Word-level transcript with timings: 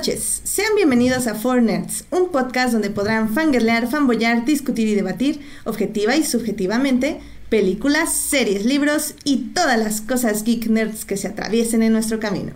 Noches, 0.00 0.40
sean 0.44 0.74
bienvenidos 0.76 1.26
a 1.26 1.34
Four 1.34 1.60
Nerds, 1.60 2.06
un 2.10 2.30
podcast 2.30 2.72
donde 2.72 2.88
podrán 2.88 3.34
fangirlear, 3.34 3.86
fanboyar, 3.86 4.46
discutir 4.46 4.88
y 4.88 4.94
debatir, 4.94 5.46
objetiva 5.66 6.16
y 6.16 6.24
subjetivamente, 6.24 7.20
películas, 7.50 8.10
series, 8.10 8.64
libros 8.64 9.14
y 9.24 9.50
todas 9.52 9.78
las 9.78 10.00
cosas 10.00 10.42
geek 10.42 10.68
nerds 10.68 11.04
que 11.04 11.18
se 11.18 11.28
atraviesen 11.28 11.82
en 11.82 11.92
nuestro 11.92 12.18
camino. 12.18 12.52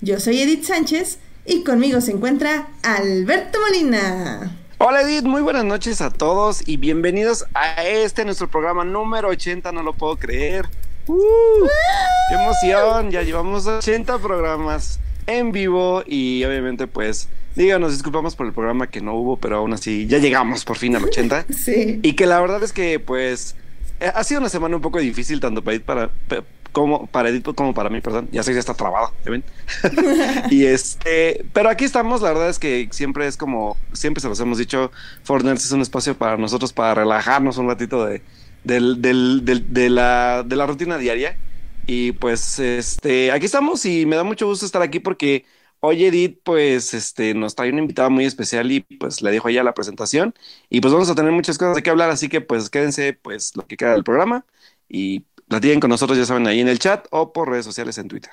Yo 0.00 0.18
soy 0.18 0.42
Edith 0.42 0.64
Sánchez 0.64 1.20
y 1.46 1.62
conmigo 1.62 2.00
se 2.00 2.10
encuentra 2.10 2.66
Alberto 2.82 3.60
Molina. 3.60 4.58
Hola 4.78 5.02
Edith, 5.02 5.22
muy 5.22 5.42
buenas 5.42 5.64
noches 5.64 6.00
a 6.00 6.10
todos 6.10 6.66
y 6.66 6.78
bienvenidos 6.78 7.44
a 7.54 7.84
este 7.84 8.24
nuestro 8.24 8.50
programa 8.50 8.82
número 8.82 9.28
80, 9.28 9.70
no 9.70 9.84
lo 9.84 9.92
puedo 9.92 10.16
creer. 10.16 10.66
¡Uh! 11.06 11.68
¡Qué 12.28 12.34
emoción! 12.34 13.12
Ya 13.12 13.22
llevamos 13.22 13.68
80 13.68 14.18
programas 14.18 14.98
en 15.26 15.52
vivo 15.52 16.02
y 16.06 16.44
obviamente 16.44 16.86
pues 16.86 17.28
díganos, 17.56 17.92
disculpamos 17.92 18.36
por 18.36 18.46
el 18.46 18.52
programa 18.52 18.86
que 18.86 19.00
no 19.00 19.14
hubo, 19.14 19.36
pero 19.36 19.58
aún 19.58 19.72
así 19.72 20.06
ya 20.06 20.18
llegamos 20.18 20.64
por 20.64 20.76
fin 20.76 20.96
al 20.96 21.04
80. 21.04 21.46
Sí. 21.52 22.00
Y 22.02 22.14
que 22.14 22.26
la 22.26 22.40
verdad 22.40 22.62
es 22.62 22.72
que 22.72 22.98
pues 22.98 23.54
eh, 24.00 24.10
ha 24.14 24.24
sido 24.24 24.40
una 24.40 24.48
semana 24.48 24.76
un 24.76 24.82
poco 24.82 24.98
difícil 24.98 25.38
tanto 25.40 25.62
para 25.62 25.76
Edith 25.76 25.84
para, 25.84 26.10
como 26.72 27.06
para 27.06 27.28
Edith 27.28 27.44
como 27.54 27.74
para 27.74 27.90
mí, 27.90 28.00
perdón. 28.00 28.28
Ya 28.32 28.42
sé, 28.42 28.52
ya 28.52 28.60
está 28.60 28.74
trabado, 28.74 29.12
ven? 29.24 29.44
y 30.50 30.64
este, 30.64 31.44
pero 31.52 31.68
aquí 31.68 31.84
estamos, 31.84 32.22
la 32.22 32.32
verdad 32.32 32.48
es 32.48 32.58
que 32.58 32.88
siempre 32.90 33.26
es 33.26 33.36
como, 33.36 33.76
siempre 33.92 34.20
se 34.20 34.28
los 34.28 34.40
hemos 34.40 34.58
dicho, 34.58 34.90
Fortnite 35.22 35.56
es 35.56 35.70
un 35.72 35.82
espacio 35.82 36.16
para 36.16 36.36
nosotros 36.36 36.72
para 36.72 36.94
relajarnos 36.94 37.58
un 37.58 37.68
ratito 37.68 38.04
de, 38.04 38.22
del, 38.64 39.00
del, 39.00 39.44
de, 39.44 39.90
la, 39.90 40.42
de 40.44 40.56
la 40.56 40.66
rutina 40.66 40.98
diaria. 40.98 41.36
Y 41.86 42.12
pues 42.12 42.58
este, 42.58 43.32
aquí 43.32 43.46
estamos 43.46 43.84
y 43.86 44.06
me 44.06 44.16
da 44.16 44.24
mucho 44.24 44.46
gusto 44.46 44.64
estar 44.66 44.82
aquí 44.82 45.00
porque 45.00 45.44
hoy 45.80 46.04
Edith 46.04 46.40
pues 46.44 46.94
este, 46.94 47.34
nos 47.34 47.54
trae 47.56 47.70
una 47.70 47.80
invitada 47.80 48.08
muy 48.08 48.24
especial 48.24 48.70
y 48.70 48.80
pues 48.80 49.20
le 49.22 49.30
dejo 49.32 49.50
ya 49.50 49.64
la 49.64 49.74
presentación 49.74 50.34
y 50.70 50.80
pues 50.80 50.92
vamos 50.92 51.10
a 51.10 51.14
tener 51.16 51.32
muchas 51.32 51.58
cosas 51.58 51.74
de 51.76 51.82
qué 51.82 51.90
hablar, 51.90 52.10
así 52.10 52.28
que 52.28 52.40
pues 52.40 52.70
quédense 52.70 53.14
pues 53.14 53.56
lo 53.56 53.66
que 53.66 53.76
queda 53.76 53.92
del 53.94 54.04
programa 54.04 54.46
y 54.88 55.20
platiquen 55.48 55.80
con 55.80 55.90
nosotros, 55.90 56.18
ya 56.18 56.24
saben, 56.26 56.46
ahí 56.46 56.60
en 56.60 56.68
el 56.68 56.78
chat 56.78 57.06
o 57.10 57.32
por 57.32 57.50
redes 57.50 57.64
sociales 57.64 57.98
en 57.98 58.08
Twitter. 58.08 58.32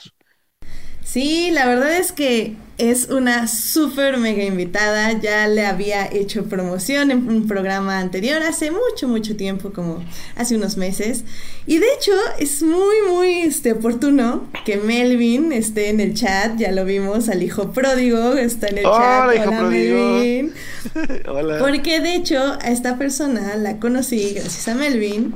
Sí, 1.11 1.49
la 1.49 1.65
verdad 1.65 1.97
es 1.97 2.11
que 2.11 2.55
es 2.77 3.09
una 3.09 3.47
súper 3.47 4.17
mega 4.17 4.43
invitada. 4.43 5.19
Ya 5.19 5.47
le 5.47 5.65
había 5.65 6.05
hecho 6.05 6.45
promoción 6.45 7.09
en 7.09 7.27
un 7.27 7.47
programa 7.47 7.97
anterior 7.97 8.43
hace 8.43 8.69
mucho, 8.69 9.07
mucho 9.07 9.35
tiempo, 9.35 9.71
como 9.73 10.03
hace 10.35 10.55
unos 10.55 10.77
meses. 10.77 11.23
Y 11.65 11.79
de 11.79 11.87
hecho 11.97 12.11
es 12.37 12.61
muy, 12.61 12.95
muy 13.09 13.39
este, 13.39 13.71
oportuno 13.71 14.47
que 14.65 14.77
Melvin 14.77 15.51
esté 15.51 15.89
en 15.89 15.99
el 15.99 16.13
chat. 16.13 16.57
Ya 16.57 16.71
lo 16.71 16.85
vimos, 16.85 17.27
al 17.27 17.41
hijo 17.41 17.71
pródigo 17.71 18.33
está 18.33 18.67
en 18.67 18.77
el 18.77 18.85
Hola, 18.85 18.99
chat. 18.99 19.35
Hijo 19.35 19.49
Hola, 19.49 19.59
pródigo. 19.61 19.97
Melvin. 19.97 20.53
Hola. 21.27 21.57
Porque 21.57 22.01
de 22.01 22.13
hecho 22.13 22.39
a 22.61 22.69
esta 22.69 22.99
persona 22.99 23.55
la 23.55 23.79
conocí 23.79 24.33
gracias 24.35 24.67
a 24.67 24.75
Melvin. 24.75 25.33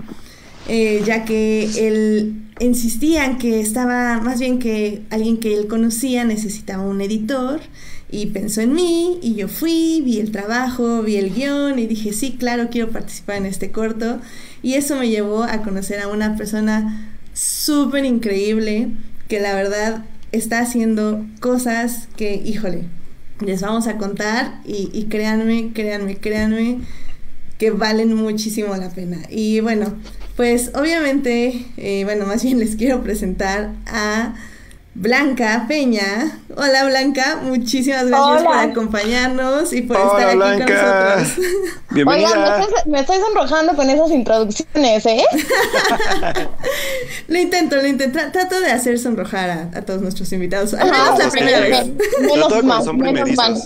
Eh, 0.69 1.01
ya 1.03 1.25
que 1.25 1.63
él 1.88 2.44
insistía 2.64 3.25
en 3.25 3.38
que 3.38 3.59
estaba, 3.59 4.19
más 4.22 4.39
bien 4.39 4.59
que 4.59 5.03
alguien 5.09 5.38
que 5.38 5.56
él 5.56 5.67
conocía 5.67 6.23
necesitaba 6.23 6.83
un 6.83 7.02
editor 7.02 7.61
y 8.09 8.28
pensó 8.28 8.61
en 8.61 8.73
mí 8.73 9.19
y 9.22 9.36
yo 9.36 9.47
fui, 9.47 10.02
vi 10.06 10.19
el 10.19 10.31
trabajo, 10.31 11.02
vi 11.02 11.16
el 11.17 11.34
guion 11.34 11.80
y 11.80 11.88
dije, 11.88 12.14
sí, 12.14 12.36
claro, 12.38 12.69
quiero 12.69 12.90
participar 12.90 13.38
en 13.38 13.47
este 13.47 13.72
corto 13.72 14.19
y 14.62 14.75
eso 14.75 14.97
me 14.97 15.09
llevó 15.09 15.44
a 15.44 15.63
conocer 15.63 16.00
a 16.00 16.07
una 16.07 16.38
persona 16.38 17.12
súper 17.34 18.06
increíble 18.06 18.90
que 19.28 19.40
la 19.40 19.56
verdad 19.56 20.06
está 20.31 20.59
haciendo 20.59 21.25
cosas 21.40 22.07
que, 22.16 22.35
híjole, 22.35 22.84
les 23.40 23.62
vamos 23.62 23.88
a 23.88 23.97
contar 23.97 24.62
y, 24.63 24.90
y 24.94 25.06
créanme, 25.06 25.72
créanme, 25.74 26.18
créanme 26.18 26.80
que 27.57 27.72
valen 27.72 28.13
muchísimo 28.13 28.75
la 28.75 28.90
pena. 28.90 29.18
Y 29.30 29.59
bueno, 29.59 29.94
pues 30.35 30.71
obviamente, 30.75 31.66
eh, 31.77 32.01
bueno, 32.05 32.25
más 32.25 32.44
bien 32.44 32.59
les 32.61 32.75
quiero 32.75 33.01
presentar 33.03 33.69
a 33.88 34.33
Blanca 34.95 35.66
Peña. 35.67 36.39
Hola 36.55 36.85
Blanca, 36.85 37.39
muchísimas 37.44 38.05
gracias 38.07 38.41
Hola. 38.41 38.44
por 38.45 38.57
acompañarnos 38.57 39.73
y 39.73 39.81
por 39.81 39.97
Hola, 39.97 40.05
estar 40.05 40.27
aquí 40.27 40.38
Blanca. 40.38 40.66
con 40.66 40.75
nosotros. 40.75 41.47
Bienvenida. 41.89 42.27
Oigan, 42.29 42.44
me 42.59 42.63
estoy, 42.66 42.91
me 42.91 42.99
estoy 42.99 43.17
sonrojando 43.19 43.75
con 43.75 43.89
esas 43.89 44.11
introducciones, 44.11 45.05
¿eh? 45.07 45.23
lo 47.27 47.39
intento, 47.39 47.75
lo 47.77 47.88
intento. 47.88 48.19
Tra- 48.19 48.31
Trato 48.31 48.59
de 48.59 48.71
hacer 48.71 49.00
sonrojar 49.00 49.50
a, 49.50 49.61
a 49.75 49.81
todos 49.81 50.01
nuestros 50.01 50.31
invitados. 50.31 50.73
Al 50.75 50.91
menos 50.91 51.17
la 51.19 51.29
primera 51.29 51.59
vez. 51.59 51.85
Menos 52.21 52.63
mal, 52.63 52.94
menos 52.95 53.29
mal. 53.35 53.61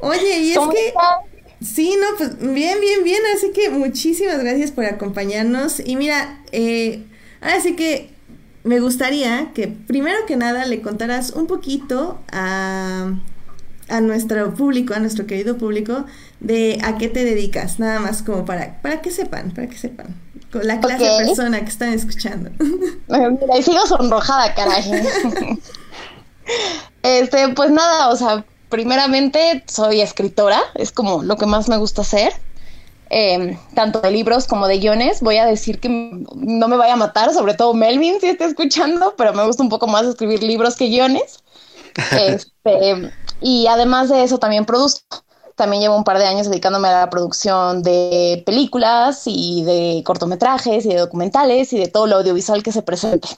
Oye, 0.00 0.38
y 0.40 0.52
es 0.52 0.58
¿Cómo 0.58 0.72
que... 0.72 0.88
están? 0.88 1.29
Sí, 1.62 1.94
no, 2.00 2.16
pues 2.16 2.38
bien, 2.38 2.80
bien, 2.80 3.04
bien. 3.04 3.20
Así 3.36 3.50
que 3.52 3.70
muchísimas 3.70 4.38
gracias 4.40 4.72
por 4.72 4.84
acompañarnos. 4.86 5.80
Y 5.80 5.96
mira, 5.96 6.40
eh, 6.52 7.04
ahora 7.40 7.60
sí 7.60 7.76
que 7.76 8.10
me 8.64 8.80
gustaría 8.80 9.52
que 9.54 9.68
primero 9.68 10.18
que 10.26 10.36
nada 10.36 10.66
le 10.66 10.80
contaras 10.80 11.30
un 11.30 11.46
poquito 11.46 12.20
a, 12.32 13.12
a 13.88 14.00
nuestro 14.00 14.54
público, 14.54 14.94
a 14.94 15.00
nuestro 15.00 15.26
querido 15.26 15.58
público, 15.58 16.06
de 16.40 16.78
a 16.82 16.96
qué 16.96 17.08
te 17.08 17.24
dedicas. 17.24 17.78
Nada 17.78 18.00
más 18.00 18.22
como 18.22 18.44
para, 18.44 18.80
para 18.80 19.02
que 19.02 19.10
sepan, 19.10 19.50
para 19.50 19.68
que 19.68 19.76
sepan. 19.76 20.14
Con 20.50 20.66
la 20.66 20.80
clase 20.80 21.04
de 21.04 21.26
persona 21.26 21.60
que 21.60 21.68
están 21.68 21.92
escuchando. 21.92 22.50
Mira, 22.58 23.58
y 23.58 23.62
sigo 23.62 23.86
sonrojada, 23.86 24.54
caray. 24.54 24.84
Este, 27.02 27.48
pues 27.54 27.70
nada, 27.70 28.08
o 28.08 28.16
sea, 28.16 28.44
primeramente 28.70 29.62
soy 29.66 30.00
escritora, 30.00 30.60
es 30.74 30.92
como 30.92 31.22
lo 31.22 31.36
que 31.36 31.46
más 31.46 31.68
me 31.68 31.76
gusta 31.76 32.02
hacer. 32.02 32.32
Eh, 33.12 33.58
tanto 33.74 34.00
de 34.00 34.12
libros 34.12 34.46
como 34.46 34.68
de 34.68 34.78
guiones. 34.78 35.20
Voy 35.20 35.36
a 35.36 35.44
decir 35.44 35.80
que 35.80 35.88
no 35.88 36.68
me 36.68 36.76
vaya 36.76 36.92
a 36.92 36.96
matar, 36.96 37.34
sobre 37.34 37.54
todo 37.54 37.74
Melvin 37.74 38.20
si 38.20 38.28
está 38.28 38.44
escuchando, 38.44 39.14
pero 39.18 39.32
me 39.32 39.44
gusta 39.44 39.64
un 39.64 39.68
poco 39.68 39.88
más 39.88 40.06
escribir 40.06 40.42
libros 40.42 40.76
que 40.76 40.86
guiones. 40.88 41.42
Este, 42.16 43.10
y 43.40 43.66
además 43.66 44.08
de 44.08 44.22
eso 44.22 44.38
también 44.38 44.64
produzco. 44.64 45.24
También 45.56 45.82
llevo 45.82 45.96
un 45.96 46.04
par 46.04 46.18
de 46.18 46.24
años 46.24 46.48
dedicándome 46.48 46.88
a 46.88 47.00
la 47.00 47.10
producción 47.10 47.82
de 47.82 48.42
películas 48.46 49.24
y 49.26 49.64
de 49.64 50.02
cortometrajes 50.06 50.86
y 50.86 50.88
de 50.88 50.98
documentales 50.98 51.72
y 51.72 51.78
de 51.78 51.88
todo 51.88 52.06
lo 52.06 52.16
audiovisual 52.16 52.62
que 52.62 52.70
se 52.70 52.82
presente. 52.82 53.28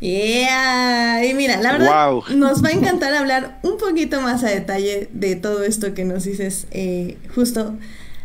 Yeah, 0.00 1.24
y 1.24 1.32
mira, 1.34 1.56
la 1.60 1.72
verdad 1.72 2.10
Wow. 2.10 2.24
nos 2.36 2.62
va 2.62 2.68
a 2.68 2.72
encantar 2.78 3.14
hablar 3.14 3.58
un 3.62 3.78
poquito 3.78 4.20
más 4.20 4.44
a 4.44 4.48
detalle 4.48 5.08
de 5.12 5.36
todo 5.36 5.64
esto 5.64 5.94
que 5.94 6.04
nos 6.04 6.24
dices 6.24 6.66
eh, 6.70 7.16
justo 7.34 7.74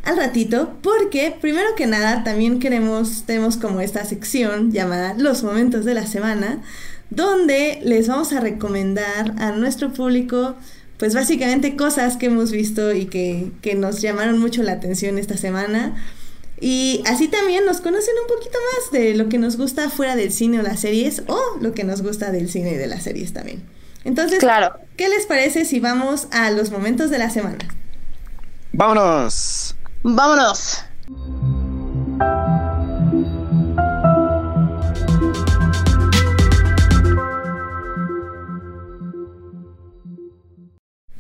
al 0.04 0.18
ratito, 0.18 0.78
porque 0.82 1.34
primero 1.40 1.68
que 1.78 1.86
nada 1.88 2.24
también 2.24 2.60
queremos, 2.60 3.24
tenemos 3.26 3.56
como 3.58 3.82
esta 3.82 4.04
sección 4.04 4.72
llamada 4.72 5.14
Los 5.18 5.44
Momentos 5.44 5.86
de 5.86 5.94
la 5.94 6.08
Semana, 6.08 6.62
donde 7.10 7.80
les 7.84 8.08
vamos 8.08 8.34
a 8.34 8.40
recomendar 8.40 9.34
a 9.38 9.52
nuestro 9.52 9.94
público, 9.94 10.56
pues 10.98 11.14
básicamente 11.14 11.76
cosas 11.76 12.18
que 12.18 12.28
hemos 12.28 12.52
visto 12.52 12.94
y 12.94 13.06
que, 13.06 13.52
que 13.62 13.76
nos 13.76 14.02
llamaron 14.02 14.40
mucho 14.40 14.64
la 14.64 14.74
atención 14.74 15.18
esta 15.18 15.38
semana. 15.38 15.96
Y 16.64 17.02
así 17.08 17.28
también 17.28 17.66
nos 17.66 17.82
conocen 17.82 18.14
un 18.22 18.28
poquito 18.34 18.58
más 18.76 18.92
de 18.92 19.16
lo 19.16 19.28
que 19.30 19.40
nos 19.40 19.58
gusta 19.58 19.90
fuera 19.90 20.16
del 20.16 20.32
cine 20.32 20.60
o 20.60 20.62
las 20.62 20.80
series 20.80 21.24
o 21.28 21.40
lo 21.60 21.74
que 21.74 21.84
nos 21.84 22.04
gusta 22.04 22.32
del 22.32 22.50
cine 22.50 22.74
y 22.74 22.76
de 22.78 22.86
las 22.86 23.02
series 23.04 23.34
también. 23.34 23.64
Entonces, 24.04 24.38
Claro. 24.40 24.76
¿qué 24.96 25.10
les 25.10 25.26
parece 25.26 25.66
si 25.66 25.80
vamos 25.80 26.28
a 26.32 26.52
los 26.52 26.70
momentos 26.70 27.10
de 27.10 27.18
la 27.18 27.32
semana? 27.32 27.58
Vámonos. 28.74 29.76
Vámonos. 30.04 30.84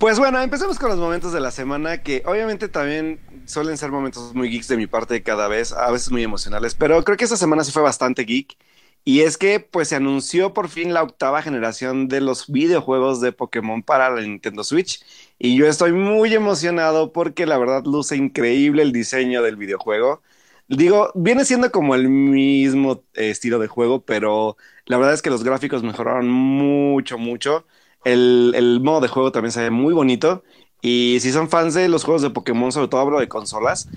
Pues 0.01 0.17
bueno, 0.17 0.41
empecemos 0.41 0.79
con 0.79 0.89
los 0.89 0.97
momentos 0.97 1.31
de 1.31 1.39
la 1.39 1.51
semana 1.51 2.01
que 2.01 2.23
obviamente 2.25 2.67
también 2.67 3.19
suelen 3.45 3.77
ser 3.77 3.91
momentos 3.91 4.33
muy 4.33 4.49
geeks 4.49 4.67
de 4.67 4.75
mi 4.75 4.87
parte 4.87 5.21
cada 5.21 5.47
vez, 5.47 5.73
a 5.73 5.91
veces 5.91 6.09
muy 6.11 6.23
emocionales, 6.23 6.73
pero 6.73 7.03
creo 7.03 7.17
que 7.17 7.25
esta 7.25 7.37
semana 7.37 7.63
sí 7.63 7.71
fue 7.71 7.83
bastante 7.83 8.23
geek. 8.23 8.57
Y 9.03 9.21
es 9.21 9.37
que 9.37 9.59
pues 9.59 9.89
se 9.89 9.95
anunció 9.95 10.55
por 10.55 10.69
fin 10.69 10.95
la 10.95 11.03
octava 11.03 11.43
generación 11.43 12.07
de 12.07 12.19
los 12.19 12.51
videojuegos 12.51 13.21
de 13.21 13.31
Pokémon 13.31 13.83
para 13.83 14.09
la 14.09 14.21
Nintendo 14.21 14.63
Switch. 14.63 15.03
Y 15.37 15.55
yo 15.55 15.67
estoy 15.67 15.91
muy 15.91 16.33
emocionado 16.33 17.13
porque 17.13 17.45
la 17.45 17.59
verdad 17.59 17.83
luce 17.85 18.15
increíble 18.15 18.81
el 18.81 18.93
diseño 18.93 19.43
del 19.43 19.55
videojuego. 19.55 20.23
Digo, 20.67 21.11
viene 21.13 21.45
siendo 21.45 21.71
como 21.71 21.93
el 21.93 22.09
mismo 22.09 23.03
eh, 23.13 23.29
estilo 23.29 23.59
de 23.59 23.67
juego, 23.67 24.03
pero 24.03 24.57
la 24.85 24.97
verdad 24.97 25.13
es 25.13 25.21
que 25.21 25.29
los 25.29 25.43
gráficos 25.43 25.83
mejoraron 25.83 26.27
mucho, 26.27 27.19
mucho. 27.19 27.67
El, 28.03 28.53
el 28.55 28.79
modo 28.81 29.01
de 29.01 29.07
juego 29.07 29.31
también 29.31 29.51
se 29.51 29.61
ve 29.61 29.69
muy 29.71 29.93
bonito. 29.93 30.43
Y 30.81 31.19
si 31.21 31.31
son 31.31 31.49
fans 31.49 31.73
de 31.75 31.89
los 31.89 32.03
juegos 32.03 32.21
de 32.23 32.31
Pokémon, 32.31 32.71
sobre 32.71 32.87
todo 32.87 33.01
hablo 33.01 33.19
de 33.19 33.27
consolas, 33.27 33.89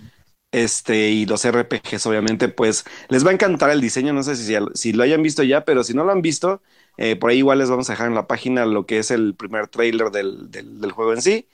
este, 0.52 1.10
y 1.10 1.26
los 1.26 1.44
RPGs, 1.44 2.06
obviamente, 2.06 2.48
pues 2.48 2.84
les 3.08 3.26
va 3.26 3.30
a 3.30 3.32
encantar 3.34 3.70
el 3.70 3.80
diseño. 3.80 4.12
No 4.12 4.22
sé 4.22 4.36
si, 4.36 4.54
si 4.74 4.92
lo 4.92 5.02
hayan 5.02 5.22
visto 5.22 5.42
ya, 5.42 5.64
pero 5.64 5.82
si 5.84 5.94
no 5.94 6.04
lo 6.04 6.12
han 6.12 6.22
visto, 6.22 6.62
Eh, 6.96 7.16
por 7.16 7.30
ahí 7.30 7.38
igual 7.38 7.58
les 7.58 7.68
vamos 7.70 7.90
a 7.90 7.92
dejar 7.94 8.06
en 8.08 8.14
la 8.14 8.28
página 8.28 8.66
lo 8.66 8.86
que 8.86 8.98
es 8.98 9.10
el 9.10 9.34
primer 9.34 9.66
trailer 9.68 10.10
del, 10.12 10.48
del, 10.52 10.92
juego 10.92 11.12
en 11.12 11.22
sí. 11.22 11.48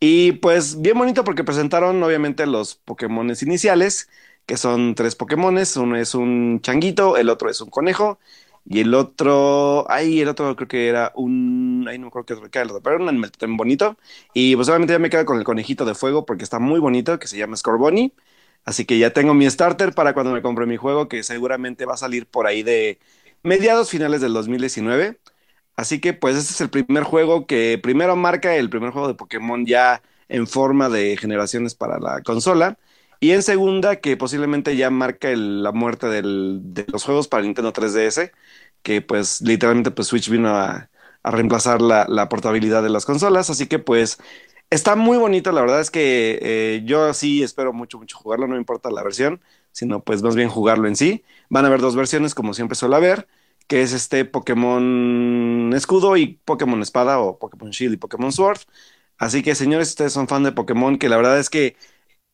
Y 0.00 0.32
pues 0.32 0.80
bien 0.82 0.98
bonito 0.98 1.24
porque 1.24 1.44
presentaron 1.44 2.02
obviamente 2.02 2.46
los 2.46 2.76
Pokémones 2.76 3.42
iniciales, 3.42 4.08
que 4.46 4.56
son 4.56 4.94
tres 4.94 5.16
Pokémones. 5.16 5.76
Uno 5.76 5.96
es 5.96 6.14
un 6.14 6.60
changuito, 6.62 7.16
el 7.16 7.30
otro 7.30 7.50
es 7.50 7.60
un 7.60 7.70
conejo. 7.70 8.18
Y 8.68 8.80
el 8.80 8.94
otro, 8.94 9.88
ahí 9.90 10.20
el 10.20 10.28
otro 10.28 10.56
creo 10.56 10.66
que 10.68 10.88
era 10.88 11.12
un, 11.14 11.86
ahí 11.88 11.98
no 11.98 12.10
creo 12.10 12.24
que 12.26 12.32
era 12.34 12.62
el 12.62 12.70
otro, 12.70 12.82
pero 12.82 12.96
era 12.96 13.02
un 13.04 13.08
animal 13.08 13.30
tan 13.32 13.56
bonito. 13.56 13.96
Y 14.34 14.56
pues 14.56 14.68
obviamente 14.68 14.92
ya 14.94 14.98
me 14.98 15.08
quedo 15.10 15.24
con 15.24 15.38
el 15.38 15.44
conejito 15.44 15.84
de 15.84 15.94
fuego 15.94 16.26
porque 16.26 16.42
está 16.44 16.58
muy 16.58 16.80
bonito, 16.80 17.18
que 17.18 17.28
se 17.28 17.38
llama 17.38 17.56
Scorbunny. 17.56 18.12
Así 18.64 18.84
que 18.84 18.98
ya 18.98 19.12
tengo 19.12 19.34
mi 19.34 19.48
starter 19.48 19.94
para 19.94 20.12
cuando 20.14 20.32
me 20.32 20.42
compre 20.42 20.66
mi 20.66 20.76
juego, 20.76 21.08
que 21.08 21.22
seguramente 21.22 21.84
va 21.86 21.94
a 21.94 21.96
salir 21.96 22.26
por 22.26 22.46
ahí 22.46 22.62
de 22.64 22.98
mediados 23.42 23.90
finales 23.90 24.20
del 24.20 24.32
2019. 24.32 25.20
Así 25.76 26.00
que 26.00 26.12
pues 26.14 26.36
este 26.36 26.52
es 26.54 26.60
el 26.60 26.70
primer 26.70 27.04
juego 27.04 27.46
que 27.46 27.78
primero 27.82 28.16
marca 28.16 28.56
el 28.56 28.70
primer 28.70 28.90
juego 28.90 29.08
de 29.08 29.14
Pokémon 29.14 29.64
ya 29.66 30.02
en 30.28 30.46
forma 30.48 30.88
de 30.88 31.16
generaciones 31.16 31.74
para 31.74 31.98
la 32.00 32.22
consola. 32.22 32.78
Y 33.20 33.30
en 33.30 33.42
segunda, 33.42 33.96
que 33.96 34.16
posiblemente 34.16 34.76
ya 34.76 34.90
marca 34.90 35.28
la 35.34 35.72
muerte 35.72 36.06
de 36.08 36.22
los 36.88 37.04
juegos 37.04 37.28
para 37.28 37.42
Nintendo 37.42 37.72
3DS, 37.72 38.32
que 38.82 39.02
pues 39.02 39.40
literalmente 39.40 39.90
pues 39.90 40.08
Switch 40.08 40.28
vino 40.28 40.50
a, 40.50 40.90
reemplazar 41.24 41.82
la, 41.82 42.28
portabilidad 42.28 42.82
de 42.82 42.90
las 42.90 43.04
consolas. 43.04 43.50
Así 43.50 43.66
que 43.66 43.78
pues 43.78 44.18
está 44.70 44.96
muy 44.96 45.18
bonito, 45.18 45.50
la 45.52 45.60
verdad 45.62 45.80
es 45.80 45.90
que 45.90 46.38
eh, 46.42 46.82
yo 46.84 47.12
sí 47.14 47.42
espero 47.42 47.72
mucho, 47.72 47.98
mucho 47.98 48.16
jugarlo, 48.18 48.46
no 48.46 48.54
me 48.54 48.60
importa 48.60 48.90
la 48.90 49.02
versión, 49.02 49.40
sino 49.72 50.04
pues 50.04 50.22
más 50.22 50.36
bien 50.36 50.48
jugarlo 50.48 50.86
en 50.88 50.96
sí. 50.96 51.24
Van 51.48 51.64
a 51.64 51.68
haber 51.68 51.80
dos 51.80 51.96
versiones, 51.96 52.34
como 52.34 52.54
siempre 52.54 52.76
suele 52.76 52.96
haber, 52.96 53.26
que 53.66 53.82
es 53.82 53.92
este 53.92 54.24
Pokémon 54.24 55.72
Escudo 55.74 56.16
y 56.16 56.40
Pokémon 56.44 56.80
Espada 56.82 57.18
o 57.18 57.38
Pokémon 57.38 57.70
Shield 57.70 57.94
y 57.94 57.96
Pokémon 57.96 58.32
Sword. 58.32 58.60
Así 59.18 59.42
que 59.42 59.54
señores, 59.54 59.88
ustedes 59.88 60.12
son 60.12 60.28
fan 60.28 60.44
de 60.44 60.52
Pokémon, 60.52 60.98
que 60.98 61.08
la 61.08 61.16
verdad 61.16 61.38
es 61.38 61.50
que 61.50 61.76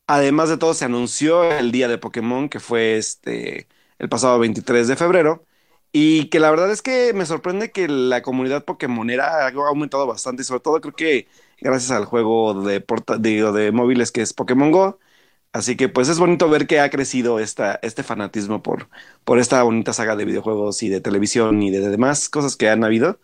Además 0.07 0.49
de 0.49 0.59
todo, 0.59 0.75
se 0.75 0.85
anunció 0.85 1.45
el 1.45 1.73
día 1.73 1.89
de 1.89 1.99
Pokémon, 1.99 2.49
que 2.49 2.61
fue 2.61 2.97
este 2.99 3.69
el 3.99 4.09
pasado 4.09 4.39
23 4.39 4.89
de 4.89 4.97
febrero. 4.97 5.47
Y 5.93 6.29
que 6.31 6.41
la 6.41 6.51
verdad 6.51 6.71
es 6.71 6.83
que 6.83 7.13
me 7.15 7.27
sorprende 7.27 7.71
que 7.71 7.87
la 7.89 8.23
comunidad 8.23 8.65
Pokémonera 8.65 9.47
ha 9.47 9.51
aumentado 9.51 10.07
bastante. 10.07 10.43
Y 10.43 10.45
sobre 10.45 10.61
todo 10.61 10.81
creo 10.81 10.95
que 10.95 11.29
gracias 11.61 11.91
al 11.93 12.07
juego 12.07 12.55
de, 12.63 12.85
de 13.19 13.73
móviles 13.73 14.11
que 14.13 14.23
es 14.23 14.33
Pokémon 14.35 14.71
Go. 14.73 14.99
Así 15.53 15.77
que 15.77 15.89
pues 15.89 16.09
es 16.09 16.19
bonito 16.19 16.49
ver 16.51 16.67
que 16.67 16.81
ha 16.81 16.91
crecido 16.91 17.39
esta, 17.39 17.79
este 17.83 18.03
fanatismo 18.03 18.63
por, 18.63 18.89
por 19.25 19.39
esta 19.39 19.63
bonita 19.63 19.93
saga 19.93 20.17
de 20.17 20.25
videojuegos 20.25 20.83
y 20.83 20.89
de 20.89 21.01
televisión 21.03 21.63
y 21.63 21.71
de, 21.71 21.81
demás 21.91 22.29
cosas 22.31 22.57
que 22.57 22.71
han 22.71 22.85
habido. 22.85 23.21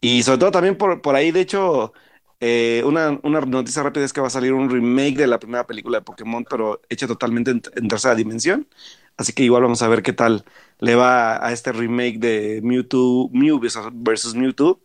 Y 0.00 0.22
sobre 0.22 0.38
todo 0.38 0.50
también 0.52 0.76
por, 0.78 1.02
por 1.02 1.16
ahí, 1.16 1.30
de 1.32 1.40
hecho, 1.40 1.92
eh, 2.40 2.82
una, 2.84 3.18
una, 3.22 3.40
noticia 3.40 3.82
rápida 3.82 4.04
es 4.04 4.12
que 4.12 4.20
va 4.20 4.26
a 4.26 4.30
salir 4.30 4.52
un 4.52 4.68
remake 4.70 5.16
de 5.16 5.26
la 5.26 5.38
primera 5.38 5.66
película 5.66 5.98
de 5.98 6.04
Pokémon, 6.04 6.44
pero 6.48 6.82
hecha 6.88 7.06
totalmente 7.06 7.50
en, 7.50 7.88
tercera 7.88 8.14
dimensión. 8.14 8.68
Así 9.16 9.32
que 9.32 9.42
igual 9.44 9.62
vamos 9.62 9.82
a 9.82 9.88
ver 9.88 10.02
qué 10.02 10.12
tal 10.12 10.44
le 10.78 10.94
va 10.94 11.44
a 11.46 11.52
este 11.52 11.72
remake 11.72 12.18
de 12.18 12.60
Mewtwo, 12.62 13.30
Mew 13.32 13.60
versus 13.60 14.34
Mewtwo. 14.34 14.80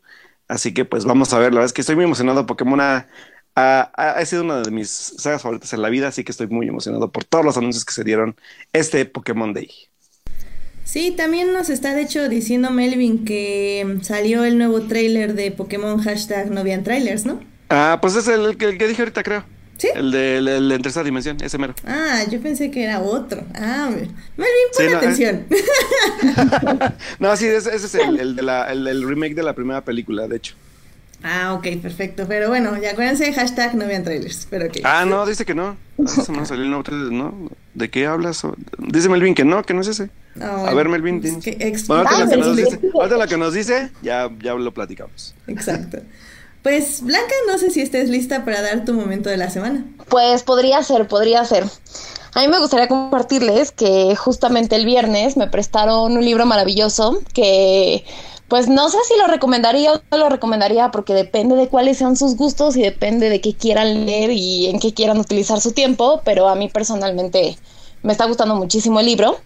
Así 0.47 0.73
que 0.73 0.85
pues 0.85 1.05
vamos 1.05 1.33
a 1.33 1.39
ver. 1.39 1.51
La 1.53 1.59
verdad 1.59 1.65
es 1.67 1.73
que 1.73 1.81
estoy 1.81 1.95
muy 1.95 2.05
emocionado. 2.05 2.45
Pokémon 2.45 2.79
ha, 2.81 3.07
ha, 3.55 4.25
sido 4.25 4.43
una 4.43 4.61
de 4.61 4.71
mis 4.71 4.89
sagas 4.89 5.41
favoritas 5.41 5.73
en 5.73 5.81
la 5.81 5.89
vida, 5.89 6.07
así 6.07 6.23
que 6.23 6.31
estoy 6.31 6.47
muy 6.47 6.67
emocionado 6.67 7.11
por 7.11 7.25
todos 7.25 7.45
los 7.45 7.57
anuncios 7.57 7.85
que 7.85 7.93
se 7.93 8.03
dieron 8.03 8.35
este 8.73 9.05
Pokémon 9.05 9.53
Day. 9.53 9.90
Sí, 10.83 11.11
también 11.11 11.53
nos 11.53 11.69
está 11.69 11.93
de 11.93 12.01
hecho 12.01 12.27
diciendo 12.27 12.71
Melvin 12.71 13.23
que 13.23 13.99
salió 14.01 14.43
el 14.43 14.57
nuevo 14.57 14.81
trailer 14.81 15.35
de 15.35 15.51
Pokémon 15.51 16.01
hashtag 16.01 16.51
no 16.51 16.63
trailers, 16.83 17.25
¿no? 17.25 17.39
Ah, 17.69 17.99
pues 18.01 18.15
es 18.15 18.27
el, 18.27 18.57
que, 18.57 18.73
dije 18.73 19.01
ahorita, 19.01 19.23
creo. 19.23 19.45
¿Sí? 19.77 19.87
El 19.95 20.11
de, 20.11 20.37
el, 20.37 20.71
en 20.71 20.81
tercera 20.81 21.03
dimensión, 21.03 21.37
ese 21.41 21.57
mero. 21.57 21.73
Ah, 21.87 22.23
yo 22.29 22.39
pensé 22.41 22.69
que 22.69 22.83
era 22.83 22.99
otro. 22.99 23.43
Ah, 23.55 23.89
Melvin, 23.89 24.13
pon 24.75 24.85
eh. 24.85 24.95
atención. 24.95 25.45
no, 27.19 27.35
sí, 27.37 27.47
ese, 27.47 27.73
es 27.75 27.95
el, 27.95 28.35
de 28.35 28.41
la, 28.41 28.71
el, 28.71 29.07
remake 29.07 29.33
de 29.33 29.43
la 29.43 29.53
primera 29.55 29.83
película, 29.83 30.27
de 30.27 30.35
hecho. 30.35 30.55
Ah, 31.23 31.53
ok, 31.53 31.81
perfecto. 31.81 32.25
Pero 32.27 32.49
bueno, 32.49 32.77
ya 32.81 32.91
acuérdense, 32.91 33.31
hashtag 33.33 33.75
no 33.75 33.85
vean 33.85 34.03
trailers. 34.03 34.47
Pero 34.49 34.65
okay. 34.65 34.81
Ah, 34.85 35.05
no, 35.05 35.25
dice 35.25 35.45
que 35.45 35.53
no. 35.53 35.77
Ah, 35.99 36.45
salió 36.45 36.63
el 36.63 36.69
nuevo 36.69 36.83
trailer, 36.83 37.11
¿no? 37.11 37.49
¿De 37.73 37.89
qué 37.89 38.07
hablas? 38.07 38.41
Dice 38.77 39.09
Melvin 39.09 39.35
que 39.35 39.45
no, 39.45 39.63
que 39.63 39.73
no 39.73 39.81
es 39.81 39.87
ese. 39.87 40.09
Ah, 40.39 40.65
a 40.67 40.73
ver, 40.73 40.89
Melvin. 40.89 41.21
Bueno, 41.87 42.09
ahorita, 42.09 42.25
lo 42.25 42.29
que 42.29 42.37
nos 42.37 42.57
dice, 42.57 42.79
lo 42.93 43.27
que 43.27 43.37
nos 43.37 43.53
dice, 43.53 43.91
ya, 44.01 44.29
ya 44.41 44.53
lo 44.53 44.73
platicamos. 44.73 45.35
Exacto. 45.47 45.99
Pues, 46.63 47.01
Blanca, 47.01 47.33
no 47.47 47.57
sé 47.57 47.71
si 47.71 47.81
estés 47.81 48.09
lista 48.09 48.45
para 48.45 48.61
dar 48.61 48.85
tu 48.85 48.93
momento 48.93 49.29
de 49.29 49.37
la 49.37 49.49
semana. 49.49 49.83
Pues 50.09 50.43
podría 50.43 50.83
ser, 50.83 51.07
podría 51.07 51.43
ser. 51.45 51.65
A 52.33 52.41
mí 52.41 52.47
me 52.47 52.59
gustaría 52.59 52.87
compartirles 52.87 53.71
que 53.71 54.15
justamente 54.15 54.75
el 54.75 54.85
viernes 54.85 55.37
me 55.37 55.47
prestaron 55.47 56.13
un 56.13 56.23
libro 56.23 56.45
maravilloso 56.45 57.21
que 57.33 58.05
pues 58.51 58.67
no 58.67 58.89
sé 58.89 58.97
si 59.07 59.17
lo 59.17 59.27
recomendaría 59.27 59.93
o 59.93 60.01
no 60.11 60.17
lo 60.17 60.27
recomendaría 60.27 60.91
porque 60.91 61.13
depende 61.13 61.55
de 61.55 61.69
cuáles 61.69 61.99
sean 61.99 62.17
sus 62.17 62.35
gustos 62.35 62.75
y 62.75 62.81
depende 62.81 63.29
de 63.29 63.39
qué 63.39 63.55
quieran 63.55 64.05
leer 64.05 64.29
y 64.31 64.65
en 64.65 64.81
qué 64.81 64.93
quieran 64.93 65.19
utilizar 65.19 65.61
su 65.61 65.71
tiempo, 65.71 66.19
pero 66.25 66.49
a 66.49 66.55
mí 66.55 66.67
personalmente 66.67 67.57
me 68.03 68.11
está 68.11 68.25
gustando 68.25 68.53
muchísimo 68.55 68.99
el 68.99 69.05
libro 69.05 69.37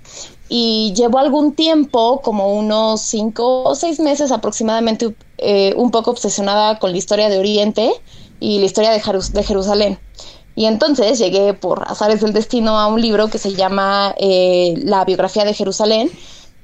y 0.49 0.91
llevo 0.95 1.19
algún 1.19 1.53
tiempo, 1.53 2.19
como 2.23 2.51
unos 2.55 2.99
cinco 3.01 3.61
o 3.65 3.75
seis 3.75 3.99
meses 3.99 4.31
aproximadamente, 4.31 5.13
eh, 5.37 5.75
un 5.77 5.91
poco 5.91 6.09
obsesionada 6.09 6.79
con 6.79 6.89
la 6.89 6.97
historia 6.97 7.29
de 7.29 7.37
Oriente 7.37 7.91
y 8.39 8.57
la 8.57 8.65
historia 8.65 8.89
de, 8.89 9.43
Jerusalén. 9.43 9.99
Y 10.55 10.65
entonces 10.65 11.19
llegué 11.19 11.53
por 11.53 11.83
azares 11.87 12.21
del 12.21 12.33
destino 12.33 12.79
a 12.79 12.87
un 12.87 12.99
libro 12.99 13.27
que 13.27 13.37
se 13.37 13.53
llama 13.53 14.15
eh, 14.17 14.73
La 14.77 15.05
biografía 15.05 15.45
de 15.45 15.53
Jerusalén, 15.53 16.09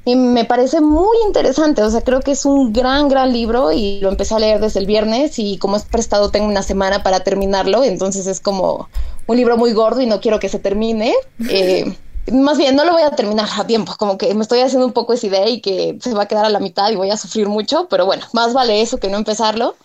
y 0.03 0.15
me 0.15 0.45
parece 0.45 0.81
muy 0.81 1.15
interesante, 1.27 1.83
o 1.83 1.89
sea, 1.89 2.01
creo 2.01 2.21
que 2.21 2.31
es 2.31 2.45
un 2.45 2.73
gran, 2.73 3.07
gran 3.07 3.31
libro 3.31 3.71
y 3.71 3.99
lo 3.99 4.09
empecé 4.09 4.33
a 4.33 4.39
leer 4.39 4.59
desde 4.59 4.79
el 4.79 4.87
viernes 4.87 5.37
y 5.37 5.57
como 5.57 5.75
es 5.75 5.83
prestado 5.83 6.31
tengo 6.31 6.47
una 6.47 6.63
semana 6.63 7.03
para 7.03 7.19
terminarlo, 7.19 7.83
entonces 7.83 8.25
es 8.25 8.39
como 8.39 8.89
un 9.27 9.37
libro 9.37 9.57
muy 9.57 9.73
gordo 9.73 10.01
y 10.01 10.07
no 10.07 10.19
quiero 10.19 10.39
que 10.39 10.49
se 10.49 10.59
termine. 10.59 11.13
Eh, 11.49 11.97
más 12.31 12.57
bien, 12.57 12.75
no 12.75 12.85
lo 12.85 12.93
voy 12.93 13.01
a 13.01 13.15
terminar 13.15 13.49
a 13.57 13.65
tiempo, 13.65 13.93
como 13.97 14.17
que 14.17 14.33
me 14.35 14.43
estoy 14.43 14.59
haciendo 14.59 14.85
un 14.85 14.93
poco 14.93 15.13
esa 15.13 15.25
idea 15.27 15.49
y 15.49 15.59
que 15.59 15.97
se 15.99 16.13
va 16.13 16.23
a 16.23 16.27
quedar 16.27 16.45
a 16.45 16.49
la 16.49 16.59
mitad 16.59 16.89
y 16.91 16.95
voy 16.95 17.09
a 17.09 17.17
sufrir 17.17 17.49
mucho, 17.49 17.87
pero 17.89 18.05
bueno, 18.05 18.25
más 18.33 18.53
vale 18.53 18.81
eso 18.81 18.99
que 18.99 19.09
no 19.09 19.17
empezarlo. 19.17 19.75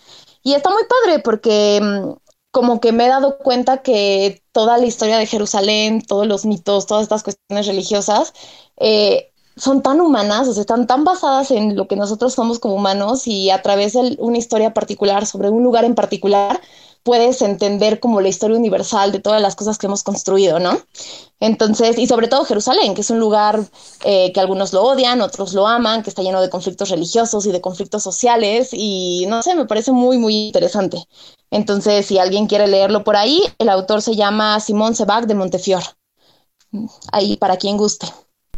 Y 0.43 0.53
está 0.53 0.69
muy 0.69 0.83
padre 0.83 1.19
porque 1.19 1.81
mm, 1.81 2.13
como 2.51 2.79
que 2.79 2.91
me 2.91 3.05
he 3.05 3.09
dado 3.09 3.39
cuenta 3.39 3.81
que 3.81 4.41
toda 4.51 4.77
la 4.77 4.85
historia 4.85 5.17
de 5.17 5.25
Jerusalén, 5.25 6.01
todos 6.01 6.27
los 6.27 6.45
mitos, 6.45 6.85
todas 6.85 7.03
estas 7.03 7.23
cuestiones 7.23 7.65
religiosas, 7.67 8.33
eh, 8.77 9.31
son 9.57 9.81
tan 9.81 10.01
humanas, 10.01 10.47
o 10.47 10.53
sea, 10.53 10.61
están 10.61 10.87
tan 10.87 11.03
basadas 11.03 11.51
en 11.51 11.75
lo 11.75 11.87
que 11.87 11.95
nosotros 11.95 12.33
somos 12.33 12.59
como 12.59 12.75
humanos 12.75 13.27
y 13.27 13.49
a 13.49 13.61
través 13.61 13.93
de 13.93 14.15
una 14.19 14.37
historia 14.37 14.73
particular 14.73 15.25
sobre 15.25 15.49
un 15.49 15.63
lugar 15.63 15.83
en 15.85 15.95
particular, 15.95 16.61
puedes 17.03 17.41
entender 17.41 18.01
como 18.01 18.19
la 18.19 18.27
historia 18.27 18.57
universal 18.57 19.13
de 19.13 19.19
todas 19.19 19.41
las 19.41 19.55
cosas 19.55 19.77
que 19.77 19.85
hemos 19.85 20.03
construido, 20.03 20.59
¿no? 20.59 20.77
Entonces, 21.39 21.97
y 21.97 22.05
sobre 22.05 22.27
todo 22.27 22.43
Jerusalén, 22.43 22.95
que 22.95 23.01
es 23.01 23.09
un 23.09 23.19
lugar 23.19 23.63
eh, 24.03 24.33
que 24.33 24.39
algunos 24.41 24.73
lo 24.73 24.83
odian, 24.83 25.21
otros 25.21 25.53
lo 25.53 25.67
aman, 25.67 26.03
que 26.03 26.09
está 26.09 26.21
lleno 26.21 26.41
de 26.41 26.49
conflictos 26.49 26.89
religiosos 26.89 27.45
y 27.45 27.51
de 27.53 27.61
conflictos 27.61 28.03
sociales, 28.03 28.71
y 28.73 29.25
no 29.29 29.41
sé, 29.41 29.55
me 29.55 29.65
parece 29.65 29.93
muy, 29.93 30.17
muy 30.17 30.47
interesante. 30.47 31.07
Entonces, 31.49 32.05
si 32.05 32.17
alguien 32.17 32.47
quiere 32.47 32.67
leerlo 32.67 33.05
por 33.05 33.15
ahí, 33.15 33.41
el 33.57 33.69
autor 33.69 34.01
se 34.01 34.15
llama 34.15 34.59
Simón 34.59 34.93
Sebag 34.93 35.27
de 35.27 35.35
Montefior. 35.35 35.83
Ahí 37.13 37.37
para 37.37 37.55
quien 37.55 37.77
guste. 37.77 38.07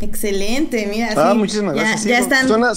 Excelente, 0.01 0.87
mira. 0.87 1.13
Ah, 1.15 1.33
muchísimas 1.33 1.75
gracias. 1.75 2.27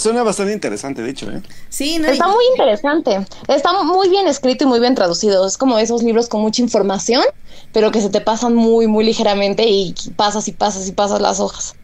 suena, 0.01 0.23
bastante 0.23 0.53
interesante, 0.53 1.03
de 1.03 1.11
hecho. 1.11 1.31
¿eh? 1.31 1.41
Sí, 1.69 1.97
está 2.05 2.27
muy 2.27 2.45
interesante. 2.53 3.25
Está 3.49 3.73
muy 3.85 4.09
bien 4.09 4.27
escrito 4.27 4.65
y 4.65 4.67
muy 4.67 4.81
bien 4.81 4.95
traducido. 4.95 5.47
Es 5.47 5.57
como 5.57 5.79
esos 5.79 6.03
libros 6.03 6.29
con 6.29 6.41
mucha 6.41 6.63
información, 6.63 7.23
pero 7.73 7.93
que 7.93 8.01
se 8.01 8.11
te 8.11 8.21
pasan 8.21 8.55
muy, 8.55 8.87
muy 8.87 9.05
ligeramente 9.05 9.65
y 9.67 9.95
pasas 10.17 10.49
y 10.49 10.53
pasas 10.53 10.89
y 10.89 10.93
pasas 10.93 11.21
las 11.21 11.39
hojas. 11.39 11.77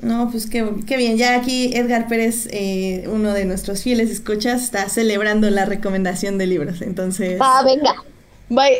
No, 0.00 0.30
pues 0.30 0.46
qué, 0.46 0.68
qué 0.86 0.96
bien. 0.96 1.16
Ya 1.16 1.36
aquí 1.36 1.70
Edgar 1.74 2.08
Pérez, 2.08 2.48
eh, 2.50 3.08
uno 3.12 3.32
de 3.32 3.44
nuestros 3.44 3.82
fieles 3.82 4.10
escuchas, 4.10 4.62
está 4.62 4.88
celebrando 4.88 5.48
la 5.50 5.64
recomendación 5.64 6.38
de 6.38 6.46
libros. 6.46 6.82
Entonces. 6.82 7.38
Ah, 7.40 7.62
venga. 7.64 7.94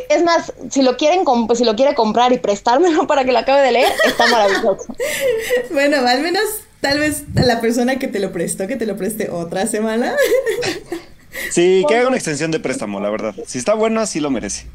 Es 0.09 0.23
más, 0.23 0.53
si 0.69 0.81
lo 0.81 0.97
quieren 0.97 1.23
pues, 1.47 1.59
si 1.59 1.65
lo 1.65 1.75
quiere 1.75 1.95
comprar 1.95 2.31
y 2.33 2.37
prestármelo 2.37 3.07
para 3.07 3.23
que 3.23 3.31
lo 3.31 3.39
acabe 3.39 3.61
de 3.61 3.71
leer, 3.71 3.91
está 4.05 4.27
maravilloso. 4.27 4.95
bueno, 5.71 5.97
al 6.05 6.21
menos 6.21 6.43
tal 6.81 6.99
vez 6.99 7.23
a 7.35 7.43
la 7.43 7.61
persona 7.61 7.97
que 7.97 8.07
te 8.07 8.19
lo 8.19 8.31
prestó, 8.31 8.67
que 8.67 8.75
te 8.75 8.85
lo 8.85 8.97
preste 8.97 9.29
otra 9.29 9.67
semana. 9.67 10.15
Sí, 11.51 11.85
que 11.87 11.97
haga 11.97 12.07
una 12.09 12.17
extensión 12.17 12.51
de 12.51 12.59
préstamo, 12.59 12.99
la 12.99 13.09
verdad. 13.09 13.33
Si 13.47 13.57
está 13.57 13.73
bueno, 13.73 14.05
sí 14.05 14.19
lo 14.19 14.29
merece. 14.29 14.67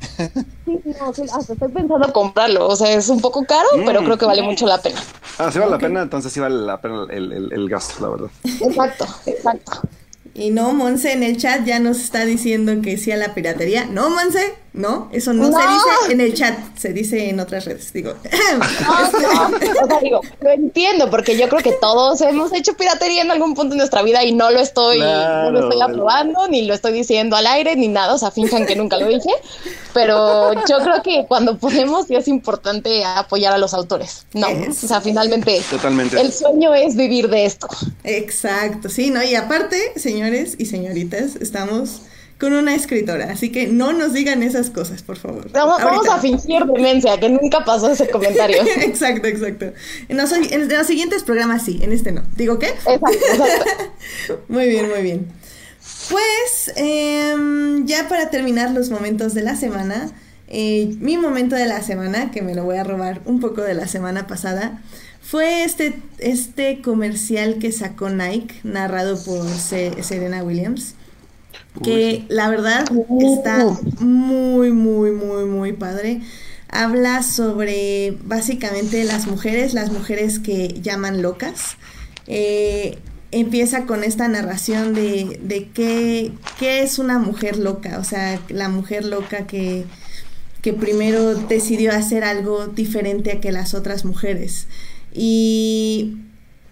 Sí, 0.64 0.80
no, 0.98 1.14
sí, 1.14 1.22
hasta 1.32 1.52
estoy 1.52 1.68
pensando 1.68 2.12
comprarlo. 2.12 2.66
O 2.66 2.76
sea, 2.76 2.92
es 2.92 3.08
un 3.08 3.20
poco 3.20 3.44
caro, 3.44 3.68
pero 3.84 4.02
creo 4.02 4.18
que 4.18 4.26
vale 4.26 4.42
mucho 4.42 4.66
la 4.66 4.80
pena. 4.80 5.00
Ah, 5.38 5.52
sí 5.52 5.58
vale 5.58 5.70
la 5.70 5.78
pena, 5.78 6.02
entonces 6.02 6.32
sí 6.32 6.40
vale 6.40 6.56
la 6.56 6.80
pena 6.80 7.06
el, 7.10 7.52
el 7.52 7.68
gasto, 7.68 8.02
la 8.02 8.08
verdad. 8.08 8.30
Exacto, 8.60 9.06
exacto. 9.26 9.82
Y 10.38 10.50
no, 10.50 10.72
Monse 10.72 11.12
en 11.12 11.24
el 11.24 11.36
chat 11.36 11.64
ya 11.64 11.80
nos 11.80 11.98
está 11.98 12.24
diciendo 12.24 12.80
que 12.80 12.96
sí 12.96 13.10
a 13.10 13.16
la 13.16 13.34
piratería. 13.34 13.86
No, 13.86 14.08
Monse, 14.08 14.54
no, 14.72 15.08
eso 15.12 15.32
no, 15.32 15.46
se 15.46 15.66
dice 15.66 16.12
en 16.12 16.20
el 16.20 16.34
chat, 16.34 16.58
se 16.76 16.92
dice 16.92 17.30
en 17.30 17.40
otras 17.40 17.64
redes, 17.64 17.92
digo. 17.92 18.14
No, 18.14 18.58
no, 19.18 19.82
o 19.82 19.88
sea, 19.88 20.00
digo, 20.00 20.20
lo 20.40 20.50
entiendo, 20.50 21.10
porque 21.10 21.36
yo 21.36 21.48
creo 21.48 21.62
que 21.62 21.72
todos 21.72 22.20
hemos 22.20 22.52
hecho 22.52 22.74
piratería 22.74 23.22
en 23.22 23.30
algún 23.30 23.54
punto 23.54 23.70
de 23.70 23.78
nuestra 23.78 24.02
vida 24.02 24.22
y 24.24 24.32
no 24.32 24.50
lo 24.50 24.60
estoy, 24.60 24.98
no 24.98 25.50
lo 25.50 25.68
estoy 25.68 25.82
aprobando, 25.82 26.48
ni 26.48 26.62
lo 26.62 26.74
estoy 26.74 26.92
diciendo 26.92 27.36
al 27.36 27.46
aire, 27.46 27.76
ni 27.76 27.88
nada, 27.88 28.14
o 28.14 28.18
sea, 28.18 28.30
finjan 28.30 28.66
que 28.66 28.76
nunca 28.76 28.98
lo 28.98 29.08
dije, 29.08 29.30
pero 29.94 30.52
yo 30.68 30.78
creo 30.82 31.02
que 31.02 31.24
cuando 31.26 31.58
podemos 31.58 32.06
sí 32.06 32.14
es 32.14 32.28
importante 32.28 33.04
apoyar 33.04 33.54
a 33.54 33.58
los 33.58 33.74
autores, 33.74 34.26
¿no? 34.34 34.46
O 34.48 34.72
sea, 34.72 35.00
finalmente, 35.00 35.62
Totalmente. 35.70 36.20
el 36.20 36.32
sueño 36.32 36.74
es 36.74 36.94
vivir 36.94 37.28
de 37.28 37.46
esto. 37.46 37.68
Exacto, 38.04 38.88
sí, 38.88 39.10
¿no? 39.10 39.22
Y 39.22 39.34
aparte, 39.34 39.92
señores 39.96 40.54
y 40.58 40.66
señoritas, 40.66 41.36
estamos 41.36 42.02
con 42.38 42.52
una 42.52 42.74
escritora, 42.74 43.32
así 43.32 43.50
que 43.50 43.66
no 43.66 43.92
nos 43.92 44.12
digan 44.12 44.44
esas 44.44 44.70
cosas, 44.70 45.02
por 45.02 45.16
favor. 45.16 45.50
Vamos, 45.50 45.82
vamos 45.82 46.08
a 46.08 46.18
fingir 46.18 46.64
demencia, 46.64 47.18
que 47.18 47.28
nunca 47.28 47.64
pasó 47.64 47.90
ese 47.90 48.08
comentario. 48.08 48.62
exacto, 48.80 49.26
exacto. 49.26 49.72
En 50.08 50.16
los, 50.16 50.30
en 50.30 50.68
los, 50.68 50.86
siguientes 50.86 51.24
programas 51.24 51.64
sí, 51.64 51.80
en 51.82 51.92
este 51.92 52.12
no. 52.12 52.22
¿Digo 52.36 52.60
qué? 52.60 52.68
Exacto, 52.68 53.08
exacto. 53.08 54.44
muy 54.48 54.68
bien, 54.68 54.88
muy 54.88 55.02
bien. 55.02 55.26
Pues 56.10 56.76
eh, 56.76 57.34
ya 57.84 58.08
para 58.08 58.30
terminar 58.30 58.70
los 58.70 58.90
momentos 58.90 59.34
de 59.34 59.42
la 59.42 59.56
semana, 59.56 60.08
eh, 60.46 60.94
mi 61.00 61.16
momento 61.18 61.56
de 61.56 61.66
la 61.66 61.82
semana, 61.82 62.30
que 62.30 62.40
me 62.40 62.54
lo 62.54 62.62
voy 62.62 62.76
a 62.76 62.84
robar 62.84 63.20
un 63.24 63.40
poco 63.40 63.62
de 63.62 63.74
la 63.74 63.88
semana 63.88 64.28
pasada, 64.28 64.80
fue 65.20 65.64
este, 65.64 66.00
este 66.18 66.82
comercial 66.82 67.58
que 67.58 67.72
sacó 67.72 68.10
Nike, 68.10 68.60
narrado 68.62 69.22
por 69.22 69.44
Serena 69.48 70.44
Williams 70.44 70.94
que 71.82 72.24
la 72.28 72.48
verdad 72.48 72.84
está 73.20 73.66
muy, 74.00 74.72
muy, 74.72 75.10
muy, 75.12 75.44
muy 75.44 75.72
padre. 75.72 76.20
Habla 76.68 77.22
sobre 77.22 78.16
básicamente 78.24 79.04
las 79.04 79.26
mujeres, 79.26 79.74
las 79.74 79.90
mujeres 79.90 80.38
que 80.38 80.80
llaman 80.82 81.22
locas. 81.22 81.76
Eh, 82.26 82.98
empieza 83.30 83.86
con 83.86 84.04
esta 84.04 84.28
narración 84.28 84.94
de, 84.94 85.38
de 85.42 85.68
qué, 85.68 86.32
qué, 86.58 86.82
es 86.82 86.98
una 86.98 87.18
mujer 87.18 87.58
loca, 87.58 87.98
o 87.98 88.04
sea, 88.04 88.40
la 88.48 88.68
mujer 88.68 89.04
loca 89.04 89.46
que, 89.46 89.84
que 90.62 90.72
primero 90.72 91.34
decidió 91.34 91.92
hacer 91.92 92.24
algo 92.24 92.66
diferente 92.66 93.32
a 93.32 93.40
que 93.40 93.52
las 93.52 93.74
otras 93.74 94.04
mujeres. 94.04 94.66
Y, 95.12 96.16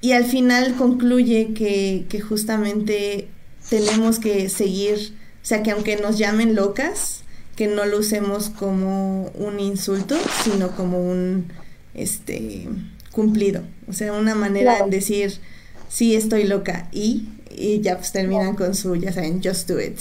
y 0.00 0.12
al 0.12 0.24
final 0.24 0.74
concluye 0.76 1.52
que, 1.54 2.06
que 2.08 2.20
justamente 2.20 3.28
tenemos 3.68 4.18
que 4.18 4.48
seguir, 4.48 5.14
o 5.42 5.46
sea, 5.46 5.62
que 5.62 5.70
aunque 5.70 5.96
nos 5.96 6.18
llamen 6.18 6.54
locas, 6.54 7.22
que 7.56 7.66
no 7.66 7.86
lo 7.86 7.98
usemos 7.98 8.50
como 8.50 9.30
un 9.34 9.60
insulto, 9.60 10.16
sino 10.44 10.70
como 10.76 11.00
un 11.00 11.52
este 11.94 12.68
cumplido, 13.12 13.62
o 13.88 13.92
sea, 13.92 14.12
una 14.12 14.34
manera 14.34 14.84
de 14.84 14.90
decir 14.90 15.38
sí 15.88 16.14
estoy 16.14 16.44
loca 16.44 16.88
y 16.92 17.28
y 17.56 17.80
ya 17.80 17.96
pues 17.96 18.12
terminan 18.12 18.54
con 18.54 18.74
su, 18.74 18.96
ya 18.96 19.12
saben, 19.12 19.40
just 19.42 19.68
do 19.68 19.80
it. 19.80 19.98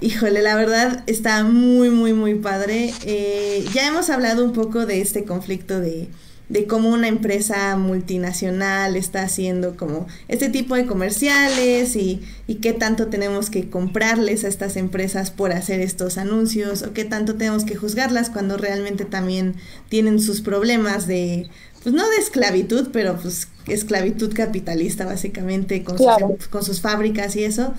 Híjole, 0.00 0.42
la 0.42 0.56
verdad 0.56 1.04
está 1.06 1.44
muy, 1.44 1.90
muy, 1.90 2.12
muy 2.12 2.34
padre. 2.34 2.92
Eh, 3.04 3.64
ya 3.72 3.86
hemos 3.86 4.10
hablado 4.10 4.44
un 4.44 4.52
poco 4.52 4.84
de 4.84 5.00
este 5.00 5.24
conflicto 5.24 5.80
de, 5.80 6.08
de 6.52 6.66
cómo 6.66 6.90
una 6.90 7.08
empresa 7.08 7.78
multinacional 7.78 8.94
está 8.94 9.22
haciendo 9.22 9.74
como 9.74 10.06
este 10.28 10.50
tipo 10.50 10.74
de 10.74 10.84
comerciales 10.84 11.96
y, 11.96 12.20
y, 12.46 12.56
qué 12.56 12.74
tanto 12.74 13.06
tenemos 13.06 13.48
que 13.48 13.70
comprarles 13.70 14.44
a 14.44 14.48
estas 14.48 14.76
empresas 14.76 15.30
por 15.30 15.52
hacer 15.52 15.80
estos 15.80 16.18
anuncios 16.18 16.82
o 16.82 16.92
qué 16.92 17.06
tanto 17.06 17.36
tenemos 17.36 17.64
que 17.64 17.74
juzgarlas 17.74 18.28
cuando 18.28 18.58
realmente 18.58 19.06
también 19.06 19.54
tienen 19.88 20.20
sus 20.20 20.42
problemas 20.42 21.06
de, 21.06 21.48
pues 21.82 21.94
no 21.94 22.06
de 22.10 22.16
esclavitud, 22.16 22.90
pero 22.92 23.16
pues 23.16 23.48
esclavitud 23.66 24.34
capitalista 24.34 25.06
básicamente 25.06 25.82
con, 25.82 25.96
claro. 25.96 26.36
sus, 26.38 26.48
con 26.48 26.62
sus 26.62 26.82
fábricas 26.82 27.34
y 27.34 27.44
eso. 27.44 27.72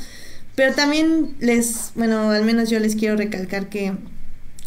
Pero 0.55 0.73
también 0.73 1.35
les, 1.39 1.91
bueno, 1.93 2.31
al 2.31 2.43
menos 2.43 2.71
yo 2.71 2.79
les 2.79 2.95
quiero 2.95 3.17
recalcar 3.17 3.69
que 3.69 3.93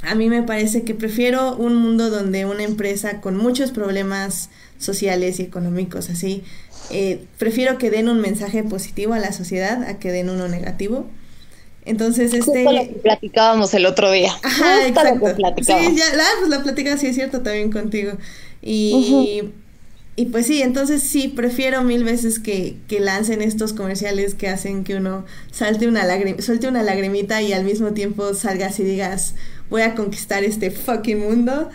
a 0.02 0.14
mí 0.14 0.28
me 0.28 0.42
parece 0.42 0.82
que 0.82 0.94
prefiero 0.94 1.56
un 1.56 1.74
mundo 1.76 2.10
donde 2.10 2.44
una 2.44 2.64
empresa 2.64 3.20
con 3.20 3.36
muchos 3.36 3.70
problemas 3.70 4.50
sociales 4.78 5.40
y 5.40 5.42
económicos 5.42 6.10
así, 6.10 6.42
eh, 6.90 7.24
prefiero 7.38 7.78
que 7.78 7.90
den 7.90 8.08
un 8.08 8.20
mensaje 8.20 8.62
positivo 8.62 9.14
a 9.14 9.18
la 9.18 9.32
sociedad 9.32 9.82
a 9.84 9.98
que 9.98 10.12
den 10.12 10.28
uno 10.28 10.48
negativo. 10.48 11.06
Entonces, 11.84 12.34
este... 12.34 12.64
Justo 12.64 12.72
lo 12.72 12.80
que 12.80 12.94
platicábamos 13.02 13.72
el 13.74 13.86
otro 13.86 14.10
día. 14.10 14.32
Ajá, 14.42 14.86
exacto. 14.86 15.26
Sí, 15.62 15.72
ya, 15.96 16.14
la, 16.16 16.24
pues 16.38 16.50
la 16.50 16.62
plática 16.62 16.96
sí 16.98 17.06
es 17.06 17.14
cierto 17.14 17.42
también 17.42 17.70
contigo. 17.70 18.12
Y... 18.62 18.92
Uh 18.92 18.98
-huh. 18.98 19.52
Y 20.18 20.26
pues 20.26 20.46
sí, 20.46 20.62
entonces 20.62 21.02
sí, 21.02 21.28
prefiero 21.28 21.82
mil 21.82 22.02
veces 22.02 22.38
que, 22.38 22.76
que, 22.88 23.00
lancen 23.00 23.42
estos 23.42 23.74
comerciales 23.74 24.34
que 24.34 24.48
hacen 24.48 24.82
que 24.82 24.96
uno 24.96 25.26
salte 25.50 25.86
una 25.86 26.06
suelte 26.40 26.68
una 26.68 26.82
lagrimita 26.82 27.42
y 27.42 27.52
al 27.52 27.64
mismo 27.64 27.92
tiempo 27.92 28.32
salgas 28.32 28.80
y 28.80 28.84
digas, 28.84 29.34
voy 29.70 29.82
a 29.82 29.94
conquistar 29.94 30.44
este 30.44 30.70
fucking 30.70 31.20
mundo. 31.20 31.68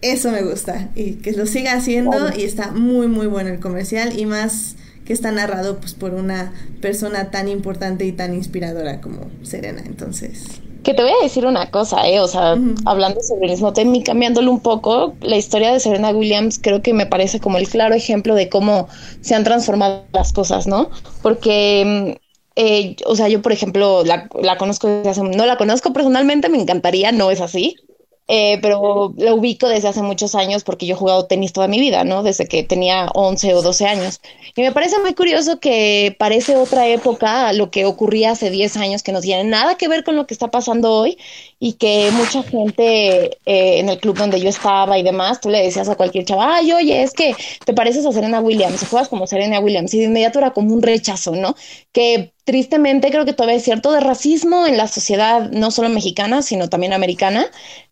Eso 0.00 0.30
me 0.30 0.42
gusta. 0.42 0.90
Y 0.94 1.14
que 1.14 1.32
lo 1.32 1.46
siga 1.46 1.72
haciendo 1.72 2.30
y 2.36 2.42
está 2.42 2.70
muy, 2.70 3.08
muy 3.08 3.26
bueno 3.26 3.50
el 3.50 3.60
comercial 3.60 4.18
y 4.18 4.26
más 4.26 4.76
que 5.04 5.12
está 5.12 5.32
narrado 5.32 5.80
pues 5.80 5.94
por 5.94 6.14
una 6.14 6.52
persona 6.80 7.30
tan 7.30 7.48
importante 7.48 8.04
y 8.04 8.12
tan 8.12 8.34
inspiradora 8.34 9.00
como 9.00 9.20
Serena. 9.42 9.82
Entonces... 9.84 10.44
Que 10.84 10.94
te 10.94 11.02
voy 11.02 11.10
a 11.10 11.24
decir 11.24 11.44
una 11.44 11.70
cosa, 11.70 12.06
¿eh? 12.08 12.20
O 12.20 12.28
sea, 12.28 12.54
uh 12.54 12.56
-huh. 12.56 12.82
hablando 12.86 13.20
sobre 13.20 13.46
el 13.46 13.50
mismo 13.50 13.72
tema 13.72 13.96
y 13.96 14.02
cambiándolo 14.02 14.50
un 14.52 14.60
poco, 14.60 15.14
la 15.20 15.36
historia 15.36 15.72
de 15.72 15.80
Serena 15.80 16.10
Williams 16.10 16.60
creo 16.62 16.82
que 16.82 16.94
me 16.94 17.04
parece 17.04 17.40
como 17.40 17.58
el 17.58 17.68
claro 17.68 17.94
ejemplo 17.94 18.34
de 18.34 18.48
cómo 18.48 18.86
se 19.20 19.34
han 19.34 19.44
transformado 19.44 20.04
las 20.12 20.32
cosas, 20.32 20.66
¿no? 20.66 20.90
Porque, 21.20 22.20
eh, 22.60 22.96
o 23.06 23.14
sea, 23.14 23.28
yo, 23.28 23.40
por 23.40 23.52
ejemplo, 23.52 24.02
la, 24.04 24.28
la 24.42 24.58
conozco 24.58 24.88
desde 24.88 25.10
hace, 25.10 25.22
no 25.22 25.46
la 25.46 25.56
conozco 25.56 25.92
personalmente, 25.92 26.48
me 26.48 26.60
encantaría, 26.60 27.12
no 27.12 27.30
es 27.30 27.40
así, 27.40 27.76
eh, 28.26 28.58
pero 28.60 29.14
lo 29.16 29.36
ubico 29.36 29.68
desde 29.68 29.88
hace 29.88 30.02
muchos 30.02 30.34
años 30.34 30.64
porque 30.64 30.84
yo 30.84 30.94
he 30.94 30.98
jugado 30.98 31.26
tenis 31.26 31.52
toda 31.52 31.68
mi 31.68 31.78
vida, 31.78 32.02
¿no? 32.02 32.24
Desde 32.24 32.46
que 32.48 32.64
tenía 32.64 33.06
11 33.14 33.54
o 33.54 33.62
12 33.62 33.86
años. 33.86 34.20
Y 34.56 34.62
me 34.62 34.72
parece 34.72 34.98
muy 34.98 35.14
curioso 35.14 35.60
que 35.60 36.16
parece 36.18 36.56
otra 36.56 36.88
época 36.88 37.52
lo 37.52 37.70
que 37.70 37.84
ocurría 37.86 38.32
hace 38.32 38.50
10 38.50 38.76
años, 38.76 39.02
que 39.04 39.12
no 39.12 39.20
tiene 39.20 39.44
nada 39.44 39.76
que 39.76 39.86
ver 39.86 40.02
con 40.02 40.16
lo 40.16 40.26
que 40.26 40.34
está 40.34 40.48
pasando 40.50 40.92
hoy 40.92 41.16
y 41.60 41.74
que 41.74 42.10
mucha 42.12 42.42
gente 42.42 43.38
eh, 43.46 43.78
en 43.78 43.88
el 43.88 43.98
club 44.00 44.18
donde 44.18 44.40
yo 44.40 44.48
estaba 44.48 44.98
y 44.98 45.04
demás, 45.04 45.40
tú 45.40 45.48
le 45.48 45.62
decías 45.62 45.88
a 45.88 45.96
cualquier 45.96 46.24
chaval, 46.24 46.50
ay, 46.52 46.72
oye, 46.72 47.02
es 47.04 47.12
que 47.14 47.34
te 47.64 47.72
pareces 47.72 48.04
a 48.04 48.12
Serena 48.12 48.40
Williams, 48.40 48.84
juegas 48.90 49.08
como 49.08 49.28
Serena 49.28 49.60
Williams, 49.60 49.94
y 49.94 50.00
de 50.00 50.04
inmediato 50.06 50.38
era 50.40 50.50
como 50.50 50.74
un 50.74 50.82
rechazo, 50.82 51.36
¿no? 51.36 51.54
Que 51.92 52.32
tristemente 52.48 53.10
creo 53.10 53.26
que 53.26 53.34
todavía 53.34 53.56
hay 53.56 53.60
cierto 53.60 53.92
de 53.92 54.00
racismo 54.00 54.66
en 54.66 54.78
la 54.78 54.88
sociedad, 54.88 55.50
no 55.50 55.70
solo 55.70 55.90
mexicana, 55.90 56.40
sino 56.40 56.70
también 56.70 56.94
americana, 56.94 57.44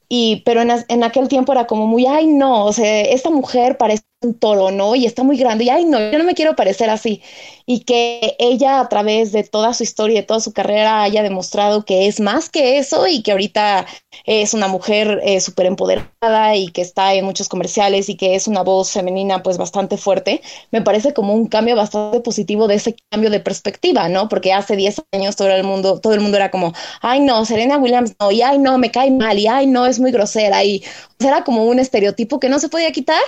y 0.08 0.42
pero 0.46 0.62
en, 0.62 0.70
en, 0.88 1.04
aquel 1.04 1.28
tiempo 1.28 1.52
era 1.52 1.66
como 1.66 1.86
muy, 1.86 2.06
ay 2.06 2.26
no, 2.26 2.64
o 2.64 2.72
sea, 2.72 3.02
esta 3.02 3.28
mujer 3.28 3.76
parece 3.76 4.04
toro, 4.40 4.70
¿no? 4.70 4.94
Y 4.94 5.06
está 5.06 5.22
muy 5.22 5.36
grande, 5.36 5.64
y 5.64 5.68
ay 5.68 5.84
no, 5.84 5.98
yo 6.10 6.18
no 6.18 6.24
me 6.24 6.34
quiero 6.34 6.56
parecer 6.56 6.90
así. 6.90 7.22
Y 7.66 7.80
que 7.80 8.36
ella 8.38 8.80
a 8.80 8.88
través 8.88 9.32
de 9.32 9.44
toda 9.44 9.74
su 9.74 9.82
historia, 9.82 10.20
de 10.20 10.26
toda 10.26 10.40
su 10.40 10.52
carrera, 10.52 11.02
haya 11.02 11.22
demostrado 11.22 11.84
que 11.84 12.06
es 12.06 12.20
más 12.20 12.48
que 12.48 12.78
eso 12.78 13.06
y 13.08 13.22
que 13.22 13.32
ahorita 13.32 13.86
es 14.24 14.54
una 14.54 14.68
mujer 14.68 15.20
eh, 15.24 15.40
súper 15.40 15.66
empoderada 15.66 16.56
y 16.56 16.68
que 16.68 16.80
está 16.80 17.14
en 17.14 17.24
muchos 17.24 17.48
comerciales 17.48 18.08
y 18.08 18.16
que 18.16 18.34
es 18.34 18.46
una 18.48 18.62
voz 18.62 18.90
femenina 18.92 19.42
pues 19.42 19.58
bastante 19.58 19.96
fuerte, 19.96 20.40
me 20.70 20.80
parece 20.82 21.12
como 21.12 21.34
un 21.34 21.46
cambio 21.46 21.76
bastante 21.76 22.20
positivo 22.20 22.68
de 22.68 22.76
ese 22.76 22.96
cambio 23.10 23.30
de 23.30 23.40
perspectiva, 23.40 24.08
¿no? 24.08 24.28
Porque 24.28 24.52
hace 24.52 24.76
10 24.76 25.02
años 25.12 25.36
todo 25.36 25.48
el 25.50 25.64
mundo, 25.64 26.00
todo 26.00 26.14
el 26.14 26.20
mundo 26.20 26.36
era 26.36 26.50
como, 26.50 26.72
ay 27.02 27.20
no, 27.20 27.44
Serena 27.44 27.78
Williams 27.78 28.14
no, 28.20 28.30
y 28.30 28.42
ay 28.42 28.58
no, 28.58 28.78
me 28.78 28.90
cae 28.90 29.10
mal, 29.10 29.38
y 29.38 29.46
ay 29.46 29.66
no, 29.66 29.86
es 29.86 30.00
muy 30.00 30.12
grosera, 30.12 30.64
y 30.64 30.82
sea, 31.18 31.30
era 31.30 31.44
como 31.44 31.64
un 31.64 31.78
estereotipo 31.78 32.40
que 32.40 32.48
no 32.48 32.58
se 32.58 32.68
podía 32.68 32.90
quitar 32.92 33.20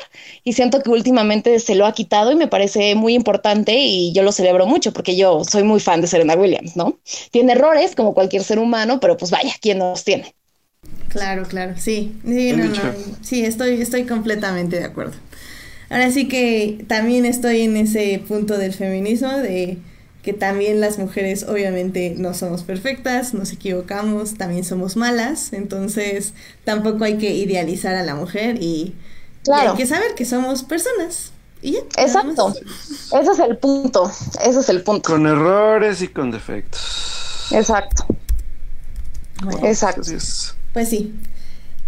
y 0.44 0.52
siento 0.52 0.77
que 0.82 0.90
últimamente 0.90 1.58
se 1.60 1.74
lo 1.74 1.86
ha 1.86 1.92
quitado 1.92 2.32
y 2.32 2.36
me 2.36 2.48
parece 2.48 2.94
muy 2.94 3.14
importante 3.14 3.76
y 3.76 4.12
yo 4.12 4.22
lo 4.22 4.32
celebro 4.32 4.66
mucho 4.66 4.92
porque 4.92 5.16
yo 5.16 5.44
soy 5.44 5.62
muy 5.62 5.80
fan 5.80 6.00
de 6.00 6.06
Serena 6.06 6.34
Williams, 6.34 6.76
¿no? 6.76 6.98
Tiene 7.30 7.52
errores 7.52 7.94
como 7.94 8.14
cualquier 8.14 8.44
ser 8.44 8.58
humano, 8.58 9.00
pero 9.00 9.16
pues 9.16 9.30
vaya, 9.30 9.52
¿quién 9.60 9.78
no 9.78 9.90
los 9.90 10.04
tiene? 10.04 10.34
Claro, 11.08 11.44
claro, 11.44 11.74
sí. 11.76 12.12
Sí, 12.24 12.52
no, 12.52 12.64
no, 12.66 12.94
sí 13.22 13.44
estoy, 13.44 13.80
estoy 13.80 14.04
completamente 14.04 14.78
de 14.78 14.84
acuerdo. 14.84 15.14
Ahora 15.90 16.10
sí 16.10 16.28
que 16.28 16.84
también 16.86 17.24
estoy 17.24 17.62
en 17.62 17.76
ese 17.76 18.22
punto 18.26 18.58
del 18.58 18.74
feminismo, 18.74 19.30
de 19.38 19.78
que 20.22 20.34
también 20.34 20.80
las 20.80 20.98
mujeres 20.98 21.44
obviamente 21.44 22.14
no 22.18 22.34
somos 22.34 22.62
perfectas, 22.62 23.32
nos 23.32 23.52
equivocamos, 23.52 24.34
también 24.34 24.64
somos 24.64 24.96
malas, 24.96 25.52
entonces 25.54 26.34
tampoco 26.64 27.04
hay 27.04 27.16
que 27.16 27.34
idealizar 27.34 27.94
a 27.94 28.02
la 28.02 28.14
mujer 28.14 28.58
y, 28.60 28.94
claro. 29.44 29.64
y 29.64 29.68
hay 29.68 29.76
que 29.76 29.86
saber 29.86 30.14
que 30.14 30.24
somos 30.24 30.62
personas, 30.62 31.32
Y 31.62 31.72
ya, 31.72 31.80
Exacto. 31.96 32.54
Ese 33.12 33.30
es 33.32 33.38
el 33.38 33.56
punto. 33.58 34.10
Ese 34.44 34.60
es 34.60 34.68
el 34.68 34.82
punto. 34.82 35.10
Con 35.10 35.26
errores 35.26 36.02
y 36.02 36.08
con 36.08 36.30
defectos. 36.30 37.48
Exacto. 37.50 38.06
Exacto. 39.62 40.02
Pues 40.72 40.88
sí. 40.88 41.14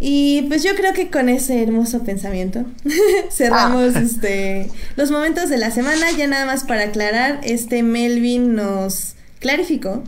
Y 0.03 0.43
pues 0.49 0.63
yo 0.63 0.75
creo 0.75 0.95
que 0.95 1.11
con 1.11 1.29
ese 1.29 1.63
hermoso 1.63 2.03
pensamiento 2.05 2.65
cerramos 3.31 3.95
ah. 3.95 4.01
este 4.01 4.71
los 4.97 5.11
momentos 5.11 5.51
de 5.51 5.59
la 5.59 5.71
semana. 5.71 6.11
Ya 6.17 6.27
nada 6.27 6.47
más 6.47 6.65
para 6.65 6.85
aclarar, 6.85 7.41
este 7.43 7.83
Melvin 7.83 8.55
nos 8.55 9.15
clarificó 9.41 10.03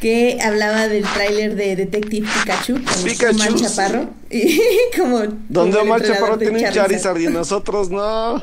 que 0.00 0.38
hablaba 0.42 0.88
del 0.88 1.04
tráiler 1.04 1.54
de 1.54 1.76
Detective 1.76 2.26
Pikachu 2.26 2.82
con 2.82 3.04
Pikachu, 3.04 3.36
Omar 3.36 3.54
Chaparro 3.54 4.10
y 4.30 4.58
como 4.96 5.20
donde 5.48 5.78
Omar 5.78 6.02
Chaparro 6.02 6.38
tiene 6.38 6.66
un 6.66 6.72
Charizard 6.72 7.20
y 7.20 7.26
nosotros 7.26 7.90
no. 7.90 8.42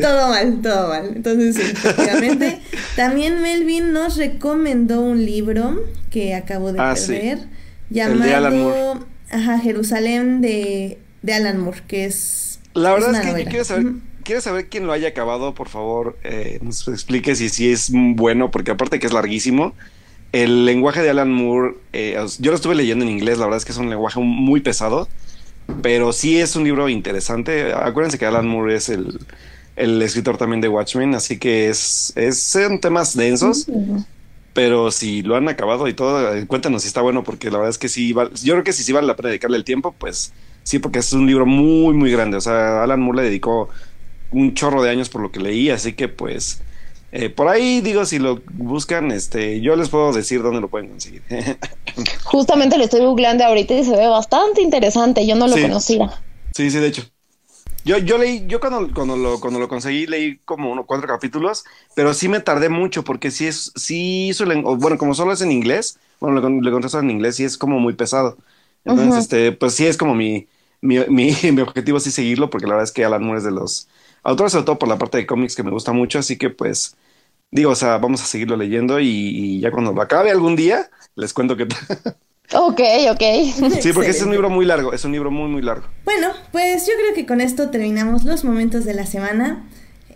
Todo 0.00 0.28
mal 0.28 0.62
todo 0.62 0.88
mal. 0.88 1.12
Entonces 1.14 1.56
efectivamente. 1.58 2.60
También 2.96 3.42
Melvin 3.42 3.92
nos 3.92 4.16
recomendó 4.16 5.00
un 5.02 5.24
libro 5.24 5.78
que 6.10 6.34
acabo 6.34 6.72
de 6.72 6.80
ah, 6.80 6.94
perder 6.94 7.40
llamado 7.90 9.06
Ajá, 9.30 9.58
Jerusalén 9.58 10.40
de, 10.40 10.98
de 11.22 11.34
Alan 11.34 11.60
Moore 11.60 11.82
que 11.86 12.06
es 12.06 12.60
la 12.72 12.92
verdad 12.92 13.14
es, 13.14 13.20
que 13.20 13.44
yo 13.44 13.50
quiero 13.50 13.64
saber 13.64 13.86
¿Quieres 14.24 14.44
saber 14.44 14.68
quién 14.70 14.86
lo 14.86 14.94
haya 14.94 15.08
acabado? 15.08 15.54
Por 15.54 15.68
favor, 15.68 16.18
eh, 16.24 16.58
nos 16.62 16.88
explique 16.88 17.36
si, 17.36 17.50
si 17.50 17.70
es 17.70 17.90
bueno, 17.92 18.50
porque 18.50 18.70
aparte 18.70 18.98
que 18.98 19.06
es 19.06 19.12
larguísimo. 19.12 19.74
El 20.34 20.64
lenguaje 20.64 21.00
de 21.00 21.10
Alan 21.10 21.30
Moore, 21.30 21.76
eh, 21.92 22.18
yo 22.40 22.50
lo 22.50 22.56
estuve 22.56 22.74
leyendo 22.74 23.04
en 23.04 23.10
inglés, 23.12 23.38
la 23.38 23.44
verdad 23.44 23.58
es 23.58 23.64
que 23.64 23.70
es 23.70 23.78
un 23.78 23.88
lenguaje 23.88 24.18
muy 24.18 24.58
pesado, 24.58 25.08
pero 25.80 26.12
sí 26.12 26.40
es 26.40 26.56
un 26.56 26.64
libro 26.64 26.88
interesante. 26.88 27.72
Acuérdense 27.72 28.18
que 28.18 28.26
Alan 28.26 28.48
Moore 28.48 28.74
es 28.74 28.88
el, 28.88 29.16
escritor 29.76 30.36
también 30.36 30.60
de 30.60 30.66
Watchmen, 30.66 31.14
así 31.14 31.38
que 31.38 31.68
es, 31.68 32.12
es 32.16 32.42
son 32.42 32.80
temas 32.80 33.16
densos, 33.16 33.68
pero 34.54 34.90
si 34.90 35.22
lo 35.22 35.36
han 35.36 35.48
acabado 35.48 35.86
y 35.86 35.94
todo, 35.94 36.34
eh, 36.34 36.48
cuéntanos 36.48 36.82
si 36.82 36.88
está 36.88 37.00
bueno, 37.00 37.22
porque 37.22 37.48
la 37.48 37.58
verdad 37.58 37.70
es 37.70 37.78
que 37.78 37.88
sí, 37.88 38.12
yo 38.12 38.54
creo 38.54 38.64
que 38.64 38.72
si 38.72 38.82
sí 38.82 38.92
vale 38.92 39.06
la 39.06 39.14
pena 39.14 39.28
dedicarle 39.28 39.56
el 39.56 39.64
tiempo, 39.64 39.94
pues 39.96 40.32
sí, 40.64 40.80
porque 40.80 40.98
es 40.98 41.12
un 41.12 41.28
libro 41.28 41.46
muy, 41.46 41.94
muy 41.94 42.10
grande. 42.10 42.38
O 42.38 42.40
sea, 42.40 42.82
Alan 42.82 42.98
Moore 42.98 43.18
le 43.18 43.28
dedicó 43.28 43.68
un 44.32 44.52
chorro 44.54 44.82
de 44.82 44.90
años 44.90 45.08
por 45.08 45.22
lo 45.22 45.30
que 45.30 45.38
leí, 45.38 45.70
así 45.70 45.92
que 45.92 46.08
pues 46.08 46.60
eh, 47.16 47.30
por 47.30 47.46
ahí 47.46 47.80
digo, 47.80 48.04
si 48.04 48.18
lo 48.18 48.42
buscan, 48.54 49.12
este, 49.12 49.60
yo 49.60 49.76
les 49.76 49.88
puedo 49.88 50.12
decir 50.12 50.42
dónde 50.42 50.60
lo 50.60 50.66
pueden 50.66 50.88
conseguir. 50.88 51.22
Justamente 52.24 52.76
lo 52.76 52.82
estoy 52.82 53.02
googleando 53.02 53.44
ahorita 53.44 53.72
y 53.72 53.84
se 53.84 53.92
ve 53.92 54.08
bastante 54.08 54.60
interesante, 54.60 55.24
yo 55.24 55.36
no 55.36 55.46
lo 55.46 55.54
conocía. 55.54 56.12
Sí, 56.56 56.72
sí, 56.72 56.78
de 56.78 56.88
hecho. 56.88 57.04
Yo, 57.84 57.98
yo 57.98 58.18
leí, 58.18 58.44
yo 58.48 58.58
cuando, 58.58 58.92
cuando, 58.92 59.16
lo, 59.16 59.38
cuando 59.38 59.60
lo 59.60 59.68
conseguí 59.68 60.08
leí 60.08 60.38
como 60.44 60.72
unos 60.72 60.86
cuatro 60.86 61.06
capítulos, 61.06 61.64
pero 61.94 62.14
sí 62.14 62.28
me 62.28 62.40
tardé 62.40 62.68
mucho 62.68 63.04
porque 63.04 63.30
sí 63.30 63.46
es, 63.46 63.70
sí 63.76 64.32
bueno, 64.40 64.98
como 64.98 65.14
solo 65.14 65.32
es 65.32 65.40
en 65.40 65.52
inglés, 65.52 66.00
bueno, 66.18 66.40
le, 66.40 66.62
le 66.62 66.70
contesto 66.72 66.98
en 66.98 67.10
inglés 67.12 67.38
y 67.38 67.44
es 67.44 67.56
como 67.56 67.78
muy 67.78 67.92
pesado. 67.92 68.38
Entonces, 68.84 69.20
este, 69.20 69.52
pues 69.52 69.74
sí 69.74 69.86
es 69.86 69.96
como 69.96 70.16
mi, 70.16 70.48
mi, 70.80 70.98
mi, 71.08 71.32
mi 71.52 71.60
objetivo 71.60 72.00
sí 72.00 72.10
seguirlo 72.10 72.50
porque 72.50 72.66
la 72.66 72.72
verdad 72.72 72.88
es 72.88 72.92
que 72.92 73.04
Alan 73.04 73.22
Moore 73.22 73.38
es 73.38 73.44
de 73.44 73.52
los, 73.52 73.86
autor, 74.24 74.50
sobre 74.50 74.64
todo 74.64 74.80
por 74.80 74.88
la 74.88 74.98
parte 74.98 75.18
de 75.18 75.26
cómics 75.26 75.54
que 75.54 75.62
me 75.62 75.70
gusta 75.70 75.92
mucho, 75.92 76.18
así 76.18 76.36
que 76.36 76.50
pues 76.50 76.96
digo, 77.54 77.70
o 77.70 77.76
sea, 77.76 77.98
vamos 77.98 78.20
a 78.20 78.26
seguirlo 78.26 78.56
leyendo 78.56 78.98
y, 79.00 79.60
ya 79.60 79.70
cuando 79.70 79.92
lo 79.92 80.02
acabe 80.02 80.30
algún 80.30 80.56
día, 80.56 80.90
les 81.14 81.32
cuento 81.32 81.56
que... 81.56 81.68
Ok, 82.52 82.80
ok. 83.10 83.22
Sí, 83.80 83.92
porque 83.92 84.10
es 84.10 84.22
un 84.22 84.32
libro 84.32 84.50
muy 84.50 84.66
largo, 84.66 84.92
es 84.92 85.04
un 85.04 85.12
libro 85.12 85.30
muy, 85.30 85.48
muy 85.48 85.62
largo. 85.62 85.86
Bueno, 86.04 86.32
pues 86.52 86.86
yo 86.86 86.92
creo 87.00 87.14
que 87.14 87.24
con 87.24 87.40
esto 87.40 87.70
terminamos 87.70 88.24
los 88.24 88.44
momentos 88.44 88.84
de 88.84 88.94
la 88.94 89.06
semana. 89.06 89.64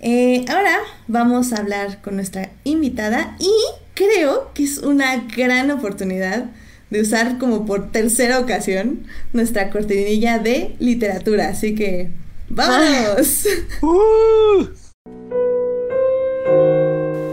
Eh, 0.01 0.45
ahora 0.49 0.79
vamos 1.07 1.53
a 1.53 1.57
hablar 1.57 2.03
con 2.03 2.17
nuestra 2.17 2.51
invitada 2.65 3.37
y 3.39 3.53
creo 3.95 4.53
que 4.53 4.65
es 4.65 4.79
una 4.79 5.17
gran 5.37 5.71
oportunidad 5.71 6.51
de 6.91 7.01
usar 7.01 7.39
como 7.39 7.67
por 7.67 7.93
tercera 7.93 8.41
ocasión 8.41 9.07
nuestra 9.33 9.71
cortinilla 9.71 10.39
de 10.39 10.75
literatura. 10.81 11.49
Así 11.49 11.75
que 11.75 12.11
¡Vamos! 12.51 13.47
Uh. 13.83 14.67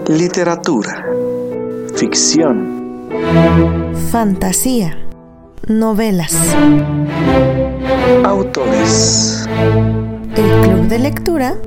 Literatura. 0.07 1.03
Ficción. 1.95 3.09
Fantasía. 4.11 4.95
Novelas. 5.67 6.31
Autores. 8.23 9.47
El 10.35 10.61
club 10.61 10.87
de 10.89 10.99
lectura. 10.99 11.57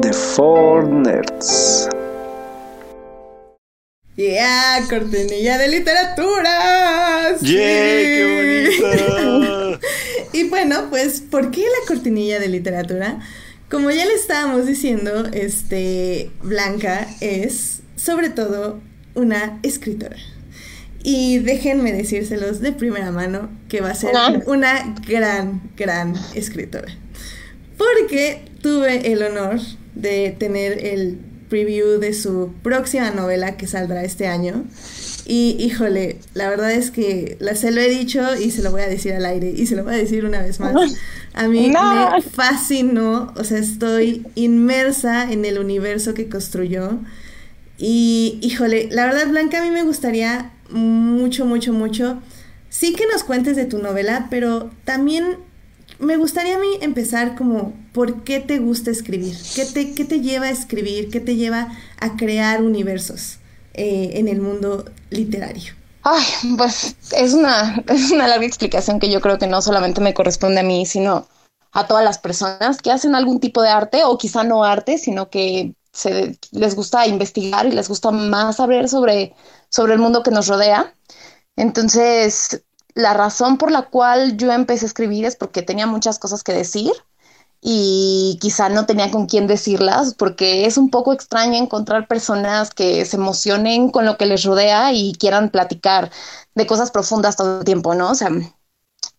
The 0.00 0.14
Four 0.14 0.88
Nerds. 0.88 1.90
¡Yeah! 4.16 4.80
¡Cortinilla 4.88 5.58
de 5.58 5.68
literatura! 5.68 7.36
¡Yeah! 7.42 7.50
¡Qué 7.52 8.72
bonito! 8.80 9.78
y 10.32 10.48
bueno, 10.48 10.86
pues, 10.88 11.20
¿por 11.20 11.50
qué 11.50 11.60
la 11.60 11.86
cortinilla 11.86 12.40
de 12.40 12.48
literatura? 12.48 13.20
Como 13.70 13.90
ya 13.90 14.06
le 14.06 14.14
estábamos 14.14 14.66
diciendo, 14.66 15.26
este, 15.32 16.30
Blanca 16.42 17.06
es, 17.20 17.80
sobre 17.96 18.30
todo, 18.30 18.80
una 19.14 19.58
escritora. 19.62 20.16
Y 21.02 21.38
déjenme 21.38 21.92
decírselos 21.92 22.60
de 22.60 22.72
primera 22.72 23.10
mano 23.10 23.50
que 23.68 23.80
va 23.80 23.90
a 23.90 23.94
ser 23.94 24.12
una 24.46 24.94
gran, 25.06 25.70
gran 25.76 26.14
escritora. 26.34 26.88
Porque 27.76 28.42
tuve 28.62 29.12
el 29.12 29.22
honor 29.22 29.60
de 29.94 30.34
tener 30.38 30.84
el 30.84 31.18
preview 31.48 31.98
de 31.98 32.14
su 32.14 32.52
próxima 32.62 33.10
novela 33.10 33.56
que 33.56 33.66
saldrá 33.66 34.02
este 34.02 34.26
año. 34.26 34.64
Y 35.30 35.56
híjole, 35.60 36.16
la 36.32 36.48
verdad 36.48 36.72
es 36.72 36.90
que 36.90 37.36
la, 37.38 37.54
se 37.54 37.70
lo 37.70 37.82
he 37.82 37.88
dicho 37.90 38.34
y 38.34 38.50
se 38.50 38.62
lo 38.62 38.70
voy 38.70 38.80
a 38.80 38.88
decir 38.88 39.12
al 39.12 39.26
aire 39.26 39.50
y 39.54 39.66
se 39.66 39.76
lo 39.76 39.84
voy 39.84 39.92
a 39.92 39.98
decir 39.98 40.24
una 40.24 40.40
vez 40.40 40.58
más. 40.58 40.74
A 41.34 41.46
mí 41.48 41.70
me 41.70 42.22
fascinó, 42.22 43.34
o 43.36 43.44
sea, 43.44 43.58
estoy 43.58 44.26
inmersa 44.36 45.30
en 45.30 45.44
el 45.44 45.58
universo 45.58 46.14
que 46.14 46.30
construyó. 46.30 46.98
Y 47.76 48.38
híjole, 48.40 48.88
la 48.90 49.04
verdad 49.04 49.28
Blanca, 49.28 49.58
a 49.60 49.62
mí 49.62 49.70
me 49.70 49.82
gustaría 49.82 50.50
mucho, 50.70 51.44
mucho, 51.44 51.74
mucho, 51.74 52.20
sí 52.70 52.94
que 52.94 53.06
nos 53.06 53.22
cuentes 53.22 53.54
de 53.54 53.66
tu 53.66 53.78
novela, 53.78 54.28
pero 54.30 54.70
también 54.84 55.36
me 56.00 56.16
gustaría 56.16 56.56
a 56.56 56.58
mí 56.58 56.78
empezar 56.80 57.36
como, 57.36 57.74
¿por 57.92 58.24
qué 58.24 58.40
te 58.40 58.58
gusta 58.58 58.90
escribir? 58.90 59.36
¿Qué 59.54 59.66
te, 59.66 59.92
qué 59.92 60.06
te 60.06 60.22
lleva 60.22 60.46
a 60.46 60.50
escribir? 60.50 61.10
¿Qué 61.10 61.20
te 61.20 61.36
lleva 61.36 61.68
a 62.00 62.16
crear 62.16 62.62
universos 62.62 63.37
eh, 63.78 64.18
en 64.18 64.26
el 64.26 64.40
mundo 64.40 64.84
literario? 65.10 65.72
Ay, 66.02 66.24
pues 66.56 66.96
es 67.12 67.32
una, 67.32 67.80
es 67.88 68.10
una 68.10 68.26
larga 68.26 68.44
explicación 68.44 68.98
que 68.98 69.08
yo 69.08 69.20
creo 69.20 69.38
que 69.38 69.46
no 69.46 69.62
solamente 69.62 70.00
me 70.00 70.14
corresponde 70.14 70.60
a 70.60 70.64
mí, 70.64 70.84
sino 70.84 71.28
a 71.70 71.86
todas 71.86 72.02
las 72.02 72.18
personas 72.18 72.82
que 72.82 72.90
hacen 72.90 73.14
algún 73.14 73.38
tipo 73.38 73.62
de 73.62 73.68
arte 73.68 74.02
o 74.02 74.18
quizá 74.18 74.42
no 74.42 74.64
arte, 74.64 74.98
sino 74.98 75.30
que 75.30 75.74
se, 75.92 76.36
les 76.50 76.74
gusta 76.74 77.06
investigar 77.06 77.66
y 77.66 77.70
les 77.70 77.88
gusta 77.88 78.10
más 78.10 78.56
saber 78.56 78.88
sobre, 78.88 79.36
sobre 79.68 79.94
el 79.94 80.00
mundo 80.00 80.24
que 80.24 80.32
nos 80.32 80.48
rodea. 80.48 80.92
Entonces, 81.54 82.64
la 82.94 83.14
razón 83.14 83.58
por 83.58 83.70
la 83.70 83.82
cual 83.82 84.36
yo 84.36 84.50
empecé 84.50 84.86
a 84.86 84.88
escribir 84.88 85.24
es 85.24 85.36
porque 85.36 85.62
tenía 85.62 85.86
muchas 85.86 86.18
cosas 86.18 86.42
que 86.42 86.52
decir 86.52 86.90
y 87.60 88.38
quizá 88.40 88.68
no 88.68 88.86
tenía 88.86 89.10
con 89.10 89.26
quién 89.26 89.46
decirlas, 89.46 90.14
porque 90.14 90.66
es 90.66 90.78
un 90.78 90.90
poco 90.90 91.12
extraño 91.12 91.54
encontrar 91.58 92.06
personas 92.08 92.70
que 92.74 93.04
se 93.04 93.16
emocionen 93.16 93.90
con 93.90 94.06
lo 94.06 94.16
que 94.16 94.26
les 94.26 94.44
rodea 94.44 94.92
y 94.92 95.12
quieran 95.14 95.50
platicar 95.50 96.10
de 96.54 96.66
cosas 96.66 96.90
profundas 96.90 97.36
todo 97.36 97.58
el 97.60 97.64
tiempo, 97.64 97.94
¿no? 97.94 98.10
O 98.12 98.14
sea, 98.14 98.30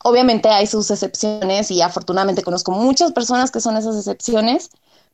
obviamente 0.04 0.50
hay 0.50 0.68
sus 0.68 0.92
excepciones 0.92 1.72
y 1.72 1.82
afortunadamente 1.82 2.44
conozco 2.44 2.72
muchas 2.72 3.12
personas 3.12 3.52
que 3.52 3.62
son 3.62 3.78
esas 3.78 3.98
excepciones, 3.98 4.70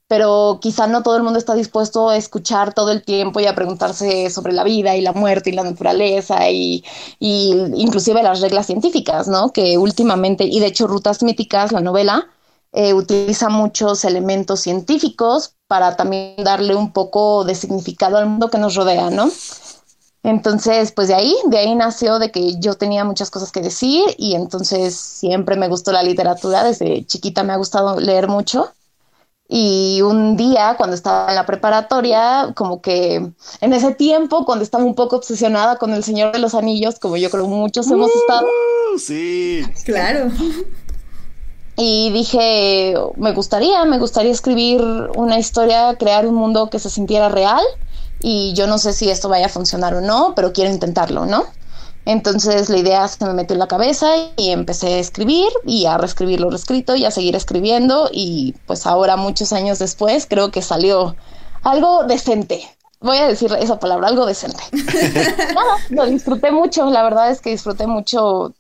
pero 0.08 0.60
quizá 0.62 0.86
no 0.88 1.02
todo 1.04 1.18
el 1.18 1.24
mundo 1.24 1.40
está 1.40 1.56
dispuesto 1.56 2.10
a 2.10 2.18
escuchar 2.18 2.74
todo 2.74 2.92
el 2.92 3.04
tiempo 3.04 3.40
y 3.40 3.48
a 3.48 3.56
preguntarse 3.56 4.30
sobre 4.30 4.54
la 4.54 4.64
vida 4.64 4.96
y 4.96 5.02
la 5.02 5.14
muerte 5.14 5.50
y 5.50 5.54
la 5.54 5.64
naturaleza 5.64 6.50
y, 6.52 6.84
y 7.20 7.54
inclusive 7.76 8.22
las 8.24 8.42
reglas 8.42 8.68
científicas, 8.68 9.28
¿no? 9.28 9.52
Que 9.52 9.78
últimamente, 9.80 10.44
y 10.46 10.60
de 10.60 10.68
hecho 10.68 10.88
Rutas 10.88 11.24
Míticas, 11.24 11.72
la 11.72 11.82
novela, 11.82 12.28
eh, 12.76 12.94
utiliza 12.94 13.50
muchos 13.50 14.06
elementos 14.06 14.60
científicos 14.60 15.56
para 15.68 15.96
también 15.96 16.36
darle 16.44 16.76
un 16.76 16.92
poco 16.92 17.44
de 17.46 17.56
significado 17.56 18.18
al 18.18 18.28
mundo 18.28 18.50
que 18.50 18.58
nos 18.58 18.76
rodea, 18.76 19.10
¿no? 19.10 19.32
Entonces, 20.24 20.92
pues 20.92 21.08
de 21.08 21.16
ahí, 21.16 21.36
de 21.46 21.58
ahí 21.58 21.74
nació 21.76 22.20
de 22.20 22.32
que 22.32 22.60
yo 22.60 22.76
tenía 22.76 23.06
muchas 23.06 23.30
cosas 23.30 23.52
que 23.52 23.62
decir 23.62 24.04
y 24.18 24.36
entonces 24.36 24.96
siempre 24.96 25.56
me 25.56 25.68
gustó 25.68 25.92
la 25.92 26.04
literatura, 26.04 26.64
desde 26.64 27.06
chiquita 27.06 27.44
me 27.44 27.54
ha 27.54 27.58
gustado 27.58 28.00
leer 28.00 28.28
mucho 28.28 28.74
y 29.48 30.02
un 30.02 30.36
día, 30.36 30.76
cuando 30.76 30.96
estaba 30.96 31.30
en 31.30 31.36
la 31.36 31.46
preparatoria, 31.46 32.52
como 32.56 32.82
que 32.82 33.32
en 33.62 33.74
ese 33.74 33.94
tiempo, 33.94 34.44
cuando 34.44 34.64
estaba 34.64 34.84
un 34.84 34.96
poco 34.96 35.18
obsesionada 35.18 35.78
con 35.78 35.94
El 35.94 36.04
Señor 36.04 36.34
de 36.34 36.40
los 36.40 36.56
Anillos, 36.56 36.98
como 37.00 37.16
yo 37.16 37.30
creo 37.30 37.48
muchos 37.48 37.90
hemos 37.92 38.10
uh, 38.14 38.20
estado. 38.20 38.48
Sí. 38.98 39.64
Claro. 39.86 40.32
y 41.78 42.10
dije, 42.12 42.96
me 43.18 43.34
gustaría, 43.34 43.84
me 43.86 44.00
gustaría 44.00 44.32
escribir 44.32 44.82
una 45.16 45.38
historia, 45.38 45.96
crear 45.98 46.26
un 46.26 46.36
mundo 46.36 46.70
que 46.70 46.80
se 46.80 46.90
sintiera 46.90 47.30
real 47.30 47.64
y 48.20 48.54
yo 48.54 48.66
no 48.68 48.78
sé 48.78 48.94
si 48.94 49.10
esto 49.10 49.28
vaya 49.28 49.48
a 49.48 49.50
funcionar 49.50 49.94
o 49.94 50.02
no, 50.02 50.34
pero 50.36 50.54
quiero 50.54 50.72
intentarlo, 50.72 51.26
¿no? 51.26 51.46
Entonces 52.06 52.70
la 52.70 52.78
idea 52.78 53.08
se 53.08 53.26
me 53.26 53.34
metió 53.34 53.56
en 53.56 53.60
la 53.60 53.68
cabeza 53.68 54.08
y 54.38 54.52
empecé 54.52 54.94
a 54.94 55.00
escribir 55.00 55.50
y 55.66 55.86
a 55.86 55.98
reescribir 55.98 56.40
lo 56.40 56.50
reescrito 56.50 56.96
y 56.96 57.04
a 57.04 57.12
seguir 57.12 57.36
escribiendo 57.36 58.10
y 58.12 58.56
pues 58.68 58.86
ahora 58.86 59.18
muchos 59.18 59.52
años 59.52 59.80
después 59.80 60.28
creo 60.30 60.52
que 60.52 60.62
salió 60.62 61.16
algo 61.64 62.04
decente. 62.04 62.64
Voy 63.02 63.18
a 63.18 63.28
decir 63.28 63.52
esa 63.60 63.80
palabra, 63.80 64.08
algo 64.08 64.26
decente. 64.26 64.64
Nada, 65.54 65.78
lo 65.90 66.06
disfruté 66.06 66.52
mucho, 66.52 66.90
la 66.90 67.04
verdad 67.04 67.32
es 67.32 67.42
que 67.42 67.50
disfruté 67.50 67.88
mucho 67.88 68.54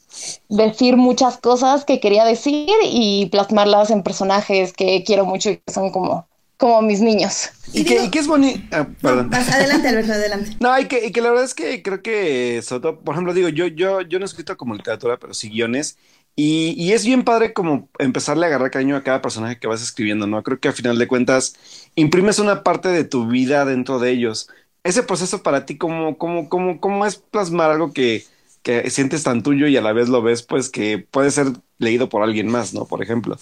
decir 0.50 0.98
muchas 0.98 1.38
cosas 1.38 1.86
que 1.86 2.00
quería 2.00 2.26
decir 2.26 2.70
y 2.84 3.28
plasmarlas 3.28 3.92
en 3.92 4.04
personajes 4.04 4.74
que 4.74 5.04
quiero 5.04 5.26
mucho 5.26 5.52
y 5.52 5.58
que 5.58 5.72
son 5.72 5.92
como 5.92 6.28
como 6.58 6.82
mis 6.82 7.02
niños. 7.02 7.50
Y, 7.74 7.84
que, 7.84 8.10
es 8.18 8.28
bonito. 8.28 8.60
Ah, 8.72 8.88
perdón. 9.02 9.34
adelante, 9.34 9.88
Alberto, 9.90 10.14
adelante. 10.14 10.52
No, 10.60 10.80
y 10.80 10.86
que, 10.86 11.08
y 11.08 11.12
que 11.12 11.22
la 11.22 11.30
verdad 11.30 11.46
es 11.46 11.54
que 11.54 11.82
creo 11.82 12.02
que, 12.02 12.62
sobre 12.62 12.94
por 12.94 13.14
ejemplo, 13.14 13.34
digo, 13.34 13.50
yo, 13.50 13.68
yo, 13.68 14.02
yo 14.02 14.20
no 14.20 14.26
he 14.26 14.28
escrito 14.28 14.56
como 14.56 14.76
literatura, 14.76 15.18
pero 15.18 15.34
sí 15.34 15.50
guiones. 15.50 15.98
Y, 16.38 16.74
y, 16.78 16.92
es 16.92 17.06
bien 17.06 17.24
padre 17.24 17.54
como 17.54 17.90
empezarle 17.98 18.46
a 18.46 18.50
agarrar 18.50 18.70
cariño 18.70 18.98
a 18.98 19.04
cada 19.04 19.22
personaje 19.22 19.58
que 19.58 19.68
vas 19.68 19.82
escribiendo, 19.82 20.28
¿no? 20.28 20.44
Creo 20.44 20.60
que 20.60 20.68
al 20.68 20.74
final 20.74 20.98
de 20.98 21.08
cuentas 21.08 21.56
imprimes 21.96 22.40
una 22.40 22.62
parte 22.62 22.90
de 22.90 23.06
tu 23.06 23.28
vida 23.28 23.64
dentro 23.64 24.00
de 24.00 24.12
ellos. 24.12 24.50
Ese 24.84 25.02
proceso 25.02 25.44
para 25.44 25.66
ti, 25.66 25.78
¿cómo, 25.78 26.18
cómo, 26.18 26.50
cómo, 26.50 26.82
cómo 26.82 27.06
es 27.06 27.16
plasmar 27.16 27.72
algo 27.72 27.94
que, 27.94 28.26
que 28.66 28.90
sientes 28.90 29.22
tan 29.22 29.44
tuyo 29.44 29.68
y 29.68 29.78
a 29.78 29.82
la 29.82 29.94
vez 29.94 30.10
lo 30.10 30.24
ves, 30.24 30.42
pues 30.42 30.70
que 30.72 30.98
puede 30.98 31.30
ser 31.30 31.54
leído 31.78 32.10
por 32.10 32.24
alguien 32.24 32.48
más, 32.48 32.74
¿no? 32.74 32.86
Por 32.86 33.04
ejemplo. 33.04 33.38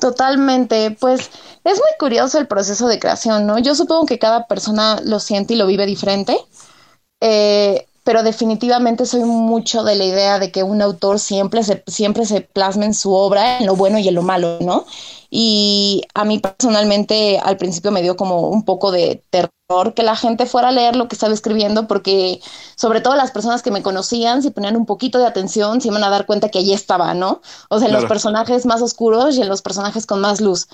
Totalmente, 0.00 0.96
pues 0.98 1.30
es 1.64 1.74
muy 1.74 1.90
curioso 1.98 2.38
el 2.38 2.46
proceso 2.46 2.88
de 2.88 2.98
creación, 2.98 3.46
¿no? 3.46 3.58
Yo 3.58 3.74
supongo 3.74 4.06
que 4.06 4.18
cada 4.18 4.46
persona 4.46 5.02
lo 5.04 5.20
siente 5.20 5.52
y 5.52 5.58
lo 5.58 5.66
vive 5.66 5.84
diferente, 5.84 6.38
eh, 7.20 7.86
pero 8.04 8.22
definitivamente 8.22 9.04
soy 9.04 9.20
mucho 9.20 9.84
de 9.84 9.96
la 9.96 10.04
idea 10.04 10.38
de 10.38 10.50
que 10.50 10.62
un 10.62 10.80
autor 10.80 11.20
siempre 11.20 11.62
se, 11.62 11.84
siempre 11.86 12.24
se 12.24 12.40
plasme 12.40 12.86
en 12.86 12.94
su 12.94 13.12
obra, 13.12 13.58
en 13.58 13.66
lo 13.66 13.76
bueno 13.76 13.98
y 13.98 14.08
en 14.08 14.14
lo 14.14 14.22
malo, 14.22 14.56
¿no? 14.62 14.86
Y 15.30 16.02
a 16.14 16.24
mí 16.24 16.38
personalmente 16.38 17.38
al 17.38 17.56
principio 17.58 17.90
me 17.90 18.02
dio 18.02 18.16
como 18.16 18.48
un 18.48 18.64
poco 18.64 18.90
de 18.90 19.22
terror 19.30 19.52
que 19.94 20.02
la 20.02 20.16
gente 20.16 20.46
fuera 20.46 20.68
a 20.68 20.72
leer 20.72 20.96
lo 20.96 21.08
que 21.08 21.14
estaba 21.14 21.34
escribiendo, 21.34 21.86
porque 21.86 22.40
sobre 22.76 23.00
todo 23.02 23.14
las 23.16 23.30
personas 23.30 23.62
que 23.62 23.70
me 23.70 23.82
conocían, 23.82 24.42
si 24.42 24.50
ponían 24.50 24.76
un 24.76 24.86
poquito 24.86 25.18
de 25.18 25.26
atención, 25.26 25.80
se 25.80 25.88
iban 25.88 26.04
a 26.04 26.10
dar 26.10 26.24
cuenta 26.24 26.48
que 26.48 26.60
allí 26.60 26.72
estaba, 26.72 27.12
¿no? 27.12 27.42
O 27.68 27.78
sea, 27.78 27.88
en 27.88 27.94
los 27.94 28.06
personajes 28.06 28.64
más 28.64 28.80
oscuros 28.80 29.36
y 29.36 29.42
en 29.42 29.48
los 29.48 29.60
personajes 29.60 30.06
con 30.06 30.20
más 30.20 30.40
luz. 30.40 30.68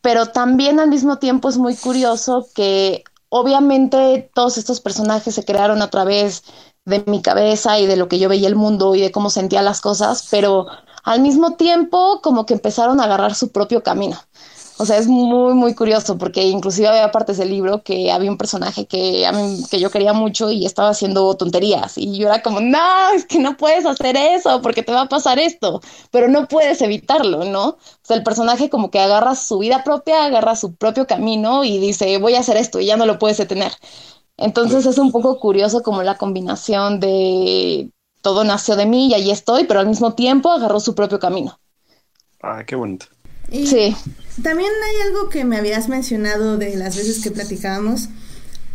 Pero 0.00 0.26
también 0.26 0.80
al 0.80 0.88
mismo 0.88 1.18
tiempo 1.18 1.48
es 1.48 1.58
muy 1.58 1.76
curioso 1.76 2.46
que 2.54 3.04
obviamente 3.28 4.30
todos 4.34 4.58
estos 4.58 4.80
personajes 4.80 5.34
se 5.34 5.44
crearon 5.44 5.82
a 5.82 5.90
través 5.90 6.44
de 6.84 7.02
mi 7.06 7.22
cabeza 7.22 7.78
y 7.78 7.86
de 7.86 7.96
lo 7.96 8.08
que 8.08 8.18
yo 8.18 8.28
veía 8.28 8.48
el 8.48 8.56
mundo 8.56 8.94
y 8.94 9.00
de 9.00 9.10
cómo 9.10 9.30
sentía 9.30 9.62
las 9.62 9.80
cosas, 9.80 10.28
pero 10.30 10.66
al 11.04 11.20
mismo 11.20 11.56
tiempo 11.56 12.20
como 12.22 12.46
que 12.46 12.54
empezaron 12.54 13.00
a 13.00 13.04
agarrar 13.04 13.34
su 13.34 13.52
propio 13.52 13.82
camino. 13.82 14.18
O 14.76 14.86
sea, 14.86 14.98
es 14.98 15.06
muy, 15.06 15.54
muy 15.54 15.74
curioso 15.74 16.18
porque 16.18 16.42
inclusive 16.42 16.88
había 16.88 17.12
partes 17.12 17.36
del 17.38 17.50
libro 17.50 17.84
que 17.84 18.10
había 18.10 18.30
un 18.30 18.36
personaje 18.36 18.86
que, 18.86 19.24
a 19.24 19.30
mí, 19.30 19.62
que 19.70 19.78
yo 19.78 19.88
quería 19.90 20.12
mucho 20.12 20.50
y 20.50 20.66
estaba 20.66 20.88
haciendo 20.88 21.32
tonterías. 21.36 21.96
Y 21.96 22.18
yo 22.18 22.26
era 22.26 22.42
como, 22.42 22.60
no, 22.60 23.10
es 23.14 23.24
que 23.24 23.38
no 23.38 23.56
puedes 23.56 23.86
hacer 23.86 24.16
eso 24.16 24.60
porque 24.62 24.82
te 24.82 24.90
va 24.92 25.02
a 25.02 25.08
pasar 25.08 25.38
esto, 25.38 25.80
pero 26.10 26.26
no 26.28 26.48
puedes 26.48 26.82
evitarlo, 26.82 27.44
¿no? 27.44 27.68
O 27.68 27.78
sea, 28.02 28.16
el 28.16 28.24
personaje 28.24 28.68
como 28.68 28.90
que 28.90 28.98
agarra 28.98 29.36
su 29.36 29.58
vida 29.58 29.84
propia, 29.84 30.24
agarra 30.24 30.56
su 30.56 30.74
propio 30.74 31.06
camino 31.06 31.62
y 31.64 31.78
dice, 31.78 32.18
voy 32.18 32.34
a 32.34 32.40
hacer 32.40 32.56
esto 32.56 32.80
y 32.80 32.86
ya 32.86 32.96
no 32.96 33.06
lo 33.06 33.18
puedes 33.20 33.38
detener. 33.38 33.72
Entonces 34.36 34.86
es 34.86 34.98
un 34.98 35.12
poco 35.12 35.38
curioso 35.38 35.82
como 35.82 36.02
la 36.02 36.16
combinación 36.18 36.98
de 37.00 37.90
todo 38.24 38.42
nació 38.42 38.74
de 38.74 38.86
mí 38.86 39.08
y 39.08 39.14
ahí 39.14 39.30
estoy, 39.30 39.64
pero 39.64 39.78
al 39.80 39.86
mismo 39.86 40.14
tiempo 40.14 40.50
agarró 40.50 40.80
su 40.80 40.96
propio 40.96 41.20
camino. 41.20 41.60
Ah, 42.42 42.64
qué 42.66 42.74
bonito. 42.74 43.06
sí. 43.52 43.94
También 44.42 44.70
hay 44.84 45.08
algo 45.08 45.28
que 45.28 45.44
me 45.44 45.58
habías 45.58 45.88
mencionado 45.88 46.56
de 46.56 46.74
las 46.74 46.96
veces 46.96 47.22
que 47.22 47.30
platicábamos, 47.30 48.08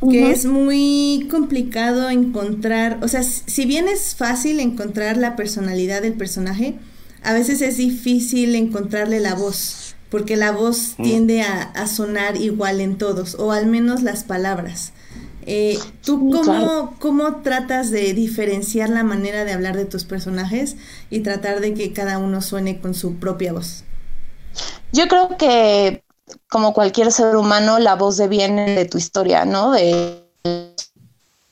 que 0.09 0.31
es 0.31 0.45
muy 0.45 1.27
complicado 1.29 2.09
encontrar, 2.09 2.99
o 3.01 3.09
sea, 3.09 3.23
si 3.23 3.65
bien 3.65 3.89
es 3.89 4.15
fácil 4.15 4.61
encontrar 4.61 5.17
la 5.17 5.35
personalidad 5.35 6.01
del 6.01 6.13
personaje, 6.13 6.75
a 7.23 7.33
veces 7.33 7.61
es 7.61 7.75
difícil 7.75 8.55
encontrarle 8.55 9.19
la 9.19 9.35
voz, 9.35 9.95
porque 10.09 10.37
la 10.37 10.51
voz 10.51 10.93
mm. 10.97 11.03
tiende 11.03 11.41
a, 11.41 11.63
a 11.63 11.87
sonar 11.87 12.37
igual 12.37 12.79
en 12.79 12.97
todos, 12.97 13.35
o 13.35 13.51
al 13.51 13.65
menos 13.65 14.01
las 14.01 14.23
palabras. 14.23 14.93
Eh, 15.45 15.79
¿Tú 16.03 16.29
cómo, 16.31 16.95
cómo 16.99 17.37
tratas 17.37 17.91
de 17.91 18.13
diferenciar 18.13 18.89
la 18.89 19.03
manera 19.03 19.45
de 19.45 19.53
hablar 19.53 19.75
de 19.75 19.85
tus 19.85 20.03
personajes 20.03 20.75
y 21.09 21.21
tratar 21.21 21.59
de 21.59 21.73
que 21.73 21.93
cada 21.93 22.17
uno 22.17 22.41
suene 22.41 22.79
con 22.79 22.93
su 22.93 23.15
propia 23.15 23.53
voz? 23.53 23.83
Yo 24.91 25.07
creo 25.07 25.37
que 25.37 26.03
como 26.47 26.73
cualquier 26.73 27.11
ser 27.11 27.35
humano, 27.35 27.79
la 27.79 27.95
voz 27.95 28.19
viene 28.27 28.75
de 28.75 28.85
tu 28.85 28.97
historia, 28.97 29.45
¿no? 29.45 29.71
De 29.71 30.25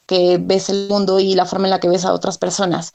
que 0.05 0.37
ves 0.39 0.69
el 0.69 0.87
mundo 0.87 1.19
y 1.19 1.35
la 1.35 1.45
forma 1.45 1.67
en 1.67 1.71
la 1.71 1.79
que 1.79 1.89
ves 1.89 2.05
a 2.05 2.13
otras 2.13 2.37
personas. 2.37 2.93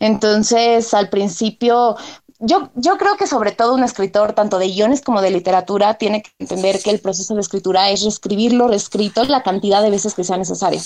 Entonces, 0.00 0.94
al 0.94 1.08
principio, 1.08 1.96
yo, 2.40 2.70
creo 2.98 3.16
que 3.16 3.26
sobre 3.26 3.50
todo 3.52 3.74
un 3.74 3.82
escritor, 3.82 4.32
tanto 4.32 4.58
de 4.58 4.68
guiones 4.68 5.00
como 5.00 5.20
de 5.20 5.30
literatura, 5.30 5.94
tiene 5.94 6.22
que 6.22 6.30
entender 6.38 6.80
que 6.80 6.90
el 6.90 7.00
proceso 7.00 7.34
de 7.34 7.40
escritura 7.40 7.90
es 7.90 8.02
reescribir 8.02 8.52
lo 8.52 8.68
reescrito 8.68 9.24
la 9.24 9.42
cantidad 9.42 9.82
de 9.82 9.90
veces 9.90 10.14
que 10.14 10.22
sea 10.22 10.36
necesario. 10.36 10.80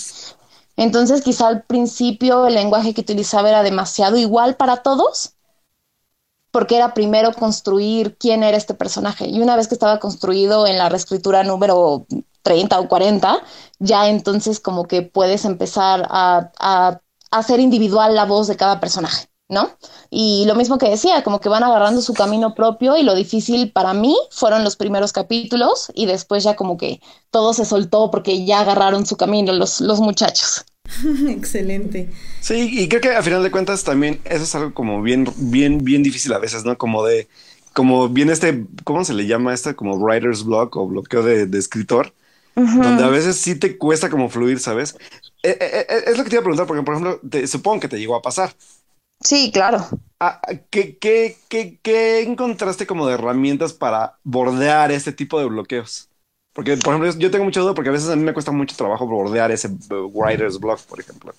Entonces, 0.76 1.20
quizá 1.20 1.48
al 1.48 1.62
principio 1.64 2.46
el 2.46 2.54
lenguaje 2.54 2.94
que 2.94 3.02
utilizaba 3.02 3.50
era 3.50 3.62
demasiado 3.62 4.16
igual 4.16 4.56
para 4.56 4.78
todos, 4.78 5.34
porque 6.50 6.76
era 6.76 6.94
primero 6.94 7.32
construir 7.34 8.16
quién 8.16 8.42
era 8.42 8.56
este 8.56 8.72
personaje. 8.74 9.26
Y 9.28 9.40
una 9.42 9.56
vez 9.56 9.68
que 9.68 9.74
estaba 9.74 10.00
construido 10.00 10.66
en 10.66 10.78
la 10.78 10.88
reescritura 10.88 11.44
número 11.44 12.06
30 12.42 12.80
o 12.80 12.88
40, 12.88 13.42
ya 13.78 14.08
entonces 14.08 14.58
como 14.60 14.84
que 14.86 15.02
puedes 15.02 15.44
empezar 15.44 16.06
a 16.10 17.00
hacer 17.30 17.60
individual 17.60 18.14
la 18.14 18.24
voz 18.24 18.48
de 18.48 18.56
cada 18.56 18.80
personaje. 18.80 19.31
¿No? 19.52 19.76
Y 20.10 20.44
lo 20.46 20.54
mismo 20.56 20.78
que 20.78 20.88
decía, 20.88 21.22
como 21.22 21.38
que 21.38 21.48
van 21.48 21.62
agarrando 21.62 22.00
su 22.00 22.14
camino 22.14 22.54
propio 22.54 22.96
y 22.96 23.02
lo 23.02 23.14
difícil 23.14 23.70
para 23.70 23.92
mí 23.92 24.16
fueron 24.30 24.64
los 24.64 24.76
primeros 24.76 25.12
capítulos 25.12 25.92
y 25.94 26.06
después 26.06 26.42
ya 26.42 26.56
como 26.56 26.78
que 26.78 27.00
todo 27.30 27.52
se 27.52 27.66
soltó 27.66 28.10
porque 28.10 28.44
ya 28.44 28.60
agarraron 28.60 29.06
su 29.06 29.16
camino 29.16 29.52
los, 29.52 29.80
los 29.80 30.00
muchachos. 30.00 30.64
Excelente. 31.28 32.10
Sí, 32.40 32.68
y 32.72 32.88
creo 32.88 33.02
que 33.02 33.10
a 33.10 33.22
final 33.22 33.42
de 33.42 33.50
cuentas 33.50 33.84
también 33.84 34.20
eso 34.24 34.44
es 34.44 34.54
algo 34.54 34.74
como 34.74 35.02
bien, 35.02 35.28
bien, 35.36 35.84
bien 35.84 36.02
difícil 36.02 36.32
a 36.32 36.38
veces, 36.38 36.64
¿no? 36.64 36.78
Como 36.78 37.04
de, 37.04 37.28
como 37.74 38.08
bien 38.08 38.30
este, 38.30 38.64
¿cómo 38.84 39.04
se 39.04 39.12
le 39.12 39.26
llama 39.26 39.52
este? 39.52 39.74
Como 39.74 39.96
writer's 39.96 40.44
block 40.44 40.74
o 40.76 40.88
bloqueo 40.88 41.22
de, 41.22 41.58
escritor, 41.58 42.12
donde 42.54 43.04
a 43.04 43.08
veces 43.08 43.36
sí 43.36 43.54
te 43.54 43.76
cuesta 43.76 44.10
como 44.10 44.28
fluir, 44.28 44.60
¿sabes? 44.60 44.96
Eh, 45.42 45.56
eh, 45.60 45.86
eh, 45.88 46.02
es 46.06 46.16
lo 46.16 46.24
que 46.24 46.30
te 46.30 46.36
iba 46.36 46.40
a 46.40 46.44
preguntar, 46.44 46.66
porque 46.66 46.82
por 46.82 46.94
ejemplo, 46.94 47.20
te, 47.28 47.46
supongo 47.46 47.80
que 47.80 47.88
te 47.88 47.98
llegó 47.98 48.16
a 48.16 48.22
pasar. 48.22 48.54
Sí, 49.22 49.50
claro. 49.52 49.86
Ah, 50.20 50.40
¿qué, 50.70 50.98
qué, 50.98 51.36
qué, 51.48 51.78
qué 51.82 52.22
encontraste 52.22 52.86
como 52.86 53.06
de 53.06 53.14
herramientas 53.14 53.72
para 53.72 54.18
bordear 54.22 54.92
este 54.92 55.12
tipo 55.12 55.38
de 55.38 55.46
bloqueos? 55.46 56.08
Porque, 56.52 56.76
por 56.76 56.94
ejemplo, 56.94 57.18
yo 57.18 57.30
tengo 57.30 57.44
mucha 57.44 57.60
duda 57.60 57.74
porque 57.74 57.88
a 57.88 57.92
veces 57.92 58.10
a 58.10 58.16
mí 58.16 58.22
me 58.22 58.34
cuesta 58.34 58.52
mucho 58.52 58.76
trabajo 58.76 59.06
bordear 59.06 59.50
ese 59.50 59.68
writer's 59.88 60.58
block, 60.58 60.80
por 60.82 61.00
ejemplo. 61.00 61.34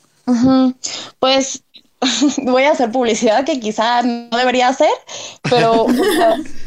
Pues 1.19 1.63
voy 2.37 2.63
a 2.63 2.71
hacer 2.71 2.91
publicidad 2.91 3.45
que 3.45 3.59
quizá 3.59 4.01
no 4.01 4.35
debería 4.37 4.69
hacer, 4.69 4.89
pero 5.43 5.85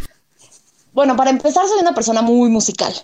bueno, 0.92 1.16
para 1.16 1.30
empezar 1.30 1.66
soy 1.66 1.80
una 1.80 1.94
persona 1.94 2.22
muy 2.22 2.48
musical. 2.48 2.94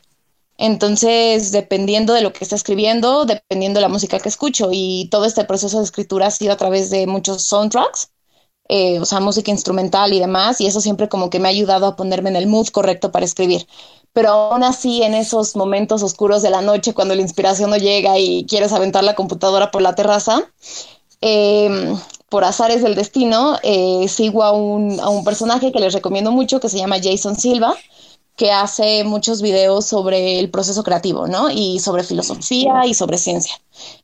Entonces, 0.65 1.51
dependiendo 1.51 2.13
de 2.13 2.21
lo 2.21 2.33
que 2.33 2.45
está 2.45 2.55
escribiendo, 2.55 3.25
dependiendo 3.25 3.79
de 3.79 3.83
la 3.83 3.89
música 3.89 4.21
que 4.21 4.29
escucho 4.29 4.69
y 4.71 5.09
todo 5.11 5.25
este 5.25 5.45
proceso 5.45 5.79
de 5.79 5.85
escritura 5.85 6.29
ha 6.29 6.31
sido 6.31 6.53
a 6.53 6.57
través 6.57 6.89
de 6.89 7.09
muchos 7.09 7.43
soundtracks, 7.43 8.13
eh, 8.69 9.01
o 9.01 9.05
sea, 9.05 9.19
música 9.19 9.51
instrumental 9.51 10.13
y 10.13 10.21
demás, 10.21 10.61
y 10.61 10.67
eso 10.69 10.81
siempre 10.81 11.09
como 11.09 11.31
que 11.31 11.41
me 11.41 11.49
ha 11.49 11.51
ayudado 11.51 11.87
a 11.87 11.97
ponerme 11.97 12.31
en 12.31 12.37
el 12.37 12.47
mood 12.47 12.69
correcto 12.69 13.11
para 13.11 13.25
escribir. 13.25 13.67
Pero 14.13 14.29
aún 14.31 14.63
así, 14.63 15.03
en 15.03 15.15
esos 15.15 15.57
momentos 15.57 16.05
oscuros 16.05 16.43
de 16.43 16.51
la 16.51 16.61
noche, 16.63 16.95
cuando 16.95 17.17
la 17.17 17.23
inspiración 17.23 17.71
no 17.71 17.77
llega 17.77 18.17
y 18.21 18.47
quieres 18.47 18.73
aventar 18.73 19.03
la 19.03 19.17
computadora 19.17 19.73
por 19.73 19.83
la 19.83 19.97
terraza, 19.97 20.45
em, 21.21 21.99
por 22.29 22.45
azares 22.45 22.83
del 22.83 22.95
destino, 22.95 23.59
eh, 23.65 24.07
sigo 24.09 24.45
a 24.45 24.53
un, 24.53 25.01
a 25.01 25.09
un 25.09 25.25
personaje 25.25 25.73
que 25.73 25.81
les 25.81 25.93
recomiendo 25.93 26.31
mucho, 26.31 26.61
que 26.61 26.69
se 26.69 26.79
llama 26.79 27.01
Jason 27.03 27.35
Silva, 27.37 27.75
que 28.37 28.51
hace 28.51 29.05
muchos 29.05 29.43
videos 29.43 29.87
sobre 29.87 30.39
el 30.41 30.51
proceso 30.51 30.83
creativo, 30.83 31.27
¿no? 31.29 31.51
Y 31.51 31.81
sobre 31.81 32.03
filosofía 32.05 32.87
y 32.87 32.95
sobre 32.95 33.19
ciencia. 33.19 33.55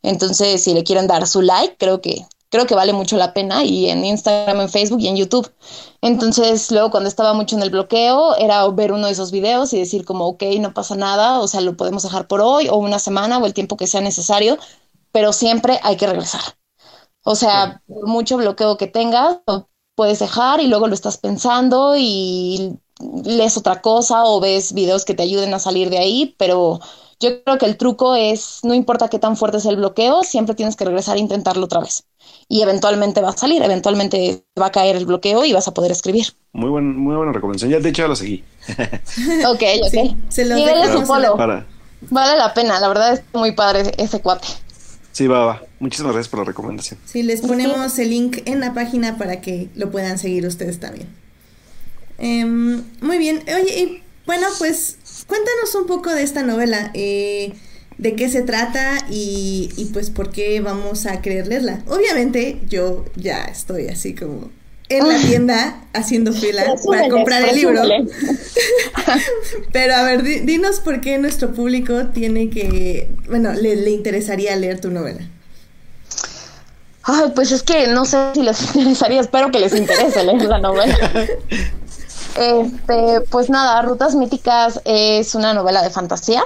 Entonces, 0.03 0.63
si 0.63 0.75
le 0.75 0.85
quieren 0.85 1.07
dar 1.07 1.27
su 1.27 1.43
like, 1.43 1.77
creo 1.79 2.01
que 2.01 2.27
creo 2.51 2.67
que 2.67 2.75
vale 2.75 2.93
mucho 2.93 3.17
la 3.17 3.35
pena 3.35 3.65
y 3.65 3.89
en 3.91 4.05
Instagram, 4.05 4.61
en 4.61 4.69
Facebook 4.69 5.01
y 5.01 5.09
en 5.09 5.17
YouTube. 5.17 5.53
Entonces, 6.01 6.71
luego 6.71 6.91
cuando 6.91 7.09
estaba 7.09 7.35
mucho 7.35 7.57
en 7.57 7.63
el 7.63 7.71
bloqueo, 7.71 8.37
era 8.37 8.67
ver 8.69 8.93
uno 8.93 9.07
de 9.07 9.13
esos 9.13 9.31
videos 9.31 9.73
y 9.73 9.79
decir 9.79 10.05
como, 10.05 10.27
ok, 10.27 10.43
no 10.61 10.73
pasa 10.73 10.97
nada, 10.97 11.41
o 11.41 11.49
sea, 11.49 11.61
lo 11.61 11.77
podemos 11.77 12.03
dejar 12.03 12.27
por 12.27 12.41
hoy 12.41 12.69
o 12.69 12.77
una 12.77 12.99
semana 12.99 13.39
o 13.39 13.47
el 13.47 13.55
tiempo 13.55 13.77
que 13.77 13.87
sea 13.87 14.01
necesario, 14.01 14.59
pero 15.13 15.33
siempre 15.33 15.81
hay 15.83 15.97
que 15.97 16.07
regresar. 16.07 16.41
O 17.25 17.35
sea, 17.35 17.83
mucho 17.87 18.39
bloqueo 18.39 18.77
que 18.79 18.87
tengas, 18.87 19.39
puedes 19.95 20.19
dejar 20.21 20.61
y 20.61 20.69
luego 20.69 20.87
lo 20.87 20.95
estás 20.95 21.19
pensando 21.19 21.95
y 21.97 22.79
lees 23.25 23.57
otra 23.57 23.81
cosa 23.81 24.25
o 24.25 24.41
ves 24.41 24.73
videos 24.73 25.05
que 25.05 25.15
te 25.15 25.23
ayuden 25.23 25.55
a 25.55 25.59
salir 25.59 25.91
de 25.91 25.99
ahí, 25.99 26.35
pero 26.39 26.81
yo 27.21 27.43
creo 27.43 27.59
que 27.59 27.67
el 27.67 27.77
truco 27.77 28.15
es, 28.15 28.61
no 28.63 28.75
importa 28.75 29.09
qué 29.09 29.19
tan 29.19 29.37
fuerte 29.37 29.59
es 29.59 29.67
el 29.67 29.77
bloqueo, 29.77 30.23
siempre 30.23 30.55
tienes 30.55 30.77
que 30.77 30.85
regresar 30.85 31.17
a 31.17 31.21
intentarlo 31.21 31.65
otra 31.65 31.81
vez. 31.81 32.05
Y 32.49 32.63
eventualmente 32.63 33.21
va 33.21 33.31
a 33.31 33.37
salir, 33.37 33.63
eventualmente 33.63 34.45
va 34.61 34.67
a 34.67 34.73
caer 34.73 34.97
el 34.97 35.07
bloqueo 35.07 35.45
y 35.45 35.53
vas 35.53 35.67
a 35.69 35.75
poder 35.75 35.91
escribir. 35.91 36.27
Muy, 36.53 36.71
buen, 36.71 36.97
muy 36.97 37.17
buena 37.17 37.33
recomendación. 37.33 37.71
Ya 37.71 37.81
de 37.81 37.89
hecho 37.89 38.03
ya 38.03 38.09
lo 38.09 38.17
seguí. 38.17 38.45
ok, 39.47 39.63
ok. 39.87 40.17
se 40.29 40.45
lo 40.45 40.57
Vale 42.11 42.39
la 42.39 42.55
pena, 42.55 42.79
la 42.79 42.89
verdad 42.89 43.15
es 43.15 43.23
muy 43.35 43.53
padre 43.53 43.93
ese 43.99 44.21
cuate. 44.21 44.47
Sí, 45.11 45.27
va, 45.27 45.45
va. 45.45 45.63
Muchísimas 45.81 46.13
gracias 46.13 46.31
por 46.31 46.39
la 46.39 46.45
recomendación. 46.45 47.01
Sí, 47.05 47.25
les 47.25 47.41
ponemos 47.41 47.99
el 47.99 48.11
link 48.11 48.39
en 48.45 48.61
la 48.61 48.73
página 48.73 49.19
para 49.19 49.41
que 49.41 49.69
lo 49.75 49.91
puedan 49.91 50.17
seguir 50.19 50.47
ustedes 50.47 50.79
también. 50.79 51.09
Em, 52.19 52.83
muy 53.01 53.19
bien. 53.19 53.43
Oye, 53.47 53.81
y 53.81 54.03
bueno, 54.27 54.49
pues 54.59 54.99
Cuéntanos 55.29 55.75
un 55.75 55.87
poco 55.87 56.15
de 56.15 56.23
esta 56.23 56.43
novela, 56.43 56.91
eh, 56.95 57.53
de 57.99 58.17
qué 58.17 58.31
se 58.31 58.41
trata 58.41 58.97
y, 59.11 59.69
y, 59.77 59.85
pues 59.87 60.09
por 60.09 60.31
qué 60.31 60.61
vamos 60.61 61.05
a 61.05 61.21
querer 61.21 61.49
leerla. 61.49 61.83
Obviamente 61.87 62.59
yo 62.67 63.05
ya 63.15 63.45
estoy 63.45 63.89
así 63.89 64.15
como 64.15 64.51
en 64.89 65.07
la 65.07 65.19
tienda 65.21 65.85
haciendo 65.93 66.33
fila 66.33 66.65
para 66.87 67.11
comprar 67.11 67.47
el 67.47 67.57
libro. 67.57 67.83
Pero 69.73 69.95
a 69.97 70.03
ver, 70.03 70.23
dinos 70.23 70.81
por 70.81 71.03
qué 71.03 71.19
nuestro 71.19 71.53
público 71.53 72.07
tiene 72.07 72.49
que, 72.49 73.11
bueno, 73.29 73.53
le, 73.53 73.77
le 73.77 73.91
interesaría 73.91 74.57
leer 74.57 74.81
tu 74.81 74.91
novela. 74.91 75.29
Ay, 77.03 77.33
pues 77.35 77.53
es 77.53 77.63
que 77.63 77.87
no 77.89 78.07
sé 78.07 78.17
si 78.33 78.43
les 78.43 78.63
interesaría, 78.75 79.21
espero 79.21 79.51
que 79.51 79.59
les 79.59 79.75
interese 79.75 80.25
leer 80.25 80.45
la 80.45 80.59
novela. 80.59 80.97
Este, 82.39 83.21
pues 83.23 83.51
nada, 83.51 83.83
Rutas 83.83 84.15
Míticas 84.15 84.81
es 84.85 85.35
una 85.35 85.55
novela 85.55 85.83
de 85.83 85.91
fantasía, 85.91 86.45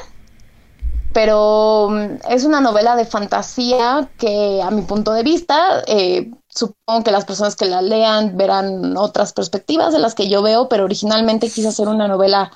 pero 1.13 1.91
mm, 1.91 2.31
es 2.31 2.45
una 2.45 2.63
novela 2.63 2.97
de 2.97 3.05
fantasía 3.05 4.09
que 4.17 4.63
a 4.63 4.71
mi 4.71 4.81
punto 4.83 5.13
de 5.13 5.23
vista, 5.23 5.83
eh, 5.87 6.31
supongo 6.49 7.05
que 7.05 7.11
las 7.11 7.27
personas 7.27 7.57
que 7.57 7.67
la 7.67 7.83
lean 7.83 8.39
verán 8.39 8.97
otras 8.97 9.35
perspectivas 9.35 9.93
de 9.93 9.99
las 9.99 10.15
que 10.15 10.31
yo 10.31 10.41
veo, 10.41 10.67
pero 10.71 10.85
originalmente 10.85 11.51
quise 11.51 11.69
hacer 11.69 11.89
una 11.89 12.09
novela 12.09 12.51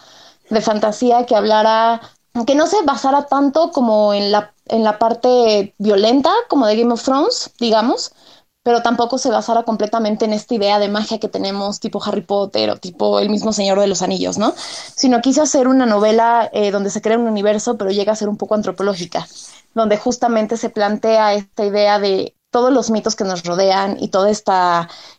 de 0.49 0.63
fantasía 0.63 1.27
que 1.27 1.37
hablara, 1.37 2.01
que 2.47 2.55
no 2.55 2.67
se 2.67 2.81
basara 2.85 3.27
tanto 3.27 3.71
como 3.71 4.15
en 4.15 4.33
la, 4.33 4.55
en 4.69 4.83
la 4.83 4.99
parte 4.99 5.75
violenta, 5.77 6.33
como 6.49 6.67
de 6.67 6.77
Game 6.77 6.95
of 6.95 7.03
Thrones, 7.03 7.51
digamos, 7.61 8.13
pero 8.67 8.83
tampoco 8.83 9.17
se 9.17 9.31
basara 9.31 9.63
completamente 9.63 10.25
en 10.25 10.33
esta 10.33 10.53
idea 10.57 10.81
de 10.81 10.89
magia 10.89 11.21
que 11.21 11.29
tenemos 11.29 11.79
tipo 11.79 12.03
Harry 12.03 12.23
Potter 12.23 12.69
o 12.71 12.77
tipo 12.77 13.21
el 13.21 13.31
mismo 13.31 13.53
Señor 13.53 13.79
de 13.79 13.87
los 13.87 14.03
Anillos, 14.03 14.39
¿no? 14.39 14.55
Sino 14.97 15.21
quise 15.21 15.41
hacer 15.41 15.69
una 15.69 15.87
novela 15.87 16.51
eh, 16.53 16.73
donde 16.73 16.91
se 16.91 17.01
crea 17.01 17.17
un 17.17 17.29
universo, 17.29 17.79
pero 17.79 17.93
llega 17.93 18.11
a 18.11 18.17
ser 18.17 18.29
un 18.29 18.37
poco 18.37 18.57
antropológica, 18.57 19.29
donde 19.73 19.97
justamente 19.97 20.57
se 20.57 20.69
plantea 20.69 21.35
esta 21.35 21.65
idea 21.65 22.01
de 22.01 22.35
todos 22.51 22.73
los 22.73 22.91
mitos 22.91 23.15
que 23.15 23.23
nos 23.23 23.45
rodean 23.45 23.99
y 24.01 24.09
todas 24.09 24.43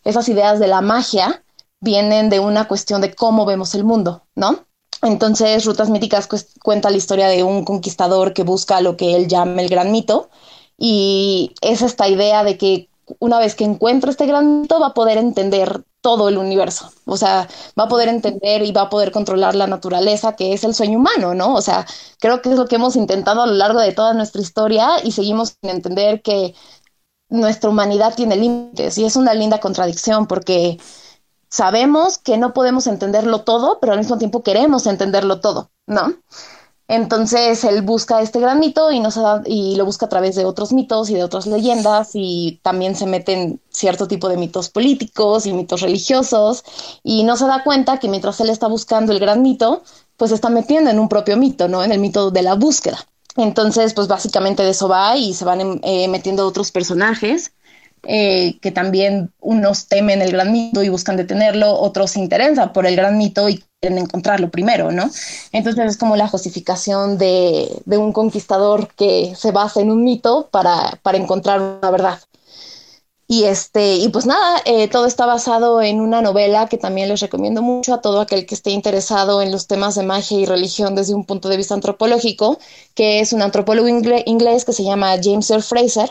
esas 0.04 0.28
ideas 0.28 0.60
de 0.60 0.68
la 0.68 0.82
magia 0.82 1.42
vienen 1.80 2.30
de 2.30 2.42
una 2.42 2.68
cuestión 2.68 3.00
de 3.00 3.16
cómo 3.16 3.46
vemos 3.46 3.74
el 3.76 3.86
mundo, 3.86 4.24
¿no? 4.36 4.66
Entonces, 5.02 5.64
Rutas 5.64 5.90
Míticas 5.90 6.28
cuenta 6.62 6.90
la 6.90 6.98
historia 6.98 7.30
de 7.30 7.44
un 7.44 7.64
conquistador 7.64 8.34
que 8.34 8.44
busca 8.44 8.82
lo 8.82 8.98
que 8.98 9.16
él 9.16 9.30
llama 9.30 9.62
el 9.62 9.70
gran 9.70 9.94
mito 9.94 10.30
y 10.78 11.56
es 11.62 11.82
esta 11.82 12.10
idea 12.10 12.44
de 12.44 12.58
que 12.58 12.90
una 13.20 13.40
vez 13.40 13.56
que 13.56 13.64
encuentre 13.64 14.12
este 14.12 14.26
gran 14.26 14.62
mito, 14.62 14.80
va 14.80 14.88
a 14.88 14.94
poder 14.94 15.18
entender 15.18 15.84
todo 16.02 16.30
el 16.30 16.38
universo. 16.38 16.92
O 17.06 17.18
sea, 17.18 17.48
va 17.80 17.84
a 17.86 17.88
poder 17.88 18.10
entender 18.10 18.64
y 18.64 18.72
va 18.72 18.84
a 18.84 18.90
poder 18.90 19.12
controlar 19.12 19.56
la 19.56 19.68
naturaleza, 19.68 20.36
que 20.36 20.54
es 20.54 20.64
el 20.64 20.74
sueño 20.74 20.98
humano, 20.98 21.34
¿no? 21.34 21.54
O 21.56 21.62
sea, 21.62 21.86
creo 22.20 22.42
que 22.42 22.50
es 22.50 22.58
lo 22.58 22.68
que 22.68 22.76
hemos 22.76 22.96
intentado 22.96 23.42
a 23.42 23.48
lo 23.48 23.54
largo 23.54 23.80
de 23.80 23.92
toda 23.92 24.14
nuestra 24.14 24.42
historia 24.42 24.90
y 25.04 25.12
seguimos 25.12 25.58
sin 25.62 25.70
entender 25.70 26.22
que 26.22 26.54
nuestra 27.30 27.70
humanidad 27.70 28.16
tiene 28.16 28.38
límites 28.38 28.98
y 28.98 29.06
es 29.06 29.16
una 29.16 29.34
linda 29.34 29.60
contradicción 29.60 30.28
porque 30.28 30.80
sabemos 31.50 32.18
que 32.18 32.38
no 32.38 32.54
podemos 32.54 32.88
entenderlo 32.88 33.44
todo, 33.44 33.80
pero 33.80 33.94
al 33.94 34.00
mismo 34.00 34.18
tiempo 34.18 34.44
queremos 34.44 34.88
entenderlo 34.88 35.40
todo, 35.42 35.72
¿no? 35.88 36.14
Entonces 36.90 37.64
él 37.66 37.82
busca 37.82 38.22
este 38.22 38.40
gran 38.40 38.60
mito 38.60 38.92
y, 38.92 39.02
y 39.46 39.76
lo 39.76 39.86
busca 39.86 40.06
a 40.06 40.10
través 40.10 40.36
de 40.36 40.46
otros 40.46 40.72
mitos 40.72 41.10
y 41.10 41.16
de 41.16 41.24
otras 41.24 41.46
leyendas 41.46 42.12
y 42.14 42.60
también 42.64 42.96
se 42.96 43.06
mete 43.06 43.34
en 43.34 43.62
cierto 43.70 44.08
tipo 44.08 44.30
de 44.30 44.38
mitos 44.38 44.70
políticos 44.70 45.46
y 45.46 45.54
mitos 45.54 45.82
religiosos 45.82 46.64
y 47.04 47.24
no 47.24 47.36
se 47.36 47.46
da 47.46 47.64
cuenta 47.64 48.00
que 48.00 48.08
mientras 48.08 48.40
él 48.40 48.50
está 48.50 48.68
buscando 48.68 49.12
el 49.12 49.20
gran 49.20 49.42
mito, 49.42 49.84
pues 50.16 50.32
está 50.32 50.50
metiendo 50.50 50.90
en 50.90 51.00
un 51.00 51.10
propio 51.10 51.36
mito, 51.36 51.68
¿no? 51.68 51.84
En 51.84 51.92
el 51.92 52.00
mito 52.00 52.32
de 52.32 52.42
la 52.42 52.56
búsqueda. 52.56 53.00
Entonces, 53.36 53.94
pues 53.94 54.08
básicamente 54.08 54.64
de 54.64 54.72
eso 54.72 54.88
va 54.88 55.18
y 55.18 55.34
se 55.34 55.46
van 55.46 55.80
eh, 55.84 56.08
metiendo 56.08 56.48
otros 56.48 56.72
personajes 56.72 57.52
eh, 58.04 58.58
que 58.62 58.72
también 58.72 59.34
unos 59.40 59.88
temen 59.88 60.22
el 60.22 60.32
gran 60.32 60.52
mito 60.52 60.84
y 60.84 60.90
buscan 60.90 61.18
detenerlo, 61.18 61.74
otros 61.74 62.12
se 62.12 62.20
interesan 62.20 62.72
por 62.72 62.86
el 62.86 62.96
gran 62.96 63.18
mito 63.18 63.50
y 63.50 63.64
quieren 63.80 64.00
encontrarlo 64.00 64.50
primero, 64.50 64.92
¿no? 64.92 65.10
Entonces 65.52 65.86
es 65.86 65.98
como 65.98 66.16
la 66.16 66.28
justificación 66.28 67.18
de, 67.18 67.70
un 67.86 68.12
conquistador 68.12 68.88
que 68.96 69.36
se 69.36 69.52
basa 69.52 69.82
en 69.82 69.92
un 69.92 70.04
mito 70.04 70.50
para, 70.52 71.00
para 71.04 71.18
encontrar 71.18 71.62
una 71.62 71.92
verdad. 71.92 72.20
Y 73.30 73.44
este, 73.44 73.96
y 73.96 74.08
pues 74.10 74.26
nada, 74.26 74.62
eh, 74.66 74.88
todo 74.88 75.06
está 75.06 75.26
basado 75.26 75.82
en 75.82 76.00
una 76.00 76.22
novela 76.22 76.68
que 76.68 76.78
también 76.78 77.10
les 77.10 77.20
recomiendo 77.20 77.62
mucho 77.62 77.94
a 77.94 78.02
todo 78.02 78.22
aquel 78.22 78.46
que 78.46 78.56
esté 78.56 78.72
interesado 78.72 79.42
en 79.42 79.52
los 79.52 79.68
temas 79.68 79.96
de 79.96 80.04
magia 80.04 80.40
y 80.40 80.46
religión 80.46 80.96
desde 80.96 81.14
un 81.14 81.26
punto 81.26 81.50
de 81.50 81.58
vista 81.58 81.74
antropológico, 81.74 82.58
que 82.96 83.20
es 83.20 83.34
un 83.34 83.42
antropólogo 83.42 83.90
inglés 83.90 84.66
que 84.66 84.74
se 84.74 84.84
llama 84.86 85.18
James 85.22 85.50
Earl 85.52 85.64
Fraser 85.64 86.10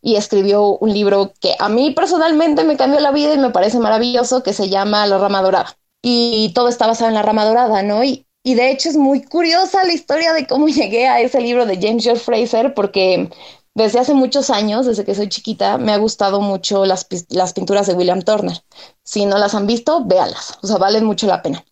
y 0.00 0.16
escribió 0.16 0.78
un 0.78 0.92
libro 0.92 1.32
que 1.40 1.56
a 1.58 1.68
mí 1.68 1.92
personalmente 1.92 2.64
me 2.64 2.76
cambió 2.76 3.00
la 3.00 3.10
vida 3.10 3.34
y 3.34 3.38
me 3.38 3.50
parece 3.50 3.78
maravilloso, 3.78 4.42
que 4.42 4.52
se 4.52 4.68
llama 4.68 5.06
La 5.06 5.18
Rama 5.18 5.42
Dorada. 5.42 5.76
Y 6.02 6.52
todo 6.54 6.68
está 6.68 6.86
basado 6.86 7.08
en 7.08 7.14
La 7.14 7.22
Rama 7.22 7.44
Dorada, 7.44 7.82
¿no? 7.82 8.02
Y, 8.04 8.26
y 8.42 8.54
de 8.54 8.70
hecho 8.70 8.88
es 8.88 8.96
muy 8.96 9.22
curiosa 9.22 9.84
la 9.84 9.92
historia 9.92 10.32
de 10.32 10.46
cómo 10.46 10.68
llegué 10.68 11.08
a 11.08 11.20
ese 11.20 11.40
libro 11.40 11.66
de 11.66 11.80
James 11.80 12.04
George 12.04 12.22
Fraser, 12.22 12.74
porque 12.74 13.30
desde 13.74 14.00
hace 14.00 14.14
muchos 14.14 14.50
años, 14.50 14.86
desde 14.86 15.04
que 15.04 15.14
soy 15.14 15.28
chiquita, 15.28 15.78
me 15.78 15.92
ha 15.92 15.96
gustado 15.98 16.40
mucho 16.40 16.84
las, 16.84 17.06
las 17.30 17.52
pinturas 17.52 17.86
de 17.86 17.94
William 17.94 18.22
Turner. 18.22 18.62
Si 19.02 19.24
no 19.26 19.38
las 19.38 19.54
han 19.54 19.66
visto, 19.66 20.04
véalas, 20.04 20.58
o 20.62 20.66
sea, 20.66 20.76
valen 20.78 21.04
mucho 21.04 21.26
la 21.26 21.42
pena. 21.42 21.64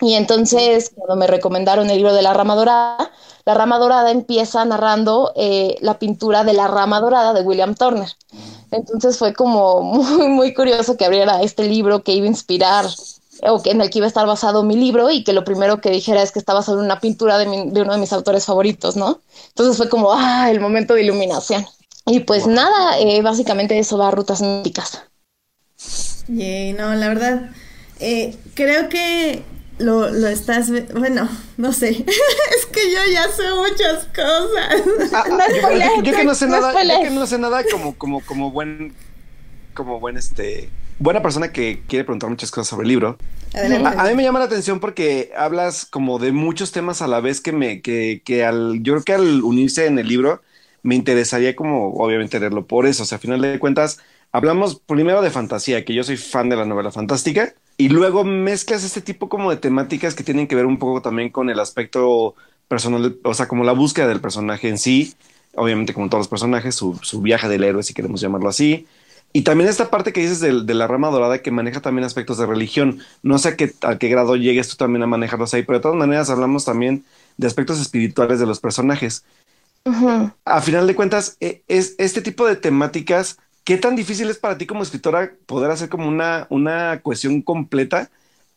Y 0.00 0.14
entonces, 0.14 0.92
cuando 0.94 1.16
me 1.16 1.26
recomendaron 1.26 1.90
el 1.90 1.96
libro 1.96 2.14
de 2.14 2.22
la 2.22 2.32
rama 2.32 2.54
dorada, 2.54 3.12
la 3.44 3.54
rama 3.54 3.78
dorada 3.78 4.10
empieza 4.10 4.64
narrando 4.64 5.32
eh, 5.36 5.76
la 5.80 5.98
pintura 5.98 6.44
de 6.44 6.54
la 6.54 6.68
rama 6.68 7.00
dorada 7.00 7.34
de 7.34 7.42
William 7.42 7.74
Turner. 7.74 8.08
Entonces 8.70 9.18
fue 9.18 9.34
como 9.34 9.82
muy, 9.82 10.28
muy 10.28 10.54
curioso 10.54 10.96
que 10.96 11.04
abriera 11.04 11.42
este 11.42 11.64
libro 11.64 12.02
que 12.02 12.12
iba 12.12 12.26
a 12.26 12.30
inspirar 12.30 12.86
o 13.42 13.62
que 13.62 13.70
en 13.70 13.80
el 13.80 13.90
que 13.90 13.98
iba 13.98 14.06
a 14.06 14.08
estar 14.08 14.26
basado 14.26 14.62
mi 14.62 14.76
libro 14.76 15.10
y 15.10 15.24
que 15.24 15.32
lo 15.32 15.44
primero 15.44 15.80
que 15.80 15.90
dijera 15.90 16.22
es 16.22 16.32
que 16.32 16.38
está 16.38 16.54
basado 16.54 16.78
en 16.78 16.86
una 16.86 17.00
pintura 17.00 17.38
de, 17.38 17.46
uno 17.46 17.92
de 17.92 17.98
mis 17.98 18.12
autores 18.12 18.44
favoritos, 18.44 18.96
¿no? 18.96 19.20
Entonces 19.48 19.76
fue 19.76 19.88
como, 19.88 20.12
ah, 20.12 20.50
el 20.50 20.60
momento 20.60 20.94
de 20.94 21.02
iluminación. 21.02 21.66
Y 22.06 22.20
pues 22.20 22.46
nada, 22.46 22.98
eh, 22.98 23.22
básicamente 23.22 23.78
eso 23.78 23.98
va 23.98 24.08
a 24.08 24.10
rutas 24.10 24.42
míticas. 24.42 25.02
Yay, 26.28 26.72
no, 26.74 26.94
la 26.94 27.08
verdad, 27.08 27.50
eh, 27.98 28.36
creo 28.54 28.88
que 28.88 29.42
lo, 29.78 30.10
lo 30.10 30.28
estás, 30.28 30.70
bueno, 30.92 31.28
no 31.56 31.72
sé, 31.72 31.88
es 31.90 32.66
que 32.66 32.92
yo 32.92 32.98
ya 33.12 33.28
sé 33.30 33.42
muchas 33.54 34.06
cosas. 34.14 35.12
Ah, 35.14 35.24
ah, 35.26 36.02
yo, 36.02 36.12
que 36.12 36.24
no 36.24 36.34
sé 36.34 36.46
nada, 36.46 36.72
yo 36.82 37.02
que 37.02 37.10
no 37.10 37.26
sé 37.26 37.38
nada 37.38 37.62
como, 37.70 37.96
como, 37.96 38.20
como 38.20 38.50
buen, 38.50 38.94
como 39.74 39.98
buen 39.98 40.16
este, 40.16 40.68
buena 41.00 41.22
persona 41.22 41.50
que 41.50 41.82
quiere 41.88 42.04
preguntar 42.04 42.30
muchas 42.30 42.52
cosas 42.52 42.68
sobre 42.68 42.84
el 42.84 42.88
libro. 42.90 43.18
A, 43.54 44.04
mí 44.04 44.14
me 44.14 44.22
llama 44.22 44.38
la 44.38 44.44
atención 44.44 44.78
porque 44.78 45.32
hablas 45.36 45.84
como 45.84 46.20
de 46.20 46.30
muchos 46.30 46.70
temas 46.70 47.02
a 47.02 47.08
la 47.08 47.20
vez 47.20 47.40
que 47.40 47.50
me, 47.50 47.80
que, 47.80 48.22
que 48.24 48.44
al, 48.44 48.80
yo 48.82 48.92
creo 48.92 49.04
que 49.04 49.14
al 49.14 49.42
unirse 49.42 49.86
en 49.86 49.98
el 49.98 50.06
libro 50.06 50.42
me 50.82 50.94
interesaría 50.94 51.56
como 51.56 51.94
obviamente 51.94 52.38
leerlo 52.38 52.66
por 52.66 52.86
eso, 52.86 53.02
o 53.02 53.06
sea, 53.06 53.16
a 53.16 53.20
final 53.20 53.40
de 53.40 53.58
cuentas 53.58 53.98
hablamos 54.32 54.80
primero 54.80 55.20
de 55.22 55.30
fantasía, 55.30 55.84
que 55.84 55.94
yo 55.94 56.04
soy 56.04 56.16
fan 56.16 56.48
de 56.48 56.56
la 56.56 56.64
novela 56.64 56.92
fantástica 56.92 57.54
y 57.76 57.88
luego 57.88 58.24
mezclas 58.24 58.84
este 58.84 59.00
tipo 59.00 59.28
como 59.28 59.50
de 59.50 59.56
temáticas 59.56 60.14
que 60.14 60.22
tienen 60.22 60.46
que 60.46 60.54
ver 60.54 60.66
un 60.66 60.78
poco 60.78 61.02
también 61.02 61.30
con 61.30 61.50
el 61.50 61.58
aspecto 61.58 62.34
personal, 62.68 63.18
o 63.24 63.34
sea, 63.34 63.48
como 63.48 63.64
la 63.64 63.72
búsqueda 63.72 64.06
del 64.06 64.20
personaje 64.20 64.68
en 64.68 64.78
sí, 64.78 65.14
obviamente 65.54 65.94
como 65.94 66.08
todos 66.08 66.20
los 66.20 66.28
personajes, 66.28 66.74
su, 66.74 67.20
viaje 67.20 67.48
del 67.48 67.64
héroe, 67.64 67.82
si 67.82 67.94
queremos 67.94 68.20
llamarlo 68.20 68.48
así. 68.48 68.86
Y 69.32 69.42
también 69.42 69.70
esta 69.70 69.90
parte 69.90 70.12
que 70.12 70.20
dices 70.20 70.40
de, 70.40 70.74
la 70.74 70.86
rama 70.88 71.10
dorada 71.10 71.40
que 71.40 71.52
maneja 71.52 71.80
también 71.80 72.04
aspectos 72.04 72.38
de 72.38 72.46
religión. 72.46 73.00
No 73.22 73.38
sé 73.38 73.50
a 73.50 73.56
qué, 73.56 73.72
a 73.82 73.96
qué 73.96 74.08
grado 74.08 74.34
llegues 74.36 74.68
tú 74.68 74.76
también 74.76 75.02
a 75.04 75.06
manejarlos 75.06 75.54
ahí, 75.54 75.62
pero 75.62 75.78
de 75.78 75.82
todas 75.82 75.96
maneras 75.96 76.30
hablamos 76.30 76.64
también 76.64 77.04
de 77.36 77.46
aspectos 77.46 77.80
espirituales 77.80 78.40
de 78.40 78.46
los 78.46 78.58
personajes. 78.58 79.24
A 80.44 80.60
final 80.60 80.86
de 80.86 80.94
cuentas, 80.94 81.36
e, 81.40 81.62
es 81.68 81.94
este 81.98 82.22
tipo 82.22 82.46
de 82.46 82.56
temáticas, 82.56 83.38
¿qué 83.64 83.76
tan 83.76 83.96
difícil 83.96 84.28
es 84.28 84.38
para 84.38 84.58
ti 84.58 84.66
como 84.66 84.82
escritora 84.82 85.32
poder 85.46 85.70
hacer 85.70 85.88
como 85.88 86.08
una, 86.08 86.46
una 86.50 87.00
cohesión 87.00 87.40
completa 87.40 88.10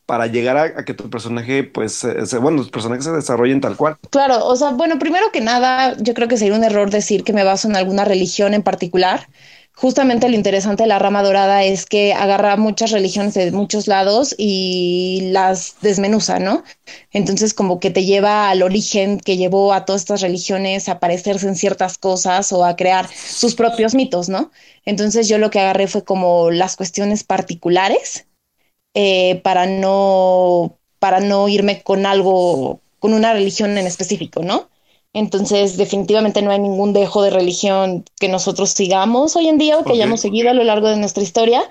para 0.05 0.27
llegar 0.27 0.57
a, 0.57 0.83
que 0.83 0.93
tu 0.93 1.09
personaje, 1.09 1.63
pues, 1.63 2.05
bueno, 2.41 2.57
los 2.57 2.69
personajes 2.69 3.05
se 3.05 3.11
desarrollen 3.11 3.61
tal 3.61 3.77
cual. 3.77 3.97
Claro, 4.09 4.45
o 4.45 4.55
sea, 4.57 4.71
bueno, 4.71 4.99
primero 4.99 5.31
que 5.31 5.39
nada, 5.39 5.95
yo 5.97 6.13
creo 6.13 6.27
que 6.27 6.35
sería 6.35 6.57
un 6.57 6.63
error 6.63 6.89
decir 6.89 7.23
que 7.23 7.31
me 7.31 7.45
baso 7.45 7.69
en 7.69 7.77
alguna 7.77 8.03
religión 8.03 8.53
en 8.53 8.63
particular 8.63 9.29
justamente 9.75 10.29
lo 10.29 10.35
interesante 10.35 10.83
de 10.83 10.87
la 10.87 10.99
rama 10.99 11.23
dorada 11.23 11.63
es 11.63 11.85
que 11.85 12.13
agarra 12.13 12.55
muchas 12.57 12.91
religiones 12.91 13.33
de 13.33 13.51
muchos 13.51 13.87
lados 13.87 14.35
y 14.37 15.29
las 15.31 15.75
desmenuza, 15.81 16.39
¿no? 16.39 16.63
Entonces 17.11 17.53
como 17.53 17.79
que 17.79 17.89
te 17.89 18.05
lleva 18.05 18.49
al 18.49 18.61
origen 18.63 19.19
que 19.19 19.37
llevó 19.37 19.73
a 19.73 19.85
todas 19.85 20.01
estas 20.03 20.21
religiones 20.21 20.89
a 20.89 20.99
parecerse 20.99 21.47
en 21.47 21.55
ciertas 21.55 21.97
cosas 21.97 22.51
o 22.53 22.65
a 22.65 22.75
crear 22.75 23.07
sus 23.07 23.55
propios 23.55 23.95
mitos, 23.95 24.29
¿no? 24.29 24.51
Entonces 24.85 25.27
yo 25.27 25.37
lo 25.37 25.49
que 25.49 25.59
agarré 25.59 25.87
fue 25.87 26.03
como 26.03 26.51
las 26.51 26.75
cuestiones 26.75 27.23
particulares 27.23 28.27
eh, 28.93 29.41
para 29.43 29.65
no 29.65 30.77
para 31.03 31.19
no 31.19 31.49
irme 31.49 31.83
con 31.83 32.05
algo, 32.05 32.79
con 32.99 33.13
una 33.13 33.33
religión 33.33 33.77
en 33.77 33.85
específico, 33.87 34.41
¿no? 34.41 34.69
Entonces, 35.13 35.77
definitivamente 35.77 36.41
no 36.41 36.49
hay 36.49 36.59
ningún 36.59 36.91
dejo 36.91 37.21
de 37.21 37.29
religión 37.29 38.03
que 38.19 38.29
nosotros 38.29 38.71
sigamos 38.71 39.35
hoy 39.35 39.47
en 39.47 39.59
día 39.59 39.77
o 39.77 39.83
que 39.83 39.93
hayamos 39.93 40.21
seguido 40.21 40.49
a 40.49 40.53
lo 40.55 40.63
largo 40.63 40.87
de 40.87 40.97
nuestra 40.97 41.21
historia, 41.21 41.63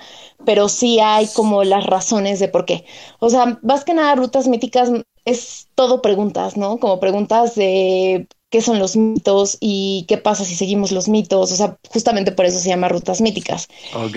pero 0.44 0.68
sí 0.68 1.00
hay 1.00 1.26
como 1.26 1.64
las 1.64 1.84
razones 1.84 2.38
de 2.38 2.46
por 2.48 2.66
qué. 2.66 2.84
O 3.18 3.30
sea, 3.30 3.58
más 3.62 3.84
que 3.84 3.94
nada, 3.94 4.14
rutas 4.14 4.46
míticas 4.46 4.90
es 5.24 5.68
todo 5.74 6.02
preguntas, 6.02 6.56
¿no? 6.56 6.78
Como 6.78 7.00
preguntas 7.00 7.56
de 7.56 8.28
qué 8.50 8.60
son 8.60 8.78
los 8.78 8.96
mitos 8.96 9.56
y 9.60 10.04
qué 10.08 10.18
pasa 10.18 10.44
si 10.44 10.54
seguimos 10.54 10.92
los 10.92 11.08
mitos. 11.08 11.50
O 11.50 11.56
sea, 11.56 11.78
justamente 11.92 12.30
por 12.30 12.44
eso 12.44 12.60
se 12.60 12.68
llama 12.68 12.88
rutas 12.88 13.20
míticas. 13.20 13.66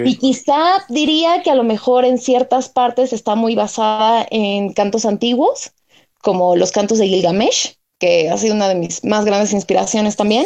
Y 0.03 0.17
quizá 0.17 0.85
diría 0.89 1.41
que 1.41 1.49
a 1.49 1.55
lo 1.55 1.63
mejor 1.63 2.05
en 2.05 2.19
ciertas 2.19 2.69
partes 2.69 3.11
está 3.11 3.33
muy 3.33 3.55
basada 3.55 4.27
en 4.29 4.73
cantos 4.73 5.05
antiguos, 5.05 5.71
como 6.21 6.55
los 6.55 6.71
cantos 6.71 6.99
de 6.99 7.07
Gilgamesh 7.07 7.77
que 7.99 8.29
ha 8.29 8.37
sido 8.37 8.55
una 8.55 8.67
de 8.67 8.75
mis 8.75 9.03
más 9.03 9.25
grandes 9.25 9.53
inspiraciones 9.53 10.15
también. 10.15 10.45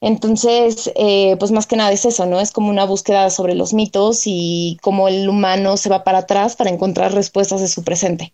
Entonces, 0.00 0.92
eh, 0.94 1.36
pues 1.38 1.52
más 1.52 1.66
que 1.66 1.76
nada 1.76 1.90
es 1.90 2.04
eso, 2.04 2.26
¿no? 2.26 2.38
Es 2.40 2.52
como 2.52 2.68
una 2.68 2.84
búsqueda 2.84 3.30
sobre 3.30 3.54
los 3.54 3.72
mitos 3.72 4.22
y 4.26 4.76
cómo 4.82 5.08
el 5.08 5.28
humano 5.28 5.76
se 5.78 5.88
va 5.88 6.04
para 6.04 6.18
atrás 6.18 6.54
para 6.54 6.70
encontrar 6.70 7.14
respuestas 7.14 7.60
de 7.62 7.68
su 7.68 7.82
presente, 7.82 8.32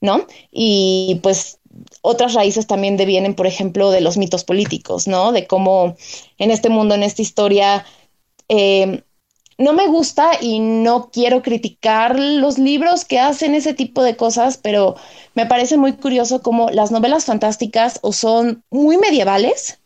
¿no? 0.00 0.26
Y 0.50 1.20
pues 1.22 1.60
otras 2.02 2.34
raíces 2.34 2.66
también 2.66 2.96
devienen, 2.96 3.34
por 3.34 3.46
ejemplo, 3.46 3.90
de 3.90 4.00
los 4.00 4.16
mitos 4.16 4.44
políticos, 4.44 5.06
¿no? 5.06 5.32
De 5.32 5.46
cómo 5.46 5.96
en 6.38 6.50
este 6.50 6.68
mundo, 6.68 6.94
en 6.94 7.04
esta 7.04 7.22
historia, 7.22 7.84
eh, 8.48 9.02
no 9.58 9.72
me 9.72 9.88
gusta 9.88 10.32
y 10.40 10.58
no 10.58 11.10
quiero 11.12 11.42
criticar 11.42 12.18
los 12.18 12.58
libros 12.58 13.04
que 13.04 13.18
hacen 13.18 13.54
ese 13.54 13.74
tipo 13.74 14.02
de 14.02 14.16
cosas, 14.16 14.58
pero 14.58 14.96
me 15.34 15.46
parece 15.46 15.76
muy 15.76 15.92
curioso 15.92 16.42
cómo 16.42 16.70
las 16.70 16.90
novelas 16.90 17.24
fantásticas 17.24 17.98
o 18.02 18.12
son 18.12 18.62
muy 18.70 18.98
medievales 18.98 19.78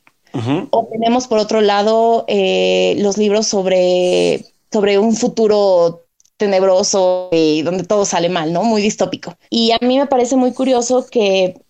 o 0.70 0.88
tenemos 0.92 1.26
por 1.26 1.38
otro 1.38 1.60
lado 1.60 2.24
eh, 2.28 2.94
los 2.98 3.16
libros 3.16 3.46
sobre, 3.46 4.44
sobre 4.70 4.98
un 4.98 5.16
futuro 5.16 6.04
tenebroso 6.36 7.28
y 7.32 7.62
donde 7.62 7.84
todo 7.84 8.04
sale 8.04 8.28
mal, 8.28 8.52
¿no? 8.52 8.62
Muy 8.62 8.80
distópico. 8.80 9.34
Y 9.50 9.72
a 9.72 9.78
mí 9.80 9.98
me 9.98 10.06
parece 10.06 10.36
muy 10.36 10.52
curioso 10.52 11.06
que 11.10 11.60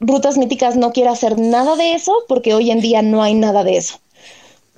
Rutas 0.00 0.38
Míticas 0.38 0.76
no 0.76 0.92
quiera 0.92 1.10
hacer 1.10 1.38
nada 1.38 1.76
de 1.76 1.92
eso 1.92 2.14
porque 2.28 2.54
hoy 2.54 2.70
en 2.70 2.80
día 2.80 3.02
no 3.02 3.22
hay 3.22 3.34
nada 3.34 3.62
de 3.62 3.76
eso 3.76 4.01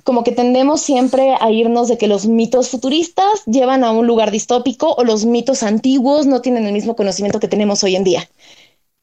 como 0.05 0.23
que 0.23 0.31
tendemos 0.31 0.81
siempre 0.81 1.35
a 1.41 1.49
irnos 1.49 1.87
de 1.87 1.97
que 1.97 2.07
los 2.07 2.27
mitos 2.27 2.69
futuristas 2.69 3.43
llevan 3.47 3.83
a 3.83 3.91
un 3.91 4.05
lugar 4.05 4.29
distópico 4.29 4.93
o 4.93 5.03
los 5.03 5.25
mitos 5.25 5.63
antiguos 5.63 6.27
no 6.27 6.41
tienen 6.41 6.67
el 6.67 6.73
mismo 6.73 6.95
conocimiento 6.95 7.39
que 7.39 7.47
tenemos 7.47 7.83
hoy 7.83 7.95
en 7.95 8.03
día. 8.03 8.29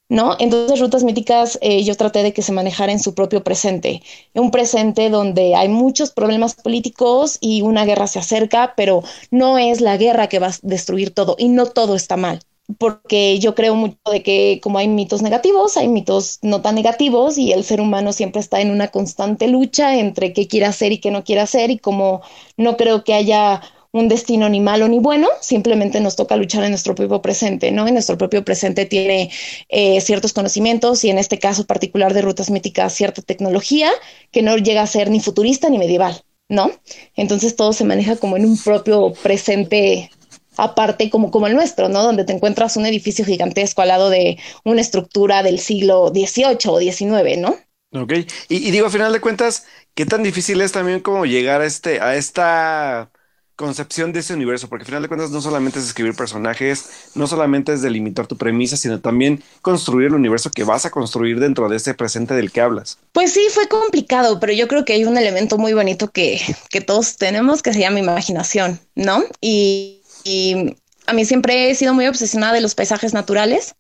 ¿No? 0.09 0.37
Entonces, 0.39 0.79
rutas 0.79 1.03
míticas, 1.05 1.59
eh, 1.61 1.83
yo 1.83 1.97
traté 1.97 2.23
de 2.23 2.33
que 2.33 2.43
se 2.43 2.53
manejara 2.53 2.93
en 2.93 3.01
su 3.01 3.15
propio 3.15 3.43
presente, 3.43 4.03
un 4.35 4.51
presente 4.51 5.11
donde 5.11 5.57
hay 5.57 5.69
muchos 5.69 6.13
problemas 6.13 6.55
políticos 6.55 7.39
y 7.41 7.63
una 7.63 7.85
guerra 7.85 8.07
se 8.07 8.21
acerca, 8.21 8.75
pero 8.77 9.03
no 9.31 9.59
es 9.59 9.81
la 9.81 9.97
guerra 9.97 10.29
que 10.29 10.39
va 10.39 10.49
a 10.49 10.59
destruir 10.63 11.13
todo 11.13 11.35
y 11.39 11.49
no 11.49 11.67
todo 11.67 11.97
está 11.97 12.17
mal 12.17 12.43
porque 12.79 13.39
yo 13.39 13.55
creo 13.55 13.75
mucho 13.75 13.99
de 14.11 14.23
que 14.23 14.61
como 14.63 14.79
hay 14.79 14.89
mitos 14.89 15.23
negativos, 15.23 15.77
hay 15.77 15.89
mitos 15.89 16.39
no 16.43 16.63
tan 16.63 16.75
negativos 16.75 17.39
y 17.39 17.53
el 17.53 17.65
ser 17.65 17.81
humano 17.81 18.13
siempre 18.13 18.41
está 18.41 18.61
en 18.61 18.71
una 18.71 18.89
constante 18.89 19.49
lucha 19.49 19.99
entre 19.99 20.33
qué 20.33 20.47
quiere 20.47 20.67
hacer 20.67 20.93
y 20.93 20.99
qué 20.99 21.11
no 21.11 21.25
quiere 21.25 21.41
hacer 21.43 21.71
y 21.71 21.79
como 21.79 22.23
no 22.57 22.77
creo 22.77 23.05
que 23.05 23.15
haya 23.15 23.63
un 23.93 24.09
destino 24.09 24.49
ni 24.49 24.61
malo 24.61 24.89
ni 24.89 24.99
bueno, 24.99 25.29
simplemente 25.41 26.01
nos 26.01 26.17
toca 26.17 26.37
luchar 26.37 26.65
en 26.65 26.71
nuestro 26.71 26.95
propio 26.95 27.21
presente, 27.21 27.71
¿no? 27.73 27.87
En 27.87 27.93
nuestro 27.93 28.17
propio 28.17 28.43
presente 28.43 28.87
tiene 28.87 29.31
eh, 29.69 30.01
ciertos 30.01 30.33
conocimientos 30.33 31.05
y 31.05 31.11
en 31.11 31.19
este 31.19 31.39
caso 31.39 31.67
particular 31.67 32.15
de 32.15 32.23
rutas 32.23 32.51
míticas 32.51 32.95
cierta 32.95 33.21
tecnología 33.21 33.91
que 34.31 34.43
no 34.43 34.57
llega 34.57 34.83
a 34.83 34.87
ser 34.87 35.11
ni 35.11 35.21
futurista 35.21 35.69
ni 35.69 35.79
medieval, 35.79 36.23
¿no? 36.49 36.71
Entonces 37.17 37.55
todo 37.55 37.75
se 37.75 37.85
maneja 37.85 38.17
como 38.17 38.39
en 38.39 38.47
un 38.47 38.57
propio 38.57 39.13
presente 39.23 40.11
aparte 40.57 41.11
como, 41.11 41.31
como 41.31 41.47
el 41.47 41.55
nuestro, 41.55 41.89
¿no? 41.89 42.03
Donde 42.03 42.25
te 42.25 42.33
encuentras 42.33 42.77
un 42.77 42.87
edificio 42.87 43.25
gigantesco 43.25 43.83
al 43.83 43.89
lado 43.89 44.11
de 44.11 44.39
una 44.65 44.81
estructura 44.81 45.43
del 45.43 45.59
siglo 45.59 46.09
XVIII 46.09 46.59
o 46.69 46.79
XIX, 46.79 47.39
¿no? 47.39 47.57
Ok, 47.95 48.13
y, 48.49 48.71
digo, 48.71 48.87
a 48.87 48.91
final 48.91 49.13
de 49.13 49.21
cuentas, 49.21 49.67
¿qué 49.95 50.07
tan 50.07 50.23
difícil 50.23 50.61
es 50.63 50.73
también 50.73 51.01
como 51.01 51.27
llegar 51.27 51.61
a, 51.61 51.67
este, 51.67 52.01
a 52.01 52.17
esta 52.17 53.11
concepción 53.55 54.15
de 54.15 54.21
ese 54.21 54.33
universo? 54.33 54.71
Porque 54.71 54.85
a 54.85 54.87
final 54.87 55.03
de 55.03 55.09
cuentas 55.09 55.31
no 55.31 55.43
solamente 55.43 55.79
es 55.79 55.85
escribir 55.85 56.15
personajes, 56.15 57.11
no 57.15 57.27
solamente 57.27 57.75
es 57.75 57.83
delimitar 57.83 58.27
tu 58.27 58.39
premisa, 58.39 58.79
sino 58.79 59.01
también 59.01 59.43
construir 59.61 60.07
el 60.07 60.15
universo 60.15 60.51
que 60.51 60.65
vas 60.65 60.87
a 60.87 60.91
construir 60.91 61.39
dentro 61.39 61.69
de 61.69 61.77
ese 61.77 61.93
presente 61.93 62.33
del 62.33 62.51
que 62.51 62.63
hablas. 62.63 62.99
Pues 63.13 63.35
sí, 63.35 63.47
fue 63.51 63.69
complicado, 63.69 64.41
pero 64.41 64.55
yo 64.55 64.69
creo 64.69 64.87
que 64.87 64.95
hay 64.95 65.05
un 65.05 65.19
elemento 65.19 65.59
muy 65.59 65.75
bonito 65.75 66.11
que, 66.11 66.41
que 66.71 66.81
todos 66.81 67.19
tenemos 67.19 67.63
que 67.63 67.75
se 67.75 67.81
llama 67.81 67.99
imaginación, 67.99 68.81
¿no? 68.95 69.23
Y 69.43 70.02
y 70.25 70.77
a 71.07 71.13
mí 71.13 71.25
siempre 71.25 71.71
he 71.71 71.75
sido 71.75 71.95
muy 71.95 72.07
obsesionada 72.07 72.55
de 72.55 72.61
los 72.61 72.75
paisajes 72.75 73.15
naturales. 73.15 73.75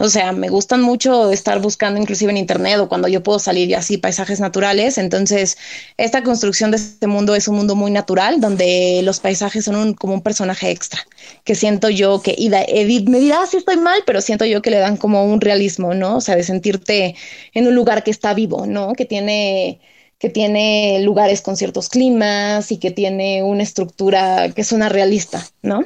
O 0.00 0.08
sea, 0.08 0.30
me 0.30 0.48
gustan 0.48 0.80
mucho 0.80 1.32
estar 1.32 1.60
buscando 1.60 2.00
inclusive 2.00 2.30
en 2.30 2.36
internet 2.36 2.78
o 2.78 2.88
cuando 2.88 3.08
yo 3.08 3.20
puedo 3.24 3.40
salir 3.40 3.68
y 3.68 3.74
así 3.74 3.98
paisajes 3.98 4.38
naturales. 4.38 4.96
Entonces, 4.96 5.58
esta 5.96 6.22
construcción 6.22 6.70
de 6.70 6.76
este 6.76 7.08
mundo 7.08 7.34
es 7.34 7.48
un 7.48 7.56
mundo 7.56 7.74
muy 7.74 7.90
natural 7.90 8.40
donde 8.40 9.00
los 9.02 9.18
paisajes 9.18 9.64
son 9.64 9.94
como 9.94 10.14
un 10.14 10.22
personaje 10.22 10.70
extra 10.70 11.00
que 11.42 11.56
siento 11.56 11.90
yo 11.90 12.22
que, 12.22 12.32
y 12.38 12.48
Edith 12.54 13.08
me 13.08 13.18
dirá 13.18 13.44
si 13.46 13.56
estoy 13.56 13.76
mal, 13.76 14.00
pero 14.06 14.20
siento 14.20 14.44
yo 14.44 14.62
que 14.62 14.70
le 14.70 14.78
dan 14.78 14.96
como 14.96 15.24
un 15.24 15.40
realismo, 15.40 15.94
¿no? 15.94 16.18
O 16.18 16.20
sea, 16.20 16.36
de 16.36 16.44
sentirte 16.44 17.16
en 17.52 17.66
un 17.66 17.74
lugar 17.74 18.04
que 18.04 18.12
está 18.12 18.34
vivo, 18.34 18.66
¿no? 18.66 18.92
Que 18.92 19.04
tiene 19.04 19.80
que 20.18 20.28
tiene 20.28 21.00
lugares 21.02 21.42
con 21.42 21.56
ciertos 21.56 21.88
climas 21.88 22.72
y 22.72 22.78
que 22.78 22.90
tiene 22.90 23.42
una 23.42 23.62
estructura 23.62 24.50
que 24.52 24.62
es 24.62 24.72
una 24.72 24.88
realista, 24.88 25.46
¿no? 25.62 25.84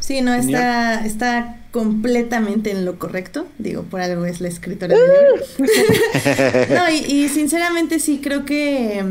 Sí, 0.00 0.20
no, 0.20 0.34
está, 0.34 1.06
está 1.06 1.60
completamente 1.70 2.72
en 2.72 2.84
lo 2.84 2.98
correcto. 2.98 3.46
Digo, 3.58 3.82
por 3.84 4.00
algo 4.00 4.24
es 4.24 4.40
la 4.40 4.48
escritora 4.48 4.96
libro. 4.96 5.44
no, 6.74 6.90
y, 6.90 7.28
sinceramente 7.28 8.00
sí 8.00 8.20
creo 8.20 8.44
que 8.44 9.04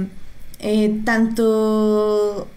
eh, 0.60 1.00
tanto, 1.06 2.50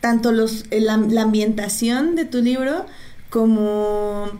tanto 0.00 0.32
los, 0.32 0.66
la 0.70 1.22
ambientación 1.22 2.16
de 2.16 2.26
tu 2.26 2.42
libro 2.42 2.84
como 3.30 4.30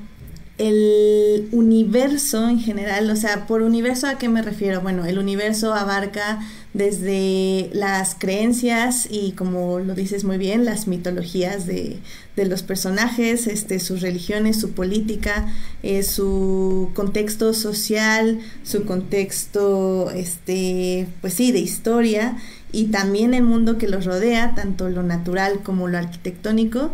el 0.56 1.48
universo 1.50 2.48
en 2.48 2.60
general, 2.60 3.10
o 3.10 3.16
sea, 3.16 3.46
por 3.46 3.62
universo 3.62 4.06
a 4.06 4.18
qué 4.18 4.28
me 4.28 4.40
refiero? 4.40 4.80
Bueno, 4.80 5.04
el 5.04 5.18
universo 5.18 5.74
abarca 5.74 6.40
desde 6.74 7.70
las 7.72 8.14
creencias 8.14 9.08
y 9.10 9.32
como 9.32 9.80
lo 9.80 9.94
dices 9.94 10.24
muy 10.24 10.38
bien, 10.38 10.64
las 10.64 10.86
mitologías 10.86 11.66
de, 11.66 11.98
de 12.36 12.46
los 12.46 12.62
personajes, 12.62 13.46
este, 13.46 13.80
sus 13.80 14.00
religiones, 14.00 14.60
su 14.60 14.72
política, 14.72 15.46
eh, 15.82 16.02
su 16.04 16.90
contexto 16.94 17.52
social, 17.52 18.38
su 18.62 18.84
contexto, 18.84 20.10
este, 20.10 21.08
pues 21.20 21.34
sí, 21.34 21.50
de 21.50 21.60
historia 21.60 22.36
y 22.70 22.86
también 22.86 23.34
el 23.34 23.44
mundo 23.44 23.78
que 23.78 23.88
los 23.88 24.04
rodea, 24.04 24.54
tanto 24.56 24.88
lo 24.88 25.02
natural 25.02 25.60
como 25.62 25.88
lo 25.88 25.98
arquitectónico. 25.98 26.92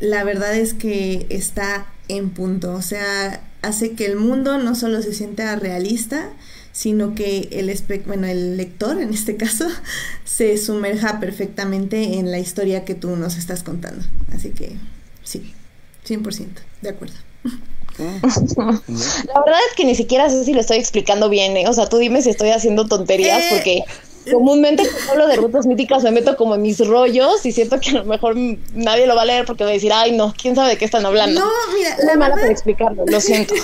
La 0.00 0.24
verdad 0.24 0.54
es 0.56 0.74
que 0.74 1.26
está 1.28 1.86
en 2.08 2.30
punto. 2.30 2.74
O 2.74 2.82
sea, 2.82 3.42
hace 3.62 3.92
que 3.92 4.06
el 4.06 4.16
mundo 4.16 4.58
no 4.58 4.74
solo 4.74 5.02
se 5.02 5.12
sienta 5.12 5.54
realista, 5.56 6.30
sino 6.72 7.14
que 7.14 7.48
el, 7.52 7.74
bueno, 8.06 8.26
el 8.26 8.56
lector, 8.56 9.00
en 9.00 9.12
este 9.12 9.36
caso, 9.36 9.66
se 10.24 10.56
sumerja 10.56 11.20
perfectamente 11.20 12.18
en 12.18 12.30
la 12.30 12.38
historia 12.38 12.84
que 12.84 12.94
tú 12.94 13.16
nos 13.16 13.36
estás 13.36 13.62
contando. 13.62 14.04
Así 14.34 14.50
que 14.50 14.72
sí, 15.22 15.52
100%, 16.06 16.46
de 16.82 16.88
acuerdo. 16.88 17.14
La 17.98 19.40
verdad 19.44 19.60
es 19.68 19.76
que 19.76 19.84
ni 19.84 19.94
siquiera 19.94 20.30
sé 20.30 20.44
si 20.44 20.54
lo 20.54 20.60
estoy 20.60 20.78
explicando 20.78 21.28
bien, 21.28 21.56
¿eh? 21.56 21.68
o 21.68 21.72
sea, 21.74 21.86
tú 21.86 21.98
dime 21.98 22.22
si 22.22 22.30
estoy 22.30 22.48
haciendo 22.48 22.86
tonterías, 22.86 23.42
eh, 23.42 23.48
porque 23.50 23.82
comúnmente 24.32 24.88
cuando 24.88 25.12
hablo 25.12 25.28
de 25.28 25.36
rutas 25.36 25.66
míticas 25.66 26.02
me 26.02 26.10
meto 26.10 26.36
como 26.36 26.54
en 26.54 26.62
mis 26.62 26.86
rollos 26.86 27.44
y 27.44 27.52
siento 27.52 27.80
que 27.80 27.90
a 27.90 27.94
lo 27.94 28.04
mejor 28.04 28.36
nadie 28.74 29.06
lo 29.06 29.14
va 29.14 29.22
a 29.22 29.26
leer 29.26 29.44
porque 29.44 29.64
va 29.64 29.70
a 29.70 29.74
decir, 29.74 29.92
ay, 29.92 30.12
no, 30.12 30.34
quién 30.40 30.54
sabe 30.54 30.70
de 30.70 30.78
qué 30.78 30.84
están 30.84 31.06
hablando. 31.06 31.40
No, 31.40 31.50
mira, 31.74 31.96
la 32.04 32.14
mala 32.14 32.28
verdad... 32.28 32.42
para 32.42 32.52
explicarlo, 32.52 33.04
lo 33.06 33.20
siento. 33.20 33.54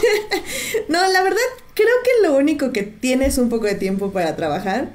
no, 0.88 1.06
la 1.08 1.22
verdad, 1.22 1.38
creo 1.74 1.88
que 2.04 2.26
lo 2.26 2.36
único 2.36 2.72
que 2.72 2.82
tienes 2.82 3.38
un 3.38 3.48
poco 3.48 3.66
de 3.66 3.74
tiempo 3.74 4.10
para 4.10 4.36
trabajar 4.36 4.88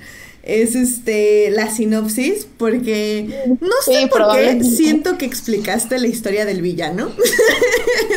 es 0.44 0.76
este 0.76 1.52
la 1.52 1.70
sinopsis 1.70 2.48
porque 2.58 3.46
no 3.60 3.76
sé 3.86 4.08
por 4.08 4.36
qué 4.36 4.64
siento 4.64 5.18
que 5.18 5.26
explicaste 5.26 6.00
la 6.00 6.08
historia 6.08 6.46
del 6.46 6.62
villano 6.62 7.12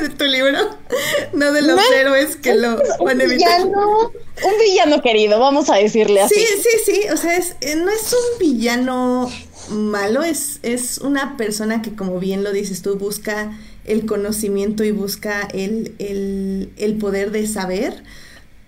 de 0.00 0.08
tu 0.16 0.24
libro, 0.24 0.58
no 1.32 1.52
de 1.52 1.62
los 1.62 1.78
héroes 1.94 2.36
que 2.36 2.54
lo 2.54 2.80
van 3.00 3.20
a 3.20 3.24
Villano, 3.24 4.10
un 4.10 4.58
villano 4.64 5.02
querido, 5.02 5.38
vamos 5.38 5.70
a 5.70 5.76
decirle 5.76 6.22
así. 6.22 6.34
Sí, 6.34 6.46
sí, 6.62 6.92
sí, 6.92 7.00
o 7.12 7.16
sea, 7.16 7.36
es, 7.36 7.56
eh, 7.60 7.76
no 7.76 7.90
es 7.90 8.12
un 8.12 8.38
villano 8.38 9.30
malo, 9.70 10.22
es, 10.22 10.60
es 10.62 10.98
una 10.98 11.36
persona 11.36 11.82
que 11.82 11.94
como 11.94 12.18
bien 12.20 12.42
lo 12.42 12.52
dices 12.52 12.82
tú, 12.82 12.96
busca 12.96 13.56
el 13.84 14.06
conocimiento 14.06 14.82
y 14.84 14.92
busca 14.92 15.46
el, 15.52 15.94
el, 15.98 16.70
el 16.76 16.96
poder 16.96 17.30
de 17.30 17.46
saber 17.46 18.02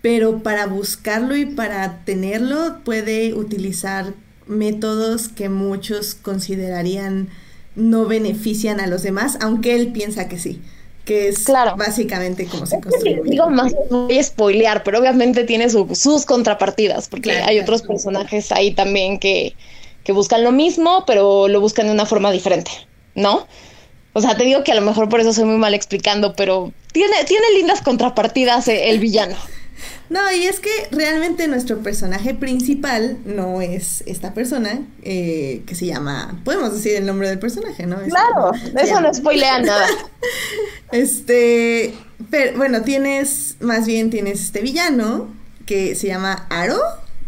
pero 0.03 0.43
para 0.43 0.67
buscarlo 0.67 1.37
y 1.37 1.47
para 1.47 2.05
tenerlo 2.05 2.81
puede 2.85 3.35
utilizar 3.35 4.15
métodos 4.47 5.29
que 5.29 5.49
muchos 5.49 6.15
considerarían 6.15 7.29
no 7.75 8.07
benefician 8.07 8.81
a 8.81 8.87
los 8.87 9.03
demás, 9.03 9.37
aunque 9.41 9.75
él 9.75 9.93
piensa 9.93 10.29
que 10.29 10.39
sí, 10.39 10.63
que 11.05 11.29
es 11.29 11.45
básicamente 11.77 12.47
como 12.47 12.67
se 12.67 12.81
construye. 12.81 13.21
Digo, 13.25 13.51
más 13.51 13.75
voy 13.91 14.19
a 14.19 14.23
spoilear, 14.23 14.83
pero 14.83 14.99
obviamente 14.99 15.45
tiene 15.45 15.69
sus 15.69 16.25
contrapartidas, 16.25 17.09
porque 17.09 17.33
hay 17.33 17.61
otros 17.61 17.83
personajes 17.83 18.51
ahí 18.51 18.73
también 18.73 19.19
que, 19.19 19.55
que 20.05 20.13
buscan 20.13 20.43
lo 20.43 20.53
mismo, 20.53 21.05
pero 21.07 21.49
lo 21.49 21.61
buscan 21.61 21.87
de 21.87 21.93
una 21.93 22.07
forma 22.07 22.33
diferente, 22.33 22.71
¿no? 23.15 23.47
O 24.15 24.23
sea, 24.23 24.35
te 24.35 24.45
digo 24.45 24.65
que 24.65 24.73
a 24.73 24.75
lo 24.75 24.81
mejor 24.81 25.11
por 25.11 25.21
eso 25.21 25.35
soy 25.35 25.45
muy 25.45 25.59
mal 25.59 25.75
explicando, 25.75 26.35
pero 26.35 26.73
tiene, 26.93 27.25
tiene 27.27 27.45
lindas 27.55 27.83
contrapartidas 27.83 28.67
eh, 28.69 28.89
el 28.89 28.99
villano. 28.99 29.37
No, 30.09 30.21
y 30.33 30.45
es 30.45 30.61
que 30.61 30.71
realmente 30.93 31.49
nuestro 31.49 31.79
personaje 31.79 32.35
principal 32.35 33.19
no 33.25 33.61
es 33.61 34.05
esta 34.07 34.35
persona 34.35 34.81
eh, 35.03 35.63
que 35.67 35.75
se 35.75 35.87
llama. 35.87 36.41
Podemos 36.45 36.73
decir 36.73 36.95
el 36.97 37.07
nombre 37.07 37.29
del 37.29 37.39
personaje, 37.39 37.87
¿no? 37.87 37.99
claro, 38.01 38.53
eso 38.79 39.01
no 39.01 39.13
spoilea 39.13 39.61
nada. 39.61 39.87
este. 40.93 41.95
Pero 42.31 42.57
bueno, 42.57 42.83
tienes. 42.83 43.57
Más 43.61 43.87
bien 43.87 44.11
tienes 44.11 44.41
este 44.41 44.61
villano 44.61 45.29
que 45.67 45.95
se 45.95 46.07
llama 46.07 46.47
Aro. 46.51 46.81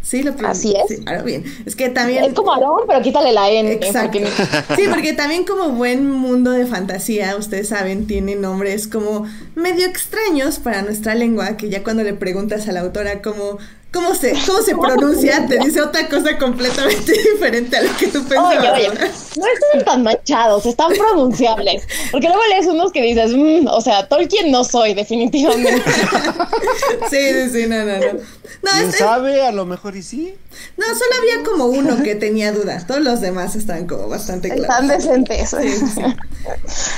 Sí, 0.09 0.23
lo 0.23 0.33
Así 0.47 0.75
es. 0.75 1.01
ahora 1.07 1.23
bien. 1.23 1.45
Es 1.67 1.77
que 1.77 1.91
también. 1.91 2.25
Es 2.25 2.33
como 2.33 2.55
Aarón, 2.55 2.85
pero 2.87 3.03
quítale 3.03 3.31
la 3.31 3.51
N. 3.51 3.71
Exacto. 3.73 4.19
Sí, 4.75 4.85
porque 4.89 5.13
también, 5.13 5.45
como 5.45 5.69
buen 5.73 6.11
mundo 6.11 6.51
de 6.51 6.65
fantasía, 6.65 7.37
ustedes 7.37 7.69
saben, 7.69 8.07
tiene 8.07 8.35
nombres 8.35 8.89
como 8.89 9.27
medio 9.55 9.87
extraños 9.87 10.61
para 10.61 10.81
nuestra 10.81 11.15
lengua, 11.15 11.59
que 11.59 11.69
ya 11.69 11.83
cuando 11.83 12.05
le 12.05 12.15
preguntas 12.15 12.67
a 12.69 12.73
la 12.73 12.81
autora 12.81 13.21
cómo 13.21 13.59
¿Cómo 13.91 14.15
se, 14.15 14.35
cómo 14.47 14.61
se 14.61 14.77
pronuncia? 14.77 15.47
Te 15.47 15.59
dice 15.65 15.81
otra 15.81 16.09
cosa 16.09 16.37
completamente 16.37 17.13
diferente 17.33 17.77
a 17.77 17.83
lo 17.83 17.97
que 17.97 18.09
tú 18.09 18.23
pensabas. 18.23 18.59
Oye, 18.59 18.89
oye, 18.89 18.89
no 18.89 19.47
están 19.47 19.85
tan 19.85 20.03
manchados, 20.03 20.67
están 20.67 20.93
pronunciables. 20.93 21.85
Porque 22.11 22.29
luego 22.29 22.43
lees 22.51 22.67
unos 22.67 22.93
que 22.93 23.01
dices, 23.01 23.33
mm, 23.35 23.67
o 23.67 23.81
sea, 23.81 24.07
Tolkien 24.07 24.51
no 24.51 24.63
soy, 24.63 24.93
definitivamente. 24.93 25.83
sí, 27.11 27.17
sí, 27.33 27.51
sí, 27.51 27.67
no, 27.67 27.79
no, 27.79 27.97
no. 27.97 28.13
no 28.13 28.71
¿Quién 28.73 28.93
sabe? 28.93 29.43
A 29.43 29.53
lo 29.53 29.65
mejor 29.65 29.97
y 29.97 30.03
sí. 30.03 30.35
No, 30.77 30.85
solo 30.87 31.11
había 31.19 31.45
como 31.45 31.67
uno 31.67 32.03
que 32.03 32.15
tenía 32.15 32.53
dudas. 32.53 32.87
Todos 32.87 33.01
los 33.01 33.23
demás 33.23 33.57
están 33.57 33.87
como 33.87 34.07
bastante 34.07 34.51
claros. 34.51 34.65
Están 34.65 34.89
decentes. 34.89 35.51
Sí, 35.51 35.87
sí. 35.95 36.03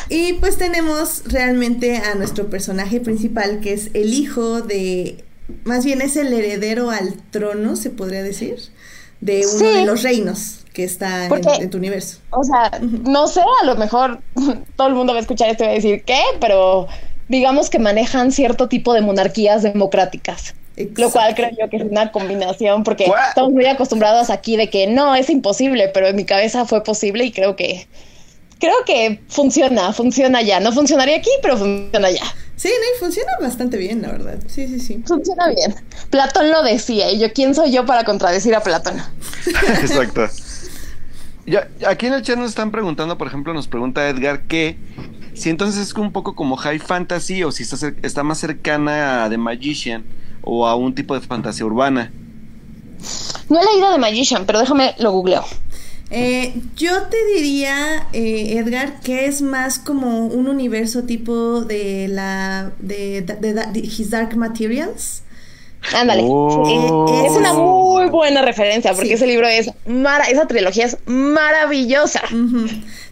Y 0.09 0.33
pues 0.35 0.57
tenemos 0.57 1.23
realmente 1.27 1.99
a 1.99 2.17
nuestro 2.17 2.51
personaje 2.51 3.01
principal, 3.01 3.61
que 3.61 3.75
es 3.75 3.91
el 3.95 4.13
hijo 4.13 4.61
de 4.61 5.25
más 5.65 5.85
bien 5.85 6.01
es 6.03 6.17
el 6.17 6.33
heredero 6.33 6.91
al 6.91 7.15
trono, 7.31 7.77
se 7.77 7.91
podría 7.91 8.23
decir, 8.23 8.57
de 9.21 9.47
uno 9.47 9.69
de 9.71 9.85
los 9.85 10.03
reinos 10.03 10.61
que 10.73 10.85
está 10.85 11.27
en, 11.27 11.71
tu 11.71 11.79
universo. 11.79 12.19
O 12.31 12.45
sea, 12.45 12.71
no 12.81 13.27
sé, 13.27 13.41
a 13.63 13.67
lo 13.67 13.77
mejor 13.77 14.21
todo 14.77 14.89
el 14.89 14.95
mundo 14.95 15.13
va 15.13 15.19
a 15.19 15.23
escuchar 15.23 15.51
esto 15.51 15.65
y 15.65 15.67
va 15.67 15.73
a 15.73 15.77
decir, 15.77 16.05
¿qué? 16.05 16.21
Pero 16.41 16.87
digamos 17.29 17.71
que 17.71 17.79
manejan 17.79 18.33
cierto 18.33 18.69
tipo 18.69 18.93
de 18.95 19.01
monarquías 19.01 19.63
democráticas. 19.63 20.55
Lo 20.97 21.11
cual 21.11 21.35
creo 21.35 21.51
yo 21.51 21.69
que 21.69 21.77
es 21.77 21.83
una 21.83 22.11
combinación, 22.11 22.85
porque 22.85 23.11
estamos 23.29 23.53
muy 23.53 23.67
acostumbrados 23.67 24.31
aquí 24.31 24.57
de 24.57 24.71
que 24.71 24.87
no, 24.87 25.15
es 25.15 25.29
imposible, 25.29 25.89
pero 25.93 26.07
en 26.07 26.17
mi 26.17 26.25
cabeza 26.25 26.65
fue 26.65 26.83
posible 26.83 27.25
y 27.25 27.33
creo 27.33 27.55
que 27.55 27.87
creo 28.59 28.77
que 28.87 29.21
funciona, 29.29 29.93
funciona 29.93 30.43
ya. 30.43 30.61
No 30.61 30.73
funcionaría 30.73 31.17
aquí, 31.17 31.31
pero 31.43 31.57
funciona 31.57 32.11
ya. 32.11 32.23
Sí, 32.61 32.69
no, 32.69 32.95
y 32.95 33.01
funciona 33.01 33.33
bastante 33.41 33.79
bien, 33.79 34.03
la 34.03 34.09
verdad. 34.13 34.39
Sí, 34.47 34.69
sí, 34.69 34.81
sí. 34.81 35.03
Funciona 35.07 35.49
bien. 35.49 35.75
Platón 36.11 36.51
lo 36.51 36.63
decía, 36.63 37.11
y 37.11 37.19
yo, 37.19 37.33
¿quién 37.33 37.55
soy 37.55 37.73
yo 37.73 37.87
para 37.87 38.05
contradecir 38.05 38.55
a 38.55 38.63
Platón? 38.63 38.97
Exacto. 39.81 40.29
Ya, 41.47 41.71
aquí 41.89 42.05
en 42.05 42.13
el 42.13 42.21
chat 42.21 42.37
nos 42.37 42.51
están 42.51 42.71
preguntando, 42.71 43.17
por 43.17 43.29
ejemplo, 43.29 43.55
nos 43.55 43.67
pregunta 43.67 44.07
Edgar 44.07 44.43
que 44.43 44.77
si 45.33 45.49
entonces 45.49 45.89
es 45.89 45.95
un 45.95 46.13
poco 46.13 46.35
como 46.35 46.59
high 46.59 46.81
fantasy 46.81 47.45
o 47.45 47.51
si 47.51 47.63
está, 47.63 47.95
está 48.03 48.25
más 48.25 48.37
cercana 48.37 49.25
a 49.25 49.31
The 49.31 49.39
Magician 49.39 50.05
o 50.43 50.69
a 50.69 50.75
un 50.77 50.95
tipo 50.95 51.15
de 51.15 51.23
fantasía 51.23 51.65
urbana. 51.65 52.13
No 53.49 53.59
he 53.59 53.65
leído 53.65 53.91
The 53.91 53.99
Magician, 53.99 54.45
pero 54.45 54.59
déjame 54.59 54.95
lo 54.99 55.13
googleo. 55.13 55.47
Eh, 56.11 56.55
yo 56.77 57.03
te 57.05 57.17
diría, 57.35 58.09
eh, 58.13 58.59
Edgar, 58.59 59.01
que 59.01 59.27
es 59.27 59.43
más 59.43 59.79
como 59.79 60.27
un 60.27 60.49
universo 60.49 61.05
tipo 61.05 61.61
de 61.61 62.09
la 62.09 62.73
de, 62.81 63.25
His 63.75 64.11
Dark 64.11 64.37
Materials. 64.37 65.23
Ándale. 65.95 66.23
Oh. 66.27 67.25
es 67.25 67.33
una 67.33 67.55
muy 67.55 68.11
buena 68.11 68.43
referencia 68.43 68.93
porque 68.93 69.15
ese 69.15 69.27
libro 69.27 69.47
es 69.47 69.71
mara 69.87 70.25
esa 70.25 70.47
trilogía 70.47 70.85
es 70.85 70.99
maravillosa. 71.07 72.21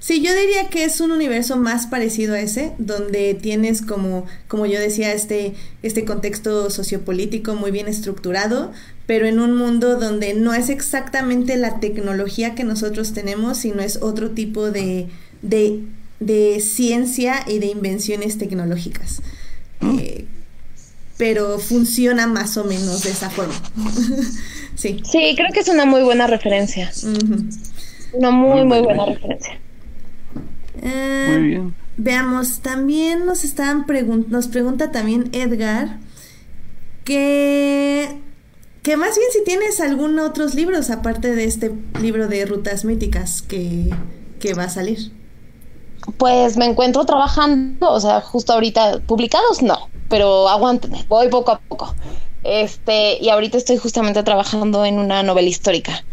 Sí, 0.00 0.22
yo 0.22 0.34
diría 0.34 0.68
que 0.68 0.84
es 0.84 1.00
un 1.00 1.10
universo 1.10 1.56
más 1.56 1.86
parecido 1.86 2.34
a 2.34 2.40
ese, 2.40 2.72
donde 2.78 3.34
tienes 3.34 3.82
como, 3.82 4.26
como 4.46 4.64
yo 4.64 4.78
decía, 4.78 5.12
este, 5.12 5.54
este 5.82 6.04
contexto 6.04 6.70
sociopolítico 6.70 7.54
muy 7.54 7.70
bien 7.70 7.88
estructurado, 7.88 8.72
pero 9.08 9.26
en 9.26 9.40
un 9.40 9.56
mundo 9.56 9.98
donde 9.98 10.34
no 10.34 10.52
es 10.52 10.68
exactamente 10.68 11.56
la 11.56 11.80
tecnología 11.80 12.54
que 12.54 12.62
nosotros 12.62 13.14
tenemos, 13.14 13.56
sino 13.56 13.80
es 13.80 14.00
otro 14.02 14.32
tipo 14.32 14.70
de, 14.70 15.08
de, 15.40 16.60
ciencia 16.60 17.42
y 17.46 17.58
de 17.58 17.68
invenciones 17.68 18.36
tecnológicas. 18.36 19.22
Eh, 19.80 20.26
pero 21.16 21.58
funciona 21.58 22.26
más 22.26 22.58
o 22.58 22.64
menos 22.64 23.02
de 23.02 23.10
esa 23.10 23.30
forma. 23.30 23.54
sí. 24.74 25.00
Sí, 25.10 25.32
creo 25.36 25.48
que 25.54 25.60
es 25.60 25.68
una 25.68 25.86
muy 25.86 26.02
buena 26.02 26.26
referencia. 26.26 26.92
Una 28.12 28.30
muy, 28.30 28.66
muy 28.66 28.80
buena 28.82 29.06
referencia. 29.06 29.58
Eh, 30.82 31.28
muy 31.30 31.48
bien. 31.48 31.74
Veamos, 31.96 32.60
también 32.60 33.24
nos 33.24 33.42
estaban 33.44 33.86
nos 34.28 34.48
pregunta 34.48 34.90
también 34.92 35.30
Edgar 35.32 35.96
que 37.04 38.27
que 38.82 38.96
más 38.96 39.16
bien 39.16 39.28
si 39.32 39.44
tienes 39.44 39.80
algún 39.80 40.18
otros 40.18 40.54
libros 40.54 40.90
aparte 40.90 41.34
de 41.34 41.44
este 41.44 41.72
libro 42.00 42.28
de 42.28 42.44
rutas 42.46 42.84
míticas 42.84 43.42
que, 43.42 43.90
va 44.56 44.64
a 44.64 44.70
salir. 44.70 45.12
Pues 46.16 46.56
me 46.56 46.64
encuentro 46.64 47.04
trabajando, 47.04 47.90
o 47.90 48.00
sea, 48.00 48.20
justo 48.20 48.52
ahorita 48.52 49.00
publicados 49.00 49.62
no, 49.62 49.90
pero 50.08 50.48
aguántenme, 50.48 51.04
voy 51.08 51.28
poco 51.28 51.52
a 51.52 51.60
poco. 51.60 51.94
Este, 52.44 53.18
y 53.20 53.28
ahorita 53.28 53.58
estoy 53.58 53.76
justamente 53.76 54.22
trabajando 54.22 54.84
en 54.84 54.98
una 54.98 55.22
novela 55.22 55.48
histórica. 55.48 56.04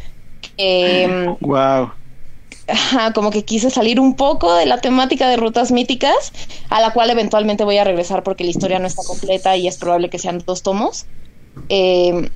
wow. 1.40 1.92
como 3.14 3.30
que 3.30 3.46
quise 3.46 3.70
salir 3.70 4.00
un 4.00 4.16
poco 4.16 4.54
de 4.56 4.66
la 4.66 4.82
temática 4.82 5.30
de 5.30 5.38
rutas 5.38 5.72
míticas, 5.72 6.34
a 6.70 6.82
la 6.82 6.92
cual 6.92 7.10
eventualmente 7.10 7.64
voy 7.64 7.78
a 7.78 7.84
regresar 7.84 8.24
porque 8.24 8.44
la 8.44 8.50
historia 8.50 8.80
no 8.80 8.88
está 8.88 9.04
completa 9.04 9.56
y 9.56 9.68
es 9.68 9.78
probable 9.78 10.10
que 10.10 10.20
sean 10.20 10.44
dos 10.46 10.64
tomos. 10.64 11.06
Eh, 11.70 12.30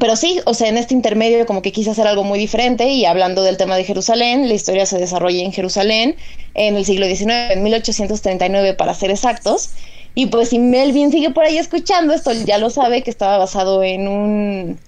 pero 0.00 0.16
sí, 0.16 0.40
o 0.46 0.54
sea, 0.54 0.68
en 0.68 0.78
este 0.78 0.94
intermedio 0.94 1.46
como 1.46 1.62
que 1.62 1.72
quise 1.72 1.90
hacer 1.90 2.06
algo 2.06 2.24
muy 2.24 2.38
diferente 2.38 2.88
y 2.88 3.04
hablando 3.04 3.42
del 3.42 3.56
tema 3.56 3.76
de 3.76 3.84
Jerusalén, 3.84 4.48
la 4.48 4.54
historia 4.54 4.86
se 4.86 4.98
desarrolla 4.98 5.42
en 5.42 5.52
Jerusalén 5.52 6.16
en 6.54 6.76
el 6.76 6.84
siglo 6.84 7.06
XIX, 7.06 7.50
en 7.50 7.62
1839 7.62 8.74
para 8.74 8.94
ser 8.94 9.10
exactos, 9.10 9.70
Y 10.14 10.26
pues 10.26 10.48
si 10.50 10.58
Melvin 10.58 11.12
sigue 11.12 11.30
por 11.30 11.44
ahí 11.44 11.58
escuchando 11.58 12.14
esto, 12.14 12.32
ya 12.32 12.58
lo 12.58 12.70
sabe 12.70 13.02
que 13.02 13.10
estaba 13.10 13.38
basado 13.38 13.82
en 13.82 14.08
un 14.08 14.80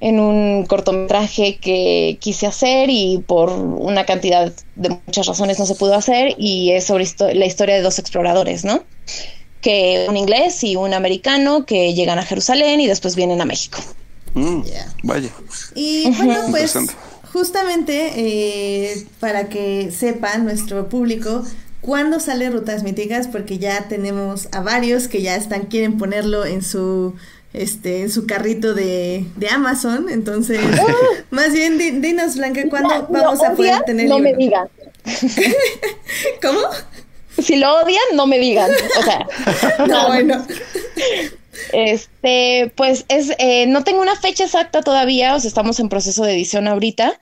en 0.00 0.20
un 0.20 0.66
cortometraje 0.66 1.58
que 1.58 2.18
quise 2.20 2.46
hacer 2.46 2.90
y 2.90 3.18
por 3.26 3.50
una 3.52 4.04
cantidad 4.04 4.52
de 4.74 4.90
muchas 5.06 5.26
razones 5.26 5.58
no 5.58 5.66
se 5.66 5.76
pudo 5.76 5.94
hacer 5.94 6.34
y 6.38 6.72
es 6.72 6.84
sobre 6.86 7.06
la 7.34 7.46
historia 7.46 7.76
de 7.76 7.82
dos 7.82 7.98
exploradores, 7.98 8.64
¿no? 8.64 8.84
Que 9.62 10.06
un 10.08 10.16
inglés 10.16 10.62
y 10.64 10.76
un 10.76 10.92
americano 10.92 11.64
que 11.64 11.94
llegan 11.94 12.18
a 12.18 12.24
Jerusalén 12.24 12.80
y 12.80 12.86
después 12.86 13.16
vienen 13.16 13.40
a 13.40 13.46
México. 13.46 13.78
Mm, 14.34 14.62
Vaya. 15.02 15.30
Y 15.74 16.10
bueno, 16.10 16.46
pues 16.50 16.76
justamente 17.32 18.12
eh, 18.16 19.06
para 19.20 19.48
que 19.48 19.90
sepan 19.90 20.44
nuestro 20.44 20.88
público 20.88 21.44
cuándo 21.80 22.20
sale 22.20 22.50
Rutas 22.50 22.82
Míticas, 22.82 23.28
porque 23.28 23.58
ya 23.58 23.88
tenemos 23.88 24.48
a 24.52 24.60
varios 24.60 25.08
que 25.08 25.22
ya 25.22 25.36
están, 25.36 25.66
quieren 25.66 25.98
ponerlo 25.98 26.44
en 26.44 26.62
su 26.62 27.14
este, 27.54 28.02
en 28.02 28.10
su 28.10 28.26
carrito 28.26 28.74
de, 28.74 29.24
de 29.36 29.48
Amazon. 29.48 30.08
Entonces, 30.10 30.60
más 31.30 31.52
bien, 31.52 31.78
dinos, 32.02 32.36
Blanca, 32.36 32.62
¿cuándo 32.68 33.06
vamos 33.08 33.42
a 33.42 33.52
poder 33.52 33.82
tener 33.82 34.08
No 34.08 34.18
me 34.18 34.34
digan. 34.34 34.68
¿Cómo? 36.42 36.60
Si 37.42 37.56
lo 37.56 37.80
odian, 37.80 38.04
no 38.14 38.26
me 38.26 38.38
digan. 38.38 38.70
O 38.98 39.02
sea, 39.02 39.26
no, 39.86 40.08
bueno. 40.08 40.46
Este, 41.72 42.72
pues 42.76 43.04
es, 43.08 43.32
eh, 43.38 43.66
no 43.66 43.84
tengo 43.84 44.00
una 44.00 44.16
fecha 44.16 44.44
exacta 44.44 44.82
todavía, 44.82 45.34
o 45.34 45.40
sea, 45.40 45.48
estamos 45.48 45.80
en 45.80 45.88
proceso 45.88 46.24
de 46.24 46.34
edición 46.34 46.68
ahorita 46.68 47.18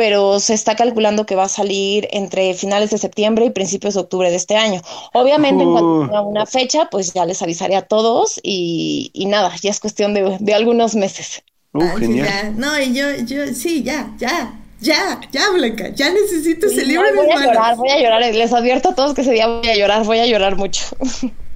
pero 0.00 0.40
se 0.40 0.54
está 0.54 0.76
calculando 0.76 1.26
que 1.26 1.34
va 1.34 1.44
a 1.44 1.48
salir 1.50 2.08
entre 2.10 2.54
finales 2.54 2.88
de 2.88 2.96
septiembre 2.96 3.44
y 3.44 3.50
principios 3.50 3.92
de 3.92 4.00
octubre 4.00 4.30
de 4.30 4.36
este 4.36 4.56
año. 4.56 4.80
Obviamente, 5.12 5.62
en 5.62 5.72
cuanto 5.72 6.06
tenga 6.06 6.22
una 6.22 6.46
fecha, 6.46 6.88
pues 6.90 7.12
ya 7.12 7.26
les 7.26 7.42
avisaré 7.42 7.76
a 7.76 7.82
todos 7.82 8.40
y, 8.42 9.12
nada, 9.28 9.52
ya 9.60 9.70
es 9.70 9.78
cuestión 9.78 10.14
de, 10.14 10.54
algunos 10.54 10.94
meses. 10.94 11.42
Uh, 11.74 11.84
genial. 11.98 12.58
No, 12.58 12.80
y 12.80 12.94
yo, 12.94 13.14
yo, 13.26 13.48
sí, 13.52 13.82
ya, 13.82 14.10
ya, 14.16 14.58
ya, 14.80 15.20
ya, 15.30 15.50
Blanca, 15.50 15.90
ya 15.90 16.10
necesito 16.10 16.68
ese 16.68 16.86
libro. 16.86 17.04
voy 17.14 17.30
a 17.30 17.44
llorar, 17.44 17.76
voy 17.76 17.90
a 17.90 18.00
llorar. 18.00 18.34
Les 18.34 18.54
advierto 18.54 18.88
a 18.88 18.94
todos 18.94 19.12
que 19.12 19.20
ese 19.20 19.32
día 19.32 19.48
voy 19.48 19.68
a 19.68 19.76
llorar, 19.76 20.04
voy 20.04 20.20
a 20.20 20.26
llorar 20.26 20.56
mucho. 20.56 20.86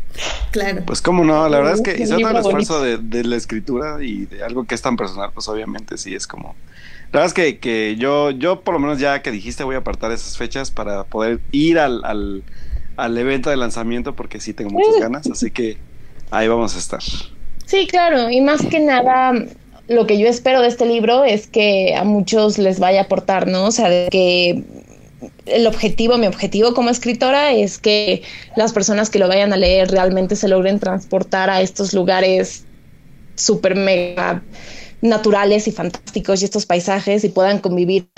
Claro. 0.51 0.83
Pues 0.87 1.03
cómo 1.03 1.25
no, 1.25 1.49
la 1.49 1.59
verdad 1.59 1.75
es 1.75 1.83
que 1.83 2.01
hizo 2.01 2.17
todo 2.17 2.31
el 2.31 2.37
esfuerzo 2.37 2.83
de, 2.83 2.99
de, 2.99 3.25
la 3.25 3.37
escritura 3.37 4.03
y 4.03 4.27
de 4.27 4.45
algo 4.45 4.65
que 4.65 4.75
es 4.75 4.83
tan 4.83 4.97
personal, 4.97 5.31
pues 5.35 5.49
obviamente 5.49 5.99
sí 5.99 6.15
es 6.15 6.27
como 6.27 6.55
la 7.15 7.21
verdad 7.21 7.27
es 7.27 7.35
que, 7.35 7.59
que, 7.59 7.97
yo, 7.97 8.33
yo 8.33 8.63
por 8.63 8.75
lo 8.75 8.81
menos 8.81 8.99
ya 8.99 9.23
que 9.23 9.31
dijiste 9.31 9.63
voy 9.63 9.77
a 9.77 9.79
apartar 9.79 10.11
esas 10.11 10.37
fechas 10.37 10.73
para 10.73 11.05
poder 11.05 11.39
ir 11.53 11.79
al, 11.79 12.05
al, 12.05 12.43
al 12.97 13.17
evento 13.17 13.51
de 13.51 13.57
lanzamiento 13.57 14.17
porque 14.17 14.41
sí 14.41 14.53
tengo 14.53 14.71
muchas 14.71 15.01
ganas, 15.01 15.31
así 15.31 15.53
que 15.53 15.77
ahí 16.33 16.49
vamos 16.49 16.75
a 16.75 16.79
estar. 16.79 17.03
Sí, 17.67 17.87
claro, 17.87 18.31
y 18.31 18.41
más 18.41 18.67
que 18.67 18.81
nada 18.81 19.33
lo 19.87 20.07
que 20.07 20.19
yo 20.19 20.27
espero 20.27 20.61
de 20.61 20.67
este 20.69 20.87
libro 20.87 21.25
es 21.25 21.47
que 21.47 21.95
a 21.95 22.03
muchos 22.03 22.59
les 22.59 22.81
vaya 22.81 23.01
a 23.01 23.05
aportar, 23.05 23.47
¿no? 23.47 23.67
O 23.67 23.71
sea, 23.71 23.89
de 23.89 24.09
que 24.11 24.65
el 25.47 25.67
objetivo, 25.67 26.19
mi 26.19 26.27
objetivo 26.27 26.75
como 26.75 26.91
escritora 26.91 27.53
es 27.53 27.79
que 27.79 28.23
las 28.57 28.73
personas 28.73 29.11
que 29.11 29.19
lo 29.19 29.29
vayan 29.29 29.53
a 29.53 29.57
leer 29.57 29.91
realmente 29.91 30.37
se 30.37 30.49
logren 30.49 30.81
transportar 30.81 31.51
a 31.51 31.61
estos 31.61 31.95
lugares 31.95 32.65
súper 33.37 33.75
mega 33.75 34.43
naturales 35.05 35.69
y 35.69 35.73
fantásticos 35.73 36.41
y 36.41 36.47
estos 36.47 36.65
paisajes 36.65 37.25
y 37.25 37.29
puedan 37.29 37.59
convivir 37.59 38.09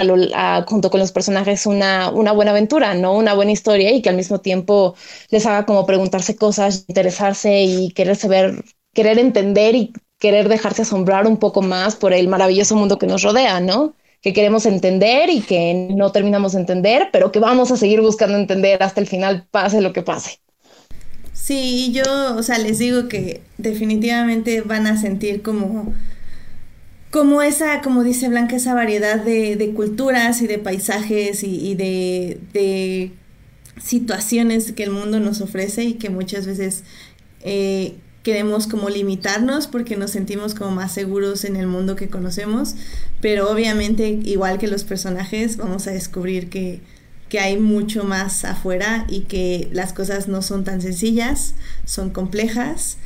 junto 0.67 0.89
con 0.89 1.01
los 1.01 1.11
personajes 1.11 1.67
una, 1.67 2.11
una 2.11 2.31
buena 2.31 2.53
aventura, 2.53 2.95
¿no? 2.95 3.17
Una 3.17 3.35
buena 3.35 3.51
historia 3.51 3.91
y 3.91 4.03
que 4.03 4.09
al 4.09 4.17
mismo 4.17 4.41
tiempo 4.41 4.95
les 5.31 5.45
haga 5.47 5.67
como 5.67 5.85
preguntarse 5.85 6.37
cosas, 6.37 6.85
interesarse 6.87 7.65
y 7.65 7.91
querer 7.91 8.15
saber, 8.15 8.65
querer 8.95 9.19
entender 9.19 9.75
y 9.75 9.93
querer 10.19 10.49
dejarse 10.49 10.83
asombrar 10.83 11.27
un 11.27 11.39
poco 11.39 11.61
más 11.61 11.97
por 11.97 12.13
el 12.13 12.29
maravilloso 12.29 12.77
mundo 12.77 12.99
que 12.99 13.09
nos 13.09 13.23
rodea, 13.23 13.59
¿no? 13.59 13.97
Que 14.27 14.33
queremos 14.33 14.67
entender 14.67 15.31
y 15.31 15.41
que 15.41 15.87
no 15.95 16.11
terminamos 16.11 16.55
de 16.55 16.59
entender, 16.59 17.11
pero 17.13 17.31
que 17.31 17.39
vamos 17.39 17.71
a 17.71 17.77
seguir 17.77 18.01
buscando 18.01 18.37
entender 18.37 18.83
hasta 18.83 19.01
el 19.01 19.07
final, 19.07 19.47
pase 19.53 19.81
lo 19.81 19.93
que 19.93 20.03
pase. 20.03 20.41
Sí, 21.33 21.93
yo, 21.93 22.35
o 22.37 22.43
sea, 22.43 22.59
les 22.59 22.81
digo 22.81 23.07
que 23.07 23.43
definitivamente 23.57 24.63
van 24.63 24.89
a 24.89 25.01
sentir 25.01 25.43
como 25.43 25.95
como 27.13 27.41
esa, 27.41 27.83
como 27.83 28.03
dice 28.03 28.29
Blanca, 28.29 28.57
esa 28.57 28.75
variedad 28.75 29.23
de, 29.23 29.73
culturas 29.77 30.43
y 30.43 30.49
de 30.49 30.59
paisajes 30.59 31.45
y, 31.45 31.77
de, 31.77 33.13
situaciones 33.81 34.73
que 34.73 34.83
el 34.83 34.91
mundo 34.91 35.21
nos 35.21 35.41
ofrece 35.41 35.85
y 35.85 35.95
que 35.95 36.11
muchas 36.11 36.47
veces 36.47 36.83
eh, 37.43 37.95
queremos 38.27 38.67
como 38.67 38.89
limitarnos 38.89 39.69
porque 39.69 39.95
nos 39.95 40.11
sentimos 40.11 40.57
como 40.57 40.73
más 40.73 40.91
seguros 40.91 41.45
en 41.45 41.55
el 41.55 41.69
mundo 41.69 41.95
que 41.95 42.09
conocemos, 42.09 42.75
pero 43.21 43.49
obviamente 43.49 44.09
igual 44.09 44.59
que 44.59 44.67
los 44.67 44.83
personajes 44.83 45.59
vamos 45.59 45.87
a 45.87 45.93
descubrir 45.93 46.51
que, 46.51 46.81
que 47.29 47.39
hay 47.39 47.57
mucho 47.57 48.03
más 48.03 48.45
afuera 48.45 49.07
y 49.09 49.21
que 49.21 49.69
las 49.71 49.93
cosas 49.93 50.27
no 50.27 50.43
son 50.43 50.65
tan 50.65 50.81
sencillas, 50.83 51.55
son 51.85 52.11
complejas 52.11 52.97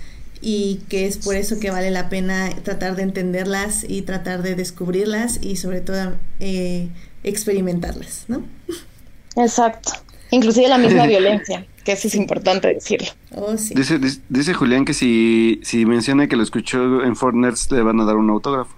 y 0.40 0.80
que 0.88 1.06
es 1.06 1.18
por 1.18 1.36
eso 1.36 1.60
que 1.60 1.70
vale 1.70 1.90
la 1.90 2.08
pena 2.08 2.48
tratar 2.62 2.96
de 2.96 3.02
entenderlas 3.02 3.84
y 3.86 4.00
tratar 4.00 4.40
de 4.40 4.54
descubrirlas 4.54 5.38
y 5.42 5.56
sobre 5.56 5.82
todo 5.82 6.14
eh, 6.38 6.88
experimentarlas, 7.24 8.24
¿no? 8.28 8.42
Exacto. 9.36 9.92
Inclusive 10.30 10.66
la 10.68 10.78
misma 10.78 11.06
violencia, 11.06 11.66
que 11.84 11.92
eso 11.92 12.08
es 12.08 12.14
importante 12.14 12.68
decirlo. 12.68 13.08
Oh, 13.34 13.56
sí. 13.56 13.74
dice, 13.74 13.98
dice, 14.28 14.54
Julián 14.54 14.84
que 14.84 14.94
si, 14.94 15.60
si 15.62 15.86
menciona 15.86 16.26
que 16.26 16.36
lo 16.36 16.42
escuchó 16.42 17.02
en 17.02 17.16
Fortnite 17.16 17.74
le 17.74 17.82
van 17.82 18.00
a 18.00 18.04
dar 18.04 18.16
un 18.16 18.30
autógrafo. 18.30 18.74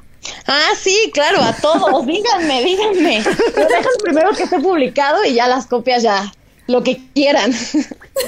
Ah, 0.47 0.71
sí, 0.81 1.11
claro, 1.13 1.43
a 1.43 1.55
todos. 1.55 2.07
díganme, 2.07 2.63
díganme. 2.63 3.23
Pero 3.55 3.69
dejan 3.69 3.93
primero 4.03 4.31
que 4.33 4.45
esté 4.45 4.61
publicado 4.61 5.25
y 5.25 5.35
ya 5.35 5.49
las 5.49 5.67
copias 5.67 6.03
ya 6.03 6.33
lo 6.69 6.83
que 6.83 7.01
quieran. 7.15 7.53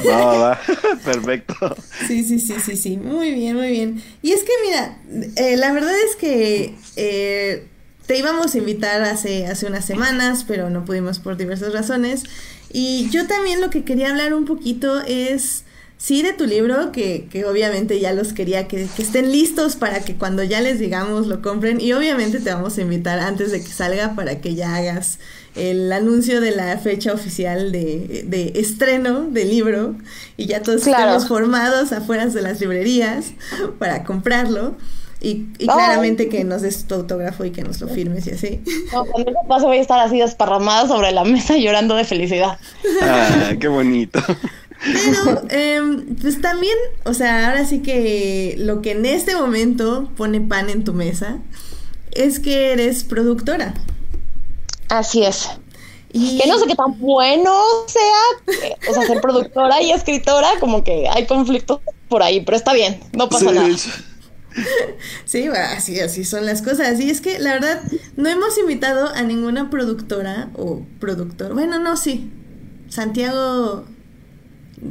No, 0.04 0.38
va, 0.40 0.60
perfecto. 1.04 1.76
Sí, 2.06 2.24
sí, 2.24 2.40
sí, 2.40 2.54
sí, 2.64 2.76
sí, 2.76 2.96
muy 2.96 3.32
bien, 3.32 3.56
muy 3.56 3.70
bien. 3.70 4.02
Y 4.22 4.32
es 4.32 4.42
que 4.42 4.52
mira, 4.66 4.98
eh, 5.36 5.56
la 5.56 5.72
verdad 5.72 5.94
es 6.08 6.16
que 6.16 6.74
eh, 6.96 7.68
te 8.06 8.18
íbamos 8.18 8.54
a 8.54 8.58
invitar 8.58 9.02
hace, 9.02 9.46
hace 9.46 9.66
unas 9.66 9.84
semanas, 9.84 10.44
pero 10.46 10.70
no 10.70 10.84
pudimos 10.84 11.18
por 11.18 11.36
diversas 11.36 11.72
razones. 11.72 12.24
Y 12.72 13.08
yo 13.10 13.26
también 13.26 13.60
lo 13.60 13.70
que 13.70 13.84
quería 13.84 14.10
hablar 14.10 14.34
un 14.34 14.44
poquito 14.44 15.00
es, 15.00 15.64
sí, 15.96 16.22
de 16.22 16.32
tu 16.32 16.46
libro, 16.46 16.92
que, 16.92 17.28
que 17.30 17.46
obviamente 17.46 18.00
ya 18.00 18.12
los 18.12 18.32
quería 18.32 18.68
que, 18.68 18.88
que 18.94 19.02
estén 19.02 19.32
listos 19.32 19.76
para 19.76 20.00
que 20.00 20.16
cuando 20.16 20.42
ya 20.42 20.60
les 20.60 20.78
digamos 20.78 21.26
lo 21.28 21.40
compren. 21.40 21.80
Y 21.80 21.92
obviamente 21.94 22.40
te 22.40 22.52
vamos 22.52 22.76
a 22.76 22.82
invitar 22.82 23.18
antes 23.20 23.52
de 23.52 23.62
que 23.62 23.70
salga 23.70 24.14
para 24.14 24.40
que 24.40 24.54
ya 24.54 24.76
hagas 24.76 25.18
el 25.54 25.90
anuncio 25.92 26.40
de 26.40 26.50
la 26.50 26.76
fecha 26.78 27.12
oficial 27.12 27.70
de, 27.72 28.24
de 28.26 28.52
estreno 28.56 29.30
del 29.30 29.48
libro 29.50 29.94
y 30.36 30.46
ya 30.46 30.62
todos 30.62 30.86
estamos 30.86 31.28
formados 31.28 31.92
afuera 31.92 32.26
de 32.26 32.42
las 32.42 32.60
librerías 32.60 33.32
para 33.78 34.04
comprarlo. 34.04 34.76
Y, 35.24 35.46
claramente 35.56 36.28
que 36.28 36.44
nos 36.44 36.60
des 36.60 36.84
tu 36.84 36.96
autógrafo 36.96 37.46
y 37.46 37.50
que 37.50 37.62
nos 37.62 37.80
lo 37.80 37.88
firmes 37.88 38.26
y 38.26 38.32
así. 38.32 38.60
No, 38.92 39.06
cuando 39.06 39.30
eso 39.30 39.40
pase 39.48 39.64
voy 39.64 39.78
a 39.78 39.80
estar 39.80 39.98
así 39.98 40.18
desparramada 40.18 40.86
sobre 40.86 41.12
la 41.12 41.24
mesa 41.24 41.56
llorando 41.56 41.94
de 41.94 42.04
felicidad. 42.04 42.58
Ah, 43.00 43.52
qué 43.58 43.68
bonito. 43.68 44.20
Pero, 44.84 45.42
em, 45.48 46.14
pues 46.16 46.42
también, 46.42 46.76
o 47.04 47.14
sea, 47.14 47.48
ahora 47.48 47.64
sí 47.64 47.80
que 47.80 48.54
lo 48.58 48.82
que 48.82 48.90
en 48.90 49.06
este 49.06 49.34
momento 49.34 50.10
pone 50.14 50.42
pan 50.42 50.68
en 50.68 50.84
tu 50.84 50.92
mesa 50.92 51.38
es 52.12 52.38
que 52.38 52.72
eres 52.72 53.02
productora. 53.02 53.72
Así 54.90 55.24
es. 55.24 55.48
Y... 56.12 56.38
Que 56.38 56.46
no 56.46 56.58
sé 56.58 56.66
qué 56.66 56.74
tan 56.74 56.98
bueno 56.98 57.58
sea, 57.86 58.68
eh, 58.68 58.76
o 58.90 58.92
sea, 58.92 59.06
ser 59.06 59.22
productora 59.22 59.80
y 59.80 59.90
escritora, 59.90 60.48
como 60.60 60.84
que 60.84 61.08
hay 61.08 61.26
conflictos 61.26 61.80
por 62.08 62.22
ahí, 62.22 62.42
pero 62.42 62.58
está 62.58 62.74
bien, 62.74 63.00
no 63.14 63.30
pasa 63.30 63.52
nada. 63.52 63.74
Sí, 65.24 65.48
así, 65.48 66.00
así 66.00 66.24
son 66.24 66.46
las 66.46 66.62
cosas. 66.62 67.00
Y 67.00 67.10
es 67.10 67.20
que 67.20 67.38
la 67.38 67.54
verdad, 67.54 67.82
no 68.16 68.28
hemos 68.28 68.56
invitado 68.58 69.08
a 69.08 69.22
ninguna 69.22 69.70
productora 69.70 70.50
o 70.54 70.82
productor. 71.00 71.54
Bueno, 71.54 71.78
no, 71.78 71.96
sí. 71.96 72.30
Santiago 72.88 73.84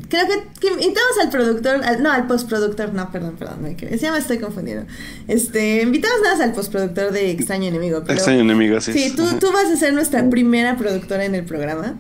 Creo 0.10 0.26
que, 0.60 0.68
invitamos 0.68 1.20
al 1.22 1.30
productor, 1.30 1.82
no, 2.02 2.12
al 2.12 2.26
postproductor, 2.26 2.94
no, 2.94 3.12
perdón, 3.12 3.36
perdón, 3.38 3.62
me 3.62 3.76
ya 3.76 4.12
me 4.12 4.18
estoy 4.18 4.40
confundiendo. 4.40 4.88
Este, 5.28 5.84
invitamos 5.84 6.18
nada 6.24 6.36
más 6.36 6.44
al 6.44 6.54
postproductor 6.54 7.12
de 7.12 7.30
Extraño 7.30 7.68
Enemigo. 7.68 8.00
Extraño 8.08 8.40
Enemigo, 8.40 8.82
sí. 8.82 8.92
Sí, 8.94 9.14
tú, 9.16 9.24
tú 9.40 9.52
vas 9.52 9.66
a 9.66 9.76
ser 9.76 9.94
nuestra 9.94 10.28
primera 10.30 10.78
productora 10.78 11.26
en 11.26 11.36
el 11.36 11.44
programa. 11.44 12.00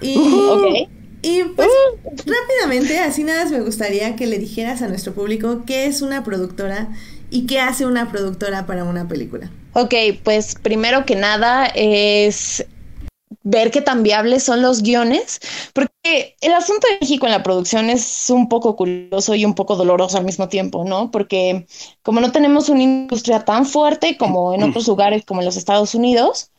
Y, 0.00 0.88
y 1.22 1.44
pues 1.44 1.68
rápidamente, 2.06 2.98
así 2.98 3.24
nada 3.24 3.44
más 3.44 3.52
me 3.52 3.60
gustaría 3.60 4.16
que 4.16 4.26
le 4.26 4.38
dijeras 4.38 4.82
a 4.82 4.88
nuestro 4.88 5.14
público 5.14 5.62
qué 5.66 5.86
es 5.86 6.02
una 6.02 6.24
productora 6.24 6.88
y 7.30 7.46
qué 7.46 7.60
hace 7.60 7.86
una 7.86 8.10
productora 8.10 8.66
para 8.66 8.84
una 8.84 9.08
película. 9.08 9.50
Ok, 9.74 9.94
pues 10.22 10.54
primero 10.54 11.06
que 11.06 11.16
nada 11.16 11.66
es 11.66 12.66
ver 13.42 13.70
qué 13.70 13.80
tan 13.80 14.02
viables 14.02 14.44
son 14.44 14.62
los 14.62 14.82
guiones, 14.82 15.40
porque 15.72 16.36
el 16.40 16.52
asunto 16.52 16.86
de 16.88 16.98
México 17.00 17.26
en 17.26 17.32
la 17.32 17.42
producción 17.42 17.90
es 17.90 18.30
un 18.30 18.48
poco 18.48 18.76
curioso 18.76 19.34
y 19.34 19.44
un 19.44 19.54
poco 19.54 19.76
doloroso 19.76 20.18
al 20.18 20.24
mismo 20.24 20.48
tiempo, 20.48 20.84
¿no? 20.84 21.10
Porque 21.10 21.66
como 22.02 22.20
no 22.20 22.32
tenemos 22.32 22.68
una 22.68 22.82
industria 22.82 23.44
tan 23.44 23.66
fuerte 23.66 24.16
como 24.16 24.54
en 24.54 24.62
otros 24.62 24.86
lugares 24.86 25.24
como 25.24 25.40
en 25.40 25.46
los 25.46 25.56
Estados 25.56 25.94
Unidos, 25.94 26.51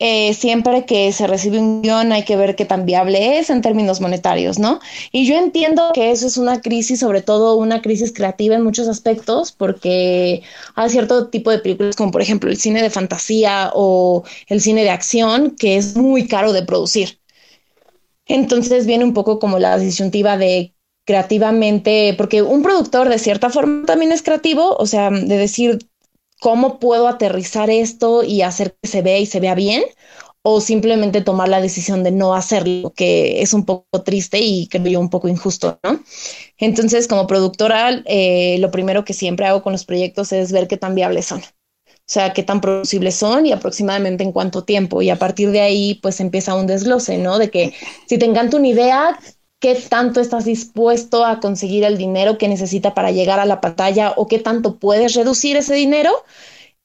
eh, 0.00 0.34
siempre 0.34 0.84
que 0.86 1.12
se 1.12 1.26
recibe 1.26 1.58
un 1.58 1.82
guion 1.82 2.12
hay 2.12 2.24
que 2.24 2.36
ver 2.36 2.56
qué 2.56 2.64
tan 2.64 2.84
viable 2.84 3.38
es 3.38 3.48
en 3.50 3.62
términos 3.62 4.00
monetarios, 4.00 4.58
¿no? 4.58 4.80
Y 5.12 5.26
yo 5.26 5.36
entiendo 5.36 5.90
que 5.94 6.10
eso 6.10 6.26
es 6.26 6.36
una 6.36 6.60
crisis, 6.60 7.00
sobre 7.00 7.22
todo 7.22 7.56
una 7.56 7.80
crisis 7.80 8.12
creativa 8.12 8.56
en 8.56 8.64
muchos 8.64 8.88
aspectos, 8.88 9.52
porque 9.52 10.42
hay 10.74 10.90
cierto 10.90 11.28
tipo 11.28 11.50
de 11.50 11.60
películas 11.60 11.96
como 11.96 12.10
por 12.10 12.22
ejemplo 12.22 12.50
el 12.50 12.56
cine 12.56 12.82
de 12.82 12.90
fantasía 12.90 13.70
o 13.74 14.24
el 14.48 14.60
cine 14.60 14.82
de 14.82 14.90
acción 14.90 15.52
que 15.56 15.76
es 15.76 15.96
muy 15.96 16.26
caro 16.26 16.52
de 16.52 16.64
producir. 16.64 17.20
Entonces 18.26 18.86
viene 18.86 19.04
un 19.04 19.14
poco 19.14 19.38
como 19.38 19.58
la 19.58 19.78
disyuntiva 19.78 20.36
de 20.36 20.74
creativamente, 21.04 22.14
porque 22.16 22.42
un 22.42 22.62
productor 22.62 23.08
de 23.08 23.18
cierta 23.18 23.50
forma 23.50 23.84
también 23.86 24.12
es 24.12 24.22
creativo, 24.22 24.76
o 24.76 24.86
sea, 24.86 25.10
de 25.10 25.36
decir, 25.36 25.78
cómo 26.44 26.78
puedo 26.78 27.08
aterrizar 27.08 27.70
esto 27.70 28.22
y 28.22 28.42
hacer 28.42 28.76
que 28.82 28.86
se 28.86 29.00
vea 29.00 29.16
y 29.18 29.24
se 29.24 29.40
vea 29.40 29.54
bien, 29.54 29.82
o 30.42 30.60
simplemente 30.60 31.22
tomar 31.22 31.48
la 31.48 31.62
decisión 31.62 32.02
de 32.02 32.10
no 32.10 32.34
hacerlo, 32.34 32.92
que 32.94 33.40
es 33.40 33.54
un 33.54 33.64
poco 33.64 34.02
triste 34.02 34.40
y 34.40 34.68
creo 34.68 34.84
yo 34.84 35.00
un 35.00 35.08
poco 35.08 35.28
injusto, 35.28 35.80
¿no? 35.82 36.04
Entonces, 36.58 37.08
como 37.08 37.26
productora, 37.26 38.02
eh, 38.04 38.58
lo 38.58 38.70
primero 38.70 39.06
que 39.06 39.14
siempre 39.14 39.46
hago 39.46 39.62
con 39.62 39.72
los 39.72 39.86
proyectos 39.86 40.32
es 40.32 40.52
ver 40.52 40.68
qué 40.68 40.76
tan 40.76 40.94
viables 40.94 41.24
son. 41.24 41.40
O 41.40 42.06
sea, 42.06 42.34
qué 42.34 42.42
tan 42.42 42.60
producibles 42.60 43.14
son 43.14 43.46
y 43.46 43.52
aproximadamente 43.52 44.22
en 44.22 44.32
cuánto 44.32 44.64
tiempo. 44.64 45.00
Y 45.00 45.08
a 45.08 45.16
partir 45.18 45.50
de 45.50 45.62
ahí, 45.62 45.94
pues 46.02 46.20
empieza 46.20 46.54
un 46.54 46.66
desglose, 46.66 47.16
¿no? 47.16 47.38
De 47.38 47.48
que 47.50 47.72
si 48.06 48.18
te 48.18 48.26
encanta 48.26 48.58
una 48.58 48.68
idea, 48.68 49.18
qué 49.64 49.74
tanto 49.76 50.20
estás 50.20 50.44
dispuesto 50.44 51.24
a 51.24 51.40
conseguir 51.40 51.84
el 51.84 51.96
dinero 51.96 52.36
que 52.36 52.48
necesita 52.48 52.92
para 52.92 53.12
llegar 53.12 53.40
a 53.40 53.46
la 53.46 53.62
pantalla 53.62 54.12
o 54.14 54.28
qué 54.28 54.38
tanto 54.38 54.76
puedes 54.78 55.14
reducir 55.14 55.56
ese 55.56 55.74
dinero. 55.74 56.12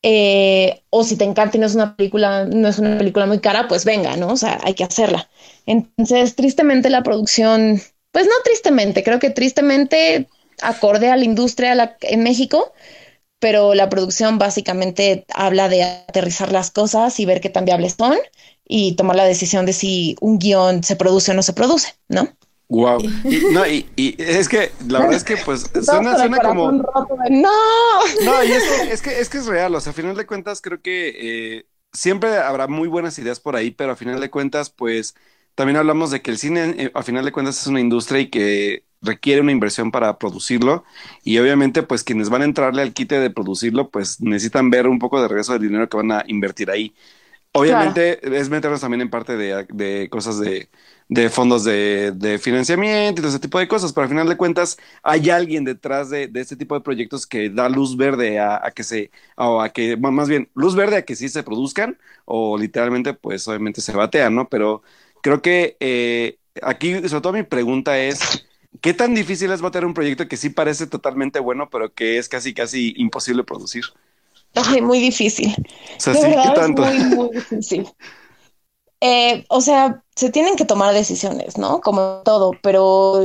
Eh, 0.02 0.82
o 0.90 1.04
si 1.04 1.18
te 1.18 1.26
encanta 1.26 1.58
y 1.58 1.60
no 1.60 1.66
es 1.66 1.76
una 1.76 1.98
película, 1.98 2.46
no 2.46 2.70
es 2.70 2.80
una 2.80 2.98
película 2.98 3.26
muy 3.26 3.40
cara, 3.40 3.68
pues 3.68 3.84
venga, 3.84 4.16
¿no? 4.16 4.30
O 4.30 4.38
sea, 4.38 4.62
hay 4.64 4.76
que 4.76 4.86
hacerla. 4.86 5.30
Entonces, 5.66 6.38
tristemente 6.38 6.90
la 6.90 7.04
producción, 7.04 7.82
pues 8.14 8.28
no 8.28 8.32
tristemente, 8.46 9.04
creo 9.04 9.20
que 9.20 9.30
tristemente 9.30 10.30
acorde 10.62 11.10
a 11.10 11.18
la 11.18 11.26
industria 11.26 11.98
en 12.00 12.24
México, 12.24 12.72
pero 13.40 13.74
la 13.74 13.90
producción 13.90 14.38
básicamente 14.38 15.26
habla 15.34 15.68
de 15.68 15.84
aterrizar 15.84 16.54
las 16.54 16.72
cosas 16.72 17.20
y 17.20 17.26
ver 17.26 17.42
qué 17.42 17.50
tan 17.50 17.66
viables 17.66 17.96
son 17.98 18.18
y 18.66 18.96
tomar 18.96 19.18
la 19.18 19.26
decisión 19.26 19.66
de 19.66 19.74
si 19.74 20.16
un 20.22 20.40
guion 20.40 20.82
se 20.82 20.96
produce 20.96 21.32
o 21.32 21.34
no 21.34 21.44
se 21.44 21.52
produce, 21.52 21.94
¿no? 22.08 22.39
Wow. 22.70 23.02
Y, 23.24 23.52
no, 23.52 23.66
y, 23.66 24.16
es 24.20 24.48
que 24.48 24.72
la 24.88 25.00
verdad 25.00 25.16
es 25.16 25.24
que 25.24 25.38
pues 25.38 25.70
suena, 25.82 26.16
suena 26.18 26.38
como. 26.38 26.72
no, 26.72 26.84
no, 28.24 28.44
y 28.44 28.52
es 28.52 28.64
que, 28.64 28.92
es 28.92 29.02
que, 29.02 29.20
es 29.20 29.30
que 29.30 29.38
es 29.40 29.48
real. 29.48 29.74
O 29.74 29.82
sea, 29.82 29.92
a 29.92 29.96
final 29.96 30.16
de 30.16 30.28
cuentas, 30.28 30.62
creo 30.62 30.80
que 30.80 31.58
eh, 31.58 31.66
siempre 31.92 32.38
habrá 32.38 32.68
muy 32.68 32.88
buenas 32.88 33.18
ideas 33.18 33.40
por 33.40 33.56
ahí, 33.56 33.72
pero 33.72 33.94
a 33.94 33.96
final 33.96 34.22
de 34.22 34.30
cuentas, 34.30 34.70
pues 34.70 35.16
también 35.56 35.78
hablamos 35.78 36.12
de 36.12 36.22
que 36.22 36.30
el 36.30 36.38
cine, 36.38 36.76
eh, 36.78 36.92
a 36.94 37.02
final 37.02 37.26
de 37.26 37.32
cuentas, 37.32 37.60
es 37.60 37.66
una 37.66 37.80
industria 37.80 38.22
y 38.22 38.30
que 38.30 38.84
requiere 39.02 39.42
una 39.42 39.52
inversión 39.52 39.92
para 39.92 40.20
producirlo. 40.20 40.84
Y 41.24 41.40
obviamente, 41.40 41.82
pues 41.82 42.04
quienes 42.04 42.30
van 42.30 42.44
a 42.44 42.46
entrarle 42.46 42.84
al 42.84 42.94
quite 42.94 43.20
de 43.20 43.32
producirlo, 43.32 43.90
pues 43.90 44.22
necesitan 44.22 44.70
ver 44.70 44.88
un 44.88 45.00
poco 45.00 45.20
de 45.20 45.28
regreso 45.28 45.54
del 45.54 45.64
dinero 45.64 45.90
que 45.90 45.98
van 45.98 46.12
a 46.12 46.24
invertir 46.28 46.70
ahí. 46.70 46.94
Obviamente 47.52 48.20
es 48.38 48.50
meternos 48.50 48.82
también 48.82 49.02
en 49.02 49.10
parte 49.10 49.36
de, 49.36 49.66
de 49.70 50.08
cosas 50.12 50.40
de 50.40 50.70
de 51.10 51.30
fondos 51.32 51.64
de, 51.64 52.12
de, 52.16 52.38
financiamiento 52.38 53.20
y 53.20 53.24
todo 53.24 53.30
ese 53.30 53.40
tipo 53.40 53.58
de 53.58 53.68
cosas, 53.68 53.92
pero 53.92 54.04
al 54.04 54.10
final 54.10 54.30
de 54.30 54.38
cuentas 54.38 54.78
hay 55.02 55.32
alguien 55.32 55.64
detrás 55.64 56.12
de, 56.12 56.28
de 56.28 56.40
este 56.40 56.56
tipo 56.56 56.76
de 56.76 56.82
proyectos 56.82 57.26
que 57.26 57.50
da 57.50 57.68
luz 57.68 57.98
verde 57.98 58.40
a, 58.40 58.62
a, 58.64 58.70
que 58.72 58.84
se, 58.84 59.10
o 59.36 59.60
a 59.60 59.70
que, 59.70 59.98
más 59.98 60.30
bien, 60.30 60.50
luz 60.54 60.76
verde 60.76 60.98
a 60.98 61.02
que 61.02 61.16
sí 61.16 61.28
se 61.28 61.42
produzcan, 61.42 61.98
o 62.26 62.60
literalmente, 62.60 63.16
pues 63.16 63.48
obviamente 63.48 63.82
se 63.82 63.92
batean, 63.92 64.36
¿no? 64.36 64.50
Pero 64.50 64.84
creo 65.24 65.42
que 65.42 65.78
eh, 65.80 66.38
aquí, 66.62 66.94
sobre 67.08 67.22
todo 67.22 67.34
mi 67.34 67.44
pregunta 67.44 67.98
es, 67.98 68.46
¿qué 68.80 68.94
tan 68.94 69.16
difícil 69.16 69.52
es 69.52 69.62
batear 69.62 69.86
un 69.86 69.96
proyecto 69.96 70.28
que 70.28 70.38
sí 70.38 70.52
parece 70.52 70.86
totalmente 70.86 71.40
bueno, 71.40 71.72
pero 71.72 71.92
que 71.92 72.20
es 72.20 72.30
casi, 72.30 72.54
casi 72.54 72.94
imposible 72.98 73.44
producir? 73.44 73.86
Ay, 74.54 74.82
muy 74.82 75.00
difícil. 75.00 75.56
O 75.98 76.00
sea, 76.00 76.14
sí, 76.14 76.22
¿qué 76.22 76.52
tanto? 76.54 76.84
muy, 76.84 77.00
muy 77.16 77.30
difícil. 77.34 77.88
Eh, 79.02 79.46
o 79.50 79.62
sea, 79.62 80.04
se 80.16 80.30
tienen 80.30 80.56
que 80.56 80.66
tomar 80.66 80.94
decisiones, 80.94 81.58
¿no? 81.58 81.80
Como 81.82 82.22
todo, 82.26 82.52
pero 82.62 83.22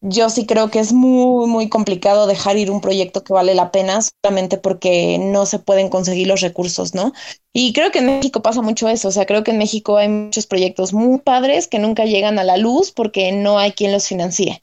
yo 0.00 0.30
sí 0.30 0.46
creo 0.46 0.70
que 0.70 0.78
es 0.78 0.92
muy, 0.92 1.48
muy 1.48 1.68
complicado 1.68 2.26
dejar 2.26 2.56
ir 2.56 2.70
un 2.70 2.80
proyecto 2.80 3.24
que 3.24 3.32
vale 3.32 3.54
la 3.54 3.72
pena 3.72 4.00
solamente 4.22 4.58
porque 4.58 5.18
no 5.18 5.46
se 5.46 5.58
pueden 5.58 5.88
conseguir 5.88 6.28
los 6.28 6.40
recursos, 6.40 6.94
¿no? 6.94 7.12
Y 7.52 7.72
creo 7.72 7.90
que 7.90 7.98
en 8.00 8.06
México 8.06 8.42
pasa 8.42 8.62
mucho 8.62 8.88
eso, 8.88 9.08
o 9.08 9.10
sea, 9.10 9.26
creo 9.26 9.42
que 9.44 9.50
en 9.50 9.58
México 9.58 9.96
hay 9.96 10.08
muchos 10.08 10.46
proyectos 10.46 10.92
muy 10.92 11.18
padres 11.18 11.66
que 11.68 11.78
nunca 11.78 12.04
llegan 12.04 12.38
a 12.38 12.44
la 12.44 12.56
luz 12.56 12.92
porque 12.92 13.32
no 13.32 13.58
hay 13.58 13.72
quien 13.72 13.92
los 13.92 14.06
financie 14.06 14.62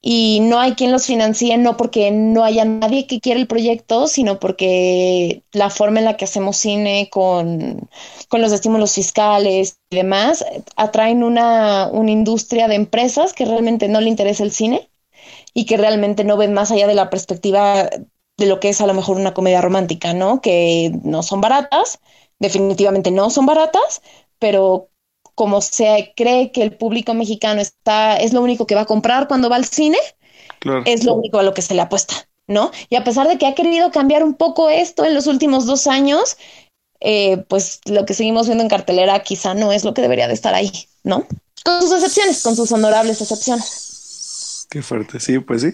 y 0.00 0.40
no 0.40 0.60
hay 0.60 0.74
quien 0.74 0.92
los 0.92 1.06
financie, 1.06 1.56
no 1.58 1.76
porque 1.76 2.10
no 2.12 2.44
haya 2.44 2.64
nadie 2.64 3.06
que 3.06 3.20
quiera 3.20 3.40
el 3.40 3.48
proyecto, 3.48 4.06
sino 4.06 4.38
porque 4.38 5.42
la 5.52 5.70
forma 5.70 5.98
en 5.98 6.04
la 6.06 6.16
que 6.16 6.24
hacemos 6.24 6.56
cine 6.56 7.08
con, 7.10 7.88
con 8.28 8.40
los 8.40 8.52
estímulos 8.52 8.94
fiscales 8.94 9.80
y 9.90 9.96
demás 9.96 10.44
atraen 10.76 11.24
una, 11.24 11.88
una 11.92 12.10
industria 12.12 12.68
de 12.68 12.76
empresas 12.76 13.32
que 13.34 13.44
realmente 13.44 13.88
no 13.88 14.00
le 14.00 14.08
interesa 14.08 14.44
el 14.44 14.52
cine 14.52 14.90
y 15.54 15.66
que 15.66 15.76
realmente 15.76 16.24
no 16.24 16.36
ven 16.36 16.52
más 16.54 16.70
allá 16.70 16.86
de 16.86 16.94
la 16.94 17.10
perspectiva 17.10 17.88
de 18.36 18.46
lo 18.46 18.60
que 18.60 18.68
es 18.70 18.80
a 18.80 18.86
lo 18.86 18.94
mejor 18.94 19.16
una 19.16 19.34
comedia 19.34 19.60
romántica, 19.60 20.14
¿no? 20.14 20.40
Que 20.40 20.92
no 21.02 21.22
son 21.22 21.40
baratas, 21.40 21.98
definitivamente 22.38 23.10
no 23.10 23.30
son 23.30 23.46
baratas, 23.46 24.02
pero 24.38 24.90
como 25.38 25.60
se 25.60 26.12
cree 26.16 26.50
que 26.50 26.64
el 26.64 26.76
público 26.76 27.14
mexicano 27.14 27.60
está, 27.60 28.16
es 28.16 28.32
lo 28.32 28.42
único 28.42 28.66
que 28.66 28.74
va 28.74 28.80
a 28.80 28.86
comprar 28.86 29.28
cuando 29.28 29.48
va 29.48 29.54
al 29.54 29.66
cine, 29.66 29.96
es 30.84 31.04
lo 31.04 31.14
único 31.14 31.38
a 31.38 31.44
lo 31.44 31.54
que 31.54 31.62
se 31.62 31.74
le 31.74 31.80
apuesta, 31.80 32.28
¿no? 32.48 32.72
Y 32.90 32.96
a 32.96 33.04
pesar 33.04 33.28
de 33.28 33.38
que 33.38 33.46
ha 33.46 33.54
querido 33.54 33.92
cambiar 33.92 34.24
un 34.24 34.34
poco 34.34 34.68
esto 34.68 35.04
en 35.04 35.14
los 35.14 35.28
últimos 35.28 35.64
dos 35.64 35.86
años, 35.86 36.38
eh, 36.98 37.36
pues 37.46 37.78
lo 37.84 38.04
que 38.04 38.14
seguimos 38.14 38.48
viendo 38.48 38.64
en 38.64 38.68
cartelera 38.68 39.22
quizá 39.22 39.54
no 39.54 39.70
es 39.70 39.84
lo 39.84 39.94
que 39.94 40.02
debería 40.02 40.26
de 40.26 40.34
estar 40.34 40.54
ahí, 40.54 40.72
¿no? 41.04 41.24
Con 41.64 41.82
sus 41.82 41.92
excepciones, 41.92 42.42
con 42.42 42.56
sus 42.56 42.72
honorables 42.72 43.20
excepciones. 43.20 43.87
Qué 44.70 44.82
fuerte, 44.82 45.18
sí, 45.18 45.38
pues 45.38 45.62
sí. 45.62 45.72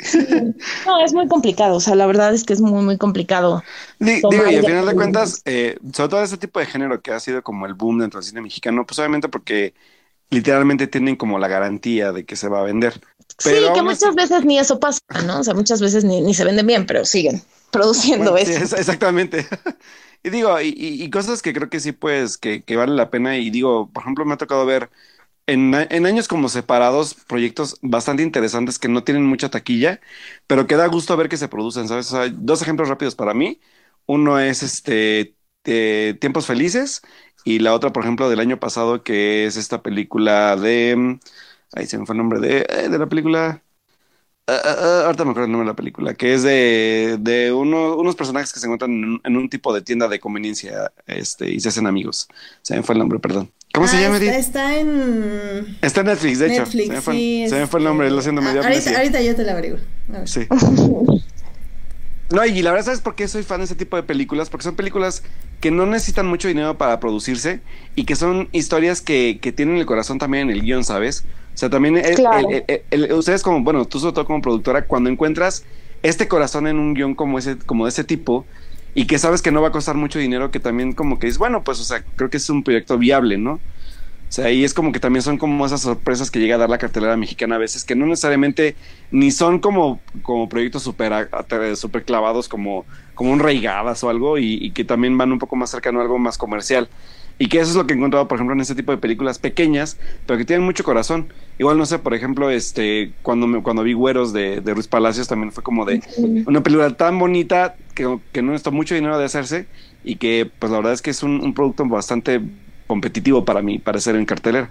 No, 0.87 1.05
es 1.05 1.13
muy 1.13 1.27
complicado, 1.27 1.77
o 1.77 1.81
sea, 1.81 1.97
la 1.97 2.07
verdad 2.07 2.33
es 2.33 2.45
que 2.45 2.53
es 2.53 2.61
muy, 2.61 2.85
muy 2.85 2.97
complicado. 2.97 3.63
digo, 3.99 4.31
y 4.33 4.55
al 4.55 4.65
final 4.65 4.87
de 4.87 4.95
cuentas, 4.95 5.43
eh, 5.45 5.77
sobre 5.93 6.09
todo 6.11 6.23
ese 6.23 6.39
tipo 6.39 6.61
de 6.61 6.67
género 6.67 7.01
que 7.03 7.11
ha 7.11 7.19
sido 7.19 7.43
como 7.43 7.67
el 7.67 7.75
boom 7.75 7.99
dentro 7.99 8.21
del 8.21 8.29
cine 8.29 8.41
mexicano, 8.41 8.87
pues 8.87 8.99
obviamente 9.01 9.29
porque 9.29 9.75
literalmente 10.31 10.87
tienen 10.87 11.17
como 11.17 11.39
la 11.41 11.49
garantía 11.49 12.13
de 12.13 12.25
que 12.25 12.37
se 12.37 12.49
va 12.49 12.61
a 12.61 12.65
vender. 12.65 13.01
Pero 13.43 13.69
sí, 13.69 13.73
que 13.75 13.83
muchas 13.83 14.15
veces 14.15 14.45
ni 14.45 14.59
eso 14.59 14.79
pasa, 14.79 15.01
¿no? 15.27 15.41
O 15.41 15.45
sea, 15.45 15.55
muchas 15.55 15.81
veces 15.81 16.05
ni, 16.05 16.33
se 16.33 16.45
venden 16.45 16.67
bien, 16.67 16.87
pero 16.87 17.05
siguen 17.05 17.43
produciendo 17.73 18.37
eso. 18.37 18.77
exactamente. 18.77 19.47
y 20.23 20.31
digo, 20.31 20.61
y, 20.61 20.73
y, 20.77 21.11
cosas 21.11 21.43
que 21.43 21.53
creo 21.53 21.69
que 21.69 21.81
sí, 21.81 21.91
pues, 21.91 22.39
que, 22.39 22.63
que 22.63 22.77
vale 22.77 22.95
la 22.95 23.11
pena. 23.11 23.39
Y 23.39 23.51
digo, 23.51 23.91
por 23.93 24.05
ejemplo, 24.05 24.25
me 24.25 24.35
ha 24.35 24.39
tocado 24.39 24.65
ver 24.67 24.89
en, 25.47 25.75
años 26.07 26.29
como 26.29 26.49
separados, 26.49 27.15
proyectos 27.15 27.79
bastante 27.83 28.23
interesantes 28.23 28.79
que 28.79 28.89
no 28.89 29.05
tienen 29.05 29.25
mucha 29.27 29.51
taquilla, 29.51 30.01
pero 30.47 30.67
que 30.67 30.77
da 30.77 30.87
gusto 30.87 31.17
ver 31.17 31.29
que 31.29 31.37
se 31.37 31.49
producen, 31.49 31.89
¿sabes? 31.89 32.13
dos 32.39 32.63
ejemplos 32.63 32.89
rápidos 32.89 33.15
para 33.15 33.35
mí. 33.35 33.61
Uno 34.07 34.39
es 34.39 34.63
este 34.63 35.37
Tiempos 36.21 36.47
Felices 36.47 37.03
y 37.45 37.59
la 37.61 37.75
otra, 37.75 37.93
por 37.93 38.05
ejemplo, 38.05 38.29
del 38.29 38.41
año 38.41 38.61
pasado, 38.61 39.03
que 39.03 39.47
es 39.47 39.57
esta 39.57 39.83
película 39.83 40.57
de... 40.57 41.19
Ahí 41.73 41.87
se 41.87 41.99
me 41.99 42.07
fue 42.07 42.15
el 42.15 42.19
nombre 42.19 42.41
de, 42.41 42.67
eh, 42.69 42.89
de 42.89 42.99
la 42.99 43.09
película. 43.09 43.63
Ah, 44.47 44.61
ah, 44.63 44.77
ah, 44.79 45.03
ahorita 45.07 45.25
me 45.25 45.31
acuerdo 45.31 45.47
el 45.47 45.53
nombre 45.53 45.67
de 45.67 45.73
la 45.73 45.77
película, 45.77 46.15
que 46.15 46.35
es 46.35 46.43
de, 46.43 47.17
de 47.21 47.53
uno, 47.53 47.97
unos 47.97 48.15
personajes 48.15 48.53
que 48.53 48.61
se 48.61 48.67
encuentran 48.67 49.21
en 49.25 49.37
un, 49.37 49.49
tipo 49.49 49.73
de 49.75 49.81
tienda 49.83 50.07
de 50.09 50.21
conveniencia 50.21 50.93
este, 51.07 51.51
y 51.51 51.61
se 51.61 51.71
hacen 51.71 51.87
amigos. 51.87 52.29
Se 52.63 52.77
me 52.77 52.83
fue 52.83 52.95
el 52.95 52.99
nombre, 53.01 53.19
perdón. 53.21 53.51
¿Cómo 53.75 53.89
se 53.89 54.01
llama, 54.01 54.19
está, 54.19 54.39
está, 54.39 54.79
en... 54.79 55.77
Está 55.83 56.01
en 56.03 56.07
Netflix, 56.07 56.39
de 56.39 56.55
hecho. 56.55 56.65
Se 56.65 56.87
me 56.87 57.01
fue, 57.01 57.15
sí, 57.15 57.47
se 57.49 57.59
me 57.59 57.67
fue 57.67 57.81
el 57.81 57.85
nombre, 57.85 58.09
lo 58.09 58.21
haciendo 58.21 58.41
medio 58.41 58.63
ahorita, 58.63 58.97
ahorita 58.97 59.21
yo 59.21 59.35
te 59.35 59.43
la 59.43 59.53
averiguo. 59.53 59.79
Sí. 60.25 60.47
No, 62.31 62.45
y 62.45 62.63
la 62.63 62.71
verdad, 62.71 62.87
¿sabes 62.87 63.01
por 63.01 63.15
qué 63.15 63.29
soy 63.29 63.43
fan 63.43 63.61
de 63.61 63.67
ese 63.67 63.75
tipo 63.75 63.97
de 63.97 64.03
películas? 64.03 64.49
Porque 64.49 64.65
son 64.65 64.75
películas 64.75 65.23
que 65.61 65.71
no 65.71 65.87
necesitan 65.87 66.27
mucho 66.27 66.49
dinero 66.49 66.77
para 66.79 66.99
producirse 66.99 67.61
y 67.95 68.07
que 68.07 68.17
son 68.17 68.49
historias 68.51 69.03
que, 69.03 69.39
que 69.41 69.53
tienen 69.53 69.77
el 69.77 69.87
corazón 69.87 70.19
también 70.19 70.49
en 70.49 70.57
el 70.57 70.63
guion, 70.63 70.85
¿sabes? 70.85 71.27
O 71.55 71.57
sea, 71.57 71.71
también 71.71 72.03
ustedes 73.13 73.43
como, 73.43 73.63
bueno, 73.63 73.85
tú 73.85 74.01
sobre 74.01 74.15
todo 74.15 74.25
como 74.25 74.41
productora, 74.43 74.87
cuando 74.87 75.11
encuentras 75.11 75.65
este 76.03 76.27
corazón 76.27 76.67
en 76.67 76.79
un 76.79 76.95
guion 76.95 77.15
como 77.15 77.39
ese, 77.39 77.59
como 77.59 77.85
de 77.85 77.91
ese 77.91 78.05
tipo, 78.05 78.47
y 78.95 79.07
que 79.07 79.19
sabes 79.19 79.43
que 79.43 79.51
no 79.51 79.61
va 79.61 79.69
a 79.69 79.73
costar 79.73 79.97
mucho 79.97 80.19
dinero, 80.19 80.51
que 80.51 80.61
también 80.61 80.93
como 80.93 81.19
que 81.19 81.27
es, 81.27 81.39
bueno, 81.39 81.65
pues, 81.65 81.81
o 81.81 81.85
sea, 81.85 82.05
creo 82.17 82.31
que 82.31 82.37
es 82.37 82.49
un 82.49 82.63
proyecto 82.63 82.97
viable, 82.97 83.39
¿no? 83.39 83.55
O 83.55 84.33
sea, 84.35 84.47
ahí 84.47 84.65
es 84.65 84.75
como 84.75 84.91
que 84.91 85.01
también 85.01 85.23
son 85.23 85.39
como 85.39 85.65
esas 85.65 85.83
sorpresas 85.83 86.31
que 86.31 86.41
llega 86.41 86.57
a 86.57 86.59
dar 86.59 86.71
la 86.71 86.79
cartelera 86.79 87.17
mexicana 87.17 87.57
a 87.57 87.59
veces, 87.59 87.85
que 87.85 87.95
no 87.95 88.07
necesariamente 88.07 88.75
ni 89.11 89.31
son 89.31 89.61
como, 89.61 90.01
como 90.23 90.49
proyectos 90.49 90.83
súper 90.83 91.29
super 91.77 92.05
clavados 92.05 92.49
como, 92.49 92.85
como 93.15 93.31
un 93.31 93.39
Reigadas 93.39 94.03
o 94.03 94.11
algo, 94.11 94.39
y, 94.39 94.71
que 94.73 94.85
también 94.85 95.17
van 95.19 95.31
un 95.31 95.39
poco 95.39 95.57
más 95.57 95.71
cercano 95.71 96.01
a 96.01 96.03
algo 96.03 96.19
más 96.19 96.39
comercial. 96.39 96.89
Y 97.39 97.49
que 97.49 97.59
eso 97.61 97.71
es 97.71 97.77
lo 97.77 97.87
que 97.87 97.95
he 97.95 97.97
encontrado, 97.97 98.29
por 98.29 98.37
ejemplo, 98.37 98.55
en 98.55 98.61
este 98.61 98.75
tipo 98.75 98.93
de 98.93 98.99
películas 98.99 99.39
pequeñas, 99.39 99.99
pero 100.27 100.39
que 100.39 100.45
tienen 100.45 100.65
mucho 100.65 100.85
corazón. 100.85 101.33
Igual, 101.59 101.79
no 101.79 101.87
sé, 101.87 101.99
por 101.99 102.15
ejemplo, 102.15 102.51
este 102.51 103.13
cuando 103.23 103.47
me, 103.47 103.63
cuando 103.63 103.83
vi 103.83 103.93
Güeros 103.93 104.33
de, 104.33 104.61
de 104.61 104.75
Ruiz 104.75 104.89
Palacios, 104.89 105.29
también 105.29 105.53
fue 105.53 105.63
como 105.63 105.85
de 105.85 106.03
una 106.47 106.63
película 106.63 106.91
tan 106.97 107.19
bonita 107.19 107.77
que, 107.95 108.19
que 108.33 108.43
no 108.43 108.51
necesitó 108.51 108.73
mucho 108.73 108.95
dinero 108.95 109.19
de 109.19 109.25
hacerse 109.25 109.67
y 110.03 110.17
que, 110.17 110.51
pues 110.59 110.73
la 110.73 110.79
verdad 110.79 110.93
es 110.93 111.03
que 111.03 111.11
es 111.11 111.23
un, 111.23 111.41
un 111.41 111.55
producto 111.55 111.87
bastante 111.87 112.41
competitivo 112.87 113.45
para 113.45 113.63
mí, 113.63 113.79
para 113.79 114.01
ser 114.01 114.17
en 114.17 114.27
cartelera. 114.27 114.71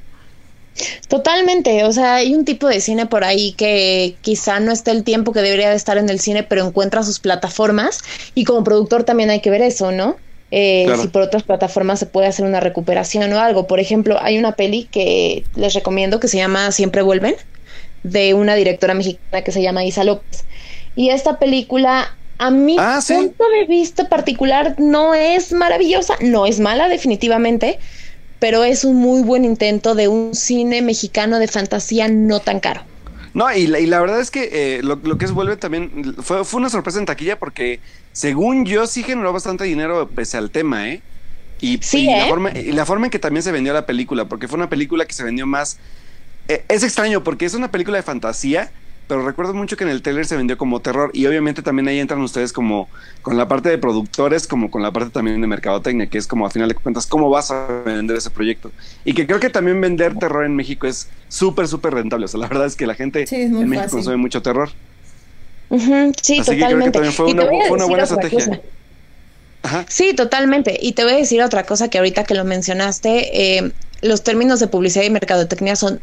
Totalmente, 1.07 1.83
o 1.83 1.91
sea, 1.91 2.15
hay 2.15 2.33
un 2.33 2.45
tipo 2.45 2.67
de 2.67 2.81
cine 2.81 3.05
por 3.05 3.23
ahí 3.23 3.53
que 3.53 4.17
quizá 4.21 4.59
no 4.59 4.71
esté 4.71 4.91
el 4.91 5.03
tiempo 5.03 5.31
que 5.31 5.41
debería 5.41 5.69
de 5.69 5.75
estar 5.75 5.97
en 5.97 6.09
el 6.09 6.19
cine, 6.19 6.43
pero 6.43 6.65
encuentra 6.65 7.03
sus 7.03 7.19
plataformas 7.19 8.01
y 8.33 8.43
como 8.43 8.63
productor 8.63 9.03
también 9.03 9.29
hay 9.29 9.39
que 9.41 9.51
ver 9.51 9.61
eso, 9.61 9.91
¿no? 9.91 10.17
Eh, 10.55 10.85
si 11.01 11.07
por 11.07 11.23
otras 11.23 11.41
plataformas 11.41 11.97
se 11.97 12.05
puede 12.05 12.27
hacer 12.27 12.45
una 12.45 12.59
recuperación 12.59 13.33
o 13.33 13.39
algo. 13.39 13.65
Por 13.65 13.79
ejemplo, 13.79 14.19
hay 14.21 14.37
una 14.37 14.51
peli 14.51 14.83
que 14.83 15.45
les 15.55 15.73
recomiendo 15.73 16.19
que 16.19 16.27
se 16.27 16.37
llama 16.37 16.71
Siempre 16.71 17.01
Vuelven, 17.01 17.33
de 18.03 18.35
una 18.35 18.53
directora 18.53 18.93
mexicana 18.93 19.43
que 19.43 19.51
se 19.51 19.63
llama 19.63 19.83
Isa 19.83 20.03
López. 20.03 20.45
Y 20.95 21.09
esta 21.09 21.39
película, 21.39 22.15
a 22.37 22.51
mi 22.51 22.75
ah, 22.77 22.99
punto 23.07 23.45
de 23.49 23.65
vista 23.65 24.09
particular, 24.09 24.75
no 24.77 25.15
es 25.15 25.53
maravillosa, 25.53 26.17
no 26.21 26.45
es 26.45 26.59
mala 26.59 26.87
definitivamente, 26.87 27.79
pero 28.37 28.63
es 28.63 28.85
un 28.85 28.97
muy 28.97 29.23
buen 29.23 29.45
intento 29.45 29.95
de 29.95 30.07
un 30.07 30.35
cine 30.35 30.83
mexicano 30.83 31.39
de 31.39 31.47
fantasía 31.47 32.09
no 32.09 32.41
tan 32.41 32.59
caro. 32.59 32.81
No, 33.33 33.51
y 33.51 33.67
la, 33.67 33.79
y 33.79 33.87
la 33.87 33.99
verdad 33.99 34.19
es 34.19 34.29
que 34.29 34.49
eh, 34.51 34.83
lo, 34.83 34.95
lo, 34.97 35.17
que 35.17 35.25
es 35.25 35.31
Vuelve 35.31 35.57
también 35.57 36.15
fue, 36.21 36.45
fue 36.45 36.59
una 36.59 36.69
sorpresa 36.69 36.99
en 36.99 37.05
taquilla 37.05 37.39
porque 37.39 37.79
según 38.11 38.65
yo, 38.65 38.85
sí 38.85 39.03
generó 39.03 39.33
bastante 39.33 39.63
dinero 39.63 40.07
pese 40.07 40.37
al 40.37 40.51
tema, 40.51 40.89
¿eh? 40.89 41.01
Y, 41.59 41.79
sí, 41.81 42.05
La 42.05 42.25
¿eh? 42.25 42.29
forma, 42.29 42.51
y 42.51 42.71
la 42.73 42.85
forma 42.85 43.07
en 43.07 43.09
que 43.09 43.19
también 43.19 43.41
se 43.41 43.51
vendió 43.51 43.73
la 43.73 43.85
película, 43.85 44.25
porque 44.25 44.47
fue 44.47 44.57
una 44.57 44.69
película 44.69 45.05
que 45.05 45.13
se 45.13 45.23
vendió 45.23 45.47
más... 45.47 45.77
Eh, 46.47 46.63
es 46.67 46.83
extraño 46.83 47.23
porque 47.23 47.45
es 47.45 47.53
una 47.53 47.71
película 47.71 47.97
de 47.97 48.03
fantasía, 48.03 48.71
pero 49.07 49.25
recuerdo 49.25 49.53
mucho 49.53 49.75
que 49.77 49.83
en 49.83 49.89
el 49.89 50.01
trailer 50.01 50.25
se 50.25 50.37
vendió 50.37 50.57
como 50.57 50.79
terror 50.81 51.11
y 51.13 51.25
obviamente 51.25 51.61
también 51.61 51.87
ahí 51.87 51.99
entran 51.99 52.21
ustedes 52.21 52.53
como 52.53 52.89
con 53.21 53.37
la 53.37 53.47
parte 53.47 53.69
de 53.69 53.77
productores, 53.77 54.47
como 54.47 54.71
con 54.71 54.81
la 54.81 54.91
parte 54.91 55.11
también 55.11 55.41
de 55.41 55.47
mercadotecnia, 55.47 56.07
que 56.07 56.17
es 56.17 56.27
como 56.27 56.45
a 56.45 56.49
final 56.51 56.69
de 56.69 56.75
cuentas 56.75 57.05
cómo 57.07 57.29
vas 57.29 57.51
a 57.51 57.67
vender 57.85 58.17
ese 58.17 58.29
proyecto. 58.31 58.71
Y 59.05 59.13
que 59.13 59.27
creo 59.27 59.39
que 59.39 59.49
también 59.49 59.79
vender 59.81 60.17
terror 60.17 60.45
en 60.45 60.55
México 60.55 60.87
es 60.87 61.09
súper, 61.27 61.67
súper 61.67 61.93
rentable. 61.93 62.25
O 62.25 62.27
sea, 62.27 62.39
la 62.39 62.47
verdad 62.47 62.67
es 62.67 62.75
que 62.75 62.87
la 62.87 62.95
gente 62.95 63.27
sí, 63.27 63.35
en 63.35 63.69
México 63.69 63.89
fácil. 63.89 63.97
consume 63.97 64.17
mucho 64.17 64.41
terror. 64.41 64.69
Uh 65.69 65.77
-huh, 65.77 66.13
sí, 66.21 66.39
Así 66.39 66.57
totalmente. 66.57 66.65
que 66.65 66.67
creo 66.67 66.85
que 66.85 66.91
también 66.91 67.13
fue 67.13 67.25
una, 67.27 67.51
fue 67.67 67.75
una 67.77 67.85
buena 67.85 68.03
estrategia. 68.03 68.61
Ajá. 69.63 69.85
Sí, 69.89 70.13
totalmente. 70.13 70.77
Y 70.81 70.93
te 70.93 71.03
voy 71.03 71.13
a 71.13 71.17
decir 71.17 71.41
otra 71.41 71.65
cosa 71.65 71.89
que 71.89 71.97
ahorita 71.97 72.25
que 72.25 72.33
lo 72.35 72.43
mencionaste, 72.45 73.57
eh, 73.57 73.73
los 74.01 74.23
términos 74.23 74.59
de 74.59 74.67
publicidad 74.67 75.05
y 75.05 75.09
mercadotecnia 75.09 75.75
son 75.75 76.01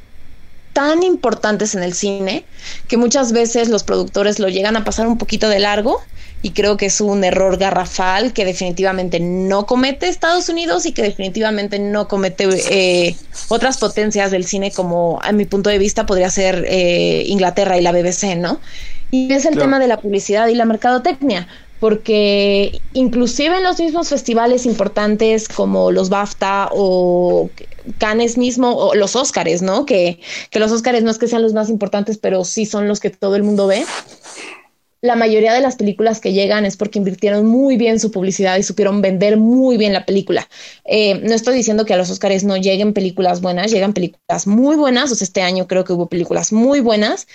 tan 0.72 1.02
importantes 1.02 1.74
en 1.74 1.82
el 1.82 1.94
cine 1.94 2.44
que 2.88 2.96
muchas 2.96 3.32
veces 3.32 3.68
los 3.68 3.84
productores 3.84 4.38
lo 4.38 4.48
llegan 4.48 4.76
a 4.76 4.84
pasar 4.84 5.06
un 5.06 5.18
poquito 5.18 5.48
de 5.48 5.58
largo 5.58 6.00
y 6.42 6.50
creo 6.50 6.76
que 6.76 6.86
es 6.86 7.00
un 7.00 7.22
error 7.22 7.58
garrafal 7.58 8.32
que 8.32 8.44
definitivamente 8.44 9.20
no 9.20 9.66
comete 9.66 10.08
Estados 10.08 10.48
Unidos 10.48 10.86
y 10.86 10.92
que 10.92 11.02
definitivamente 11.02 11.78
no 11.78 12.08
comete 12.08 12.48
eh, 12.70 13.16
otras 13.48 13.78
potencias 13.78 14.30
del 14.30 14.46
cine 14.46 14.70
como 14.70 15.18
a 15.22 15.32
mi 15.32 15.44
punto 15.44 15.68
de 15.68 15.78
vista 15.78 16.06
podría 16.06 16.30
ser 16.30 16.64
eh, 16.68 17.24
Inglaterra 17.26 17.76
y 17.76 17.82
la 17.82 17.92
BBC, 17.92 18.36
¿no? 18.36 18.58
Y 19.10 19.32
es 19.32 19.44
el 19.44 19.52
claro. 19.52 19.66
tema 19.66 19.78
de 19.80 19.88
la 19.88 19.98
publicidad 19.98 20.46
y 20.48 20.54
la 20.54 20.64
mercadotecnia 20.64 21.46
porque 21.80 22.80
inclusive 22.92 23.56
en 23.56 23.64
los 23.64 23.80
mismos 23.80 24.10
festivales 24.10 24.66
importantes 24.66 25.48
como 25.48 25.90
los 25.90 26.10
BAFTA 26.10 26.68
o 26.72 27.48
Cannes 27.98 28.38
mismo 28.38 28.74
o 28.74 28.94
los 28.94 29.16
Óscares, 29.16 29.62
¿no? 29.62 29.86
Que, 29.86 30.20
que 30.50 30.58
los 30.58 30.72
Óscares 30.72 31.02
no 31.02 31.10
es 31.10 31.18
que 31.18 31.28
sean 31.28 31.42
los 31.42 31.52
más 31.52 31.68
importantes, 31.68 32.18
pero 32.18 32.44
sí 32.44 32.66
son 32.66 32.88
los 32.88 33.00
que 33.00 33.10
todo 33.10 33.36
el 33.36 33.42
mundo 33.42 33.66
ve. 33.66 33.84
La 35.02 35.16
mayoría 35.16 35.54
de 35.54 35.62
las 35.62 35.76
películas 35.76 36.20
que 36.20 36.34
llegan 36.34 36.66
es 36.66 36.76
porque 36.76 36.98
invirtieron 36.98 37.46
muy 37.46 37.78
bien 37.78 37.98
su 37.98 38.10
publicidad 38.10 38.58
y 38.58 38.62
supieron 38.62 39.00
vender 39.00 39.38
muy 39.38 39.78
bien 39.78 39.94
la 39.94 40.04
película. 40.04 40.46
Eh, 40.84 41.14
no 41.20 41.34
estoy 41.34 41.54
diciendo 41.54 41.86
que 41.86 41.94
a 41.94 41.96
los 41.96 42.10
Óscares 42.10 42.44
no 42.44 42.58
lleguen 42.58 42.92
películas 42.92 43.40
buenas, 43.40 43.70
llegan 43.70 43.94
películas 43.94 44.46
muy 44.46 44.76
buenas. 44.76 45.10
O 45.10 45.14
sea, 45.14 45.24
este 45.24 45.40
año 45.40 45.66
creo 45.66 45.84
que 45.84 45.94
hubo 45.94 46.10
películas 46.10 46.52
muy 46.52 46.80
buenas, 46.80 47.28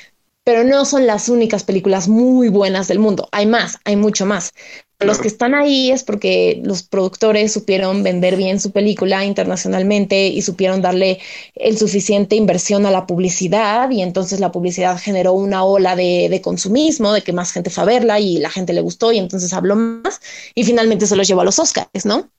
pero 0.43 0.64
no 0.64 0.86
son 0.86 1.08
las 1.08 1.28
únicas 1.28 1.64
películas 1.64 2.08
muy 2.08 2.49
buenas 2.49 2.88
del 2.88 2.99
mundo. 2.99 3.28
Hay 3.32 3.47
más, 3.47 3.80
hay 3.84 3.95
mucho 3.95 4.28
más. 4.28 4.51
Los 5.00 5.20
que 5.20 5.28
están 5.28 5.54
ahí 5.54 5.91
es 5.91 6.04
porque 6.04 6.62
los 6.64 6.84
productores 6.84 7.52
supieron 7.52 8.02
vender 8.02 8.38
bien 8.38 8.62
su 8.62 8.72
película 8.72 9.26
internacionalmente 9.26 10.28
y 10.28 10.41
supieron 10.41 10.82
darle 10.82 11.20
el 11.56 11.78
suficiente 11.78 12.38
inversión 12.38 12.86
a 12.86 12.91
la 12.91 13.06
publicidad 13.06 13.89
y 13.91 14.02
entonces 14.02 14.39
la 14.39 14.54
publicidad 14.54 14.98
generó 14.98 15.34
una 15.34 15.66
ola 15.66 15.98
de, 15.98 16.28
de 16.30 16.41
consumismo, 16.41 17.12
de 17.12 17.24
que 17.24 17.34
más 17.34 17.52
gente 17.52 17.70
fue 17.70 17.84
a 17.84 17.88
verla 17.88 18.20
y 18.22 18.38
la 18.38 18.50
gente 18.50 18.72
le 18.72 18.82
gustó 18.82 19.12
y 19.12 19.18
entonces 19.18 19.52
habló 19.52 19.76
más 19.76 20.22
y 20.56 20.64
finalmente 20.64 21.08
se 21.08 21.18
los 21.18 21.28
llevó 21.28 21.41
a 21.41 21.46
los 21.46 21.60
Oscars, 21.60 22.06
¿no? 22.06 22.30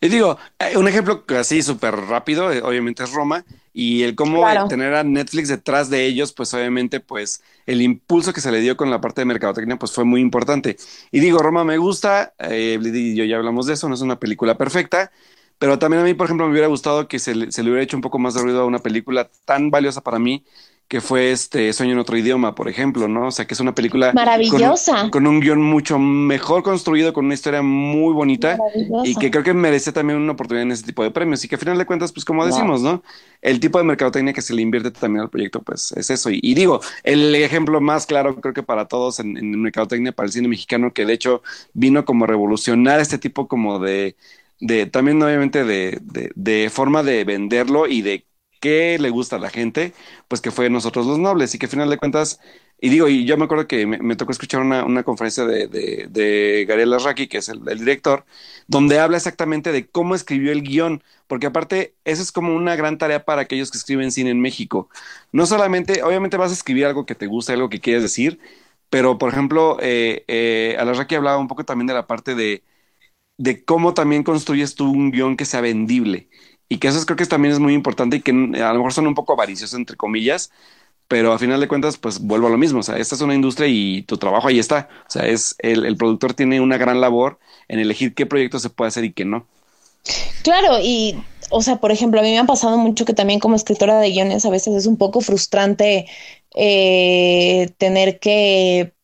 Y 0.00 0.08
digo, 0.08 0.38
un 0.76 0.88
ejemplo 0.88 1.24
así 1.38 1.62
súper 1.62 1.94
rápido, 1.94 2.46
obviamente 2.46 3.04
es 3.04 3.12
Roma, 3.12 3.44
y 3.72 4.02
el 4.02 4.14
cómo 4.14 4.42
claro. 4.42 4.68
tener 4.68 4.94
a 4.94 5.04
Netflix 5.04 5.48
detrás 5.48 5.90
de 5.90 6.04
ellos, 6.06 6.32
pues 6.32 6.52
obviamente, 6.54 7.00
pues 7.00 7.42
el 7.66 7.82
impulso 7.82 8.32
que 8.32 8.40
se 8.40 8.50
le 8.50 8.60
dio 8.60 8.76
con 8.76 8.90
la 8.90 9.00
parte 9.00 9.20
de 9.20 9.26
mercadotecnia, 9.26 9.76
pues 9.78 9.92
fue 9.92 10.04
muy 10.04 10.20
importante. 10.20 10.76
Y 11.10 11.20
digo, 11.20 11.38
Roma 11.38 11.64
me 11.64 11.78
gusta, 11.78 12.34
eh, 12.38 12.78
y 12.82 13.14
yo 13.14 13.24
ya 13.24 13.36
hablamos 13.36 13.66
de 13.66 13.74
eso, 13.74 13.88
no 13.88 13.94
es 13.94 14.00
una 14.00 14.18
película 14.18 14.58
perfecta, 14.58 15.12
pero 15.58 15.78
también 15.78 16.02
a 16.02 16.04
mí, 16.04 16.14
por 16.14 16.26
ejemplo, 16.26 16.46
me 16.46 16.52
hubiera 16.52 16.68
gustado 16.68 17.06
que 17.06 17.18
se 17.18 17.34
le, 17.34 17.52
se 17.52 17.62
le 17.62 17.70
hubiera 17.70 17.84
hecho 17.84 17.96
un 17.96 18.02
poco 18.02 18.18
más 18.18 18.34
de 18.34 18.42
ruido 18.42 18.62
a 18.62 18.66
una 18.66 18.78
película 18.80 19.30
tan 19.44 19.70
valiosa 19.70 20.00
para 20.00 20.18
mí, 20.18 20.44
que 20.90 21.00
fue 21.00 21.32
este 21.32 21.72
Sueño 21.72 21.94
en 21.94 22.00
otro 22.00 22.18
idioma, 22.18 22.54
por 22.56 22.68
ejemplo, 22.68 23.08
¿no? 23.08 23.28
O 23.28 23.32
sea, 23.32 23.46
que 23.46 23.54
es 23.54 23.60
una 23.60 23.76
película 23.76 24.18
maravillosa, 24.18 24.96
con, 24.98 25.10
con 25.10 25.26
un 25.28 25.40
guion 25.40 25.62
mucho 25.62 25.98
mejor 26.00 26.64
construido, 26.64 27.12
con 27.12 27.26
una 27.26 27.34
historia 27.34 27.62
muy 27.62 28.12
bonita 28.12 28.64
y 29.00 29.16
que 29.16 29.30
creo 29.30 29.44
que 29.44 29.54
merece 29.54 29.92
también 29.92 30.18
una 30.18 30.32
oportunidad 30.32 30.64
en 30.64 30.72
ese 30.72 30.84
tipo 30.84 31.04
de 31.04 31.12
premios 31.12 31.44
y 31.44 31.48
que 31.48 31.54
al 31.54 31.60
final 31.60 31.78
de 31.78 31.86
cuentas, 31.86 32.12
pues 32.12 32.24
como 32.26 32.44
decimos, 32.44 32.82
¿no? 32.82 33.02
El 33.40 33.60
tipo 33.60 33.78
de 33.78 33.84
mercadotecnia 33.84 34.32
que 34.34 34.42
se 34.42 34.54
le 34.54 34.62
invierte 34.62 34.90
también 34.90 35.22
al 35.22 35.30
proyecto, 35.30 35.62
pues 35.62 35.92
es 35.92 36.10
eso. 36.10 36.30
Y, 36.30 36.40
y 36.42 36.54
digo, 36.54 36.80
el 37.04 37.34
ejemplo 37.36 37.80
más 37.80 38.06
claro 38.06 38.40
creo 38.40 38.52
que 38.54 38.62
para 38.64 38.86
todos 38.88 39.20
en, 39.20 39.36
en 39.36 39.62
mercadotecnia, 39.62 40.12
para 40.12 40.26
el 40.26 40.32
cine 40.32 40.48
mexicano, 40.48 40.92
que 40.92 41.06
de 41.06 41.12
hecho 41.14 41.42
vino 41.72 42.04
como 42.04 42.24
a 42.24 42.28
revolucionar 42.28 43.00
este 43.00 43.18
tipo 43.18 43.48
como 43.48 43.78
de, 43.78 44.16
de 44.60 44.86
también 44.86 45.22
obviamente 45.22 45.64
de, 45.64 45.98
de, 46.02 46.32
de 46.34 46.70
forma 46.70 47.02
de 47.02 47.24
venderlo 47.24 47.86
y 47.86 48.02
de 48.02 48.26
qué 48.60 48.98
le 49.00 49.10
gusta 49.10 49.36
a 49.36 49.38
la 49.38 49.50
gente, 49.50 49.94
pues 50.28 50.40
que 50.40 50.50
fue 50.50 50.70
nosotros 50.70 51.06
los 51.06 51.18
nobles 51.18 51.54
y 51.54 51.58
que 51.58 51.66
al 51.66 51.70
final 51.70 51.90
de 51.90 51.98
cuentas, 51.98 52.40
y 52.80 52.88
digo, 52.90 53.08
y 53.08 53.24
yo 53.26 53.36
me 53.36 53.44
acuerdo 53.44 53.66
que 53.66 53.86
me, 53.86 53.98
me 53.98 54.16
tocó 54.16 54.32
escuchar 54.32 54.60
una, 54.62 54.84
una 54.84 55.02
conferencia 55.04 55.44
de, 55.44 55.66
de, 55.68 56.06
de 56.10 56.64
Gabriel 56.68 56.92
Arraki, 56.94 57.26
que 57.28 57.38
es 57.38 57.48
el, 57.48 57.60
el, 57.68 57.78
director, 57.78 58.24
donde 58.66 58.98
habla 58.98 59.16
exactamente 59.18 59.72
de 59.72 59.88
cómo 59.88 60.14
escribió 60.14 60.52
el 60.52 60.62
guion, 60.62 61.02
porque 61.26 61.46
aparte, 61.46 61.94
eso 62.04 62.22
es 62.22 62.32
como 62.32 62.54
una 62.54 62.76
gran 62.76 62.98
tarea 62.98 63.24
para 63.24 63.42
aquellos 63.42 63.70
que 63.70 63.78
escriben 63.78 64.12
cine 64.12 64.30
en 64.30 64.40
México. 64.40 64.88
No 65.32 65.46
solamente, 65.46 66.02
obviamente 66.02 66.36
vas 66.36 66.50
a 66.50 66.54
escribir 66.54 66.86
algo 66.86 67.06
que 67.06 67.14
te 67.14 67.26
gusta, 67.26 67.52
algo 67.52 67.68
que 67.68 67.80
quieres 67.80 68.02
decir, 68.02 68.40
pero 68.90 69.18
por 69.18 69.30
ejemplo, 69.32 69.78
eh, 69.80 70.24
eh, 70.28 70.76
Alarraqui 70.78 71.14
hablaba 71.14 71.38
un 71.38 71.48
poco 71.48 71.64
también 71.64 71.86
de 71.86 71.94
la 71.94 72.06
parte 72.06 72.34
de, 72.34 72.64
de 73.38 73.64
cómo 73.64 73.94
también 73.94 74.22
construyes 74.24 74.74
tú 74.74 74.90
un 74.90 75.10
guion 75.10 75.36
que 75.36 75.44
sea 75.46 75.60
vendible 75.60 76.28
y 76.70 76.78
que 76.78 76.88
eso 76.88 77.04
creo 77.04 77.16
que 77.16 77.26
también 77.26 77.52
es 77.52 77.58
muy 77.58 77.74
importante 77.74 78.16
y 78.16 78.22
que 78.22 78.30
a 78.30 78.72
lo 78.72 78.74
mejor 78.76 78.94
son 78.94 79.08
un 79.08 79.14
poco 79.14 79.34
avariciosos, 79.34 79.78
entre 79.78 79.96
comillas, 79.96 80.50
pero 81.08 81.32
a 81.32 81.38
final 81.38 81.60
de 81.60 81.68
cuentas, 81.68 81.98
pues 81.98 82.20
vuelvo 82.20 82.46
a 82.46 82.50
lo 82.50 82.56
mismo, 82.56 82.78
o 82.78 82.82
sea, 82.84 82.96
esta 82.96 83.16
es 83.16 83.20
una 83.20 83.34
industria 83.34 83.66
y 83.68 84.02
tu 84.02 84.16
trabajo 84.16 84.48
ahí 84.48 84.60
está, 84.60 84.88
o 85.06 85.10
sea, 85.10 85.26
es 85.26 85.56
el, 85.58 85.84
el 85.84 85.96
productor 85.96 86.32
tiene 86.32 86.60
una 86.60 86.78
gran 86.78 87.00
labor 87.00 87.40
en 87.68 87.80
elegir 87.80 88.14
qué 88.14 88.24
proyectos 88.24 88.62
se 88.62 88.70
puede 88.70 88.88
hacer 88.88 89.04
y 89.04 89.12
qué 89.12 89.24
no. 89.24 89.46
Claro, 90.44 90.78
y 90.80 91.16
o 91.50 91.62
sea, 91.62 91.76
por 91.80 91.90
ejemplo, 91.90 92.20
a 92.20 92.22
mí 92.22 92.30
me 92.30 92.38
ha 92.38 92.44
pasado 92.44 92.78
mucho 92.78 93.04
que 93.04 93.14
también 93.14 93.40
como 93.40 93.56
escritora 93.56 93.98
de 93.98 94.10
guiones 94.10 94.46
a 94.46 94.50
veces 94.50 94.74
es 94.74 94.86
un 94.86 94.96
poco 94.96 95.20
frustrante 95.20 96.06
eh, 96.54 97.70
tener 97.78 98.20
que 98.20 98.94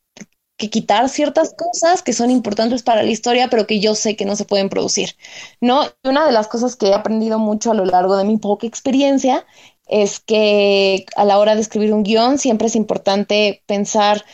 que 0.57 0.70
quitar 0.70 1.09
ciertas 1.09 1.54
cosas 1.54 2.02
que 2.02 2.12
son 2.12 2.30
importantes 2.30 2.82
para 2.82 3.02
la 3.02 3.11
historia, 3.11 3.48
pero 3.50 3.66
que 3.66 3.80
yo 3.80 3.94
sé 3.94 4.16
que 4.16 4.24
no 4.24 4.36
se 4.36 4.44
pueden 4.44 4.68
producir, 4.68 5.16
¿no? 5.61 5.82
Una 6.02 6.26
de 6.26 6.32
las 6.32 6.48
cosas 6.48 6.76
que 6.76 6.88
he 6.88 6.94
aprendido 6.94 7.38
mucho 7.38 7.70
a 7.70 7.74
lo 7.74 7.84
largo 7.84 8.16
de 8.16 8.24
mi 8.24 8.38
poca 8.38 8.66
experiencia 8.66 9.44
es 9.86 10.20
que 10.20 11.07
a 11.16 11.24
la 11.24 11.38
hora 11.38 11.54
de 11.54 11.61
escribir 11.61 11.92
un 11.92 12.02
guion 12.02 12.38
siempre 12.38 12.68
es 12.68 12.76
importante 12.76 13.62
pensar 13.66 14.24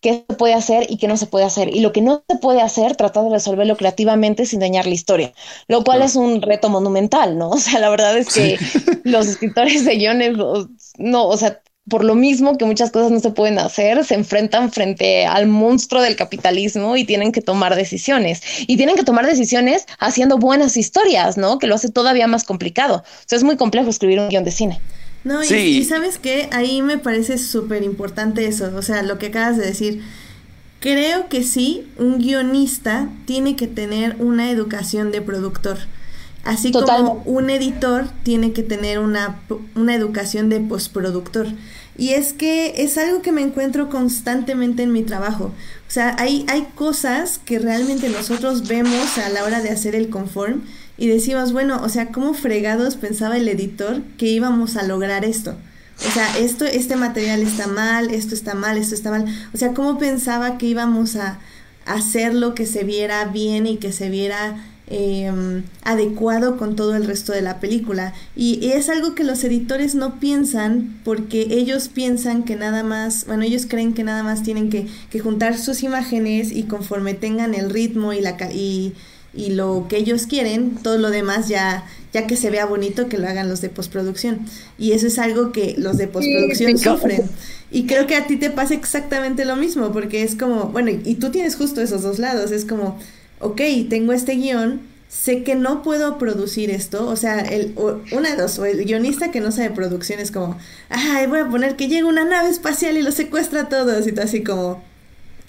qué 0.00 0.24
se 0.28 0.36
puede 0.36 0.54
hacer 0.54 0.86
y 0.88 0.96
qué 0.98 1.08
no 1.08 1.16
se 1.16 1.26
puede 1.26 1.44
hacer. 1.44 1.74
Y 1.74 1.80
lo 1.80 1.92
que 1.92 2.00
no 2.02 2.24
se 2.28 2.36
puede 2.38 2.62
hacer, 2.62 2.96
tratar 2.96 3.24
de 3.24 3.30
resolverlo 3.30 3.76
creativamente 3.76 4.46
sin 4.46 4.60
dañar 4.60 4.86
la 4.86 4.94
historia, 4.94 5.32
lo 5.68 5.84
cual 5.84 6.02
es 6.02 6.16
un 6.16 6.42
reto 6.42 6.68
monumental, 6.68 7.38
¿no? 7.38 7.50
O 7.60 7.62
sea, 7.62 7.78
la 7.80 7.90
verdad 7.90 8.16
es 8.16 8.32
que 8.32 8.58
los 9.04 9.26
escritores 9.26 9.84
de 9.84 9.96
guiones, 9.96 10.36
no, 10.98 11.26
o 11.26 11.36
sea, 11.36 11.60
por 11.90 12.04
lo 12.04 12.14
mismo 12.14 12.56
que 12.56 12.64
muchas 12.64 12.90
cosas 12.90 13.10
no 13.10 13.20
se 13.20 13.30
pueden 13.32 13.58
hacer, 13.58 14.02
se 14.06 14.14
enfrentan 14.14 14.72
frente 14.72 15.26
al 15.26 15.46
monstruo 15.46 16.00
del 16.00 16.16
capitalismo 16.16 16.96
y 16.96 17.04
tienen 17.04 17.32
que 17.32 17.42
tomar 17.42 17.76
decisiones. 17.76 18.40
Y 18.66 18.78
tienen 18.78 18.96
que 18.96 19.04
tomar 19.04 19.26
decisiones 19.26 19.84
haciendo 19.98 20.38
buenas 20.38 20.78
historias, 20.78 21.36
¿no? 21.36 21.58
Que 21.58 21.66
lo 21.66 21.74
hace 21.74 21.90
todavía 21.90 22.26
más 22.26 22.44
complicado. 22.44 23.04
O 23.04 23.24
sea, 23.26 23.36
es 23.36 23.44
muy 23.44 23.58
complejo 23.58 23.90
escribir 23.90 24.20
un 24.20 24.30
guion 24.30 24.44
de 24.44 24.52
cine. 24.52 24.80
No, 25.22 25.44
y, 25.44 25.84
sabes 25.84 26.18
qué, 26.18 26.48
ahí 26.50 26.80
me 26.80 26.96
parece 26.96 27.36
súper 27.36 27.82
importante 27.82 28.46
eso, 28.46 28.72
o 28.74 28.80
sea, 28.80 29.02
lo 29.02 29.18
que 29.18 29.26
acabas 29.26 29.58
de 29.58 29.66
decir. 29.66 30.02
Creo 30.80 31.28
que 31.28 31.42
sí, 31.42 31.86
un 31.98 32.16
guionista 32.18 33.10
tiene 33.26 33.54
que 33.54 33.66
tener 33.66 34.16
una 34.18 34.50
educación 34.50 35.12
de 35.12 35.20
productor. 35.20 35.76
Así 36.42 36.72
como 36.72 37.22
un 37.26 37.50
editor 37.50 38.06
tiene 38.22 38.52
que 38.52 38.62
tener 38.62 38.98
una, 38.98 39.42
una 39.74 39.94
educación 39.94 40.48
de 40.48 40.60
postproductor. 40.60 41.48
Y 42.00 42.14
es 42.14 42.32
que 42.32 42.82
es 42.82 42.96
algo 42.96 43.20
que 43.20 43.30
me 43.30 43.42
encuentro 43.42 43.90
constantemente 43.90 44.82
en 44.82 44.90
mi 44.90 45.02
trabajo. 45.02 45.52
O 45.86 45.90
sea, 45.90 46.16
hay, 46.18 46.46
hay 46.48 46.66
cosas 46.74 47.38
que 47.44 47.58
realmente 47.58 48.08
nosotros 48.08 48.66
vemos 48.66 49.18
a 49.18 49.28
la 49.28 49.44
hora 49.44 49.60
de 49.60 49.68
hacer 49.68 49.94
el 49.94 50.08
conform 50.08 50.62
y 50.96 51.08
decimos, 51.08 51.52
bueno, 51.52 51.78
o 51.84 51.90
sea, 51.90 52.06
¿cómo 52.06 52.32
fregados 52.32 52.96
pensaba 52.96 53.36
el 53.36 53.46
editor 53.48 54.00
que 54.16 54.28
íbamos 54.28 54.78
a 54.78 54.84
lograr 54.84 55.26
esto? 55.26 55.56
O 56.08 56.10
sea, 56.10 56.38
esto, 56.38 56.64
este 56.64 56.96
material 56.96 57.42
está 57.42 57.66
mal, 57.66 58.08
esto 58.08 58.34
está 58.34 58.54
mal, 58.54 58.78
esto 58.78 58.94
está 58.94 59.10
mal. 59.10 59.26
O 59.52 59.58
sea, 59.58 59.74
¿cómo 59.74 59.98
pensaba 59.98 60.56
que 60.56 60.64
íbamos 60.64 61.16
a 61.16 61.38
hacerlo 61.84 62.54
que 62.54 62.64
se 62.64 62.82
viera 62.82 63.26
bien 63.26 63.66
y 63.66 63.76
que 63.76 63.92
se 63.92 64.08
viera 64.08 64.56
em, 64.90 65.62
adecuado 65.82 66.56
con 66.56 66.76
todo 66.76 66.94
el 66.94 67.06
resto 67.06 67.32
de 67.32 67.40
la 67.40 67.60
película? 67.60 68.12
Y, 68.36 68.70
es 68.70 68.88
algo 68.88 69.14
que 69.14 69.24
los 69.24 69.42
editores 69.44 69.94
no 69.94 70.20
piensan 70.20 71.00
porque 71.04 71.46
ellos 71.50 71.88
piensan 71.88 72.44
que 72.44 72.56
nada 72.56 72.82
más, 72.82 73.24
bueno, 73.26 73.44
ellos 73.44 73.66
creen 73.68 73.94
que 73.94 74.04
nada 74.04 74.22
más 74.22 74.42
tienen 74.42 74.68
que, 74.68 74.86
que 75.10 75.20
juntar 75.20 75.56
sus 75.56 75.82
imágenes 75.82 76.52
y 76.52 76.64
conforme 76.64 77.14
tengan 77.14 77.54
el 77.54 77.70
ritmo 77.70 78.12
y 78.12 78.20
la... 78.20 78.36
Y, 78.52 78.94
y 79.32 79.50
lo 79.50 79.86
que 79.88 79.96
ellos 79.96 80.26
quieren, 80.26 80.76
todo 80.82 80.98
lo 80.98 81.10
demás 81.10 81.48
ya, 81.48 81.84
ya 82.12 82.26
que 82.26 82.36
se 82.36 82.50
vea 82.50 82.66
bonito, 82.66 83.08
que 83.08 83.18
lo 83.18 83.28
hagan 83.28 83.48
los 83.48 83.60
de 83.60 83.68
postproducción. 83.68 84.40
Y 84.78 84.92
eso 84.92 85.06
es 85.06 85.18
algo 85.18 85.52
que 85.52 85.74
los 85.78 85.98
de 85.98 86.08
postproducción 86.08 86.78
sufren. 86.78 87.22
Y 87.70 87.86
creo 87.86 88.06
que 88.06 88.16
a 88.16 88.26
ti 88.26 88.36
te 88.36 88.50
pasa 88.50 88.74
exactamente 88.74 89.44
lo 89.44 89.54
mismo, 89.54 89.92
porque 89.92 90.22
es 90.22 90.34
como, 90.34 90.66
bueno, 90.66 90.90
y 90.90 91.14
tú 91.16 91.30
tienes 91.30 91.54
justo 91.54 91.80
esos 91.80 92.02
dos 92.02 92.18
lados, 92.18 92.50
es 92.50 92.64
como, 92.64 92.98
ok, 93.40 93.60
tengo 93.88 94.12
este 94.12 94.34
guion, 94.34 94.80
sé 95.08 95.42
que 95.42 95.56
no 95.56 95.82
puedo 95.82 96.18
producir 96.18 96.70
esto, 96.70 97.08
o 97.08 97.16
sea, 97.16 97.40
el, 97.40 97.74
una 98.12 98.30
de 98.30 98.36
dos, 98.36 98.58
o 98.58 98.64
el 98.64 98.84
guionista 98.84 99.30
que 99.32 99.40
no 99.40 99.50
sabe 99.50 99.70
producción 99.70 100.20
es 100.20 100.30
como, 100.30 100.56
ay, 100.88 101.26
voy 101.26 101.40
a 101.40 101.48
poner 101.48 101.74
que 101.76 101.88
llega 101.88 102.06
una 102.06 102.24
nave 102.24 102.48
espacial 102.48 102.96
y 102.96 103.02
lo 103.02 103.10
secuestra 103.10 103.62
a 103.62 103.68
todos, 103.68 104.06
y 104.06 104.12
tú 104.12 104.20
así 104.20 104.44
como, 104.44 104.82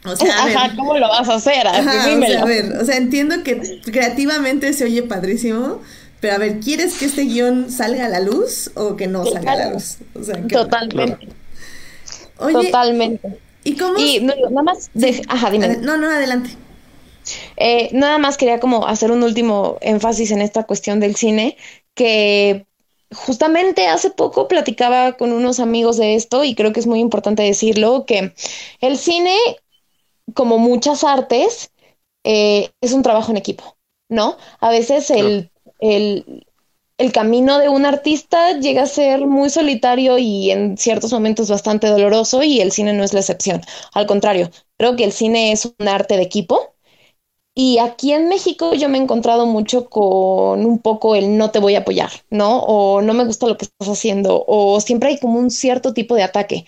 o 0.03 0.15
sea, 0.15 0.73
¿cómo 0.75 0.97
lo 0.97 1.07
vas 1.07 1.29
a 1.29 1.35
hacer? 1.35 1.67
o 1.67 1.83
sea, 1.83 2.41
a 2.41 2.45
ver, 2.45 2.73
o 2.81 2.85
sea, 2.85 2.97
entiendo 2.97 3.43
que 3.43 3.81
creativamente 3.85 4.73
se 4.73 4.85
oye 4.85 5.03
padrísimo, 5.03 5.79
pero 6.19 6.35
a 6.35 6.37
ver, 6.37 6.59
¿quieres 6.59 6.95
que 6.95 7.05
este 7.05 7.23
guion 7.23 7.69
salga 7.71 8.05
a 8.05 8.09
la 8.09 8.19
luz 8.19 8.71
o 8.75 8.95
que 8.95 9.07
no 9.07 9.25
salga 9.25 9.51
a 9.51 9.55
la 9.55 9.73
luz? 9.73 9.97
Totalmente. 10.49 11.27
Totalmente. 12.37 13.39
¿Y 13.63 13.75
cómo? 13.75 13.99
Y 13.99 14.21
nada 14.21 14.63
más, 14.63 14.89
ajá, 15.27 15.51
dime. 15.51 15.77
No, 15.77 15.97
no, 15.97 16.09
adelante. 16.09 16.51
Eh, 17.57 17.89
nada 17.93 18.17
más 18.17 18.37
quería 18.37 18.59
como 18.59 18.87
hacer 18.87 19.11
un 19.11 19.23
último 19.23 19.77
énfasis 19.81 20.31
en 20.31 20.41
esta 20.41 20.63
cuestión 20.63 20.99
del 20.99 21.15
cine, 21.15 21.57
que 21.95 22.65
justamente 23.13 23.87
hace 23.87 24.09
poco 24.09 24.47
platicaba 24.47 25.13
con 25.13 25.33
unos 25.33 25.59
amigos 25.59 25.97
de 25.97 26.15
esto 26.15 26.43
y 26.43 26.55
creo 26.55 26.71
que 26.73 26.79
es 26.79 26.87
muy 26.87 26.99
importante 26.99 27.43
decirlo, 27.43 28.05
que 28.05 28.33
el 28.79 28.97
cine 28.97 29.35
como 30.33 30.57
muchas 30.57 31.03
artes, 31.03 31.71
eh, 32.23 32.69
es 32.81 32.93
un 32.93 33.03
trabajo 33.03 33.31
en 33.31 33.37
equipo, 33.37 33.77
¿no? 34.09 34.37
A 34.59 34.69
veces 34.69 35.09
el, 35.11 35.51
el, 35.79 36.45
el, 36.97 37.11
camino 37.11 37.57
de 37.57 37.69
un 37.69 37.85
artista 37.85 38.59
llega 38.59 38.83
a 38.83 38.87
ser 38.87 39.25
muy 39.27 39.49
solitario 39.49 40.17
y 40.17 40.51
en 40.51 40.77
ciertos 40.77 41.11
momentos 41.11 41.49
bastante 41.49 41.87
doloroso 41.87 42.43
y 42.43 42.61
el 42.61 42.71
cine 42.71 42.93
no 42.93 43.03
es 43.03 43.13
la 43.13 43.21
excepción. 43.21 43.61
Al 43.93 44.05
contrario, 44.05 44.51
creo 44.77 44.95
que 44.95 45.03
el 45.03 45.11
cine 45.11 45.51
es 45.51 45.65
un 45.65 45.87
arte 45.87 46.17
de 46.17 46.23
equipo. 46.23 46.75
Y 47.53 47.79
aquí 47.79 48.13
en 48.13 48.29
México 48.29 48.73
yo 48.75 48.87
me 48.87 48.97
he 48.97 49.01
encontrado 49.01 49.45
mucho 49.45 49.89
con 49.89 50.65
un 50.65 50.79
poco 50.79 51.15
el 51.15 51.37
no 51.37 51.51
te 51.51 51.59
voy 51.59 51.75
a 51.75 51.79
apoyar, 51.79 52.09
¿no? 52.29 52.59
O 52.61 53.01
no 53.01 53.13
me 53.13 53.25
gusta 53.25 53.45
lo 53.45 53.57
que 53.57 53.65
estás 53.65 53.89
haciendo, 53.89 54.45
o 54.47 54.79
siempre 54.79 55.09
hay 55.09 55.19
como 55.19 55.37
un 55.37 55.51
cierto 55.51 55.93
tipo 55.93 56.15
de 56.15 56.23
ataque. 56.23 56.65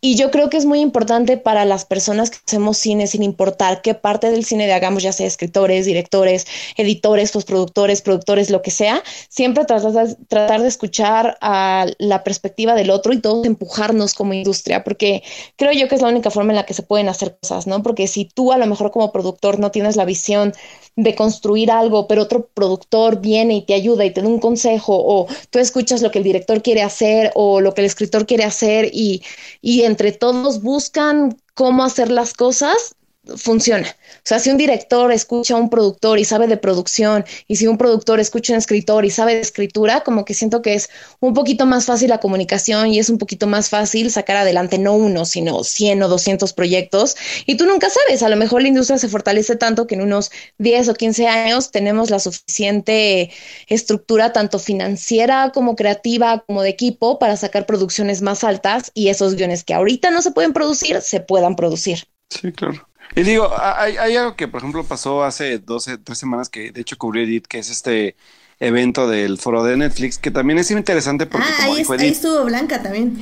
Y 0.00 0.14
yo 0.14 0.30
creo 0.30 0.48
que 0.48 0.56
es 0.56 0.64
muy 0.64 0.80
importante 0.80 1.36
para 1.38 1.64
las 1.64 1.84
personas 1.84 2.30
que 2.30 2.38
hacemos 2.46 2.78
cine, 2.78 3.08
sin 3.08 3.22
importar 3.24 3.82
qué 3.82 3.94
parte 3.94 4.30
del 4.30 4.44
cine 4.44 4.66
de 4.66 4.72
hagamos, 4.72 5.02
ya 5.02 5.12
sea 5.12 5.26
escritores, 5.26 5.86
directores, 5.86 6.46
editores, 6.76 7.32
postproductores, 7.32 8.02
productores, 8.02 8.50
lo 8.50 8.62
que 8.62 8.70
sea, 8.70 9.02
siempre 9.28 9.64
tratar 9.64 10.16
tratar 10.28 10.62
de 10.62 10.68
escuchar 10.68 11.36
a 11.40 11.86
la 11.98 12.22
perspectiva 12.22 12.74
del 12.74 12.90
otro 12.90 13.12
y 13.12 13.20
todos 13.20 13.44
empujarnos 13.44 14.14
como 14.14 14.34
industria, 14.34 14.84
porque 14.84 15.22
creo 15.56 15.72
yo 15.72 15.88
que 15.88 15.96
es 15.96 16.02
la 16.02 16.08
única 16.08 16.30
forma 16.30 16.52
en 16.52 16.56
la 16.56 16.66
que 16.66 16.74
se 16.74 16.82
pueden 16.82 17.08
hacer 17.08 17.36
cosas, 17.40 17.66
¿no? 17.66 17.82
Porque 17.82 18.06
si 18.06 18.24
tú 18.24 18.52
a 18.52 18.58
lo 18.58 18.66
mejor 18.66 18.92
como 18.92 19.10
productor 19.10 19.58
no 19.58 19.70
tienes 19.70 19.96
la 19.96 20.04
visión 20.04 20.52
de 20.96 21.14
construir 21.14 21.70
algo, 21.70 22.08
pero 22.08 22.22
otro 22.22 22.48
productor 22.54 23.20
viene 23.20 23.54
y 23.54 23.62
te 23.62 23.74
ayuda 23.74 24.04
y 24.04 24.10
te 24.12 24.20
da 24.20 24.28
un 24.28 24.40
consejo, 24.40 24.96
o 24.96 25.26
tú 25.50 25.58
escuchas 25.60 26.02
lo 26.02 26.10
que 26.10 26.18
el 26.18 26.24
director 26.24 26.60
quiere 26.60 26.82
hacer 26.82 27.30
o 27.34 27.60
lo 27.60 27.72
que 27.72 27.82
el 27.82 27.86
escritor 27.86 28.26
quiere 28.26 28.44
hacer 28.44 28.90
y, 28.92 29.22
y 29.62 29.82
entre 29.88 30.12
todos 30.12 30.62
buscan 30.62 31.36
cómo 31.54 31.82
hacer 31.82 32.10
las 32.10 32.34
cosas, 32.34 32.94
funciona. 33.36 33.88
O 33.88 34.20
sea, 34.24 34.38
si 34.38 34.50
un 34.50 34.56
director 34.56 35.12
escucha 35.12 35.54
a 35.54 35.56
un 35.56 35.70
productor 35.70 36.18
y 36.18 36.24
sabe 36.24 36.46
de 36.46 36.56
producción, 36.56 37.24
y 37.46 37.56
si 37.56 37.66
un 37.66 37.78
productor 37.78 38.20
escucha 38.20 38.52
a 38.52 38.54
un 38.54 38.58
escritor 38.58 39.04
y 39.04 39.10
sabe 39.10 39.34
de 39.34 39.40
escritura, 39.40 40.02
como 40.02 40.24
que 40.24 40.34
siento 40.34 40.62
que 40.62 40.74
es 40.74 40.88
un 41.20 41.34
poquito 41.34 41.66
más 41.66 41.86
fácil 41.86 42.10
la 42.10 42.20
comunicación 42.20 42.88
y 42.88 42.98
es 42.98 43.10
un 43.10 43.18
poquito 43.18 43.46
más 43.46 43.68
fácil 43.68 44.10
sacar 44.10 44.36
adelante 44.36 44.78
no 44.78 44.94
uno, 44.94 45.24
sino 45.24 45.64
100 45.64 46.02
o 46.02 46.08
200 46.08 46.52
proyectos. 46.52 47.16
Y 47.46 47.56
tú 47.56 47.66
nunca 47.66 47.88
sabes, 47.90 48.22
a 48.22 48.28
lo 48.28 48.36
mejor 48.36 48.62
la 48.62 48.68
industria 48.68 48.98
se 48.98 49.08
fortalece 49.08 49.56
tanto 49.56 49.86
que 49.86 49.94
en 49.94 50.02
unos 50.02 50.30
10 50.58 50.88
o 50.88 50.94
15 50.94 51.26
años 51.26 51.70
tenemos 51.70 52.10
la 52.10 52.18
suficiente 52.18 53.30
estructura, 53.66 54.32
tanto 54.32 54.58
financiera 54.58 55.50
como 55.52 55.76
creativa, 55.76 56.44
como 56.46 56.62
de 56.62 56.70
equipo, 56.70 57.18
para 57.18 57.36
sacar 57.36 57.66
producciones 57.66 58.22
más 58.22 58.44
altas 58.44 58.90
y 58.94 59.08
esos 59.08 59.34
guiones 59.34 59.64
que 59.64 59.74
ahorita 59.74 60.10
no 60.10 60.22
se 60.22 60.30
pueden 60.30 60.52
producir, 60.52 61.00
se 61.00 61.20
puedan 61.20 61.56
producir. 61.56 62.08
Sí, 62.30 62.52
claro. 62.52 62.87
Y 63.16 63.22
digo, 63.22 63.50
hay, 63.60 64.16
algo 64.16 64.36
que, 64.36 64.48
por 64.48 64.60
ejemplo, 64.60 64.84
pasó 64.84 65.24
hace 65.24 65.58
12, 65.58 65.98
tres 65.98 66.18
semanas 66.18 66.48
que 66.48 66.70
de 66.70 66.80
hecho 66.80 66.96
cubrió 66.98 67.22
Edith, 67.22 67.46
que 67.46 67.58
es 67.58 67.70
este 67.70 68.16
evento 68.60 69.08
del 69.08 69.38
foro 69.38 69.64
de 69.64 69.76
Netflix, 69.76 70.18
que 70.18 70.30
también 70.30 70.58
es 70.58 70.70
interesante 70.70 71.26
porque 71.26 71.46
ah, 71.48 71.64
ahí, 71.64 72.08
estuvo 72.08 72.44
Blanca 72.44 72.82
también. 72.82 73.16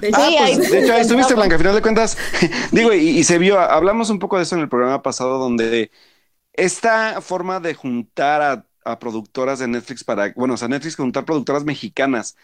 De 0.00 0.10
ah, 0.12 0.28
pues, 0.38 0.70
de 0.70 0.84
hecho, 0.84 0.94
ahí 0.94 1.00
estuviste, 1.00 1.34
Blanca, 1.34 1.54
al 1.54 1.60
final 1.60 1.74
de 1.74 1.82
cuentas, 1.82 2.16
digo, 2.72 2.92
y, 2.92 3.22
se 3.24 3.38
vio, 3.38 3.58
hablamos 3.58 4.10
un 4.10 4.18
poco 4.18 4.36
de 4.36 4.44
eso 4.44 4.54
en 4.54 4.62
el 4.62 4.68
programa 4.68 5.02
pasado, 5.02 5.38
donde 5.38 5.90
esta 6.52 7.20
forma 7.20 7.60
de 7.60 7.74
juntar 7.74 8.42
a, 8.42 8.66
a 8.84 8.98
productoras 8.98 9.58
de 9.58 9.68
Netflix 9.68 10.04
para, 10.04 10.32
bueno, 10.36 10.54
o 10.54 10.56
sea, 10.56 10.68
Netflix 10.68 10.96
juntar 10.96 11.24
productoras 11.24 11.64
mexicanas 11.64 12.36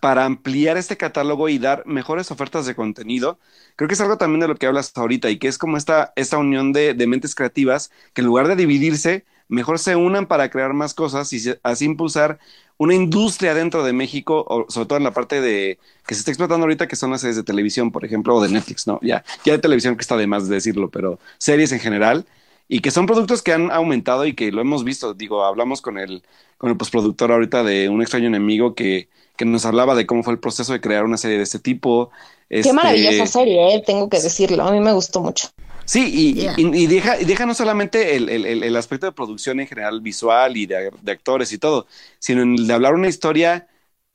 para 0.00 0.24
ampliar 0.24 0.76
este 0.78 0.96
catálogo 0.96 1.48
y 1.48 1.58
dar 1.58 1.84
mejores 1.86 2.30
ofertas 2.30 2.66
de 2.66 2.74
contenido. 2.74 3.38
Creo 3.76 3.86
que 3.86 3.94
es 3.94 4.00
algo 4.00 4.18
también 4.18 4.40
de 4.40 4.48
lo 4.48 4.56
que 4.56 4.66
hablas 4.66 4.92
ahorita 4.96 5.30
y 5.30 5.38
que 5.38 5.48
es 5.48 5.58
como 5.58 5.76
esta, 5.76 6.12
esta 6.16 6.38
unión 6.38 6.72
de, 6.72 6.94
mentes 7.06 7.34
creativas 7.34 7.90
que 8.14 8.22
en 8.22 8.26
lugar 8.26 8.48
de 8.48 8.56
dividirse, 8.56 9.24
mejor 9.48 9.78
se 9.78 9.96
unan 9.96 10.26
para 10.26 10.50
crear 10.50 10.72
más 10.72 10.94
cosas 10.94 11.32
y 11.32 11.54
así 11.62 11.84
impulsar 11.84 12.38
una 12.78 12.94
industria 12.94 13.52
dentro 13.52 13.84
de 13.84 13.92
México, 13.92 14.46
o 14.48 14.64
sobre 14.70 14.86
todo 14.86 14.96
en 14.96 15.04
la 15.04 15.12
parte 15.12 15.42
de 15.42 15.78
que 16.06 16.14
se 16.14 16.20
está 16.20 16.30
explotando 16.30 16.64
ahorita, 16.64 16.88
que 16.88 16.96
son 16.96 17.10
las 17.10 17.20
series 17.20 17.36
de 17.36 17.42
televisión, 17.42 17.92
por 17.92 18.06
ejemplo, 18.06 18.34
o 18.34 18.42
de 18.42 18.48
Netflix, 18.48 18.86
¿no? 18.86 18.98
Ya, 19.02 19.22
ya 19.44 19.52
de 19.52 19.58
televisión 19.58 19.96
que 19.96 20.00
está 20.00 20.16
de 20.16 20.26
más 20.26 20.48
decirlo, 20.48 20.88
pero 20.90 21.18
series 21.36 21.72
en 21.72 21.80
general 21.80 22.24
y 22.68 22.80
que 22.80 22.92
son 22.92 23.06
productos 23.06 23.42
que 23.42 23.52
han 23.52 23.70
aumentado 23.72 24.24
y 24.26 24.34
que 24.34 24.52
lo 24.52 24.60
hemos 24.60 24.84
visto. 24.84 25.12
Digo, 25.12 25.44
hablamos 25.44 25.82
con 25.82 25.98
el, 25.98 26.22
con 26.56 26.70
el 26.70 26.76
postproductor 26.76 27.32
ahorita 27.32 27.64
de 27.64 27.88
Un 27.88 28.00
extraño 28.00 28.28
enemigo 28.28 28.76
que 28.76 29.08
que 29.40 29.46
nos 29.46 29.64
hablaba 29.64 29.94
de 29.94 30.04
cómo 30.04 30.22
fue 30.22 30.34
el 30.34 30.38
proceso 30.38 30.74
de 30.74 30.82
crear 30.82 31.02
una 31.02 31.16
serie 31.16 31.38
de 31.38 31.44
este 31.44 31.58
tipo. 31.58 32.10
Qué 32.50 32.60
este, 32.60 32.74
maravillosa 32.74 33.26
serie, 33.26 33.74
eh, 33.74 33.82
tengo 33.86 34.10
que 34.10 34.20
decirlo, 34.20 34.64
a 34.64 34.70
mí 34.70 34.80
me 34.80 34.92
gustó 34.92 35.22
mucho. 35.22 35.48
Sí, 35.86 36.36
y, 36.58 36.86
deja, 36.86 37.18
y 37.18 37.24
deja 37.24 37.46
no 37.46 37.54
solamente 37.54 38.16
el, 38.16 38.76
aspecto 38.76 39.06
de 39.06 39.12
producción 39.12 39.58
en 39.58 39.66
general 39.66 40.02
visual 40.02 40.58
y 40.58 40.66
de, 40.66 40.90
actores 41.06 41.52
y 41.52 41.58
todo, 41.58 41.86
sino 42.18 42.42
el 42.42 42.66
de 42.66 42.74
hablar 42.74 42.92
una 42.92 43.08
historia 43.08 43.66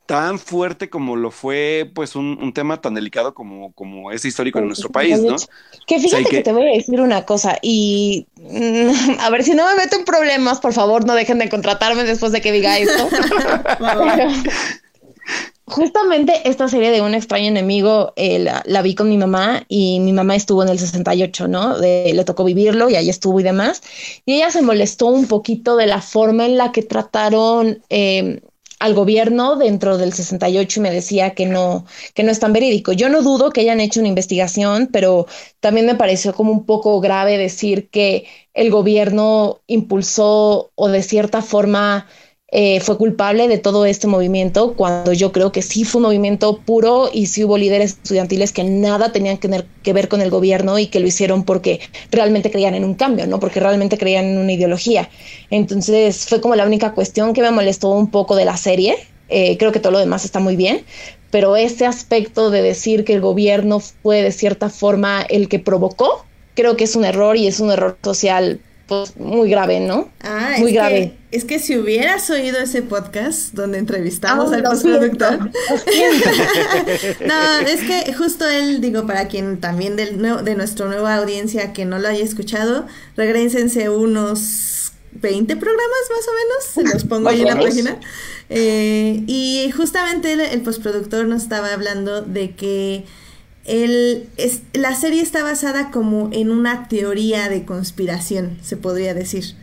tan 0.05 0.37
fuerte 0.37 0.91
como 0.91 1.15
lo 1.15 1.31
fue 1.31 1.89
pues 1.95 2.15
un, 2.15 2.53
tema 2.53 2.79
tan 2.79 2.93
delicado 2.93 3.33
como, 3.33 3.73
como 3.73 4.11
es 4.11 4.23
histórico 4.25 4.59
en 4.59 4.67
nuestro 4.67 4.91
país, 4.91 5.19
¿no? 5.23 5.37
Que 5.87 5.99
fíjate 5.99 6.25
que... 6.25 6.43
te 6.43 6.53
voy 6.53 6.67
a 6.67 6.73
decir 6.73 7.01
una 7.01 7.25
cosa 7.25 7.57
y 7.63 8.27
mm, 8.37 9.19
a 9.21 9.29
ver 9.31 9.43
si 9.43 9.55
no 9.55 9.65
me 9.65 9.75
meto 9.75 9.95
en 9.95 10.05
problemas, 10.05 10.59
por 10.59 10.73
favor 10.73 11.03
no 11.03 11.15
dejen 11.15 11.39
de 11.39 11.49
contratarme 11.49 12.03
después 12.03 12.31
de 12.31 12.41
que 12.41 12.51
diga 12.51 12.77
esto. 12.77 13.09
justamente 15.65 16.47
esta 16.47 16.67
serie 16.67 16.91
de 16.91 17.01
Un 17.01 17.15
extraño 17.15 17.47
enemigo 17.47 18.13
eh, 18.15 18.39
la, 18.39 18.81
vi 18.81 18.95
con 18.95 19.09
mi 19.09 19.17
mamá 19.17 19.63
y 19.67 19.99
mi 19.99 20.13
mamá 20.13 20.35
estuvo 20.35 20.63
en 20.63 20.69
el 20.69 20.79
68, 20.79 21.47
¿no? 21.47 21.77
le 21.77 22.23
tocó 22.25 22.43
vivirlo 22.43 22.89
y 22.89 22.95
ahí 22.95 23.09
estuvo 23.09 23.39
y 23.39 23.43
demás. 23.43 23.81
Y 24.25 24.35
ella 24.35 24.51
se 24.51 24.61
molestó 24.61 25.07
un 25.07 25.27
poquito 25.27 25.75
de 25.75 25.87
la 25.87 26.01
forma 26.01 26.45
en 26.45 26.57
la 26.57 26.71
que 26.71 26.83
trataron... 26.83 27.83
Eh, 27.89 28.41
al 28.79 28.93
gobierno 28.93 29.55
dentro 29.55 29.97
del 29.97 30.13
68 30.13 30.79
y 30.79 30.83
me 30.83 30.91
decía 30.91 31.33
que 31.33 31.45
no, 31.45 31.85
que 32.13 32.23
no 32.23 32.31
es 32.31 32.39
tan 32.39 32.53
verídico. 32.53 32.91
Yo 32.91 33.09
no 33.09 33.21
dudo 33.21 33.51
que 33.51 33.61
hayan 33.61 33.79
hecho 33.79 33.99
una 33.99 34.09
investigación, 34.09 34.89
pero 34.91 35.27
también 35.59 35.85
me 35.85 35.95
pareció 35.95 36.33
como 36.33 36.51
un 36.51 36.65
poco 36.65 36.99
grave 36.99 37.37
decir 37.37 37.89
que 37.89 38.27
el 38.53 38.69
gobierno 38.71 39.61
impulsó 39.67 40.71
o 40.75 40.87
de 40.89 41.03
cierta 41.03 41.41
forma 41.41 42.07
eh, 42.57 42.79
fue 42.79 42.97
culpable 42.97 43.49
de 43.49 43.57
todo 43.57 43.85
este 43.85 44.07
movimiento, 44.07 44.75
cuando 44.75 45.11
yo 45.11 45.33
creo 45.33 45.51
que 45.51 45.61
sí 45.61 45.83
fue 45.83 45.99
un 45.99 46.03
movimiento 46.03 46.61
puro 46.61 47.09
y 47.11 47.25
sí 47.25 47.43
hubo 47.43 47.57
líderes 47.57 47.97
estudiantiles 48.01 48.53
que 48.53 48.63
nada 48.63 49.11
tenían 49.11 49.37
que, 49.37 49.91
ver 49.91 50.07
con 50.07 50.21
el 50.21 50.29
gobierno 50.29 50.79
y 50.79 50.87
que 50.87 51.01
lo 51.01 51.07
hicieron 51.07 51.43
porque 51.43 51.81
realmente 52.11 52.49
creían 52.49 52.73
en 52.73 52.85
un 52.85 52.93
cambio, 52.93 53.27
¿no? 53.27 53.41
Porque 53.41 53.59
realmente 53.59 53.97
creían 53.97 54.23
en 54.23 54.37
una 54.37 54.53
ideología. 54.53 55.09
Entonces 55.49 56.27
fue 56.29 56.39
como 56.39 56.55
la 56.55 56.65
única 56.65 56.93
cuestión 56.93 57.33
que 57.33 57.41
me 57.41 57.51
molestó 57.51 57.89
un 57.89 58.09
poco 58.09 58.37
de 58.37 58.45
la 58.45 58.55
serie. 58.55 58.95
Eh, 59.27 59.57
creo 59.57 59.73
que 59.73 59.81
todo 59.81 59.91
lo 59.91 59.99
demás 59.99 60.23
está 60.23 60.39
muy 60.39 60.55
bien, 60.55 60.85
pero 61.31 61.57
ese 61.57 61.85
aspecto 61.85 62.51
de 62.51 62.61
decir 62.61 63.03
que 63.03 63.15
el 63.15 63.19
gobierno 63.19 63.81
fue 63.81 64.21
de 64.21 64.31
cierta 64.31 64.69
forma 64.69 65.23
el 65.23 65.49
que 65.49 65.59
provocó, 65.59 66.23
creo 66.53 66.77
que 66.77 66.85
es 66.85 66.95
un 66.95 67.03
error 67.03 67.35
y 67.35 67.47
es 67.47 67.59
un 67.59 67.69
error 67.69 67.97
social 68.01 68.61
pues 68.87 69.17
muy 69.17 69.49
grave, 69.49 69.79
¿no? 69.79 70.09
Ah, 70.21 70.55
muy 70.59 70.69
es 70.69 70.75
grave. 70.75 71.15
Que, 71.31 71.37
es 71.37 71.45
que 71.45 71.59
si 71.59 71.77
hubieras 71.77 72.29
oído 72.29 72.59
ese 72.59 72.81
podcast 72.81 73.53
donde 73.53 73.79
entrevistamos 73.79 74.51
ah, 74.51 74.55
al 74.55 74.63
postproductor. 74.63 75.39
no, 77.25 77.57
es 77.67 77.81
que 77.81 78.13
justo 78.13 78.47
él, 78.47 78.81
digo, 78.81 79.07
para 79.07 79.27
quien 79.27 79.59
también 79.59 79.95
del 79.95 80.21
de 80.21 80.55
nuestra 80.55 80.85
nueva 80.85 81.15
audiencia 81.15 81.73
que 81.73 81.85
no 81.85 81.99
lo 81.99 82.07
haya 82.07 82.23
escuchado, 82.23 82.85
regrésense 83.17 83.89
unos 83.89 84.91
20 85.13 85.55
programas 85.55 85.97
más 86.09 86.27
o 86.27 86.31
menos, 86.31 86.65
se 86.73 86.83
los 86.93 87.03
pongo 87.05 87.29
ahí 87.29 87.41
en 87.41 87.47
la 87.47 87.59
página. 87.59 87.99
Eh, 88.49 89.23
y 89.25 89.71
justamente 89.75 90.33
el 90.53 90.61
postproductor 90.61 91.25
nos 91.25 91.43
estaba 91.43 91.73
hablando 91.73 92.21
de 92.21 92.51
que 92.51 93.05
es, 93.65 94.61
la 94.73 94.95
serie 94.95 95.21
está 95.21 95.43
basada 95.43 95.91
como 95.91 96.29
en 96.31 96.51
una 96.51 96.87
teoría 96.87 97.49
de 97.49 97.65
conspiración, 97.65 98.57
se 98.61 98.77
podría 98.77 99.13
decir. 99.13 99.55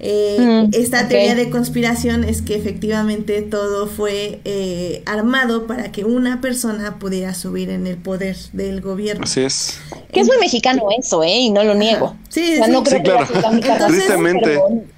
Eh, 0.00 0.36
mm, 0.38 0.74
esta 0.74 1.08
teoría 1.08 1.34
de 1.34 1.50
conspiración 1.50 2.24
es 2.24 2.42
que 2.42 2.56
efectivamente 2.56 3.42
todo 3.42 3.86
fue 3.86 4.40
eh, 4.44 5.02
armado 5.06 5.66
para 5.66 5.92
que 5.92 6.04
una 6.04 6.40
persona 6.40 6.98
pudiera 6.98 7.32
subir 7.32 7.70
en 7.70 7.86
el 7.86 7.96
poder 7.96 8.36
del 8.52 8.80
gobierno. 8.80 9.24
Así 9.24 9.42
es. 9.42 9.78
Que 10.12 10.20
es 10.20 10.26
muy 10.26 10.36
mexicano 10.38 10.82
eso, 10.98 11.22
¿eh? 11.22 11.38
Y 11.38 11.50
no 11.50 11.62
lo 11.62 11.74
niego. 11.74 12.16
Sí, 12.28 12.56
sí, 12.56 12.70
no 12.70 12.82
creo 12.82 13.02
claro. 13.02 13.26
entonces, 13.52 14.10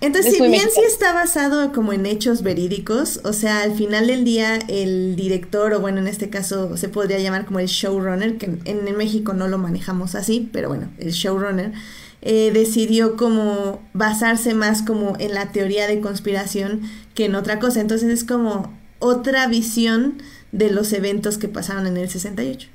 entonces 0.01 0.34
si 0.34 0.42
bien 0.49 0.68
sí 0.74 0.80
está 0.86 1.12
basado 1.12 1.72
como 1.72 1.92
en 1.92 2.07
hechos 2.07 2.42
verídicos, 2.42 3.20
o 3.24 3.34
sea, 3.34 3.62
al 3.62 3.74
final 3.74 4.07
del 4.07 4.24
día 4.24 4.59
el 4.68 5.14
director, 5.16 5.74
o 5.74 5.80
bueno, 5.80 5.99
en 5.99 6.09
este 6.09 6.30
caso 6.30 6.76
se 6.78 6.88
podría 6.88 7.18
llamar 7.18 7.44
como 7.44 7.61
el 7.61 7.66
showrunner, 7.66 8.38
que 8.38 8.47
en, 8.47 8.61
en 8.64 8.97
México 8.97 9.34
no 9.34 9.49
lo 9.49 9.59
manejamos 9.59 10.14
así, 10.14 10.49
pero 10.53 10.68
bueno, 10.68 10.88
el 10.99 11.12
showrunner 11.12 11.72
eh, 12.28 12.50
decidió 12.52 13.16
como 13.16 13.80
basarse 13.92 14.52
más 14.52 14.82
como 14.82 15.14
en 15.18 15.32
la 15.32 15.52
teoría 15.52 15.86
de 15.86 16.00
conspiración 16.00 16.82
que 17.14 17.26
en 17.26 17.36
otra 17.36 17.60
cosa. 17.60 17.80
Entonces 17.80 18.10
es 18.10 18.24
como 18.24 18.74
otra 18.98 19.46
visión 19.46 20.20
de 20.50 20.70
los 20.70 20.92
eventos 20.92 21.38
que 21.38 21.46
pasaron 21.46 21.86
en 21.86 21.96
el 21.96 22.10
68. 22.10 22.68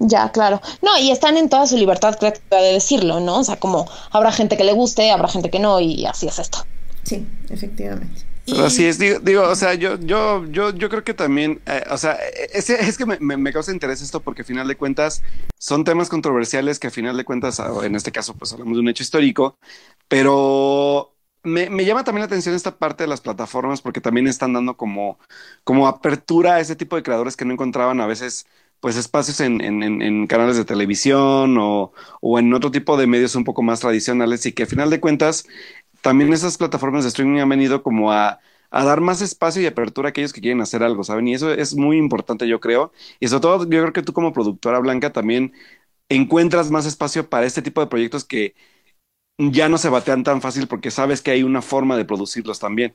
Ya, 0.00 0.32
claro. 0.32 0.60
No, 0.82 0.98
y 0.98 1.12
están 1.12 1.36
en 1.36 1.48
toda 1.48 1.66
su 1.68 1.76
libertad 1.76 2.18
creativa 2.18 2.60
de 2.60 2.72
decirlo, 2.72 3.20
¿no? 3.20 3.38
O 3.38 3.44
sea, 3.44 3.56
como 3.56 3.88
habrá 4.10 4.32
gente 4.32 4.56
que 4.56 4.64
le 4.64 4.72
guste, 4.72 5.12
habrá 5.12 5.28
gente 5.28 5.48
que 5.48 5.60
no, 5.60 5.78
y 5.78 6.04
así 6.04 6.26
es 6.26 6.40
esto. 6.40 6.66
Sí, 7.04 7.24
efectivamente 7.50 8.31
así 8.64 8.86
es, 8.86 8.98
digo, 8.98 9.42
o 9.42 9.54
sea, 9.54 9.74
yo, 9.74 9.98
yo, 10.00 10.44
yo, 10.46 10.70
yo 10.70 10.88
creo 10.88 11.04
que 11.04 11.14
también, 11.14 11.60
eh, 11.66 11.84
o 11.90 11.98
sea, 11.98 12.18
es, 12.52 12.70
es 12.70 12.98
que 12.98 13.06
me, 13.06 13.18
me, 13.18 13.52
causa 13.52 13.72
interés 13.72 14.02
esto 14.02 14.20
porque 14.20 14.42
a 14.42 14.44
final 14.44 14.68
de 14.68 14.76
cuentas 14.76 15.22
son 15.58 15.84
temas 15.84 16.08
controversiales 16.08 16.78
que 16.78 16.88
a 16.88 16.90
final 16.90 17.16
de 17.16 17.24
cuentas, 17.24 17.60
ah, 17.60 17.70
en 17.84 17.94
este 17.94 18.12
caso, 18.12 18.34
pues 18.34 18.52
hablamos 18.52 18.76
de 18.76 18.80
un 18.80 18.88
hecho 18.88 19.02
histórico, 19.02 19.58
pero 20.08 21.14
me, 21.42 21.70
me, 21.70 21.84
llama 21.84 22.04
también 22.04 22.22
la 22.22 22.26
atención 22.26 22.54
esta 22.54 22.78
parte 22.78 23.04
de 23.04 23.08
las 23.08 23.20
plataformas 23.20 23.82
porque 23.82 24.00
también 24.00 24.26
están 24.26 24.52
dando 24.52 24.76
como, 24.76 25.18
como 25.64 25.88
apertura 25.88 26.54
a 26.56 26.60
ese 26.60 26.76
tipo 26.76 26.96
de 26.96 27.02
creadores 27.02 27.36
que 27.36 27.44
no 27.44 27.52
encontraban 27.52 28.00
a 28.00 28.06
veces 28.06 28.46
pues 28.82 28.96
espacios 28.96 29.40
en, 29.40 29.60
en, 29.60 30.02
en 30.02 30.26
canales 30.26 30.56
de 30.56 30.64
televisión 30.64 31.56
o, 31.56 31.92
o, 32.20 32.38
en 32.40 32.52
otro 32.52 32.72
tipo 32.72 32.96
de 32.96 33.06
medios 33.06 33.36
un 33.36 33.44
poco 33.44 33.62
más 33.62 33.78
tradicionales 33.78 34.44
y 34.44 34.52
que 34.52 34.64
a 34.64 34.66
final 34.66 34.90
de 34.90 34.98
cuentas 34.98 35.46
también 36.02 36.32
esas 36.32 36.58
plataformas 36.58 37.04
de 37.04 37.08
streaming 37.08 37.40
han 37.40 37.48
venido 37.48 37.82
como 37.82 38.12
a, 38.12 38.40
dar 38.70 39.00
más 39.00 39.22
espacio 39.22 39.62
y 39.62 39.66
apertura 39.66 40.08
a 40.08 40.10
aquellos 40.10 40.32
que 40.32 40.40
quieren 40.40 40.60
hacer 40.60 40.82
algo, 40.82 41.04
¿saben? 41.04 41.28
Y 41.28 41.34
eso 41.34 41.52
es 41.52 41.74
muy 41.74 41.98
importante, 41.98 42.48
yo 42.48 42.60
creo. 42.60 42.92
Y 43.20 43.28
sobre 43.28 43.40
todo, 43.40 43.58
yo 43.64 43.80
creo 43.80 43.92
que 43.92 44.02
tú 44.02 44.12
como 44.12 44.32
productora 44.32 44.78
blanca 44.80 45.12
también 45.12 45.52
encuentras 46.08 46.70
más 46.70 46.86
espacio 46.86 47.28
para 47.28 47.46
este 47.46 47.62
tipo 47.62 47.80
de 47.80 47.86
proyectos 47.86 48.24
que 48.24 48.54
ya 49.38 49.68
no 49.68 49.78
se 49.78 49.88
batean 49.88 50.24
tan 50.24 50.40
fácil 50.42 50.68
porque 50.68 50.90
sabes 50.90 51.22
que 51.22 51.30
hay 51.30 51.42
una 51.42 51.62
forma 51.62 51.96
de 51.96 52.04
producirlos 52.04 52.58
también. 52.58 52.94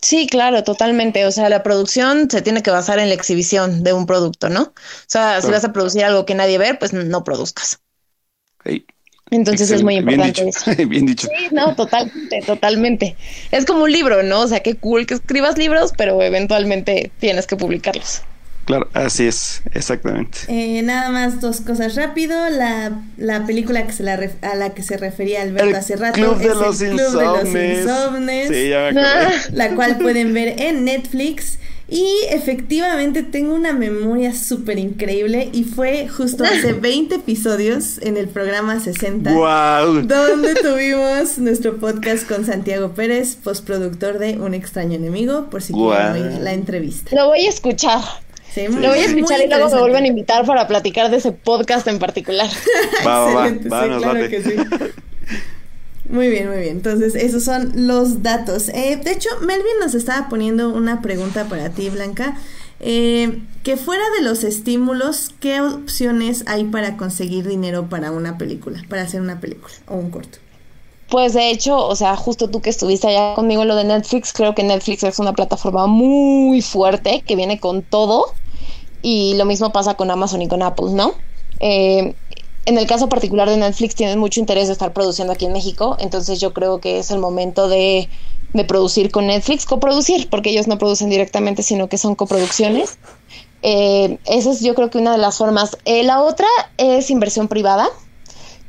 Sí, 0.00 0.26
claro, 0.26 0.62
totalmente. 0.62 1.24
O 1.26 1.32
sea, 1.32 1.48
la 1.48 1.62
producción 1.62 2.30
se 2.30 2.42
tiene 2.42 2.62
que 2.62 2.70
basar 2.70 2.98
en 2.98 3.08
la 3.08 3.14
exhibición 3.14 3.82
de 3.82 3.92
un 3.92 4.06
producto, 4.06 4.48
¿no? 4.50 4.62
O 4.62 4.74
sea, 5.06 5.40
si 5.40 5.50
vas 5.50 5.64
a 5.64 5.72
producir 5.72 6.04
algo 6.04 6.26
que 6.26 6.34
nadie 6.34 6.58
ve, 6.58 6.74
pues 6.74 6.92
no 6.92 7.24
produzcas. 7.24 7.80
Entonces 9.30 9.70
es 9.72 9.82
muy 9.82 9.96
importante 9.96 10.40
bien 10.42 10.46
dicho, 10.46 10.70
eso. 10.70 10.88
Bien 10.88 11.06
dicho. 11.06 11.26
Sí, 11.26 11.48
no, 11.50 11.74
totalmente, 11.74 12.42
totalmente. 12.46 13.16
Es 13.50 13.64
como 13.64 13.84
un 13.84 13.90
libro, 13.90 14.22
¿no? 14.22 14.42
O 14.42 14.48
sea, 14.48 14.60
qué 14.60 14.76
cool 14.76 15.06
que 15.06 15.14
escribas 15.14 15.58
libros, 15.58 15.92
pero 15.96 16.22
eventualmente 16.22 17.10
tienes 17.18 17.46
que 17.48 17.56
publicarlos. 17.56 18.22
Claro, 18.66 18.88
así 18.94 19.26
es, 19.26 19.62
exactamente. 19.74 20.38
Eh, 20.48 20.82
nada 20.82 21.10
más 21.10 21.40
dos 21.40 21.60
cosas 21.60 21.94
rápido. 21.94 22.36
La, 22.50 23.00
la 23.16 23.46
película 23.46 23.86
que 23.86 23.92
se 23.92 24.02
la 24.02 24.18
a 24.42 24.54
la 24.56 24.74
que 24.74 24.82
se 24.82 24.96
refería 24.96 25.42
Alberto 25.42 25.76
hace 25.76 25.94
rato 25.94 26.14
Club 26.14 26.38
de 26.38 26.48
los 26.48 26.80
el 26.80 26.90
Club 26.90 27.18
de 27.18 27.24
los 27.24 27.44
Insomnes. 27.44 28.48
Sí, 28.48 28.68
ya 28.70 28.90
me 28.92 29.56
La 29.56 29.74
cual 29.76 29.98
pueden 29.98 30.34
ver 30.34 30.60
en 30.60 30.84
Netflix. 30.84 31.58
Y 31.88 32.04
efectivamente 32.30 33.22
tengo 33.22 33.54
una 33.54 33.72
memoria 33.72 34.34
súper 34.34 34.76
increíble 34.78 35.50
y 35.52 35.62
fue 35.62 36.08
justo 36.08 36.42
hace 36.42 36.72
20 36.80 37.14
episodios 37.14 37.98
en 38.02 38.16
el 38.16 38.26
programa 38.26 38.80
60 38.80 39.30
donde 40.02 40.54
tuvimos 40.56 41.38
nuestro 41.38 41.76
podcast 41.76 42.26
con 42.26 42.44
Santiago 42.44 42.90
Pérez, 42.90 43.36
postproductor 43.36 44.18
de 44.18 44.38
Un 44.38 44.54
extraño 44.54 44.94
enemigo, 44.94 45.48
por 45.48 45.62
si 45.62 45.72
quieren 45.72 46.12
oír 46.12 46.40
la 46.40 46.54
entrevista. 46.54 47.14
Lo 47.14 47.26
voy 47.26 47.46
a 47.46 47.50
escuchar. 47.50 48.00
Sí, 48.52 48.66
Lo 48.68 48.88
voy 48.88 48.98
a 48.98 49.04
escuchar 49.04 49.40
y 49.40 49.48
luego 49.48 49.68
me 49.68 49.80
vuelven 49.80 50.04
a 50.04 50.06
invitar 50.08 50.44
para 50.44 50.66
platicar 50.66 51.10
de 51.10 51.18
ese 51.18 51.30
podcast 51.30 51.86
en 51.86 52.00
particular. 52.00 52.48
Excelente, 53.00 53.64
sí, 53.64 53.68
claro 53.68 54.28
que 54.28 54.42
sí. 54.42 54.54
Muy 56.08 56.28
bien, 56.28 56.48
muy 56.48 56.58
bien. 56.58 56.76
Entonces, 56.76 57.14
esos 57.14 57.44
son 57.44 57.72
los 57.86 58.22
datos. 58.22 58.68
Eh, 58.68 59.00
de 59.02 59.12
hecho, 59.12 59.28
Melvin 59.40 59.78
nos 59.80 59.94
estaba 59.94 60.28
poniendo 60.28 60.68
una 60.68 61.02
pregunta 61.02 61.46
para 61.46 61.70
ti, 61.70 61.88
Blanca. 61.90 62.36
Eh, 62.78 63.42
que 63.62 63.76
fuera 63.76 64.04
de 64.18 64.24
los 64.24 64.44
estímulos, 64.44 65.34
¿qué 65.40 65.60
opciones 65.60 66.44
hay 66.46 66.64
para 66.64 66.96
conseguir 66.96 67.48
dinero 67.48 67.88
para 67.88 68.12
una 68.12 68.36
película, 68.36 68.84
para 68.88 69.02
hacer 69.02 69.20
una 69.20 69.40
película 69.40 69.72
o 69.88 69.96
un 69.96 70.10
corto? 70.10 70.38
Pues 71.08 71.32
de 71.34 71.50
hecho, 71.50 71.78
o 71.78 71.96
sea, 71.96 72.16
justo 72.16 72.48
tú 72.48 72.60
que 72.60 72.70
estuviste 72.70 73.08
allá 73.08 73.34
conmigo 73.34 73.62
en 73.62 73.68
lo 73.68 73.76
de 73.76 73.84
Netflix, 73.84 74.32
creo 74.32 74.54
que 74.54 74.62
Netflix 74.62 75.04
es 75.04 75.18
una 75.18 75.32
plataforma 75.32 75.86
muy 75.86 76.60
fuerte 76.60 77.22
que 77.26 77.36
viene 77.36 77.60
con 77.60 77.82
todo 77.82 78.34
y 79.02 79.34
lo 79.36 79.44
mismo 79.44 79.72
pasa 79.72 79.94
con 79.94 80.10
Amazon 80.10 80.42
y 80.42 80.48
con 80.48 80.62
Apple, 80.62 80.90
¿no? 80.90 81.14
Eh, 81.60 82.14
en 82.66 82.78
el 82.78 82.86
caso 82.86 83.08
particular 83.08 83.48
de 83.48 83.56
Netflix 83.56 83.94
tienen 83.94 84.18
mucho 84.18 84.40
interés 84.40 84.66
de 84.66 84.72
estar 84.72 84.92
produciendo 84.92 85.32
aquí 85.32 85.46
en 85.46 85.52
México, 85.52 85.96
entonces 86.00 86.40
yo 86.40 86.52
creo 86.52 86.80
que 86.80 86.98
es 86.98 87.10
el 87.10 87.18
momento 87.18 87.68
de, 87.68 88.08
producir 88.68 89.10
con 89.10 89.26
Netflix, 89.26 89.66
coproducir, 89.66 90.30
porque 90.30 90.50
ellos 90.50 90.66
no 90.66 90.78
producen 90.78 91.10
directamente, 91.10 91.62
sino 91.62 91.88
que 91.88 91.98
son 91.98 92.14
coproducciones. 92.14 92.98
Eh, 93.60 94.18
esa 94.24 94.50
es 94.50 94.60
yo 94.60 94.74
creo 94.74 94.88
que 94.88 94.96
una 94.96 95.12
de 95.12 95.18
las 95.18 95.36
formas. 95.36 95.76
Eh, 95.84 96.04
la 96.04 96.22
otra 96.22 96.46
es 96.78 97.10
inversión 97.10 97.48
privada, 97.48 97.88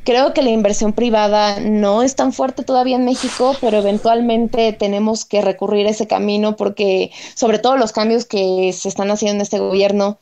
Creo 0.07 0.33
que 0.33 0.41
la 0.41 0.51
inversión 0.51 0.93
privada 0.93 1.59
no 1.59 2.01
es 2.01 2.15
tan 2.15 2.31
fuerte 2.31 2.63
todavía 2.63 2.95
en 2.95 3.03
México, 3.03 3.57
pero 3.59 3.79
eventualmente 3.79 4.71
tenemos 4.71 5.25
que 5.25 5.41
recurrir 5.41 5.85
a 5.85 5.89
ese 5.89 6.07
camino 6.07 6.55
porque 6.55 7.11
sobre 7.35 7.59
todo 7.59 7.75
los 7.75 7.91
cambios 7.91 8.23
que 8.23 8.71
se 8.71 8.87
están 8.87 9.11
haciendo 9.11 9.35
en 9.35 9.41
este 9.41 9.59
gobierno 9.59 10.17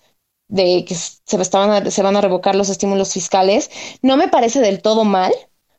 de 0.47 0.85
que 0.85 0.95
se, 0.95 1.41
estaban 1.41 1.91
se 1.91 2.03
van 2.03 2.15
a 2.15 2.21
revocar 2.21 2.55
los 2.55 2.69
estímulos 2.69 3.13
fiscales, 3.13 3.69
no 4.01 4.17
me 4.17 4.27
parece 4.27 4.59
del 4.61 4.81
todo 4.81 5.03
mal. 5.03 5.33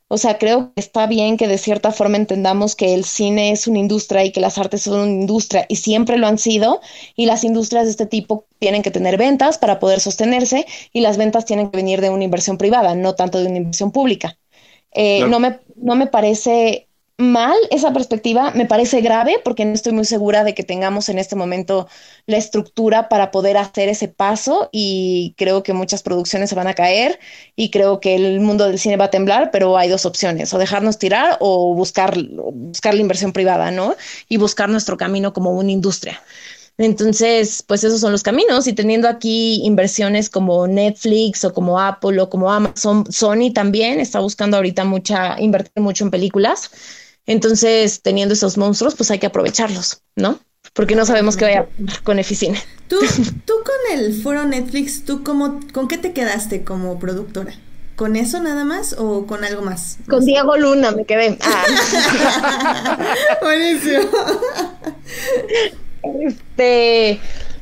O 0.09 0.17
sea, 0.17 0.37
creo 0.37 0.73
que 0.73 0.79
está 0.79 1.05
bien 1.05 1.35
que 1.35 1.49
de 1.49 1.57
cierta 1.57 1.91
forma 1.91 2.15
entendamos 2.15 2.75
que 2.77 2.93
el 2.93 3.03
cine 3.03 3.51
es 3.51 3.67
una 3.67 3.79
industria 3.79 4.23
y 4.23 4.31
que 4.31 4.39
las 4.39 4.57
artes 4.57 4.83
son 4.83 5.01
una 5.01 5.11
industria 5.11 5.65
y 5.67 5.75
siempre 5.77 6.17
lo 6.17 6.27
han 6.27 6.37
sido 6.37 6.79
y 7.15 7.25
las 7.25 7.43
industrias 7.43 7.85
de 7.85 7.91
este 7.91 8.05
tipo 8.05 8.45
tienen 8.57 8.83
que 8.83 8.91
tener 8.91 9.17
ventas 9.17 9.57
para 9.57 9.79
poder 9.79 9.99
sostenerse 9.99 10.65
y 10.93 11.01
las 11.01 11.17
ventas 11.17 11.43
tienen 11.43 11.71
que 11.71 11.77
venir 11.77 11.99
de 11.99 12.09
una 12.09 12.23
inversión 12.23 12.57
privada, 12.57 12.95
no 12.95 13.15
tanto 13.15 13.39
de 13.39 13.47
una 13.47 13.57
inversión 13.57 13.91
pública. 13.91 14.37
Eh, 14.91 15.25
no, 15.27 15.39
me, 15.39 15.59
no 15.75 15.95
me 15.95 16.07
parece 16.07 16.86
mal 17.17 17.57
esa 17.71 17.91
perspectiva, 17.93 18.51
me 18.51 18.67
parece 18.67 19.01
grave 19.01 19.41
porque 19.43 19.65
no 19.65 19.73
estoy 19.73 19.91
muy 19.91 20.05
segura 20.05 20.43
de 20.43 20.53
que 20.53 20.63
tengamos 20.63 21.09
en 21.09 21.17
este 21.17 21.35
momento 21.35 21.87
la 22.27 22.37
estructura 22.37 23.09
para 23.09 23.31
poder 23.31 23.57
hacer 23.57 23.89
ese 23.89 24.07
paso 24.07 24.69
y 24.71 25.33
creo 25.37 25.63
que 25.63 25.73
muchas 25.73 26.03
producciones 26.03 26.49
se 26.49 26.55
van 26.55 26.67
a 26.67 26.75
caer 26.75 27.19
y 27.55 27.71
creo 27.71 27.99
que 27.99 28.15
el 28.15 28.39
mundo 28.39 28.67
del 28.67 28.77
cine 28.77 28.97
va 28.97 29.05
a 29.05 29.09
temblar, 29.09 29.49
pero 29.51 29.77
hay 29.77 29.89
dos 29.89 30.05
opciones, 30.05 30.53
o 30.53 30.59
dejarnos 30.59 30.99
tirar 30.99 31.37
o 31.39 31.73
buscar, 31.73 32.15
buscar 32.53 32.93
la 32.93 33.01
inversión 33.01 33.33
privada, 33.33 33.71
¿no? 33.71 33.95
Y 34.29 34.37
buscar 34.37 34.69
nuestro 34.69 34.95
camino 34.97 35.33
como 35.33 35.51
una 35.51 35.71
industria. 35.71 36.21
Entonces, 36.77 37.63
pues 37.65 37.83
esos 37.83 37.99
son 37.99 38.11
los 38.11 38.21
caminos 38.21 38.67
y 38.67 38.73
teniendo 38.73 39.07
aquí 39.07 39.61
inversiones 39.63 40.29
como 40.29 40.67
Netflix 40.67 41.43
o 41.43 41.51
como 41.51 41.79
Apple 41.79 42.21
o 42.21 42.29
como 42.29 42.51
Amazon, 42.51 43.11
Sony 43.11 43.51
también 43.51 43.99
está 43.99 44.19
buscando 44.19 44.57
ahorita 44.57 44.83
mucha, 44.85 45.39
invertir 45.39 45.81
mucho 45.81 46.03
en 46.03 46.11
películas. 46.11 46.69
Entonces, 47.27 48.01
teniendo 48.01 48.33
esos 48.33 48.57
monstruos, 48.57 48.95
pues 48.95 49.11
hay 49.11 49.19
que 49.19 49.27
aprovecharlos, 49.27 50.01
¿no? 50.15 50.39
Porque 50.73 50.95
no 50.95 51.05
sabemos 51.05 51.37
qué 51.37 51.45
vaya 51.45 51.67
con 52.03 52.19
Eficine. 52.19 52.59
¿Tú, 52.87 52.97
tú 53.45 53.53
con 53.63 53.99
el 53.99 54.21
foro 54.21 54.45
Netflix, 54.45 55.03
¿tú 55.05 55.23
cómo, 55.23 55.59
con 55.73 55.87
qué 55.87 55.97
te 55.97 56.13
quedaste 56.13 56.63
como 56.63 56.97
productora? 56.99 57.53
¿Con 57.97 58.15
eso 58.15 58.39
nada 58.39 58.63
más 58.63 58.93
o 58.97 59.25
con 59.25 59.43
algo 59.43 59.63
más? 59.63 59.97
Con 60.07 60.23
Diego 60.23 60.55
Luna 60.55 60.91
me 60.91 61.03
quedé. 61.03 61.37
Ah. 61.41 62.97
Buenísimo. 63.41 64.07
Este, 66.03 67.19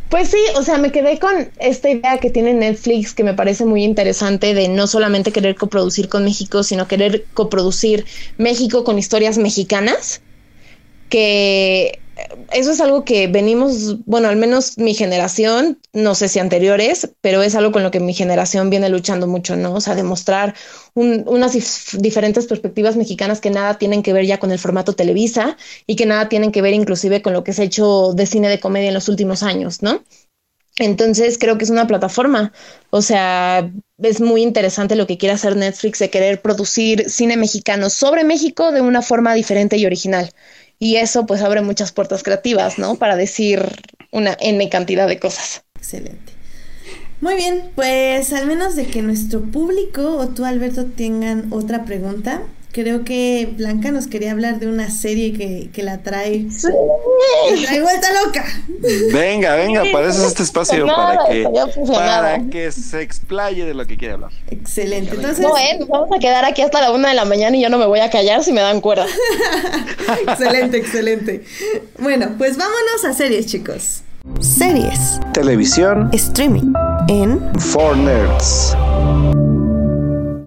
pues 0.09 0.29
sí, 0.29 0.37
o 0.55 0.61
sea, 0.61 0.77
me 0.77 0.91
quedé 0.91 1.19
con 1.19 1.49
esta 1.59 1.89
idea 1.89 2.19
que 2.19 2.29
tiene 2.29 2.53
Netflix 2.53 3.13
que 3.13 3.23
me 3.23 3.33
parece 3.33 3.65
muy 3.65 3.83
interesante 3.83 4.53
de 4.53 4.67
no 4.67 4.87
solamente 4.87 5.31
querer 5.31 5.55
coproducir 5.55 6.09
con 6.09 6.23
México, 6.23 6.63
sino 6.63 6.87
querer 6.87 7.25
coproducir 7.33 8.05
México 8.37 8.83
con 8.83 8.99
historias 8.99 9.37
mexicanas, 9.37 10.21
que 11.09 11.99
eso 12.51 12.71
es 12.71 12.79
algo 12.79 13.03
que 13.03 13.27
venimos, 13.27 14.05
bueno, 14.05 14.29
al 14.29 14.37
menos 14.37 14.77
mi 14.77 14.93
generación, 14.93 15.79
no 15.93 16.15
sé 16.15 16.29
si 16.29 16.39
anteriores, 16.39 17.09
pero 17.21 17.43
es 17.43 17.55
algo 17.55 17.71
con 17.71 17.83
lo 17.83 17.91
que 17.91 17.99
mi 17.99 18.13
generación 18.13 18.69
viene 18.69 18.89
luchando 18.89 19.27
mucho, 19.27 19.55
¿no? 19.55 19.73
O 19.73 19.81
sea, 19.81 19.95
demostrar 19.95 20.55
unas 20.93 21.53
diferentes 21.97 22.47
perspectivas 22.47 22.95
mexicanas 22.95 23.41
que 23.41 23.49
nada 23.49 23.77
tienen 23.77 24.01
que 24.01 24.13
ver 24.13 24.25
ya 24.25 24.39
con 24.39 24.51
el 24.51 24.59
formato 24.59 24.93
Televisa 24.93 25.57
y 25.87 25.95
que 25.95 26.05
nada 26.05 26.29
tienen 26.29 26.51
que 26.51 26.61
ver 26.61 26.73
inclusive 26.73 27.21
con 27.21 27.33
lo 27.33 27.43
que 27.43 27.53
se 27.53 27.63
ha 27.63 27.65
hecho 27.65 28.13
de 28.13 28.25
cine 28.25 28.47
de 28.47 28.59
comedia 28.59 28.87
en 28.87 28.93
los 28.93 29.09
últimos 29.09 29.43
años, 29.43 29.81
¿no? 29.81 30.01
Entonces 30.77 31.37
creo 31.37 31.57
que 31.57 31.63
es 31.63 31.69
una 31.69 31.87
plataforma, 31.87 32.51
o 32.89 33.01
sea, 33.01 33.71
es 33.97 34.19
muy 34.19 34.41
interesante 34.41 34.97
lo 34.97 35.07
que 35.07 35.17
quiere 35.17 35.33
hacer 35.33 35.55
Netflix 35.55 35.99
de 35.99 36.09
querer 36.09 36.41
producir 36.41 37.09
cine 37.09 37.37
mexicano 37.37 37.89
sobre 37.89 38.25
México 38.25 38.73
de 38.73 38.81
una 38.81 39.01
forma 39.01 39.33
diferente 39.33 39.77
y 39.77 39.85
original 39.85 40.29
y 40.79 40.97
eso 40.97 41.25
pues 41.25 41.41
abre 41.41 41.61
muchas 41.61 41.91
puertas 41.91 42.23
creativas, 42.23 42.77
¿no? 42.77 42.95
Para 42.95 43.15
decir 43.15 43.65
una 44.11 44.35
N 44.39 44.69
cantidad 44.69 45.07
de 45.07 45.19
cosas. 45.19 45.63
Excelente. 45.75 46.33
Muy 47.21 47.35
bien, 47.35 47.71
pues 47.75 48.33
al 48.33 48.45
menos 48.45 48.75
de 48.75 48.87
que 48.87 49.01
nuestro 49.01 49.41
público 49.41 50.17
o 50.17 50.27
tú 50.27 50.43
Alberto 50.43 50.85
tengan 50.85 51.51
otra 51.51 51.85
pregunta, 51.85 52.41
creo 52.75 53.05
que 53.05 53.47
Blanca 53.55 53.89
nos 53.91 54.07
quería 54.07 54.33
hablar 54.33 54.59
de 54.59 54.67
una 54.67 54.91
serie 54.91 55.31
que, 55.31 55.69
que 55.71 55.81
la 55.81 55.99
trae. 55.99 56.47
Sí. 56.51 56.67
trae 57.63 57.81
vuelta 57.81 58.07
loca. 58.25 58.43
Venga, 59.13 59.55
venga, 59.55 59.83
para 59.93 60.09
eso 60.09 60.23
es 60.23 60.27
este 60.27 60.43
espacio, 60.43 60.85
para 60.85 61.25
que, 61.29 61.47
para 61.87 62.49
que 62.49 62.73
se 62.73 63.01
explaye 63.01 63.63
de 63.63 63.73
lo 63.73 63.87
que 63.87 63.95
quiere 63.95 64.15
hablar. 64.15 64.31
Excelente. 64.51 65.15
Entonces. 65.15 65.39
No, 65.39 65.57
eh, 65.57 65.79
vamos 65.87 66.09
a 66.13 66.19
quedar 66.19 66.43
aquí 66.43 66.63
hasta 66.63 66.81
la 66.81 66.91
una 66.91 67.07
de 67.07 67.15
la 67.15 67.23
mañana 67.23 67.55
y 67.55 67.61
yo 67.61 67.69
no 67.69 67.77
me 67.77 67.85
voy 67.85 68.01
a 68.01 68.09
callar 68.09 68.43
si 68.43 68.51
me 68.51 68.59
dan 68.59 68.81
cuerda. 68.81 69.05
excelente, 70.27 70.75
excelente. 70.75 71.45
Bueno, 71.97 72.35
pues 72.37 72.57
vámonos 72.57 73.05
a 73.05 73.13
series, 73.13 73.45
chicos. 73.45 74.01
Series. 74.41 75.21
Televisión. 75.33 76.09
Streaming. 76.11 76.73
En. 77.07 77.39
For 77.57 77.95
Nerds. 77.95 78.75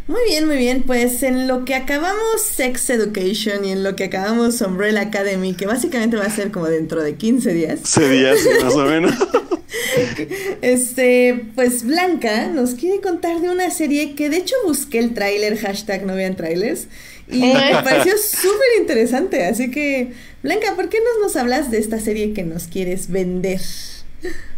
Muy 0.08 0.20
bien, 0.26 0.46
muy 0.46 0.56
bien. 0.56 0.82
Pues 0.84 1.22
en 1.22 1.46
lo 1.46 1.66
que 1.66 1.74
acabamos 1.74 2.40
Sex 2.42 2.88
Education 2.88 3.66
y 3.66 3.72
en 3.72 3.84
lo 3.84 3.94
que 3.94 4.04
acabamos 4.04 4.60
Umbrella 4.62 5.02
Academy, 5.02 5.52
que 5.52 5.66
básicamente 5.66 6.16
va 6.16 6.24
a 6.24 6.30
ser 6.30 6.50
como 6.50 6.66
dentro 6.66 7.02
de 7.02 7.14
15 7.14 7.52
días. 7.52 7.80
15 7.80 8.08
días, 8.08 8.38
más 8.64 8.74
o 8.74 8.84
menos. 8.86 9.12
este, 10.62 11.44
pues 11.54 11.84
Blanca 11.84 12.46
nos 12.46 12.74
quiere 12.74 13.02
contar 13.02 13.42
de 13.42 13.50
una 13.50 13.70
serie 13.70 14.14
que 14.14 14.30
de 14.30 14.38
hecho 14.38 14.56
busqué 14.64 14.98
el 14.98 15.12
tráiler, 15.12 15.58
hashtag 15.58 16.06
no 16.06 16.14
vean 16.14 16.36
trailers, 16.36 16.86
y 17.30 17.40
me 17.40 17.72
pareció 17.84 18.14
súper 18.16 18.80
interesante. 18.80 19.44
Así 19.44 19.70
que, 19.70 20.12
Blanca, 20.42 20.74
¿por 20.74 20.88
qué 20.88 20.98
no 21.00 21.22
nos 21.22 21.36
hablas 21.36 21.70
de 21.70 21.78
esta 21.78 22.00
serie 22.00 22.32
que 22.32 22.44
nos 22.44 22.66
quieres 22.66 23.10
vender? 23.10 23.60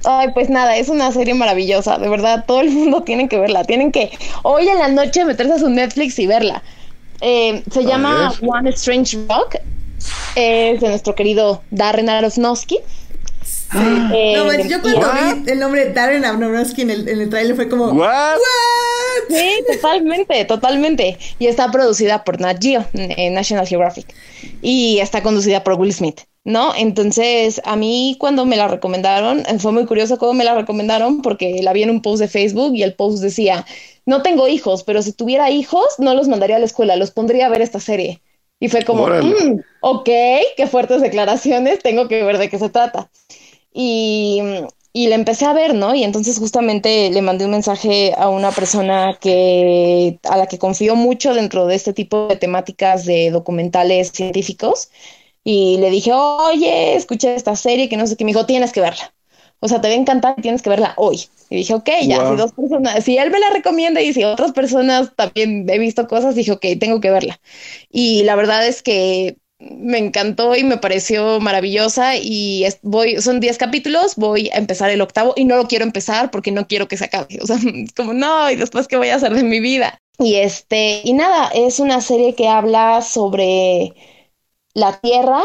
Ay, 0.04 0.28
pues 0.32 0.48
nada, 0.48 0.76
es 0.76 0.88
una 0.88 1.12
serie 1.12 1.34
maravillosa, 1.34 1.98
de 1.98 2.08
verdad, 2.08 2.44
todo 2.46 2.60
el 2.60 2.70
mundo 2.70 3.02
tiene 3.04 3.28
que 3.28 3.38
verla, 3.38 3.64
tienen 3.64 3.92
que 3.92 4.10
hoy 4.42 4.68
en 4.68 4.78
la 4.78 4.88
noche 4.88 5.24
meterse 5.24 5.54
a 5.54 5.58
su 5.58 5.68
Netflix 5.68 6.18
y 6.18 6.26
verla. 6.26 6.62
Eh, 7.20 7.62
se 7.70 7.84
llama 7.84 8.32
One 8.40 8.70
Strange 8.70 9.18
Rock, 9.28 9.56
es 10.34 10.80
de 10.80 10.88
nuestro 10.88 11.14
querido 11.14 11.62
Darren 11.70 12.08
Aronofsky. 12.08 12.78
Eh, 13.72 14.34
no, 14.36 14.44
pues 14.46 14.68
yo 14.68 14.80
cuando 14.82 15.12
vi 15.12 15.50
el 15.50 15.58
nombre 15.60 15.92
Darren 15.92 16.24
Aronofsky 16.24 16.82
en 16.82 16.90
el, 16.90 17.08
en 17.08 17.20
el 17.20 17.30
trailer 17.30 17.54
fue 17.54 17.68
como 17.68 17.86
¿What? 17.92 18.38
Sí, 19.28 19.62
totalmente, 19.70 20.44
totalmente. 20.46 21.18
Y 21.38 21.46
está 21.46 21.70
producida 21.70 22.24
por 22.24 22.40
Nat 22.40 22.60
Geo, 22.60 22.84
en 22.94 23.34
National 23.34 23.66
Geographic. 23.66 24.06
Y 24.62 24.98
está 24.98 25.22
conducida 25.22 25.62
por 25.62 25.74
Will 25.74 25.92
Smith. 25.92 26.22
¿No? 26.44 26.74
Entonces, 26.74 27.60
a 27.64 27.76
mí 27.76 28.16
cuando 28.18 28.46
me 28.46 28.56
la 28.56 28.68
recomendaron, 28.68 29.40
eh, 29.40 29.58
fue 29.58 29.72
muy 29.72 29.86
curioso 29.86 30.18
cómo 30.18 30.34
me 30.34 30.44
la 30.44 30.54
recomendaron 30.54 31.22
porque 31.22 31.60
la 31.62 31.72
vi 31.72 31.82
en 31.82 31.90
un 31.90 32.02
post 32.02 32.20
de 32.20 32.28
Facebook 32.28 32.74
y 32.74 32.82
el 32.82 32.94
post 32.94 33.22
decía, 33.22 33.66
no 34.06 34.22
tengo 34.22 34.48
hijos, 34.48 34.84
pero 34.84 35.02
si 35.02 35.12
tuviera 35.12 35.50
hijos, 35.50 35.86
no 35.98 36.14
los 36.14 36.28
mandaría 36.28 36.56
a 36.56 36.58
la 36.58 36.64
escuela, 36.66 36.96
los 36.96 37.10
pondría 37.10 37.46
a 37.46 37.50
ver 37.50 37.62
esta 37.62 37.80
serie. 37.80 38.22
Y 38.58 38.68
fue 38.68 38.84
como, 38.84 39.06
mm, 39.06 39.60
ok, 39.80 40.08
qué 40.56 40.66
fuertes 40.66 41.00
declaraciones, 41.02 41.80
tengo 41.80 42.08
que 42.08 42.22
ver 42.24 42.38
de 42.38 42.50
qué 42.50 42.58
se 42.58 42.68
trata. 42.70 43.10
Y, 43.72 44.40
y 44.92 45.08
le 45.08 45.14
empecé 45.14 45.46
a 45.46 45.52
ver, 45.52 45.74
¿no? 45.74 45.94
Y 45.94 46.04
entonces 46.04 46.38
justamente 46.38 47.10
le 47.10 47.22
mandé 47.22 47.44
un 47.44 47.52
mensaje 47.52 48.12
a 48.16 48.28
una 48.28 48.50
persona 48.52 49.18
que, 49.20 50.18
a 50.24 50.36
la 50.36 50.46
que 50.46 50.58
confío 50.58 50.96
mucho 50.96 51.34
dentro 51.34 51.66
de 51.66 51.76
este 51.76 51.92
tipo 51.92 52.26
de 52.28 52.36
temáticas 52.36 53.04
de 53.06 53.30
documentales 53.30 54.10
científicos 54.12 54.90
y 55.44 55.78
le 55.78 55.90
dije, 55.90 56.12
oye, 56.12 56.94
escuché 56.96 57.34
esta 57.34 57.56
serie 57.56 57.88
que 57.88 57.96
no 57.96 58.06
sé 58.06 58.16
qué, 58.16 58.24
me 58.24 58.32
dijo, 58.32 58.46
tienes 58.46 58.72
que 58.72 58.80
verla. 58.80 59.14
O 59.60 59.68
sea, 59.68 59.80
te 59.80 59.88
va 59.88 59.94
a 59.94 59.96
encantar 59.96 60.34
y 60.38 60.42
tienes 60.42 60.62
que 60.62 60.70
verla 60.70 60.94
hoy. 60.96 61.28
Y 61.50 61.56
dije, 61.56 61.74
ok, 61.74 61.88
ya, 62.04 62.30
si 62.30 62.36
dos 62.36 62.52
personas, 62.52 63.04
si 63.04 63.18
él 63.18 63.30
me 63.30 63.40
la 63.40 63.50
recomienda 63.50 64.00
y 64.00 64.12
si 64.12 64.24
otras 64.24 64.52
personas 64.52 65.14
también 65.16 65.68
he 65.68 65.78
visto 65.78 66.08
cosas, 66.08 66.34
dije, 66.34 66.52
ok, 66.52 66.64
tengo 66.78 67.00
que 67.00 67.10
verla. 67.10 67.40
Y 67.90 68.22
la 68.22 68.36
verdad 68.36 68.66
es 68.66 68.82
que 68.82 69.36
me 69.58 69.98
encantó 69.98 70.56
y 70.56 70.64
me 70.64 70.78
pareció 70.78 71.38
maravillosa 71.40 72.16
y 72.16 72.64
voy, 72.82 73.20
son 73.20 73.40
10 73.40 73.58
capítulos, 73.58 74.16
voy 74.16 74.48
a 74.54 74.56
empezar 74.56 74.88
el 74.90 75.02
octavo 75.02 75.34
y 75.36 75.44
no 75.44 75.56
lo 75.56 75.68
quiero 75.68 75.84
empezar 75.84 76.30
porque 76.30 76.50
no 76.50 76.66
quiero 76.66 76.88
que 76.88 76.96
se 76.96 77.04
acabe. 77.04 77.38
O 77.42 77.46
sea, 77.46 77.58
como 77.94 78.14
no, 78.14 78.50
y 78.50 78.56
después 78.56 78.88
qué 78.88 78.96
voy 78.96 79.08
a 79.08 79.16
hacer 79.16 79.34
de 79.34 79.42
mi 79.42 79.60
vida. 79.60 80.00
Y 80.18 80.36
este, 80.36 81.02
y 81.04 81.12
nada, 81.12 81.50
es 81.54 81.80
una 81.80 82.00
serie 82.00 82.34
que 82.34 82.48
habla 82.48 83.02
sobre 83.02 83.94
la 84.74 84.98
Tierra 85.00 85.42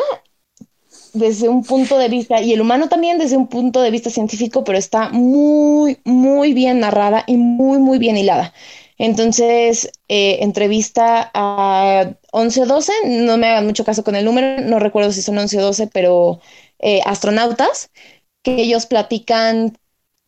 desde 1.13 1.49
un 1.49 1.63
punto 1.63 1.97
de 1.97 2.09
vista, 2.09 2.41
y 2.41 2.53
el 2.53 2.61
humano 2.61 2.89
también 2.89 3.17
desde 3.17 3.37
un 3.37 3.47
punto 3.47 3.81
de 3.81 3.91
vista 3.91 4.09
científico, 4.09 4.63
pero 4.63 4.77
está 4.77 5.09
muy, 5.09 5.99
muy 6.03 6.53
bien 6.53 6.79
narrada 6.79 7.23
y 7.25 7.37
muy, 7.37 7.77
muy 7.79 7.97
bien 7.99 8.17
hilada. 8.17 8.53
Entonces, 8.97 9.91
eh, 10.07 10.39
entrevista 10.41 11.31
a 11.33 12.13
11 12.31 12.61
o 12.61 12.65
12, 12.65 12.91
no 13.05 13.37
me 13.37 13.47
hagan 13.47 13.65
mucho 13.65 13.83
caso 13.85 14.03
con 14.03 14.15
el 14.15 14.25
número, 14.25 14.61
no 14.61 14.79
recuerdo 14.79 15.11
si 15.11 15.21
son 15.21 15.37
11 15.37 15.57
o 15.59 15.61
12, 15.61 15.87
pero 15.87 16.39
eh, 16.79 17.01
astronautas, 17.05 17.91
que 18.41 18.61
ellos 18.61 18.85
platican 18.85 19.77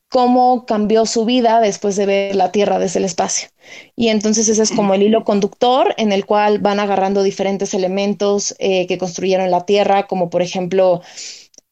cómo 0.10 0.66
cambió 0.66 1.06
su 1.06 1.26
vida 1.26 1.60
después 1.60 1.96
de 1.96 2.06
ver 2.06 2.36
la 2.36 2.52
Tierra 2.52 2.80
desde 2.80 3.00
el 3.00 3.06
espacio. 3.06 3.50
Y 3.96 4.08
entonces 4.10 4.48
ese 4.48 4.64
es 4.64 4.72
como 4.72 4.94
el 4.94 5.04
hilo 5.04 5.24
conductor 5.24 5.94
en 5.98 6.12
el 6.12 6.26
cual 6.26 6.60
van 6.60 6.80
agarrando 6.80 7.24
diferentes 7.24 7.74
elementos 7.74 8.56
eh, 8.60 8.88
que 8.88 8.98
construyeron 8.98 9.52
la 9.52 9.66
Tierra, 9.66 10.08
como 10.08 10.30
por 10.30 10.42
ejemplo 10.42 11.02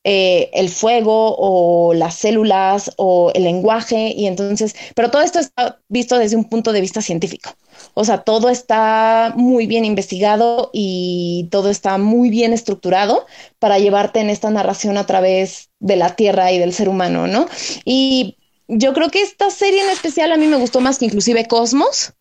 eh, 0.03 0.51
el 0.53 0.69
fuego 0.69 1.35
o 1.37 1.93
las 1.93 2.15
células 2.15 2.91
o 2.97 3.31
el 3.33 3.43
lenguaje. 3.43 4.13
Y 4.15 4.27
entonces, 4.27 4.75
pero 4.95 5.09
todo 5.11 5.21
esto 5.21 5.39
está 5.39 5.79
visto 5.87 6.17
desde 6.17 6.35
un 6.35 6.45
punto 6.45 6.73
de 6.73 6.81
vista 6.81 7.01
científico. 7.01 7.51
O 7.95 8.03
sea, 8.03 8.19
todo 8.19 8.49
está 8.49 9.33
muy 9.35 9.67
bien 9.67 9.85
investigado 9.85 10.69
y 10.73 11.47
todo 11.49 11.69
está 11.69 11.97
muy 11.97 12.29
bien 12.29 12.51
estructurado 12.51 13.25
para 13.57 13.79
llevarte 13.79 14.19
en 14.19 14.29
esta 14.29 14.49
narración 14.49 14.97
a 14.97 15.05
través 15.05 15.69
de 15.79 15.95
la 15.95 16.15
Tierra 16.15 16.51
y 16.51 16.59
del 16.59 16.73
ser 16.73 16.89
humano, 16.89 17.25
¿no? 17.25 17.47
Y 17.85 18.37
yo 18.67 18.93
creo 18.93 19.09
que 19.09 19.21
esta 19.21 19.49
serie 19.49 19.81
en 19.81 19.89
especial 19.89 20.33
a 20.33 20.37
mí 20.37 20.45
me 20.45 20.57
gustó 20.57 20.81
más 20.81 20.99
que 20.99 21.05
inclusive 21.05 21.47
Cosmos, 21.47 22.13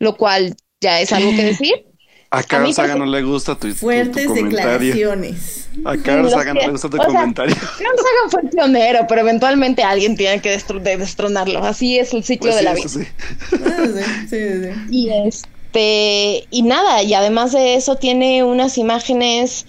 lo 0.00 0.16
cual 0.16 0.56
ya 0.80 1.00
es 1.00 1.12
algo 1.12 1.30
que 1.30 1.44
decir. 1.44 1.91
A 2.34 2.42
Carl 2.42 2.72
Sagan 2.72 2.98
no 2.98 3.04
le 3.04 3.22
gusta 3.22 3.54
tu, 3.56 3.74
Fuertes 3.74 4.26
tu, 4.26 4.32
declaraciones. 4.32 5.68
A 5.84 5.98
Carl 5.98 6.30
Sagan 6.30 6.54
no 6.54 6.62
le 6.62 6.70
gusta 6.70 6.88
tu 6.88 6.96
comentario. 6.96 7.54
Carl 7.54 7.96
Sagan 7.98 8.30
fue 8.30 8.42
pionero, 8.50 9.00
pero 9.06 9.20
eventualmente 9.20 9.82
alguien 9.82 10.16
tiene 10.16 10.40
que 10.40 10.48
destronarlo. 10.48 11.62
Así 11.62 11.98
es 11.98 12.14
el 12.14 12.24
ciclo 12.24 12.50
pues 12.50 12.56
de 12.56 12.62
la 12.62 12.72
vida. 12.72 12.88
Sí. 12.88 13.00
Sí, 13.50 14.30
sí, 14.30 14.36
y 14.90 15.10
este, 15.10 16.46
y 16.50 16.62
nada, 16.62 17.02
y 17.02 17.12
además 17.12 17.52
de 17.52 17.74
eso 17.74 17.96
tiene 17.96 18.42
unas 18.44 18.78
imágenes 18.78 19.66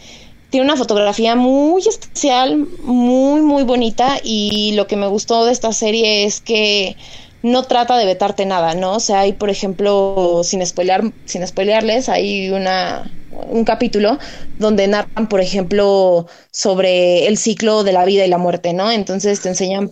tiene 0.54 0.68
una 0.68 0.78
fotografía 0.78 1.36
muy 1.36 1.82
especial, 1.82 2.68
muy, 2.84 3.42
muy 3.42 3.64
bonita 3.64 4.20
y 4.24 4.74
lo 4.76 4.86
que 4.86 4.96
me 4.96 5.08
gustó 5.08 5.46
de 5.46 5.52
esta 5.52 5.74
serie 5.74 6.26
es 6.26 6.42
que 6.42 6.96
no 7.44 7.64
trata 7.64 7.98
de 7.98 8.06
vetarte 8.06 8.46
nada, 8.48 8.76
¿no? 8.76 8.94
O 8.96 9.02
sea, 9.02 9.22
hay, 9.22 9.34
por 9.34 9.50
ejemplo, 9.52 10.42
sin 10.44 10.66
spoiler, 10.66 11.04
sin 11.26 11.46
spoilearles, 11.48 12.10
hay 12.10 12.50
una, 12.52 13.16
un 13.30 13.66
capítulo 13.66 14.20
donde 14.58 14.88
narran, 14.88 15.30
por 15.30 15.42
ejemplo, 15.42 16.28
sobre 16.52 17.28
el 17.28 17.38
ciclo 17.38 17.84
de 17.84 17.94
la 17.94 18.06
vida 18.06 18.26
y 18.26 18.30
la 18.30 18.40
muerte, 18.40 18.74
¿no? 18.74 18.92
Entonces 18.92 19.42
te 19.42 19.50
enseñan 19.50 19.92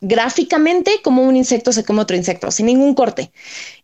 gráficamente 0.00 1.00
como 1.02 1.22
un 1.22 1.36
insecto 1.36 1.72
se 1.72 1.84
come 1.84 2.02
otro 2.02 2.16
insecto, 2.16 2.50
sin 2.50 2.66
ningún 2.66 2.94
corte. 2.94 3.32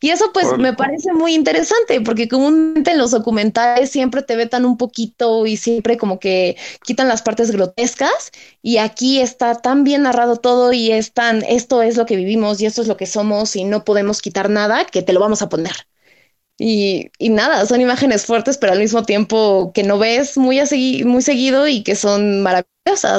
Y 0.01 0.11
eso 0.11 0.31
pues 0.33 0.47
me 0.59 0.75
parece 0.75 1.13
muy 1.13 1.35
interesante, 1.35 2.01
porque 2.01 2.29
comúnmente 2.29 2.93
en 2.93 2.99
los 2.99 3.11
documentales 3.13 3.91
siempre 3.91 4.23
te 4.23 4.37
vetan 4.37 4.65
un 4.65 4.77
poquito 4.77 5.47
y 5.47 5.57
siempre 5.57 5.97
como 5.97 6.19
que 6.21 6.57
quitan 6.85 7.09
las 7.09 7.23
partes 7.23 7.51
grotescas 7.51 8.31
y 8.63 8.79
aquí 8.79 9.21
está 9.21 9.55
tan 9.57 9.85
bien 9.85 10.03
narrado 10.03 10.37
todo 10.37 10.73
y 10.73 10.93
es 10.93 11.13
tan, 11.13 11.43
esto 11.45 11.83
es 11.83 11.97
lo 11.97 12.07
que 12.07 12.17
vivimos 12.17 12.61
y 12.61 12.67
esto 12.67 12.83
es 12.83 12.89
lo 12.89 12.97
que 12.97 13.07
somos 13.07 13.57
y 13.57 13.65
no 13.65 13.85
podemos 13.85 14.21
quitar 14.23 14.51
nada 14.51 14.85
que 14.87 15.03
te 15.03 15.13
lo 15.13 15.21
vamos 15.21 15.43
a 15.43 15.49
poner. 15.49 15.73
Y, 16.59 17.11
y, 17.19 17.31
nada, 17.31 17.67
son 17.67 17.81
imágenes 17.81 18.27
fuertes, 18.27 18.59
pero 18.59 18.73
al 18.73 18.79
mismo 18.79 19.05
tiempo 19.05 19.73
que 19.75 19.83
no 19.83 19.99
ves 19.99 20.37
muy, 20.39 20.61
muy 21.05 21.23
seguido 21.23 21.67
y 21.67 21.83
que 21.83 21.97
son 21.97 22.43
maravillosas, 22.43 22.72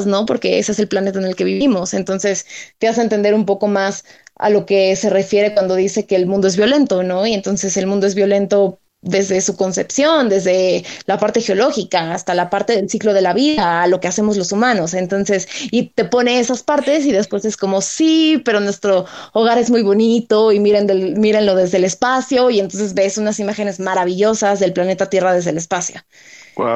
¿no? 0.06 0.26
Porque 0.26 0.60
ese 0.60 0.72
es 0.72 0.80
el 0.80 0.88
planeta 0.88 1.20
en 1.20 1.26
el 1.26 1.36
que 1.36 1.44
vivimos. 1.44 1.94
Entonces 1.94 2.46
te 2.78 2.88
hace 2.88 3.02
entender 3.02 3.34
un 3.34 3.46
poco 3.46 3.68
más 3.68 4.06
a 4.36 4.50
lo 4.50 4.66
que 4.66 4.96
se 4.96 5.10
refiere 5.10 5.54
cuando 5.54 5.76
dice 5.76 6.06
que 6.06 6.16
el 6.16 6.26
mundo 6.26 6.48
es 6.48 6.58
violento, 6.58 7.04
¿no? 7.04 7.26
Y 7.26 7.34
entonces 7.34 7.78
el 7.78 7.88
mundo 7.88 8.08
es 8.08 8.16
violento 8.16 8.80
desde 9.02 9.42
su 9.42 9.58
concepción, 9.58 10.30
desde 10.30 10.86
la 11.08 11.18
parte 11.20 11.42
geológica 11.42 12.14
hasta 12.14 12.34
la 12.34 12.50
parte 12.50 12.74
del 12.76 12.90
ciclo 12.90 13.14
de 13.14 13.22
la 13.22 13.34
vida, 13.34 13.84
a 13.84 13.88
lo 13.88 14.00
que 14.00 14.08
hacemos 14.08 14.38
los 14.38 14.52
humanos. 14.54 14.94
Entonces, 14.94 15.48
y 15.72 15.90
te 15.90 16.06
pone 16.06 16.40
esas 16.40 16.64
partes 16.64 17.06
y 17.06 17.12
después 17.12 17.44
es 17.46 17.58
como, 17.58 17.82
sí, 17.82 18.42
pero 18.46 18.60
nuestro 18.62 19.06
hogar 19.34 19.58
es 19.58 19.70
muy 19.70 19.82
bonito 19.82 20.52
y 20.54 20.60
miren 20.60 20.88
del, 20.88 21.18
mírenlo 21.18 21.56
desde 21.56 21.78
el 21.78 21.84
espacio 21.84 22.50
y 22.50 22.60
entonces 22.62 22.94
ves 22.94 23.18
unas 23.18 23.40
imágenes 23.40 23.80
maravillosas 23.80 24.60
del 24.60 24.74
planeta 24.74 25.10
Tierra 25.10 25.34
desde 25.34 25.50
el 25.50 25.58
espacio. 25.58 26.02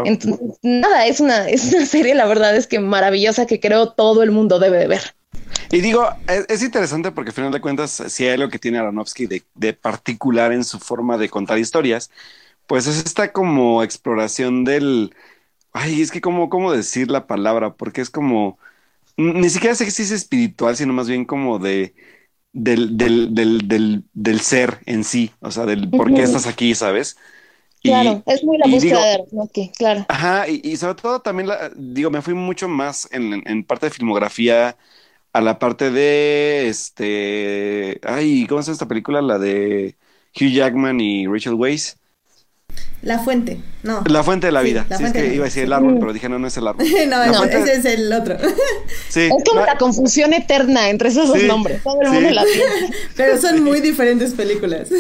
Entonces, 0.06 0.58
nada, 0.64 1.06
es 1.06 1.20
una, 1.20 1.48
es 1.49 1.74
una 1.74 1.86
serie, 1.86 2.16
la 2.16 2.26
verdad 2.26 2.56
es 2.56 2.68
que 2.68 2.80
maravillosa 2.80 3.45
que 3.45 3.60
creo 3.60 3.90
todo 3.91 4.24
el 4.24 4.32
mundo 4.32 4.60
debe 4.60 4.78
de 4.78 4.88
ver. 4.88 5.02
Y 5.72 5.82
digo, 5.82 6.08
es, 6.28 6.64
interesante 6.64 7.12
porque 7.12 7.30
al 7.30 7.36
final 7.36 7.52
de 7.52 7.62
cuentas, 7.62 8.04
si 8.08 8.26
hay 8.26 8.32
algo 8.32 8.49
que 8.49 8.60
tiene 8.60 8.80
Aronofsky 8.80 9.28
de, 9.28 9.74
particular 9.74 10.52
en 10.52 10.64
su 10.64 10.80
forma 10.80 11.18
de 11.18 11.30
contar 11.30 11.60
historias, 11.60 12.10
pues 12.68 12.88
es 12.88 13.06
esta 13.06 13.32
como 13.32 13.84
exploración 13.84 14.64
del... 14.64 15.14
Ay, 15.74 16.02
es 16.02 16.12
que 16.12 16.22
como, 16.22 16.49
cómo 16.49 16.72
decir 16.72 17.12
la 17.12 17.28
palabra, 17.28 17.74
porque 17.74 18.02
es 18.02 18.10
como... 18.10 18.58
Ni 19.18 19.49
siquiera 19.49 19.76
sé 19.76 19.90
si 19.91 20.04
es 20.04 20.12
espiritual, 20.12 20.76
sino 20.78 20.94
más 20.94 21.08
bien 21.08 21.26
como 21.26 21.60
de... 21.60 21.94
Del, 22.54 22.98
del, 22.98 23.36
del, 23.36 24.04
del, 24.14 24.40
ser 24.41 24.80
en 24.88 25.04
sí, 25.04 25.32
o 25.41 25.52
sea, 25.52 25.68
del 25.68 25.91
por 25.91 26.12
qué 26.12 26.24
estás 26.24 26.48
aquí, 26.48 26.74
¿sabes? 26.74 27.16
Claro, 27.82 28.24
es 28.26 28.44
muy 28.44 28.58
la 28.58 28.68
búsqueda 28.68 29.06
de 29.06 29.72
claro. 29.78 30.06
Ajá, 30.10 30.48
y, 30.48 30.76
sobre 30.78 30.95
todo 30.95 31.20
también, 31.22 31.48
la, 31.48 31.72
digo, 31.76 32.10
me 32.10 32.22
fui 32.22 32.34
mucho 32.34 32.68
más 32.68 33.08
en, 33.12 33.44
en 33.48 33.64
parte 33.64 33.88
de 33.88 33.91
filmografía 33.91 34.78
a 35.34 35.41
la 35.41 35.60
parte 35.60 35.91
de 35.91 36.68
este. 36.68 37.99
Ay, 38.04 38.48
¿cómo 38.48 38.62
se 38.62 38.68
llama 38.68 38.74
esta 38.74 38.88
película? 38.88 39.22
La 39.22 39.38
de 39.40 39.95
Hugh 40.36 40.52
Jackman 40.52 40.99
y 40.99 41.28
Rachel 41.28 41.54
Weisz. 41.54 41.98
La 43.04 43.20
fuente, 43.20 43.60
no. 43.84 44.04
La 44.08 44.24
fuente 44.24 44.48
de 44.48 44.52
la 44.52 44.62
vida. 44.62 44.86
sí, 44.98 45.04
es 45.04 45.14
que 45.14 45.34
iba 45.34 45.44
a 45.44 45.45
decir 45.45 45.64
el 45.64 45.74
árbol, 45.74 45.98
pero 45.99 46.14
dije, 46.14 46.28
no, 46.30 46.40
no 46.40 46.48
es 46.48 46.58
el 46.58 46.68
árbol. 46.68 46.86
no, 47.10 47.26
no, 47.28 47.44
ese 47.44 47.74
es 47.74 47.86
el 47.86 48.12
otro. 48.12 48.38
sí, 49.10 49.22
es 49.22 49.44
como 49.48 49.62
la... 49.66 49.78
confusión 49.78 50.34
eterna 50.34 50.90
entre 50.90 51.10
esos 51.10 51.28
dos 51.28 51.41
nombres. 51.44 51.84
Todo 51.84 52.02
el 52.02 52.10
mundo 52.10 52.30
la 52.32 52.44
tiene. 52.54 52.94
pero 53.16 53.40
son 53.40 53.64
muy 53.64 53.82
diferentes 53.82 54.34
películas. 54.34 54.90
sí, 54.90 54.95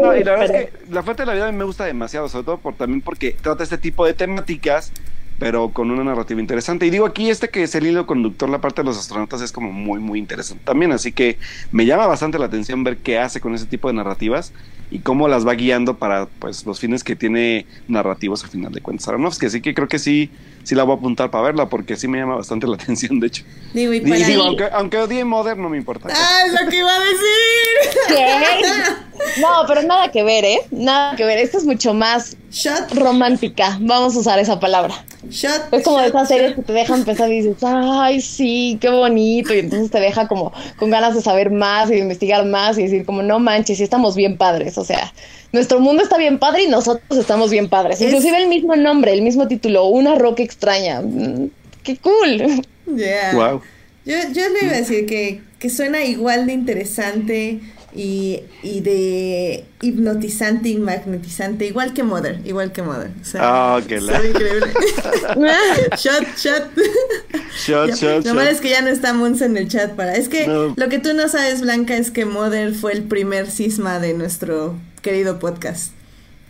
no, 0.00 0.16
y 0.16 0.24
la 0.24 0.32
verdad 0.32 0.44
es 0.44 0.50
que 0.50 0.72
La 0.90 1.02
fuente 1.02 1.22
de 1.22 1.26
la 1.26 1.34
vida 1.34 1.52
me 1.52 1.64
gusta 1.64 1.84
demasiado, 1.84 2.28
sobre 2.28 2.46
todo 2.46 2.58
por, 2.58 2.74
también 2.74 3.02
porque 3.02 3.36
trata 3.40 3.62
este 3.62 3.78
tipo 3.78 4.06
de 4.06 4.14
temáticas 4.14 4.90
pero 5.38 5.70
con 5.70 5.90
una 5.90 6.04
narrativa 6.04 6.40
interesante. 6.40 6.86
Y 6.86 6.90
digo 6.90 7.06
aquí, 7.06 7.30
este 7.30 7.48
que 7.48 7.62
es 7.62 7.74
el 7.74 7.86
hilo 7.86 8.06
conductor, 8.06 8.48
la 8.48 8.60
parte 8.60 8.82
de 8.82 8.86
los 8.86 8.98
astronautas, 8.98 9.40
es 9.40 9.52
como 9.52 9.72
muy, 9.72 10.00
muy 10.00 10.18
interesante 10.18 10.64
también. 10.64 10.92
Así 10.92 11.12
que 11.12 11.38
me 11.70 11.86
llama 11.86 12.06
bastante 12.06 12.38
la 12.38 12.46
atención 12.46 12.84
ver 12.84 12.98
qué 12.98 13.18
hace 13.18 13.40
con 13.40 13.54
ese 13.54 13.66
tipo 13.66 13.88
de 13.88 13.94
narrativas 13.94 14.52
y 14.90 15.00
cómo 15.00 15.28
las 15.28 15.46
va 15.46 15.54
guiando 15.54 15.98
para 15.98 16.26
pues 16.26 16.64
los 16.66 16.80
fines 16.80 17.04
que 17.04 17.14
tiene 17.14 17.66
narrativos 17.88 18.42
al 18.44 18.50
final 18.50 18.72
de 18.72 18.80
cuentas 18.80 19.08
Aronofsky. 19.08 19.46
Así 19.46 19.60
que 19.60 19.74
creo 19.74 19.88
que 19.88 19.98
sí, 19.98 20.30
sí 20.68 20.74
la 20.74 20.82
voy 20.82 20.96
a 20.96 20.98
apuntar 20.98 21.30
para 21.30 21.44
verla 21.44 21.66
porque 21.70 21.96
sí 21.96 22.08
me 22.08 22.18
llama 22.18 22.36
bastante 22.36 22.66
la 22.66 22.74
atención, 22.80 23.18
de 23.20 23.28
hecho. 23.28 23.42
Digo, 23.72 23.94
y, 23.94 24.00
digo 24.00 24.42
aunque, 24.42 24.68
aunque 24.70 24.98
odie 24.98 25.24
Modern, 25.24 25.62
no 25.62 25.70
me 25.70 25.78
importa. 25.78 26.08
Ah, 26.12 26.40
es 26.46 26.52
lo 26.52 26.68
que 26.68 26.76
iba 26.76 26.94
a 26.94 27.00
decir. 27.00 28.04
¿Qué? 28.08 29.40
No, 29.40 29.48
pero 29.66 29.82
nada 29.82 30.10
que 30.10 30.22
ver, 30.22 30.44
¿eh? 30.44 30.58
Nada 30.70 31.16
que 31.16 31.24
ver. 31.24 31.38
Esto 31.38 31.56
es 31.56 31.64
mucho 31.64 31.94
más 31.94 32.36
romántica. 32.92 33.78
Vamos 33.80 34.14
a 34.14 34.18
usar 34.18 34.38
esa 34.38 34.60
palabra. 34.60 34.94
es 35.30 35.84
como 35.84 36.00
de 36.00 36.08
esas 36.08 36.28
series 36.28 36.54
que 36.54 36.62
te 36.62 36.72
dejan 36.72 37.04
pensar 37.04 37.30
y 37.30 37.40
dices, 37.40 37.62
ay, 37.62 38.20
sí, 38.20 38.78
qué 38.80 38.90
bonito. 38.90 39.54
Y 39.54 39.60
entonces 39.60 39.90
te 39.90 40.00
deja 40.00 40.28
como 40.28 40.52
con 40.76 40.90
ganas 40.90 41.14
de 41.14 41.22
saber 41.22 41.50
más 41.50 41.88
y 41.90 41.94
de 41.94 42.00
investigar 42.00 42.44
más 42.44 42.78
y 42.78 42.82
decir 42.82 43.06
como, 43.06 43.22
no 43.22 43.38
manches, 43.38 43.78
sí 43.78 43.84
estamos 43.84 44.16
bien 44.16 44.36
padres. 44.36 44.76
O 44.78 44.84
sea, 44.84 45.12
nuestro 45.52 45.80
mundo 45.80 46.02
está 46.02 46.18
bien 46.18 46.38
padre 46.38 46.64
y 46.64 46.68
nosotros 46.68 47.18
estamos 47.18 47.50
bien 47.50 47.68
padres. 47.68 48.00
Inclusive 48.00 48.42
el 48.42 48.48
mismo 48.48 48.76
nombre, 48.76 49.12
el 49.12 49.22
mismo 49.22 49.48
título, 49.48 49.86
Una 49.86 50.14
roca 50.14 50.42
extraña. 50.58 51.00
Mm, 51.00 51.50
¡Qué 51.84 51.96
cool! 51.98 52.64
Yeah. 52.86 53.34
Wow. 53.34 53.62
Yo, 54.04 54.16
yo 54.32 54.48
le 54.48 54.64
iba 54.64 54.72
a 54.72 54.78
decir 54.78 55.06
que, 55.06 55.42
que 55.58 55.70
suena 55.70 56.04
igual 56.04 56.46
de 56.46 56.52
interesante 56.52 57.60
y, 57.94 58.40
y, 58.62 58.80
de 58.80 59.64
hipnotizante 59.80 60.70
y 60.70 60.78
magnetizante, 60.78 61.66
igual 61.66 61.94
que 61.94 62.02
Mother, 62.02 62.40
igual 62.44 62.72
que 62.72 62.82
Mother. 62.82 63.10
O 63.20 63.24
sea, 63.24 63.76
oh, 63.76 63.86
qué 63.86 64.00
la... 64.00 64.24
increíble. 64.24 64.66
shot, 65.96 66.24
shot. 66.36 66.70
Shot, 67.56 67.94
shot, 67.94 68.24
Lo 68.24 68.34
malo 68.34 68.50
es 68.50 68.60
que 68.60 68.70
ya 68.70 68.82
no 68.82 68.88
está 68.88 69.12
Mons 69.12 69.42
en 69.42 69.56
el 69.56 69.68
chat 69.68 69.92
para. 69.92 70.16
Es 70.16 70.28
que 70.28 70.46
lo 70.46 70.88
que 70.88 70.98
tú 70.98 71.14
no 71.14 71.28
sabes, 71.28 71.60
Blanca, 71.60 71.96
es 71.96 72.10
que 72.10 72.24
Mother 72.24 72.74
fue 72.74 72.92
el 72.92 73.04
primer 73.04 73.50
cisma 73.50 74.00
de 74.00 74.14
nuestro 74.14 74.74
querido 75.02 75.38
podcast. 75.38 75.92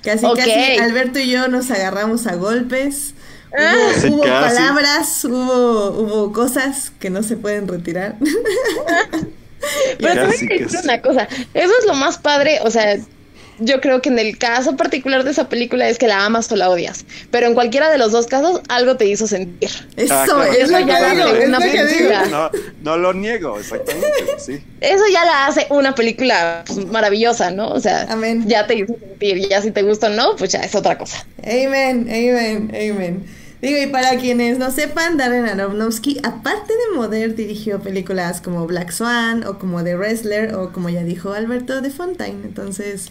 Casi, 0.03 0.25
casi 0.37 0.79
Alberto 0.81 1.19
y 1.19 1.29
yo 1.29 1.49
nos 1.49 1.71
agarramos 1.71 2.27
a 2.27 2.37
golpes. 2.37 3.15
Hubo, 3.53 4.25
ah. 4.27 4.49
palabras, 4.49 5.25
hubo, 5.25 5.91
hubo 5.91 6.33
cosas 6.33 6.93
que 6.99 7.11
no 7.11 7.23
se 7.23 7.37
pueden 7.37 7.67
retirar. 7.69 8.17
Pero 9.99 10.15
te 10.15 10.27
voy 10.27 10.35
a 10.35 10.39
decir 10.39 10.69
una 10.85 11.01
cosa, 11.03 11.29
eso 11.55 11.73
es 11.81 11.87
lo 11.87 11.95
más 11.95 12.19
padre, 12.19 12.61
o 12.63 12.71
sea, 12.71 12.97
yo 13.59 13.81
creo 13.81 14.01
que 14.03 14.09
en 14.09 14.19
el 14.19 14.39
caso 14.39 14.77
particular 14.77 15.25
de 15.25 15.31
esa 15.31 15.49
película 15.49 15.89
es 15.89 15.99
que 15.99 16.07
la 16.07 16.25
amas 16.25 16.51
o 16.53 16.57
la 16.57 16.71
odias, 16.71 17.05
pero 17.31 17.47
en 17.47 17.55
cualquiera 17.55 17.91
de 17.91 17.99
los 17.99 18.13
dos 18.13 18.27
casos 18.27 18.61
algo 18.69 18.97
te 18.97 19.07
hizo 19.07 19.27
sentir. 19.27 19.71
Eso, 19.97 20.15
ah, 20.15 20.47
eso 20.57 20.79
ya 20.81 21.01
la 21.01 21.11
hace 21.13 21.47
una 21.47 21.59
película. 21.59 22.27
No, 22.27 22.51
no, 22.83 22.97
lo 22.97 23.13
niego, 23.13 23.59
exactamente, 23.59 24.09
sí. 24.39 24.63
Eso 24.81 25.05
ya 25.13 25.25
la 25.25 25.47
hace 25.47 25.67
una 25.71 25.95
película 25.95 26.65
pues, 26.67 26.87
maravillosa, 26.87 27.51
¿no? 27.51 27.69
O 27.69 27.81
sea, 27.81 28.07
ya 28.47 28.67
te 28.67 28.77
hizo 28.77 28.95
sentir, 28.99 29.49
ya 29.49 29.63
si 29.63 29.71
te 29.71 29.83
gusta 29.83 30.09
o 30.09 30.11
no, 30.11 30.37
pues 30.37 30.53
ya 30.53 30.61
es 30.61 30.75
otra 30.75 30.97
cosa. 30.99 31.27
Amen, 31.43 32.09
amen, 32.09 32.71
amen. 32.75 33.25
Digo, 33.61 33.83
y 33.83 33.87
para 33.87 34.17
quienes 34.19 34.59
no 34.59 34.71
sepan, 34.71 35.17
Darren 35.17 35.47
Aronofsky, 35.47 36.21
aparte 36.23 36.73
de 36.73 36.97
Mother, 36.97 37.35
dirigió 37.35 37.81
películas 37.81 38.41
como 38.41 38.67
Black 38.69 38.93
Swan 38.93 39.45
o 39.45 39.59
como 39.59 39.83
The 39.83 39.97
Wrestler 39.97 40.55
o 40.55 40.73
como 40.73 40.91
ya 40.91 41.03
dijo 41.03 41.33
Alberto 41.33 41.81
de 41.81 41.91
Fontaine. 41.91 42.45
Entonces... 42.45 43.11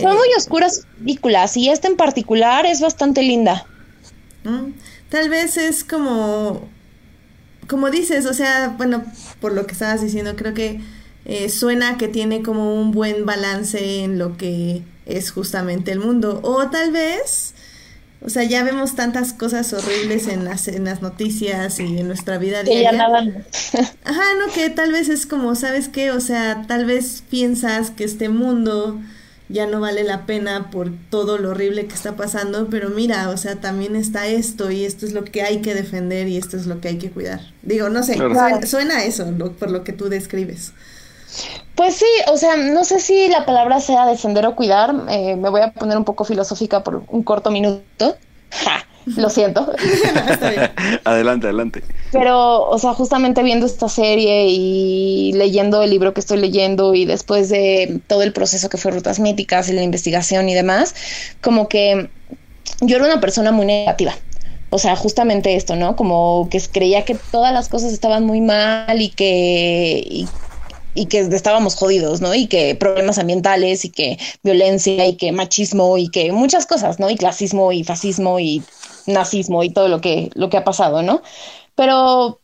Son 0.00 0.12
eh, 0.12 0.14
muy 0.14 0.28
oscuras 0.36 0.86
películas 0.98 1.56
y 1.56 1.70
esta 1.70 1.88
en 1.88 1.96
particular 1.96 2.66
es 2.66 2.80
bastante 2.80 3.22
linda. 3.22 3.66
Tal 5.08 5.28
vez 5.28 5.56
es 5.56 5.84
como... 5.84 6.68
Como 7.68 7.90
dices, 7.90 8.26
o 8.26 8.34
sea, 8.34 8.74
bueno, 8.76 9.04
por 9.40 9.54
lo 9.54 9.66
que 9.66 9.72
estabas 9.72 10.02
diciendo, 10.02 10.36
creo 10.36 10.52
que 10.52 10.80
eh, 11.24 11.48
suena 11.48 11.96
que 11.96 12.08
tiene 12.08 12.42
como 12.42 12.74
un 12.74 12.92
buen 12.92 13.24
balance 13.24 14.04
en 14.04 14.18
lo 14.18 14.36
que 14.36 14.82
es 15.06 15.30
justamente 15.30 15.90
el 15.90 15.98
mundo. 15.98 16.40
O 16.42 16.68
tal 16.68 16.90
vez, 16.90 17.54
o 18.20 18.28
sea, 18.28 18.42
ya 18.44 18.62
vemos 18.64 18.94
tantas 18.96 19.32
cosas 19.32 19.72
horribles 19.72 20.28
en 20.28 20.44
las, 20.44 20.68
en 20.68 20.84
las 20.84 21.00
noticias 21.00 21.80
y 21.80 21.98
en 21.98 22.06
nuestra 22.06 22.36
vida 22.36 22.62
diaria. 22.62 22.90
Ajá, 24.04 24.24
no, 24.38 24.52
que 24.52 24.68
tal 24.68 24.92
vez 24.92 25.08
es 25.08 25.24
como, 25.24 25.54
¿sabes 25.54 25.88
qué? 25.88 26.10
O 26.10 26.20
sea, 26.20 26.64
tal 26.68 26.84
vez 26.84 27.22
piensas 27.30 27.90
que 27.90 28.04
este 28.04 28.28
mundo 28.28 29.00
ya 29.48 29.66
no 29.66 29.80
vale 29.80 30.04
la 30.04 30.26
pena 30.26 30.70
por 30.70 30.90
todo 31.10 31.38
lo 31.38 31.50
horrible 31.50 31.86
que 31.86 31.94
está 31.94 32.16
pasando, 32.16 32.68
pero 32.70 32.88
mira, 32.88 33.28
o 33.28 33.36
sea, 33.36 33.56
también 33.56 33.94
está 33.94 34.26
esto 34.26 34.70
y 34.70 34.84
esto 34.84 35.06
es 35.06 35.12
lo 35.12 35.24
que 35.24 35.42
hay 35.42 35.60
que 35.60 35.74
defender 35.74 36.28
y 36.28 36.36
esto 36.36 36.56
es 36.56 36.66
lo 36.66 36.80
que 36.80 36.88
hay 36.88 36.98
que 36.98 37.10
cuidar. 37.10 37.40
Digo, 37.62 37.88
no 37.90 38.02
sé, 38.02 38.16
suena, 38.66 39.04
eso 39.04 39.26
por 39.58 39.70
lo 39.70 39.84
que 39.84 39.92
tú 39.92 40.08
describes. 40.08 40.72
Pues 41.74 41.96
sí, 41.96 42.06
o 42.28 42.36
sea, 42.36 42.56
no 42.56 42.84
sé 42.84 43.00
si 43.00 43.28
la 43.28 43.44
palabra 43.44 43.80
sea 43.80 44.06
defender 44.06 44.46
o 44.46 44.54
cuidar. 44.54 44.94
Eh, 45.08 45.36
me 45.36 45.50
voy 45.50 45.60
a 45.60 45.72
poner 45.72 45.96
un 45.98 46.04
poco 46.04 46.24
filosófica 46.24 46.84
por 46.84 47.02
un 47.08 47.22
corto 47.22 47.50
minuto. 47.50 48.16
Lo 49.06 49.30
siento. 49.30 49.72
adelante, 51.04 51.46
adelante. 51.46 51.82
Pero, 52.12 52.68
o 52.68 52.78
sea, 52.78 52.94
justamente 52.94 53.42
viendo 53.42 53.66
esta 53.66 53.88
serie 53.88 54.46
y 54.48 55.32
leyendo 55.34 55.82
el 55.82 55.90
libro 55.90 56.14
que 56.14 56.20
estoy 56.20 56.38
leyendo 56.38 56.94
y 56.94 57.04
después 57.04 57.48
de 57.48 58.00
todo 58.06 58.22
el 58.22 58.32
proceso 58.32 58.68
que 58.68 58.76
fue 58.76 58.92
Rutas 58.92 59.20
Míticas 59.20 59.68
y 59.68 59.72
la 59.72 59.82
investigación 59.82 60.48
y 60.48 60.54
demás, 60.54 60.94
como 61.40 61.68
que 61.68 62.08
yo 62.80 62.96
era 62.96 63.06
una 63.06 63.20
persona 63.20 63.52
muy 63.52 63.66
negativa. 63.66 64.14
O 64.70 64.78
sea, 64.78 64.96
justamente 64.96 65.54
esto, 65.54 65.76
¿no? 65.76 65.94
Como 65.94 66.48
que 66.50 66.60
creía 66.60 67.04
que 67.04 67.16
todas 67.30 67.52
las 67.52 67.68
cosas 67.68 67.92
estaban 67.92 68.24
muy 68.24 68.40
mal 68.40 69.00
y 69.00 69.10
que, 69.10 70.26
y 70.94 71.06
que 71.06 71.20
estábamos 71.20 71.76
jodidos, 71.76 72.20
¿no? 72.20 72.34
Y 72.34 72.46
que 72.46 72.74
problemas 72.74 73.18
ambientales 73.18 73.84
y 73.84 73.90
que 73.90 74.18
violencia 74.42 75.06
y 75.06 75.16
que 75.16 75.32
machismo 75.32 75.98
y 75.98 76.08
que 76.08 76.32
muchas 76.32 76.66
cosas, 76.66 76.98
¿no? 76.98 77.10
Y 77.10 77.16
clasismo 77.16 77.72
y 77.72 77.84
fascismo 77.84 78.40
y 78.40 78.62
nazismo 79.06 79.62
y 79.62 79.70
todo 79.70 79.88
lo 79.88 80.00
que, 80.00 80.30
lo 80.34 80.50
que 80.50 80.56
ha 80.56 80.64
pasado, 80.64 81.02
¿no? 81.02 81.22
Pero 81.74 82.40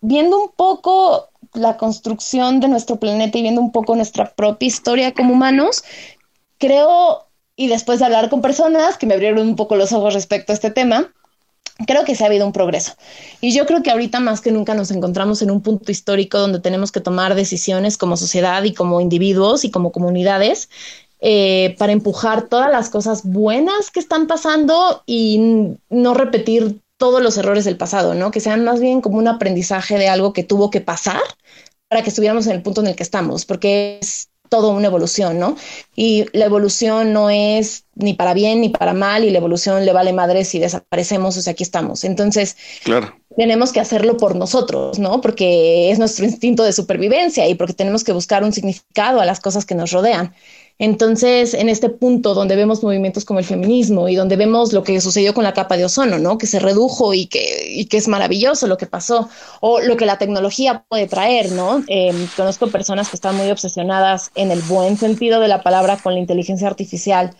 viendo 0.00 0.40
un 0.40 0.50
poco 0.50 1.28
la 1.54 1.76
construcción 1.76 2.60
de 2.60 2.68
nuestro 2.68 2.96
planeta 2.96 3.38
y 3.38 3.42
viendo 3.42 3.60
un 3.60 3.72
poco 3.72 3.96
nuestra 3.96 4.34
propia 4.34 4.66
historia 4.66 5.14
como 5.14 5.34
humanos, 5.34 5.84
creo, 6.58 7.26
y 7.56 7.68
después 7.68 7.98
de 7.98 8.06
hablar 8.06 8.28
con 8.28 8.42
personas 8.42 8.96
que 8.96 9.06
me 9.06 9.14
abrieron 9.14 9.46
un 9.46 9.56
poco 9.56 9.76
los 9.76 9.92
ojos 9.92 10.14
respecto 10.14 10.52
a 10.52 10.54
este 10.54 10.70
tema, 10.70 11.12
creo 11.86 12.04
que 12.04 12.14
se 12.14 12.24
ha 12.24 12.26
habido 12.26 12.46
un 12.46 12.52
progreso. 12.52 12.94
Y 13.40 13.52
yo 13.52 13.66
creo 13.66 13.82
que 13.82 13.90
ahorita 13.90 14.20
más 14.20 14.40
que 14.40 14.50
nunca 14.50 14.74
nos 14.74 14.90
encontramos 14.90 15.42
en 15.42 15.50
un 15.50 15.62
punto 15.62 15.90
histórico 15.90 16.38
donde 16.38 16.60
tenemos 16.60 16.92
que 16.92 17.00
tomar 17.00 17.34
decisiones 17.34 17.96
como 17.96 18.16
sociedad 18.16 18.62
y 18.64 18.74
como 18.74 19.00
individuos 19.00 19.64
y 19.64 19.70
como 19.70 19.92
comunidades 19.92 20.68
eh, 21.20 21.74
para 21.78 21.92
empujar 21.92 22.48
todas 22.48 22.70
las 22.70 22.90
cosas 22.90 23.24
buenas 23.24 23.90
que 23.90 24.00
están 24.00 24.26
pasando 24.26 25.02
y 25.06 25.76
no 25.90 26.14
repetir 26.14 26.80
todos 26.96 27.22
los 27.22 27.36
errores 27.38 27.64
del 27.64 27.76
pasado, 27.76 28.14
¿no? 28.14 28.30
Que 28.30 28.40
sean 28.40 28.64
más 28.64 28.80
bien 28.80 29.00
como 29.00 29.18
un 29.18 29.28
aprendizaje 29.28 29.98
de 29.98 30.08
algo 30.08 30.32
que 30.32 30.42
tuvo 30.42 30.70
que 30.70 30.80
pasar 30.80 31.22
para 31.88 32.02
que 32.02 32.10
estuviéramos 32.10 32.46
en 32.46 32.52
el 32.52 32.62
punto 32.62 32.82
en 32.82 32.88
el 32.88 32.96
que 32.96 33.02
estamos, 33.02 33.46
porque 33.46 33.98
es 34.00 34.28
todo 34.48 34.70
una 34.70 34.86
evolución, 34.86 35.38
¿no? 35.38 35.56
Y 35.94 36.26
la 36.32 36.46
evolución 36.46 37.12
no 37.12 37.30
es 37.30 37.84
ni 37.94 38.14
para 38.14 38.34
bien 38.34 38.60
ni 38.60 38.68
para 38.68 38.94
mal 38.94 39.24
y 39.24 39.30
la 39.30 39.38
evolución 39.38 39.84
le 39.84 39.92
vale 39.92 40.12
madre 40.12 40.44
si 40.44 40.58
desaparecemos, 40.58 41.36
o 41.36 41.42
sea, 41.42 41.52
aquí 41.52 41.62
estamos. 41.62 42.04
Entonces, 42.04 42.56
claro. 42.84 43.14
tenemos 43.36 43.72
que 43.72 43.80
hacerlo 43.80 44.16
por 44.16 44.36
nosotros, 44.36 44.98
¿no? 44.98 45.20
Porque 45.20 45.90
es 45.90 45.98
nuestro 45.98 46.24
instinto 46.24 46.62
de 46.62 46.72
supervivencia 46.72 47.48
y 47.48 47.54
porque 47.54 47.74
tenemos 47.74 48.04
que 48.04 48.12
buscar 48.12 48.42
un 48.42 48.52
significado 48.52 49.20
a 49.20 49.26
las 49.26 49.40
cosas 49.40 49.64
que 49.64 49.74
nos 49.74 49.92
rodean. 49.92 50.34
Entonces, 50.80 51.54
en 51.54 51.68
este 51.68 51.88
punto 51.88 52.34
donde 52.34 52.54
vemos 52.54 52.82
movimientos 52.84 53.24
como 53.24 53.40
el 53.40 53.44
feminismo 53.44 54.08
y 54.08 54.14
donde 54.14 54.36
vemos 54.36 54.72
lo 54.72 54.84
que 54.84 55.00
sucedió 55.00 55.34
con 55.34 55.42
la 55.42 55.52
capa 55.52 55.76
de 55.76 55.84
ozono, 55.84 56.18
¿no? 56.18 56.38
Que 56.38 56.46
se 56.46 56.60
redujo 56.60 57.14
y 57.14 57.26
que, 57.26 57.68
y 57.74 57.86
que 57.86 57.96
es 57.96 58.06
maravilloso 58.06 58.68
lo 58.68 58.76
que 58.76 58.86
pasó, 58.86 59.28
o 59.60 59.80
lo 59.80 59.96
que 59.96 60.06
la 60.06 60.18
tecnología 60.18 60.84
puede 60.88 61.08
traer, 61.08 61.50
¿no? 61.50 61.82
Em, 61.88 62.28
conozco 62.36 62.68
personas 62.68 63.08
que 63.08 63.16
están 63.16 63.36
muy 63.36 63.50
obsesionadas 63.50 64.30
en 64.36 64.52
el 64.52 64.62
buen 64.62 64.96
sentido 64.96 65.40
de 65.40 65.48
la 65.48 65.62
palabra 65.62 65.96
con 65.96 66.14
la 66.14 66.20
inteligencia 66.20 66.68
artificial 66.68 67.34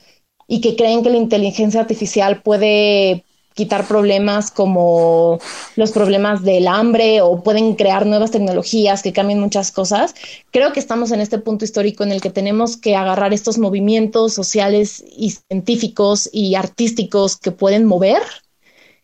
y 0.48 0.60
que 0.60 0.74
creen 0.74 1.02
que 1.05 1.10
la 1.10 1.19
inteligencia 1.19 1.81
artificial 1.81 2.43
puede 2.43 3.24
quitar 3.59 3.89
problemas 3.89 4.52
como 4.52 5.40
los 5.74 5.90
problemas 5.90 6.44
del 6.44 6.68
hambre 6.68 7.22
o 7.22 7.43
pueden 7.43 7.74
crear 7.74 8.06
nuevas 8.06 8.30
tecnologías 8.30 9.02
que 9.02 9.12
cambien 9.12 9.40
muchas 9.40 9.72
cosas. 9.72 10.14
Creo 10.52 10.72
que 10.72 10.78
estamos 10.78 11.10
en 11.10 11.20
este 11.20 11.39
punto 11.39 11.64
histórico 11.64 12.05
en 12.05 12.12
el 12.12 12.20
que 12.20 12.30
tenemos 12.30 12.76
que 12.76 12.94
agarrar 12.94 13.35
estos 13.35 13.59
movimientos 13.59 14.32
sociales 14.32 15.05
y 15.10 15.30
científicos 15.30 16.30
y 16.32 16.55
artísticos 16.55 17.36
que 17.36 17.51
pueden 17.51 17.85
mover 17.85 18.22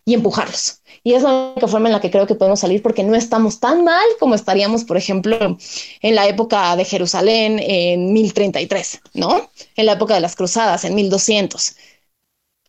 y 0.05 0.15
empujarlos. 0.15 0.83
Y 1.03 1.15
es 1.15 1.25
la 1.25 1.51
única 1.53 1.67
forma 1.67 1.89
en 1.89 1.95
la 1.95 2.01
que 2.01 2.13
creo 2.13 2.29
que 2.29 2.37
podemos 2.37 2.61
salir 2.61 2.81
porque 2.81 3.03
no 3.03 3.17
estamos 3.17 3.59
tan 3.59 3.83
mal 3.83 4.07
como 4.21 4.37
estaríamos, 4.37 4.85
por 4.85 4.97
ejemplo, 4.97 5.59
en 6.01 6.15
la 6.15 6.29
época 6.29 6.77
de 6.77 6.85
Jerusalén 6.85 7.59
en 7.59 8.13
1033, 8.13 9.01
¿no? 9.15 9.51
En 9.75 9.87
la 9.87 9.95
época 9.95 10.15
de 10.15 10.21
las 10.21 10.37
cruzadas 10.37 10.85
en 10.85 10.95
1200 10.95 11.75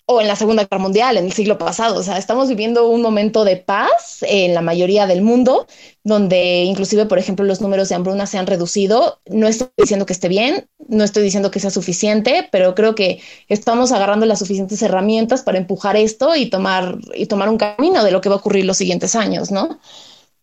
o 0.07 0.21
en 0.21 0.27
la 0.27 0.35
Segunda 0.35 0.63
Guerra 0.63 0.81
Mundial, 0.81 1.17
en 1.17 1.25
el 1.25 1.33
siglo 1.33 1.57
pasado. 1.57 1.99
O 1.99 2.03
sea, 2.03 2.17
estamos 2.17 2.47
viviendo 2.47 2.87
un 2.87 3.01
momento 3.01 3.43
de 3.43 3.57
paz 3.57 4.19
en 4.21 4.53
la 4.53 4.61
mayoría 4.61 5.07
del 5.07 5.21
mundo, 5.23 5.65
donde 6.03 6.63
inclusive, 6.63 7.05
por 7.07 7.17
ejemplo, 7.17 7.43
los 7.45 7.59
números 7.59 7.89
de 7.89 7.95
hambruna 7.95 8.27
se 8.27 8.37
han 8.37 8.45
reducido. 8.45 9.19
No 9.25 9.47
estoy 9.47 9.69
diciendo 9.77 10.05
que 10.05 10.13
esté 10.13 10.27
bien, 10.27 10.67
no 10.87 11.03
estoy 11.03 11.23
diciendo 11.23 11.49
que 11.49 11.59
sea 11.59 11.71
suficiente, 11.71 12.47
pero 12.51 12.75
creo 12.75 12.93
que 12.93 13.19
estamos 13.49 13.91
agarrando 13.91 14.27
las 14.27 14.39
suficientes 14.39 14.81
herramientas 14.83 15.41
para 15.41 15.57
empujar 15.57 15.97
esto 15.97 16.35
y 16.35 16.49
tomar, 16.51 16.97
y 17.15 17.25
tomar 17.25 17.49
un 17.49 17.57
camino 17.57 18.03
de 18.03 18.11
lo 18.11 18.21
que 18.21 18.29
va 18.29 18.35
a 18.35 18.39
ocurrir 18.39 18.65
los 18.65 18.77
siguientes 18.77 19.15
años, 19.15 19.49
¿no? 19.49 19.79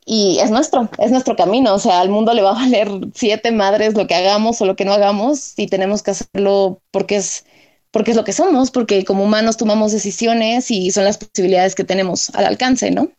Y 0.05 0.39
es 0.41 0.51
nuestro, 0.51 0.89
es 0.99 1.13
nuestro 1.13 1.37
camino. 1.37 1.75
O 1.75 1.79
sea, 1.79 2.01
al 2.01 2.09
mundo 2.09 2.35
le 2.35 2.43
va 2.43 2.51
a 2.51 2.55
valer 2.55 2.89
siete 3.15 3.53
madres 3.53 3.95
lo 3.95 4.09
que 4.09 4.17
hagamos 4.17 4.61
o 4.61 4.67
lo 4.67 4.75
que 4.75 4.85
no 4.85 4.93
hagamos 4.93 5.57
y 5.57 5.69
tenemos 5.69 6.03
que 6.03 6.11
hacerlo 6.11 6.81
porque 6.91 7.17
es 7.17 7.45
porque 7.93 8.10
es 8.10 8.16
lo 8.16 8.24
que 8.24 8.32
somos, 8.32 8.73
porque 8.73 9.05
como 9.05 9.23
humanos 9.23 9.56
tomamos 9.56 9.93
decisiones 9.93 10.70
y 10.70 10.90
son 10.90 11.05
las 11.05 11.19
posibilidades 11.19 11.77
que 11.77 11.85
tenemos 11.85 12.31
al 12.31 12.47
alcance, 12.47 12.90
¿no? 12.90 13.12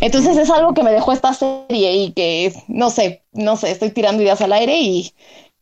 Entonces 0.00 0.36
es 0.36 0.50
algo 0.50 0.74
que 0.74 0.82
me 0.82 0.90
dejó 0.90 1.12
esta 1.12 1.34
serie 1.34 1.92
y 1.96 2.12
que 2.12 2.52
no 2.68 2.90
sé, 2.90 3.24
no 3.32 3.56
sé, 3.56 3.70
estoy 3.70 3.90
tirando 3.90 4.22
ideas 4.22 4.40
al 4.40 4.52
aire 4.52 4.80
y, 4.80 5.12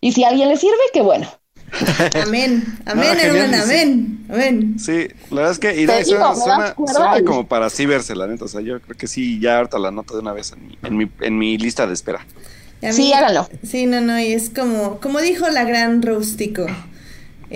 y 0.01 0.13
si 0.13 0.25
a 0.25 0.29
alguien 0.29 0.49
le 0.49 0.57
sirve, 0.57 0.77
qué 0.93 1.03
bueno. 1.03 1.29
Amén, 2.23 2.63
amén, 2.85 3.19
hermano, 3.19 3.63
amén, 3.65 4.27
amén. 4.29 4.77
Sí, 4.79 5.09
la 5.31 5.37
verdad 5.37 5.53
es 5.53 5.59
que 5.59 5.83
y 5.83 5.87
suena, 6.05 6.35
suena, 6.37 6.75
suena, 6.77 7.25
como 7.25 7.49
para 7.49 7.69
sí 7.69 7.85
verse, 7.85 8.15
la 8.15 8.29
neta. 8.29 8.45
O 8.45 8.49
sea, 8.49 8.61
yo 8.61 8.81
creo 8.81 8.97
que 8.97 9.09
sí, 9.09 9.41
ya 9.41 9.57
ahorita 9.57 9.79
la 9.81 9.91
nota 9.91 10.15
de 10.15 10.21
una 10.21 10.33
vez 10.33 10.53
en 10.53 10.69
mi, 10.69 10.79
en 10.83 10.97
mi, 10.97 11.11
en 11.21 11.37
mi 11.37 11.59
lista 11.59 11.89
de 11.89 11.95
espera. 11.95 12.25
sí, 12.93 13.13
hágalo. 13.13 13.49
Sí, 13.65 13.87
no, 13.87 14.01
no, 14.01 14.21
y 14.21 14.33
es 14.33 14.51
como, 14.51 15.01
como 15.01 15.21
dijo 15.21 15.49
la 15.49 15.65
gran 15.65 16.01
Rústico. 16.01 16.67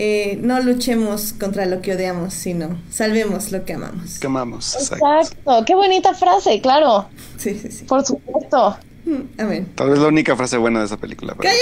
Eh, 0.01 0.39
no 0.41 0.61
luchemos 0.61 1.33
contra 1.33 1.67
lo 1.67 1.83
que 1.83 1.95
odiamos, 1.95 2.33
sino 2.33 2.81
salvemos 2.89 3.51
lo 3.51 3.65
que 3.65 3.73
amamos. 3.73 4.21
Que 4.21 4.29
amamos. 4.29 4.77
Exacto. 4.77 5.65
Qué 5.67 5.75
bonita 5.75 6.15
frase, 6.15 6.61
claro. 6.61 7.09
Sí, 7.37 7.59
sí, 7.59 7.73
sí. 7.73 7.85
Por 7.85 8.07
supuesto. 8.07 8.79
Mm, 9.05 9.41
amén. 9.41 9.73
Tal 9.75 9.91
vez 9.91 9.99
la 9.99 10.07
única 10.07 10.37
frase 10.37 10.57
buena 10.57 10.79
de 10.79 10.87
esa 10.87 10.99
película. 10.99 11.35
¡Cállate! 11.37 11.59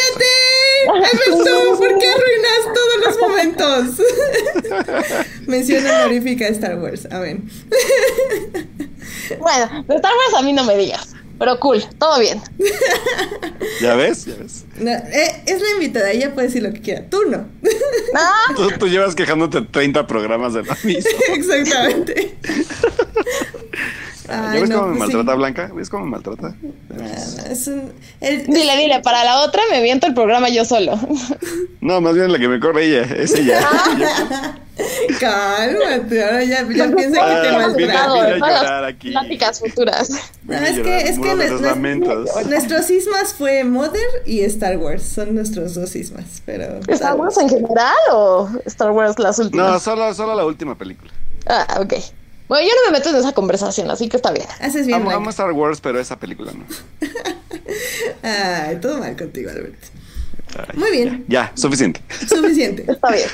Alberto, 0.93 1.79
¿por 1.79 1.99
qué 1.99 2.09
arruinas 2.09 2.61
todos 2.75 2.97
los 3.07 3.19
momentos? 3.27 4.07
Mención 5.47 5.87
honorífica 5.87 6.45
de 6.45 6.51
Star 6.51 6.79
Wars. 6.79 7.09
Amén. 7.11 7.51
bueno, 9.41 9.83
de 9.89 9.95
Star 9.95 10.13
Wars 10.13 10.35
a 10.37 10.43
mí 10.43 10.53
no 10.53 10.65
me 10.65 10.77
digas. 10.77 11.15
Pero 11.39 11.61
cool, 11.61 11.85
todo 11.99 12.19
bien. 12.19 12.41
¿Ya 13.81 13.95
ves? 13.95 14.25
¿Ya 14.25 14.35
ves? 14.37 14.65
Eh, 14.81 15.43
es 15.47 15.61
la 15.61 15.71
invitada, 15.75 16.11
ella 16.11 16.33
puede 16.35 16.49
decir 16.49 16.63
lo 16.63 16.73
que 16.73 16.81
quiera, 16.81 17.05
tú 17.11 17.23
no. 17.29 17.47
Ah. 18.15 18.55
Tú, 18.79 18.89
llevas 18.89 19.15
quejándote 19.15 19.61
30 19.63 20.07
programas 20.07 20.55
de 20.55 20.63
la 20.63 20.77
misma. 20.83 21.11
Exactamente. 21.35 22.37
¿Ya 24.29 24.51
ves 24.61 24.71
cómo 24.71 24.83
me 24.89 24.89
pues 24.89 24.99
maltrata 24.99 25.35
Blanca? 25.35 25.71
¿Ves 25.75 25.89
cómo 25.91 26.05
me 26.05 26.11
maltrata? 26.13 26.55
Dile, 28.47 28.77
dile, 28.77 29.01
para 29.03 29.25
la 29.25 29.41
otra 29.41 29.63
me 29.71 29.81
viento 29.83 30.07
el 30.07 30.15
programa 30.15 30.49
yo 30.49 30.65
solo. 30.65 30.99
No, 31.81 32.01
más 32.01 32.15
bien 32.15 32.33
la 32.33 32.39
que 32.39 32.49
me 32.49 32.59
corre 32.61 32.85
ella, 32.87 33.03
es 33.17 33.35
ella. 33.35 33.61
Cálmate, 35.21 36.23
ahora 36.25 36.45
ya, 36.45 36.59
ya 36.63 36.67
piensa 36.67 36.97
que 36.97 37.07
te 37.09 37.19
Ah, 37.49 37.53
Maltratado, 37.59 37.77
mira 37.77 37.95
todas 38.05 38.41
las 38.41 38.41
llorar 38.63 38.85
aquí. 38.85 39.11
Pláticas 39.11 39.61
futuras. 39.61 40.11
No, 40.45 40.55
es 40.55 40.79
que, 40.81 40.97
es 40.99 41.11
que 41.13 41.17
Muro 41.19 41.37
de 41.37 41.49
los 41.51 41.61
nues- 41.61 41.65
lamentos. 41.65 42.31
nuestros 42.47 42.85
sismas 42.87 43.33
fue 43.35 43.65
Mother 43.65 44.03
y 44.27 44.41
Star 44.43 44.77
Wars. 44.77 45.03
Son 45.05 45.35
nuestros 45.35 45.75
dos 45.75 45.89
sismas, 45.91 46.43
pero... 46.45 46.81
¿Star 46.89 47.15
Wars 47.17 47.39
en 47.39 47.49
general 47.49 47.95
o 48.13 48.51
Star 48.67 48.91
Wars 48.91 49.19
las 49.19 49.39
No, 49.39 49.45
últimas? 49.47 49.83
solo, 49.83 50.13
solo 50.13 50.35
la 50.35 50.45
última 50.45 50.77
película. 50.77 51.11
Ah, 51.47 51.79
ok. 51.81 51.95
Bueno, 52.49 52.69
yo 52.69 52.75
no 52.75 52.91
me 52.93 52.99
meto 52.99 53.11
en 53.11 53.17
esa 53.17 53.33
conversación, 53.33 53.91
así 53.91 54.09
que 54.09 54.17
está 54.17 54.31
bien. 54.33 54.47
Haces 54.61 54.87
bien, 54.87 55.01
Amo, 55.01 55.11
amo. 55.11 55.31
Star 55.31 55.51
Wars, 55.53 55.81
pero 55.81 55.99
esa 55.99 56.19
película 56.19 56.53
no. 56.53 56.65
Ay, 58.23 58.77
todo 58.81 58.99
mal 58.99 59.17
contigo, 59.17 59.51
Albert. 59.51 59.75
Ay, 60.57 60.79
Muy 60.79 60.91
bien. 60.91 61.25
Ya, 61.29 61.51
ya, 61.51 61.53
suficiente. 61.57 62.01
Suficiente. 62.29 62.85
Está 62.89 63.11
bien. 63.11 63.29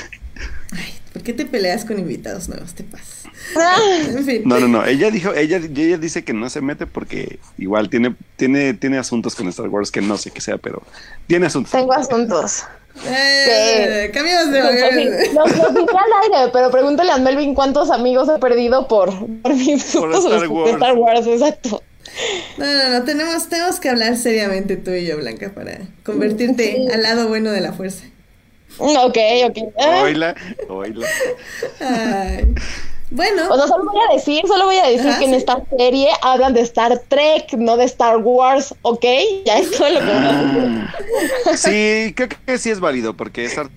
Ay, 0.72 0.94
¿por 1.12 1.22
qué 1.22 1.32
te 1.32 1.44
peleas 1.44 1.84
con 1.84 1.98
invitados 1.98 2.48
nuevos? 2.48 2.74
Te 2.74 2.84
pasas. 2.84 3.24
Ah, 3.56 3.76
En 4.08 4.24
fin. 4.24 4.42
No, 4.46 4.58
no, 4.60 4.68
no. 4.68 4.84
Ella 4.84 5.10
dijo, 5.10 5.34
ella, 5.34 5.58
ella 5.58 5.98
dice 5.98 6.24
que 6.24 6.32
no 6.32 6.48
se 6.48 6.60
mete 6.62 6.86
porque 6.86 7.38
igual 7.58 7.90
tiene, 7.90 8.14
tiene, 8.36 8.72
tiene 8.74 8.98
asuntos 8.98 9.34
con 9.34 9.46
Star 9.48 9.68
Wars 9.68 9.90
que 9.90 10.00
no 10.00 10.16
sé 10.16 10.30
qué 10.30 10.40
sea, 10.40 10.58
pero 10.58 10.82
tiene 11.26 11.46
asuntos. 11.46 11.72
tengo 11.72 11.92
asuntos. 11.92 12.64
Eh, 13.06 14.10
cambiamos 14.12 14.52
de 14.52 14.60
Los, 15.34 15.56
los 15.56 15.74
dije 15.74 15.96
al 15.96 16.34
aire, 16.34 16.50
pero 16.52 16.70
pregúntale 16.70 17.10
a 17.10 17.18
Melvin 17.18 17.54
cuántos 17.54 17.90
amigos 17.90 18.28
he 18.28 18.38
perdido 18.38 18.86
por, 18.86 19.10
por 19.42 19.54
mis 19.54 19.84
Por 19.96 20.14
Star 20.14 20.40
de 20.40 20.46
Wars. 20.48 20.72
Star 20.74 20.94
Wars, 20.94 21.26
exacto. 21.26 21.82
No, 22.58 22.66
no, 22.66 22.88
no, 22.90 23.04
tenemos, 23.04 23.48
tenemos 23.48 23.80
que 23.80 23.88
hablar 23.88 24.16
seriamente 24.16 24.76
tú 24.76 24.90
y 24.90 25.06
yo, 25.06 25.16
Blanca, 25.16 25.50
para 25.54 25.78
convertirte 26.04 26.74
Sí. 26.76 26.88
al 26.92 27.02
lado 27.02 27.28
bueno 27.28 27.50
de 27.50 27.60
la 27.62 27.72
fuerza. 27.72 28.04
Ok, 28.78 29.18
ok. 29.46 29.58
Oila, 30.02 30.34
oila. 30.68 31.06
Ay. 31.80 32.54
Bueno, 33.14 33.48
O 33.50 33.56
sea, 33.56 33.66
solo 33.66 33.84
voy 33.90 34.00
a 34.10 34.14
decir, 34.14 34.42
solo 34.46 34.64
voy 34.64 34.76
a 34.76 34.86
decir 34.88 35.08
Ajá, 35.08 35.18
que 35.18 35.24
en 35.26 35.30
sí. 35.32 35.36
esta 35.36 35.62
serie 35.76 36.08
hablan 36.22 36.54
de 36.54 36.62
Star 36.62 36.98
Trek, 37.08 37.52
no 37.58 37.76
de 37.76 37.84
Star 37.84 38.16
Wars, 38.16 38.74
¿ok? 38.82 39.04
Ya 39.44 39.58
es 39.58 39.70
todo 39.70 39.90
lo 39.90 40.00
que. 40.00 41.56
Sí, 41.56 42.14
creo 42.14 42.28
que 42.46 42.58
sí 42.58 42.70
es 42.70 42.80
válido 42.80 43.14
porque 43.16 43.44
Star 43.44 43.68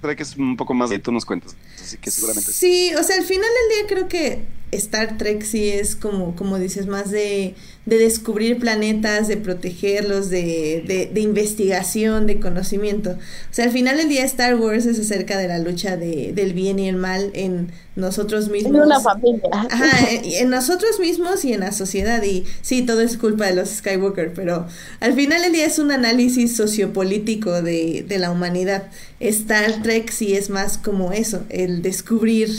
Trek 0.00 0.20
es 0.20 0.36
un 0.36 0.56
poco 0.56 0.72
más 0.74 0.90
de 0.90 0.98
tú 0.98 1.12
nos 1.12 1.24
cuentas. 1.26 1.54
Así 1.80 1.98
que 1.98 2.10
seguramente 2.10 2.50
sí. 2.52 2.58
Sí, 2.90 2.94
o 2.94 3.02
sea, 3.02 3.16
al 3.16 3.24
final 3.24 3.48
del 3.48 3.76
día 3.78 3.94
creo 3.96 4.08
que 4.08 4.44
Star 4.72 5.18
Trek 5.18 5.42
sí 5.42 5.68
es 5.70 5.96
como, 5.96 6.34
como 6.34 6.58
dices, 6.58 6.86
más 6.86 7.10
de, 7.10 7.54
de 7.86 7.98
descubrir 7.98 8.58
planetas, 8.58 9.28
de 9.28 9.36
protegerlos, 9.36 10.30
de, 10.30 10.82
de, 10.86 11.06
de 11.12 11.20
investigación, 11.20 12.26
de 12.26 12.40
conocimiento. 12.40 13.10
O 13.12 13.54
sea, 13.54 13.66
al 13.66 13.70
final 13.72 13.96
del 13.98 14.08
día 14.08 14.24
Star 14.24 14.56
Wars 14.56 14.86
es 14.86 14.98
acerca 14.98 15.38
de 15.38 15.48
la 15.48 15.58
lucha 15.58 15.96
de, 15.96 16.32
del 16.34 16.52
bien 16.54 16.78
y 16.78 16.88
el 16.88 16.96
mal 16.96 17.30
en 17.34 17.70
nosotros 17.96 18.48
En 18.64 18.74
mismos. 18.74 18.80
una 18.80 19.00
familia. 19.00 19.68
Ajá, 19.70 20.10
en, 20.10 20.24
en 20.24 20.50
nosotros 20.50 20.98
mismos 21.00 21.44
y 21.44 21.52
en 21.52 21.60
la 21.60 21.72
sociedad. 21.72 22.22
Y 22.22 22.44
sí, 22.62 22.82
todo 22.82 23.00
es 23.02 23.16
culpa 23.18 23.46
de 23.46 23.54
los 23.54 23.68
Skywalker, 23.70 24.32
pero 24.34 24.66
al 25.00 25.14
final 25.14 25.42
del 25.42 25.52
día 25.52 25.66
es 25.66 25.78
un 25.78 25.90
análisis 25.92 26.56
sociopolítico 26.56 27.62
de, 27.62 28.04
de 28.06 28.18
la 28.18 28.30
humanidad. 28.30 28.90
Star 29.20 29.82
Trek 29.82 30.10
sí 30.10 30.34
es 30.34 30.50
más 30.50 30.78
como 30.78 31.12
eso, 31.12 31.44
el 31.50 31.82
descubrir. 31.82 32.50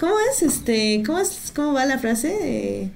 ¿Cómo 0.00 0.14
es 0.32 0.42
este? 0.42 1.02
¿Cómo 1.06 1.18
es, 1.20 1.52
cómo 1.54 1.74
va 1.74 1.84
la 1.84 1.98
frase? 1.98 2.34
Eh, 2.42 2.90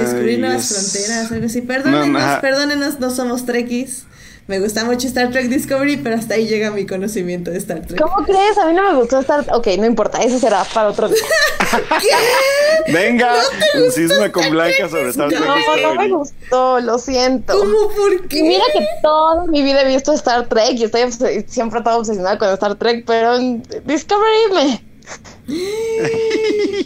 descubrir 0.00 0.36
Ay, 0.36 0.38
nuevas 0.38 0.70
es- 0.70 0.90
fronteras, 0.92 1.30
algo 1.32 1.46
así. 1.46 1.60
Perdónenos, 1.60 2.08
No, 2.08 2.40
perdónenos, 2.40 2.98
no 3.00 3.10
somos 3.10 3.44
trekkies. 3.44 4.04
Me 4.46 4.60
gusta 4.60 4.82
mucho 4.86 5.06
Star 5.06 5.30
Trek 5.30 5.48
Discovery, 5.50 5.98
pero 5.98 6.16
hasta 6.16 6.32
ahí 6.32 6.46
llega 6.48 6.70
mi 6.70 6.86
conocimiento 6.86 7.50
de 7.50 7.58
Star 7.58 7.82
Trek. 7.86 8.00
¿Cómo 8.00 8.24
crees? 8.24 8.56
A 8.56 8.64
mí 8.64 8.72
no 8.72 8.82
me 8.90 8.98
gustó 8.98 9.18
Star 9.20 9.44
Ok, 9.52 9.66
no 9.78 9.84
importa, 9.84 10.22
eso 10.22 10.38
será 10.38 10.64
para 10.72 10.88
otro 10.88 11.06
día. 11.06 11.18
Venga, 12.92 13.30
un 13.74 13.92
cisma 13.92 14.32
con 14.32 14.48
Blanca 14.50 14.88
sobre 14.88 15.10
Star 15.10 15.28
Trek. 15.28 15.40
No, 15.40 15.46
no 15.48 15.54
me 15.54 15.76
Discovery. 15.76 16.10
gustó, 16.10 16.80
lo 16.80 16.98
siento. 16.98 17.58
¿Cómo? 17.58 17.88
¿Por 17.94 18.26
qué? 18.28 18.42
Mira 18.42 18.64
que 18.72 18.86
toda 19.02 19.44
mi 19.48 19.62
vida 19.62 19.82
he 19.82 19.88
visto 19.94 20.14
Star 20.14 20.46
Trek 20.48 20.72
y 20.78 20.84
estoy 20.84 21.12
siempre 21.46 21.78
he 21.78 21.80
estado 21.80 21.98
obsesionada 21.98 22.38
con 22.38 22.48
Star 22.48 22.74
Trek, 22.76 23.04
pero 23.06 23.36
en 23.36 23.62
Discovery 23.84 24.54
me... 24.54 24.87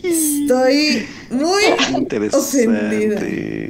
Estoy 0.03 1.09
muy 1.31 1.63
ofendida. 2.33 3.21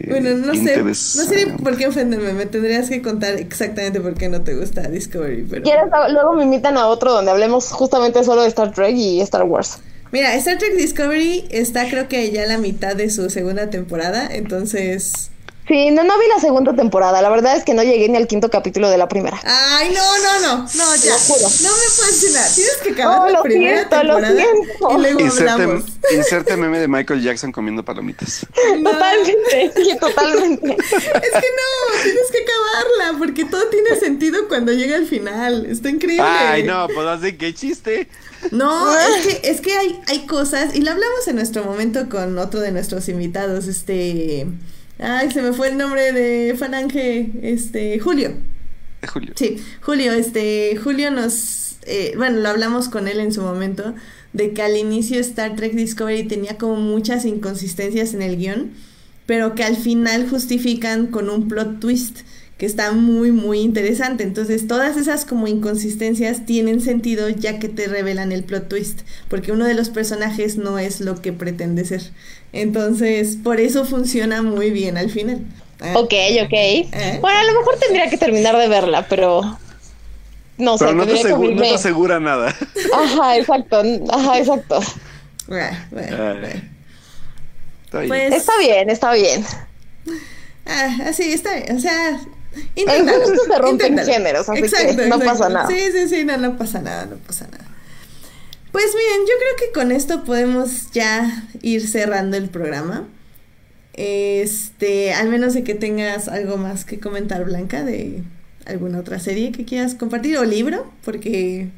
Bueno, 0.08 0.36
no 0.36 0.54
sé, 0.54 0.82
no 0.82 0.94
sé 0.94 1.46
ni 1.46 1.52
por 1.62 1.76
qué 1.76 1.86
ofenderme. 1.86 2.32
Me 2.34 2.46
tendrías 2.46 2.88
que 2.88 3.00
contar 3.00 3.34
exactamente 3.34 4.00
por 4.00 4.14
qué 4.14 4.28
no 4.28 4.42
te 4.42 4.54
gusta 4.54 4.82
Discovery. 4.82 5.46
Pero 5.48 5.62
¿Quieres? 5.62 5.84
Luego 6.10 6.34
me 6.34 6.44
invitan 6.44 6.76
a 6.76 6.88
otro 6.88 7.12
donde 7.12 7.30
hablemos 7.30 7.72
justamente 7.72 8.22
solo 8.24 8.42
de 8.42 8.48
Star 8.48 8.72
Trek 8.72 8.94
y 8.94 9.20
Star 9.22 9.44
Wars. 9.44 9.78
mira, 10.10 10.34
Star 10.34 10.58
Trek 10.58 10.74
Discovery 10.76 11.46
está 11.50 11.88
creo 11.88 12.08
que 12.08 12.30
ya 12.30 12.42
a 12.44 12.46
la 12.46 12.58
mitad 12.58 12.94
de 12.94 13.10
su 13.10 13.30
segunda 13.30 13.70
temporada, 13.70 14.28
entonces. 14.30 15.31
Sí, 15.72 15.90
no, 15.90 16.04
no 16.04 16.18
vi 16.18 16.26
la 16.28 16.38
segunda 16.38 16.74
temporada. 16.74 17.22
La 17.22 17.30
verdad 17.30 17.56
es 17.56 17.64
que 17.64 17.72
no 17.72 17.82
llegué 17.82 18.06
ni 18.06 18.18
al 18.18 18.26
quinto 18.26 18.50
capítulo 18.50 18.90
de 18.90 18.98
la 18.98 19.08
primera. 19.08 19.40
Ay, 19.42 19.88
no, 19.94 20.18
no, 20.18 20.40
no, 20.40 20.56
no, 20.74 20.96
ya. 20.96 21.12
Lo 21.12 21.18
juro. 21.18 21.48
No 21.62 21.70
me 21.70 21.96
puedes 21.96 22.32
nada. 22.34 22.48
Tienes 22.54 22.76
que 22.82 22.90
acabar 22.90 23.18
No, 23.20 23.26
la 23.28 23.38
lo 23.38 23.42
primera 23.42 23.76
siento, 23.78 23.96
lo 24.04 24.16
temporada 24.16 24.34
siento. 24.42 24.90
y 24.90 25.00
luego 25.00 25.20
Inserte, 25.20 25.82
inserte 26.14 26.56
meme 26.58 26.78
de 26.78 26.88
Michael 26.88 27.22
Jackson 27.22 27.52
comiendo 27.52 27.82
palomitas. 27.86 28.46
No. 28.80 28.90
Totalmente, 28.90 29.72
sí, 29.76 29.96
totalmente. 29.98 30.76
Es 30.82 30.90
que 30.90 31.48
no, 31.48 32.02
tienes 32.02 32.30
que 32.30 32.38
acabarla 32.42 33.18
porque 33.18 33.46
todo 33.46 33.66
tiene 33.68 33.96
sentido 33.98 34.48
cuando 34.48 34.72
llega 34.74 34.96
al 34.96 35.06
final. 35.06 35.64
Está 35.64 35.88
increíble. 35.88 36.22
Ay, 36.22 36.64
no, 36.64 36.86
pues 36.94 37.06
así 37.06 37.38
qué 37.38 37.54
chiste. 37.54 38.08
No, 38.50 38.94
es 38.94 39.26
que, 39.26 39.50
es 39.50 39.62
que 39.62 39.74
hay, 39.74 39.98
hay 40.08 40.26
cosas, 40.26 40.74
y 40.74 40.82
lo 40.82 40.90
hablamos 40.90 41.26
en 41.28 41.36
nuestro 41.36 41.64
momento 41.64 42.10
con 42.10 42.36
otro 42.36 42.60
de 42.60 42.72
nuestros 42.72 43.08
invitados, 43.08 43.68
este... 43.68 44.46
Ay, 45.02 45.32
se 45.32 45.42
me 45.42 45.52
fue 45.52 45.68
el 45.68 45.76
nombre 45.76 46.12
de 46.12 46.54
Falange, 46.56 47.32
este, 47.42 47.98
Julio. 47.98 48.34
De 49.00 49.08
Julio. 49.08 49.32
Sí, 49.34 49.56
Julio, 49.80 50.12
este, 50.12 50.76
Julio 50.76 51.10
nos, 51.10 51.76
eh, 51.86 52.14
bueno, 52.16 52.38
lo 52.38 52.48
hablamos 52.48 52.88
con 52.88 53.08
él 53.08 53.18
en 53.18 53.32
su 53.32 53.42
momento, 53.42 53.94
de 54.32 54.52
que 54.52 54.62
al 54.62 54.76
inicio 54.76 55.18
Star 55.18 55.56
Trek 55.56 55.72
Discovery 55.72 56.28
tenía 56.28 56.56
como 56.56 56.76
muchas 56.76 57.24
inconsistencias 57.24 58.14
en 58.14 58.22
el 58.22 58.36
guion, 58.36 58.70
pero 59.26 59.56
que 59.56 59.64
al 59.64 59.76
final 59.76 60.28
justifican 60.30 61.08
con 61.08 61.30
un 61.30 61.48
plot 61.48 61.80
twist 61.80 62.20
que 62.62 62.66
está 62.66 62.92
muy, 62.92 63.32
muy 63.32 63.58
interesante. 63.58 64.22
Entonces, 64.22 64.68
todas 64.68 64.96
esas 64.96 65.24
como 65.24 65.48
inconsistencias 65.48 66.46
tienen 66.46 66.80
sentido 66.80 67.28
ya 67.28 67.58
que 67.58 67.68
te 67.68 67.88
revelan 67.88 68.30
el 68.30 68.44
plot 68.44 68.68
twist, 68.68 69.00
porque 69.26 69.50
uno 69.50 69.64
de 69.64 69.74
los 69.74 69.90
personajes 69.90 70.58
no 70.58 70.78
es 70.78 71.00
lo 71.00 71.20
que 71.20 71.32
pretende 71.32 71.84
ser. 71.84 72.02
Entonces, 72.52 73.36
por 73.42 73.58
eso 73.58 73.84
funciona 73.84 74.42
muy 74.42 74.70
bien 74.70 74.96
al 74.96 75.10
final. 75.10 75.40
Ah, 75.80 75.94
Ok, 75.96 76.12
ok. 76.44 76.52
¿Eh? 76.52 77.18
Bueno, 77.20 77.40
a 77.40 77.42
lo 77.42 77.58
mejor 77.58 77.80
tendría 77.80 78.08
que 78.08 78.16
terminar 78.16 78.56
de 78.56 78.68
verla, 78.68 79.08
pero... 79.08 79.58
No 80.56 80.78
sé, 80.78 80.84
Pero 80.84 80.96
no 80.98 81.04
te, 81.04 81.14
que 81.20 81.30
no 81.30 81.62
te 81.62 81.74
asegura 81.74 82.20
nada. 82.20 82.54
Ajá, 82.94 83.38
exacto. 83.38 83.82
Ajá, 84.08 84.38
exacto. 84.38 84.78
bueno, 85.48 85.76
bueno. 85.90 86.46
Está 87.86 87.98
bien. 88.02 88.08
Pues- 88.08 88.32
Está 88.34 88.52
bien, 88.60 88.88
está 88.88 89.12
bien. 89.14 89.44
Ah, 90.64 90.96
así 91.08 91.24
está 91.32 91.56
bien. 91.56 91.76
O 91.76 91.80
sea, 91.80 92.20
En 92.76 93.06
gustos 93.06 93.46
se 93.46 93.58
rompen 93.58 93.92
inténtalo. 93.92 94.12
géneros, 94.12 94.48
así 94.48 94.62
que 94.62 95.06
no 95.06 95.18
pasa 95.18 95.48
nada. 95.48 95.68
Sí, 95.68 95.78
sí, 95.92 96.08
sí, 96.08 96.24
no, 96.24 96.36
no 96.36 96.56
pasa 96.56 96.80
nada, 96.80 97.06
no 97.06 97.16
pasa 97.16 97.46
nada. 97.50 97.64
Pues 98.72 98.86
bien, 98.94 99.20
yo 99.20 99.34
creo 99.38 99.56
que 99.58 99.72
con 99.72 99.92
esto 99.92 100.24
podemos 100.24 100.90
ya 100.92 101.46
ir 101.60 101.86
cerrando 101.86 102.36
el 102.36 102.48
programa. 102.48 103.06
Este, 103.94 105.12
al 105.12 105.28
menos 105.28 105.52
de 105.52 105.62
que 105.62 105.74
tengas 105.74 106.28
algo 106.28 106.56
más 106.56 106.86
que 106.86 106.98
comentar, 106.98 107.44
Blanca, 107.44 107.84
de 107.84 108.22
alguna 108.64 109.00
otra 109.00 109.18
serie 109.18 109.52
que 109.52 109.66
quieras 109.66 109.94
compartir 109.94 110.38
o 110.38 110.44
libro, 110.44 110.90
porque 111.04 111.68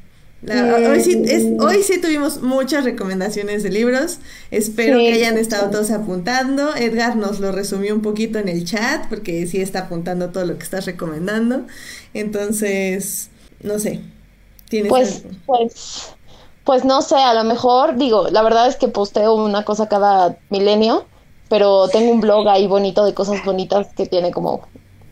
la- 0.45 0.79
Mm. 0.79 0.91
hoy, 0.91 1.01
sí, 1.01 1.23
es- 1.27 1.45
hoy 1.61 1.83
sí 1.83 2.01
tuvimos 2.01 2.43
muchas 2.43 2.85
recomendaciones 2.85 3.63
de 3.63 3.71
libros. 3.71 4.19
Espero 4.51 4.99
Sí. 4.99 5.07
que 5.07 5.13
hayan 5.15 5.39
estado 5.39 5.71
todos 5.71 5.91
apuntando. 5.91 6.75
Edgar 6.77 7.17
nos 7.17 7.41
lo 7.41 7.51
resumió 7.53 7.95
un 7.95 8.03
poquito 8.03 8.39
en 8.39 8.49
el 8.49 8.65
chat, 8.65 9.09
porque 9.09 9.47
sí 9.47 9.61
está 9.61 9.81
apuntando 9.81 10.31
todo 10.31 10.45
lo 10.45 10.57
que 10.59 10.65
estás 10.65 10.87
recomendando. 10.87 11.63
Entonces, 12.15 13.31
no 13.63 13.79
sé. 13.79 14.01
¿Tienes 14.69 14.89
Pues, 14.91 15.23
algo? 15.25 15.37
pues, 15.47 16.07
pues 16.65 16.85
no 16.85 17.03
sé, 17.03 17.17
a 17.17 17.35
lo 17.35 17.45
mejor, 17.45 17.97
digo, 17.97 18.29
la 18.31 18.43
verdad 18.43 18.67
es 18.67 18.77
que 18.77 18.89
posteo 18.89 19.35
una 19.35 19.65
cosa 19.65 19.89
cada 19.89 20.37
milenio, 20.51 21.05
pero 21.49 21.87
tengo 21.89 22.11
un 22.11 22.21
blog 22.21 22.49
ahí 22.49 22.67
bonito 22.67 23.05
de 23.05 23.13
cosas 23.15 23.45
bonitas 23.45 23.89
que 23.97 24.07
tiene 24.07 24.31
como 24.33 24.67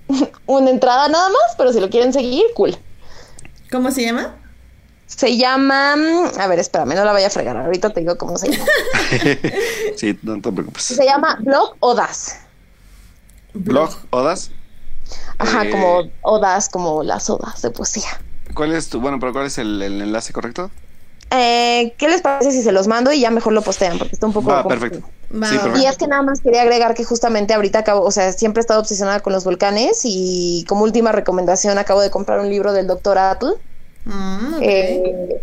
una 0.47 0.71
entrada 0.71 1.09
nada 1.09 1.29
más, 1.29 1.55
pero 1.59 1.73
si 1.73 1.81
lo 1.81 1.91
quieren 1.91 2.13
seguir, 2.13 2.43
cool. 2.55 2.77
¿Cómo 3.71 3.91
se 3.91 4.03
llama? 4.05 4.37
Se 5.17 5.37
llama, 5.37 5.95
a 6.39 6.47
ver, 6.47 6.59
espérame, 6.59 6.95
no 6.95 7.05
la 7.05 7.13
vaya 7.13 7.27
a 7.27 7.31
fregar, 7.31 7.57
ahorita 7.57 7.91
te 7.91 8.01
digo 8.01 8.17
cómo 8.17 8.39
se 8.39 8.51
llama. 8.51 8.65
sí, 9.97 10.19
no 10.23 10.41
te 10.41 10.51
preocupes. 10.53 10.83
Se 10.85 11.05
llama 11.05 11.37
Blog 11.41 11.77
Odas. 11.81 12.37
Blog, 13.55 13.91
Odas. 14.11 14.51
Ajá, 15.39 15.65
Eh, 15.65 15.71
como 15.71 16.03
odas, 16.23 16.69
como 16.69 17.03
las 17.03 17.29
odas 17.29 17.61
de 17.63 17.71
poesía. 17.71 18.09
¿Cuál 18.55 18.73
es 18.73 18.89
tu, 18.89 19.01
bueno, 19.01 19.19
pero 19.21 19.33
cuál 19.33 19.47
es 19.47 19.59
el, 19.59 19.81
el 19.83 20.01
enlace 20.01 20.33
correcto? 20.33 20.71
eh, 21.31 21.95
¿qué 21.99 22.09
les 22.09 22.21
parece 22.21 22.53
si 22.53 22.63
se 22.63 22.73
los 22.73 22.89
mando 22.89 23.11
y 23.13 23.21
ya 23.21 23.31
mejor 23.31 23.53
lo 23.55 23.63
postean? 23.63 23.99
Porque 23.99 24.15
está 24.15 24.27
un 24.27 24.33
poco... 24.35 24.51
Va, 24.51 24.67
perfecto. 24.67 25.01
Va, 25.33 25.47
Sí, 25.49 25.57
va, 25.57 25.63
perfecto. 25.63 25.79
Y 25.79 25.87
es 25.87 25.97
que 25.97 26.07
nada 26.07 26.23
más 26.23 26.41
quería 26.43 26.63
agregar 26.63 26.95
que 26.95 27.05
justamente 27.05 27.55
ahorita 27.55 27.79
acabo, 27.81 28.03
o 28.05 28.11
sea, 28.11 28.33
siempre 28.33 28.61
he 28.61 28.63
estado 28.63 28.81
obsesionada 28.81 29.21
con 29.21 29.33
los 29.33 29.45
volcanes 29.45 30.01
y 30.05 30.65
como 30.69 30.83
última 30.85 31.11
recomendación 31.13 31.79
acabo 31.79 32.03
de 32.03 32.11
comprar 32.11 32.41
un 32.41 32.51
libro 32.51 32.73
del 32.75 32.87
doctor 32.87 33.17
Atle 33.19 33.53
Mm, 34.05 34.55
eh, 34.62 35.41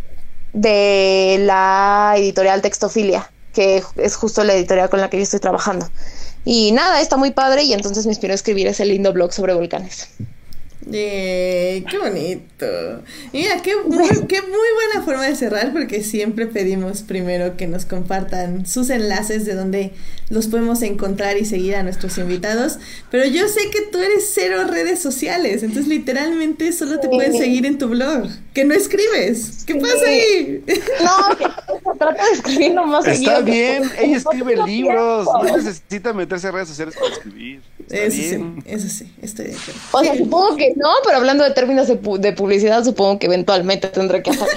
de 0.54 1.38
la 1.42 2.16
editorial 2.18 2.62
Textofilia, 2.62 3.32
que 3.54 3.84
es 3.98 4.16
justo 4.16 4.44
la 4.44 4.54
editorial 4.54 4.90
con 4.90 5.00
la 5.00 5.10
que 5.10 5.18
yo 5.18 5.24
estoy 5.24 5.40
trabajando. 5.40 5.90
Y 6.46 6.72
nada, 6.72 7.02
está 7.02 7.18
muy 7.18 7.32
padre 7.32 7.64
y 7.64 7.74
entonces 7.74 8.06
me 8.06 8.12
inspiró 8.12 8.34
a 8.34 8.36
escribir 8.36 8.68
ese 8.68 8.86
lindo 8.86 9.14
blog 9.14 9.34
sobre 9.34 9.54
volcanes. 9.54 10.10
Eh, 10.92 11.84
qué 11.90 11.98
bonito. 12.00 13.04
Y 13.34 13.40
Mira, 13.40 13.62
qué 13.62 13.76
muy, 13.86 14.08
qué 14.28 14.42
muy 14.42 14.52
buena 14.52 15.06
forma 15.06 15.26
de 15.28 15.36
cerrar 15.36 15.72
porque 15.74 16.04
siempre 16.04 16.48
pedimos 16.48 17.02
primero 17.02 17.58
que 17.58 17.68
nos 17.68 17.86
compartan 17.86 18.66
sus 18.66 18.90
enlaces 18.90 19.46
de 19.46 19.56
donde 19.56 19.92
los 20.30 20.48
podemos 20.48 20.82
encontrar 20.84 21.38
y 21.38 21.46
seguir 21.46 21.76
a 21.76 21.84
nuestros 21.84 22.18
invitados. 22.18 22.78
Pero 23.12 23.26
yo 23.26 23.48
sé 23.48 23.70
que 23.72 23.82
tú 23.92 23.98
eres 24.00 24.30
cero 24.34 24.64
redes 24.68 25.02
sociales, 25.02 25.64
entonces 25.64 25.88
literalmente 25.88 26.72
solo 26.72 27.00
te 27.00 27.08
pueden 27.10 27.34
seguir 27.38 27.66
en 27.66 27.78
tu 27.78 27.88
blog, 27.88 28.28
que 28.54 28.64
no 28.66 28.74
escribes. 28.74 29.64
¿Qué 29.66 29.76
pasa 29.76 30.06
ahí? 30.06 30.64
No, 31.04 31.38
que 31.38 31.46
trata 31.98 32.26
de 32.26 32.32
escribir 32.34 32.72
lo 32.74 32.86
más 32.86 33.06
Está 33.08 33.16
seguido 33.16 33.44
bien, 33.44 33.84
ella 34.00 34.18
escribe 34.18 34.56
libros, 34.68 35.26
tiempo. 35.26 35.44
no 35.44 35.58
necesita 35.58 36.14
meterse 36.14 36.48
a 36.48 36.52
redes 36.52 36.68
sociales 36.70 36.96
para 36.96 37.12
escribir. 37.14 37.62
Está 37.80 37.96
Eso 38.04 38.18
bien. 38.18 38.62
sí, 38.64 38.72
eso 38.72 38.88
sí, 38.90 39.12
estoy 39.22 39.46
de 39.48 39.56
acuerdo. 39.56 39.80
O 39.94 40.04
sea, 40.04 40.16
supongo 40.18 40.56
que 40.58 40.74
no, 40.76 40.90
pero 41.04 41.18
hablando 41.18 41.44
de 41.44 41.52
términos 41.52 41.88
de, 41.88 42.00
pu- 42.00 42.20
de 42.20 42.34
publicidad, 42.34 42.84
supongo 42.84 43.18
que 43.18 43.26
eventualmente 43.26 43.88
tendré 43.88 44.22
que 44.22 44.30
hacer. 44.30 44.48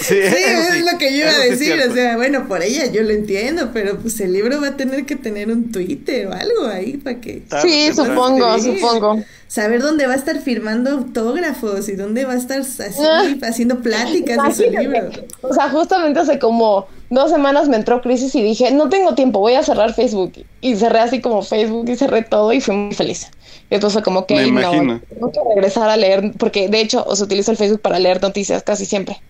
Sí, 0.00 0.16
es 0.18 0.80
lo 0.90 0.98
que 0.98 1.10
yo 1.12 1.18
iba 1.18 1.30
a 1.30 1.38
decir, 1.38 1.74
o 1.88 1.92
sea, 1.94 2.16
bueno, 2.16 2.48
por 2.48 2.62
ella 2.62 2.86
yo 2.90 3.02
lo 3.02 3.10
entiendo, 3.10 3.70
pero 3.72 3.98
pues 3.98 4.18
el 4.20 4.32
libro 4.32 4.60
va 4.60 4.68
a 4.68 4.76
tener 4.76 5.06
que 5.06 5.11
tener 5.16 5.48
un 5.50 5.70
Twitter 5.72 6.26
o 6.28 6.32
algo 6.32 6.66
ahí 6.66 6.96
para 6.96 7.20
que 7.20 7.42
Sí, 7.62 7.90
supongo, 7.94 8.58
Sí. 8.58 8.78
supongo. 8.78 9.22
saber 9.48 9.82
dónde 9.82 10.06
va 10.06 10.14
a 10.14 10.16
estar 10.16 10.38
firmando 10.40 10.90
autógrafos 10.90 11.88
y 11.88 11.92
dónde 11.96 12.24
va 12.24 12.32
a 12.32 12.36
estar 12.36 12.60
así 12.60 13.02
Ah. 13.02 13.34
haciendo 13.42 13.80
pláticas 13.80 14.58
de 14.58 14.64
su 14.66 14.70
libro. 14.70 15.10
O 15.42 15.52
sea, 15.54 15.68
justamente 15.70 16.20
hace 16.20 16.38
como 16.38 16.86
dos 17.10 17.30
semanas 17.30 17.68
me 17.68 17.76
entró 17.76 18.00
crisis 18.00 18.34
y 18.34 18.42
dije, 18.42 18.70
no 18.72 18.88
tengo 18.88 19.14
tiempo, 19.14 19.38
voy 19.40 19.54
a 19.54 19.62
cerrar 19.62 19.92
Facebook. 19.94 20.32
Y 20.60 20.76
cerré 20.76 21.00
así 21.00 21.20
como 21.20 21.42
Facebook 21.42 21.88
y 21.88 21.96
cerré 21.96 22.22
todo 22.22 22.52
y 22.52 22.60
fui 22.60 22.74
muy 22.74 22.94
feliz. 22.94 23.28
Y 23.70 23.74
entonces 23.74 24.02
como 24.02 24.26
que 24.26 24.34
Me 24.34 24.42
no, 24.42 24.48
imagino. 24.48 25.00
tengo 25.08 25.32
que 25.32 25.40
regresar 25.54 25.88
a 25.88 25.96
leer, 25.96 26.32
porque 26.38 26.68
de 26.68 26.80
hecho 26.80 27.04
os 27.06 27.20
utilizo 27.20 27.50
el 27.50 27.56
Facebook 27.56 27.80
para 27.80 27.98
leer 27.98 28.20
noticias 28.22 28.62
casi 28.62 28.84
siempre. 28.86 29.20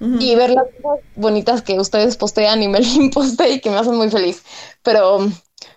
Y 0.00 0.34
ver 0.34 0.50
las 0.50 0.64
cosas 0.82 1.04
bonitas 1.14 1.62
que 1.62 1.78
ustedes 1.78 2.16
postean 2.16 2.62
y 2.62 2.68
me 2.68 2.80
posté 3.14 3.50
y 3.50 3.60
que 3.60 3.70
me 3.70 3.76
hacen 3.76 3.94
muy 3.94 4.10
feliz. 4.10 4.42
Pero 4.82 5.18
um, 5.18 5.32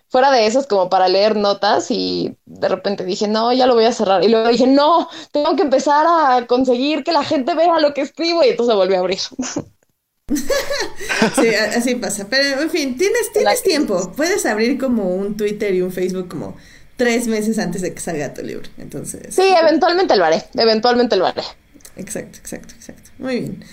fuera 0.08 0.32
de 0.32 0.46
eso 0.46 0.58
es 0.58 0.66
como 0.66 0.88
para 0.88 1.08
leer 1.08 1.36
notas 1.36 1.90
y 1.90 2.36
de 2.44 2.68
repente 2.68 3.04
dije, 3.04 3.28
no, 3.28 3.52
ya 3.52 3.66
lo 3.66 3.74
voy 3.74 3.84
a 3.84 3.92
cerrar. 3.92 4.24
Y 4.24 4.28
luego 4.28 4.48
dije, 4.48 4.66
no, 4.66 5.08
tengo 5.30 5.54
que 5.56 5.62
empezar 5.62 6.06
a 6.08 6.46
conseguir 6.46 7.04
que 7.04 7.12
la 7.12 7.22
gente 7.22 7.54
vea 7.54 7.78
lo 7.78 7.94
que 7.94 8.00
escribo 8.00 8.42
y 8.42 8.48
entonces 8.48 8.74
volví 8.74 8.94
a 8.94 9.00
abrir. 9.00 9.20
Sí, 10.28 11.54
así 11.54 11.94
pasa. 11.94 12.26
Pero 12.28 12.60
en 12.60 12.68
fin, 12.68 12.98
tienes, 12.98 13.32
tienes 13.32 13.62
tiempo. 13.62 14.12
Puedes 14.16 14.44
abrir 14.44 14.76
como 14.76 15.14
un 15.14 15.36
Twitter 15.36 15.72
y 15.72 15.82
un 15.82 15.92
Facebook 15.92 16.26
como 16.28 16.56
tres 16.96 17.28
meses 17.28 17.58
antes 17.58 17.82
de 17.82 17.94
que 17.94 18.00
salga 18.00 18.34
tu 18.34 18.42
libro. 18.42 18.68
Entonces. 18.78 19.34
Sí, 19.34 19.42
eventualmente 19.42 20.16
lo 20.16 20.24
haré, 20.24 20.42
eventualmente 20.54 21.16
lo 21.16 21.26
haré. 21.26 21.42
Exacto, 21.96 22.38
exacto, 22.38 22.74
exacto. 22.74 23.10
Muy 23.18 23.40
bien. 23.40 23.64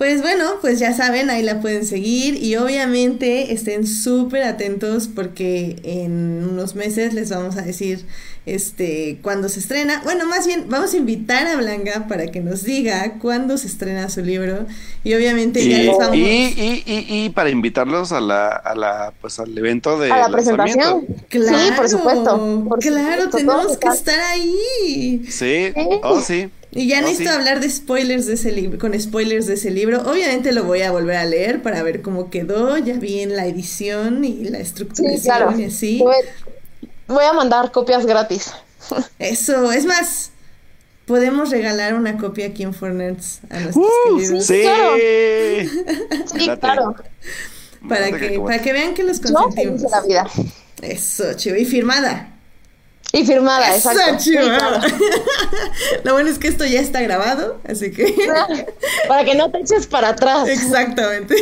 Pues 0.00 0.22
bueno, 0.22 0.52
pues 0.62 0.78
ya 0.78 0.94
saben, 0.94 1.28
ahí 1.28 1.42
la 1.42 1.60
pueden 1.60 1.84
seguir 1.84 2.42
y 2.42 2.56
obviamente 2.56 3.52
estén 3.52 3.86
súper 3.86 4.44
atentos 4.44 5.08
porque 5.14 5.76
en 5.82 6.42
unos 6.50 6.74
meses 6.74 7.12
les 7.12 7.28
vamos 7.28 7.58
a 7.58 7.60
decir 7.60 8.06
este 8.46 9.18
cuándo 9.20 9.50
se 9.50 9.60
estrena. 9.60 10.00
Bueno, 10.02 10.24
más 10.24 10.46
bien 10.46 10.64
vamos 10.70 10.94
a 10.94 10.96
invitar 10.96 11.46
a 11.46 11.56
Blanca 11.56 12.06
para 12.08 12.28
que 12.28 12.40
nos 12.40 12.64
diga 12.64 13.18
cuándo 13.18 13.58
se 13.58 13.66
estrena 13.66 14.08
su 14.08 14.22
libro 14.22 14.64
y 15.04 15.12
obviamente 15.12 15.60
Y, 15.60 15.68
ya 15.68 15.78
les 15.80 15.98
vamos 15.98 16.16
y, 16.16 16.20
y, 16.22 16.82
y, 16.86 17.24
y 17.26 17.28
para 17.28 17.50
invitarlos 17.50 18.12
a 18.12 18.22
la, 18.22 18.48
a 18.48 18.74
la, 18.74 19.12
pues 19.20 19.38
al 19.38 19.56
evento 19.58 19.98
de 19.98 20.10
A 20.10 20.16
la 20.16 20.28
presentación. 20.30 21.04
Claro, 21.28 21.58
Sí, 21.58 21.72
por 21.76 21.88
supuesto. 21.90 22.64
por 22.66 22.78
claro, 22.78 23.24
supuesto, 23.24 23.36
tenemos 23.36 23.76
que 23.76 23.88
estar 23.88 24.18
ahí. 24.18 25.26
Sí, 25.28 25.74
oh 26.02 26.22
sí. 26.22 26.48
Y 26.72 26.86
ya 26.86 26.98
Oh, 26.98 27.02
necesito 27.02 27.30
sí. 27.30 27.36
hablar 27.36 27.60
de 27.60 27.68
spoilers 27.68 28.26
de 28.26 28.34
ese 28.34 28.52
libro, 28.52 28.78
con 28.78 28.98
spoilers 29.00 29.46
de 29.46 29.54
ese 29.54 29.70
libro. 29.70 30.02
Obviamente 30.08 30.52
lo 30.52 30.64
voy 30.64 30.82
a 30.82 30.92
volver 30.92 31.16
a 31.16 31.24
leer 31.24 31.62
para 31.62 31.82
ver 31.82 32.00
cómo 32.02 32.30
quedó, 32.30 32.78
ya 32.78 32.94
vi 32.94 33.20
en 33.20 33.34
la 33.36 33.46
edición 33.46 34.24
y 34.24 34.44
la 34.44 34.58
Sí, 34.58 34.62
estructuración 34.62 35.20
claro. 35.36 35.58
y 35.58 35.64
así. 35.64 35.98
Voy, 37.08 37.24
a 37.24 37.32
mandar 37.32 37.72
copias 37.72 38.06
gratis. 38.06 38.52
Eso, 39.18 39.72
es 39.72 39.84
más, 39.84 40.30
podemos 41.06 41.50
regalar 41.50 41.94
una 41.94 42.16
copia 42.18 42.46
aquí 42.46 42.62
en 42.62 42.72
Fornerds 42.72 43.40
a 43.50 43.60
nuestros 43.60 43.86
Uh, 43.86 44.16
queridos 44.16 44.46
sí. 44.46 44.60
claro. 44.62 44.92
Sí, 46.38 46.50
claro. 46.60 46.94
para 47.88 48.06
que, 48.06 48.12
cacahuate. 48.12 48.40
para 48.40 48.62
que 48.62 48.72
vean 48.72 48.94
que 48.94 49.02
los 49.02 49.20
Yo 49.20 49.50
feliz 49.50 49.72
consentimos. 49.72 49.82
de 49.82 49.88
la 49.88 50.00
vida. 50.02 50.30
Eso, 50.82 51.34
chivo, 51.34 51.56
y 51.56 51.64
firmada. 51.64 52.29
Y 53.12 53.24
firmada, 53.24 53.74
exacto. 53.74 54.00
Claro. 54.30 54.80
Lo 56.04 56.12
bueno 56.12 56.30
es 56.30 56.38
que 56.38 56.48
esto 56.48 56.64
ya 56.64 56.80
está 56.80 57.00
grabado, 57.00 57.60
así 57.68 57.90
que 57.90 58.14
Para 59.08 59.24
que 59.24 59.34
no 59.34 59.50
te 59.50 59.58
eches 59.58 59.86
para 59.86 60.10
atrás. 60.10 60.48
Exactamente. 60.48 61.34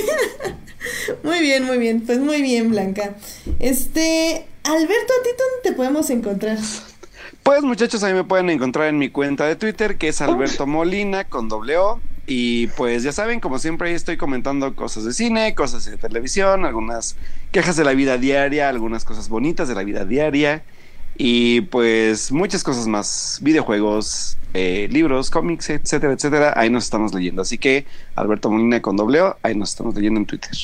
Muy 1.22 1.40
bien, 1.40 1.64
muy 1.64 1.76
bien. 1.76 2.02
Pues 2.02 2.18
muy 2.20 2.40
bien, 2.40 2.70
Blanca. 2.70 3.16
Este, 3.58 4.46
Alberto, 4.62 5.12
¿a 5.12 5.22
ti 5.22 5.30
dónde 5.36 5.62
te 5.64 5.72
podemos 5.72 6.08
encontrar? 6.08 6.56
Pues 7.42 7.62
muchachos, 7.62 8.02
a 8.04 8.08
mí 8.08 8.14
me 8.14 8.24
pueden 8.24 8.48
encontrar 8.48 8.86
en 8.86 8.96
mi 8.96 9.10
cuenta 9.10 9.44
de 9.46 9.56
Twitter, 9.56 9.98
que 9.98 10.08
es 10.08 10.20
Alberto 10.20 10.66
Molina 10.66 11.24
con 11.24 11.48
doble 11.48 11.76
O. 11.78 12.00
Y 12.26 12.68
pues 12.68 13.02
ya 13.02 13.12
saben, 13.12 13.40
como 13.40 13.58
siempre 13.58 13.88
ahí 13.88 13.94
estoy 13.94 14.16
comentando 14.16 14.74
cosas 14.76 15.04
de 15.04 15.12
cine, 15.12 15.54
cosas 15.54 15.84
de 15.86 15.96
televisión, 15.96 16.64
algunas 16.64 17.16
quejas 17.50 17.76
de 17.76 17.84
la 17.84 17.92
vida 17.92 18.18
diaria, 18.18 18.68
algunas 18.68 19.04
cosas 19.04 19.28
bonitas 19.28 19.66
de 19.66 19.74
la 19.74 19.82
vida 19.82 20.04
diaria. 20.04 20.62
Y 21.20 21.62
pues 21.62 22.30
muchas 22.30 22.62
cosas 22.62 22.86
más, 22.86 23.40
videojuegos, 23.42 24.38
eh, 24.54 24.88
libros, 24.90 25.30
cómics, 25.30 25.68
etcétera, 25.68 26.12
etcétera. 26.12 26.54
Ahí 26.56 26.70
nos 26.70 26.84
estamos 26.84 27.12
leyendo. 27.12 27.42
Así 27.42 27.58
que 27.58 27.86
Alberto 28.14 28.50
Molina 28.50 28.80
con 28.80 28.96
doble 28.96 29.20
O, 29.22 29.36
ahí 29.42 29.56
nos 29.56 29.70
estamos 29.70 29.96
leyendo 29.96 30.20
en 30.20 30.26
Twitter. 30.26 30.56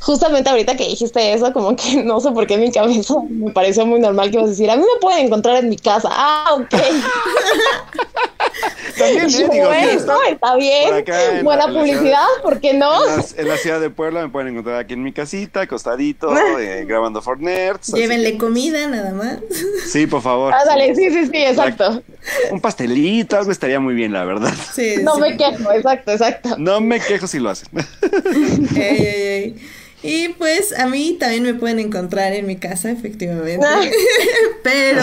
Justamente 0.00 0.48
ahorita 0.48 0.76
que 0.76 0.88
dijiste 0.88 1.34
eso, 1.34 1.52
como 1.52 1.76
que 1.76 2.02
no 2.02 2.18
sé 2.20 2.30
por 2.32 2.46
qué 2.46 2.54
en 2.54 2.62
mi 2.62 2.72
cabeza 2.72 3.14
me 3.28 3.50
pareció 3.52 3.84
muy 3.84 4.00
normal 4.00 4.30
que 4.30 4.38
ibas 4.38 4.46
a 4.46 4.50
decir, 4.50 4.70
a 4.70 4.76
mí 4.76 4.82
me 4.82 5.00
pueden 5.00 5.26
encontrar 5.26 5.62
en 5.62 5.68
mi 5.68 5.76
casa. 5.76 6.08
Ah, 6.10 6.54
ok. 6.54 6.74
También, 8.98 9.24
eh, 9.26 9.48
digo, 9.52 9.66
bueno, 9.66 9.90
está- 9.90 10.16
está 10.30 10.56
bien. 10.56 10.94
acá 10.94 11.18
Buena 11.42 11.66
la 11.66 11.72
publicidad, 11.72 12.00
ciudad- 12.00 12.42
¿por 12.42 12.60
qué 12.60 12.72
no? 12.74 13.04
En 13.04 13.16
la, 13.16 13.24
en 13.36 13.48
la 13.48 13.56
ciudad 13.58 13.80
de 13.80 13.90
Puebla 13.90 14.22
me 14.22 14.28
pueden 14.30 14.48
encontrar 14.52 14.76
aquí 14.78 14.94
en 14.94 15.02
mi 15.02 15.12
casita, 15.12 15.60
acostadito, 15.62 16.34
eh, 16.58 16.84
grabando 16.86 17.20
for 17.20 17.38
nerds. 17.40 17.88
Llévenle 17.92 18.32
que, 18.32 18.38
comida 18.38 18.86
nada 18.88 19.12
más. 19.12 19.38
Sí, 19.86 20.06
por 20.06 20.22
favor. 20.22 20.54
Ah, 20.54 20.64
dale, 20.64 20.94
sí, 20.94 21.10
sí, 21.10 21.26
sí, 21.26 21.36
exacto. 21.44 22.02
Un 22.50 22.60
pastelito, 22.60 23.36
algo 23.36 23.50
estaría 23.52 23.78
muy 23.80 23.94
bien, 23.94 24.12
la 24.12 24.24
verdad. 24.24 24.54
Sí, 24.74 24.96
No 25.02 25.16
sí. 25.16 25.20
me 25.20 25.36
quejo, 25.36 25.70
exacto, 25.72 26.12
exacto. 26.12 26.56
No 26.58 26.80
me 26.80 26.98
quejo 27.00 27.26
si 27.26 27.38
lo 27.38 27.50
hacen. 27.50 27.68
Ey, 28.76 28.82
ey, 28.82 29.22
ey. 29.22 29.56
Y 30.02 30.28
pues 30.30 30.78
a 30.78 30.86
mí 30.86 31.16
también 31.18 31.42
me 31.42 31.54
pueden 31.54 31.78
encontrar 31.80 32.32
en 32.32 32.46
mi 32.46 32.56
casa, 32.56 32.90
efectivamente. 32.90 33.66
pero, 34.62 35.02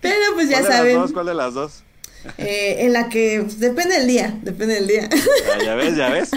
pero 0.00 0.34
pues 0.34 0.48
ya 0.48 0.60
¿Cuál 0.60 0.62
de 0.64 0.68
las 0.68 0.76
saben, 0.78 0.98
dos? 0.98 1.12
¿Cuál 1.12 1.26
de 1.26 1.34
las 1.34 1.54
dos? 1.54 1.83
Eh, 2.38 2.76
en 2.80 2.92
la 2.92 3.08
que 3.08 3.40
pues, 3.42 3.58
depende 3.60 3.96
del 3.96 4.06
día, 4.06 4.38
depende 4.42 4.74
del 4.74 4.86
día. 4.86 5.08
Ah, 5.12 5.58
ya 5.64 5.74
ves, 5.74 5.96
ya 5.96 6.10
ves. 6.10 6.30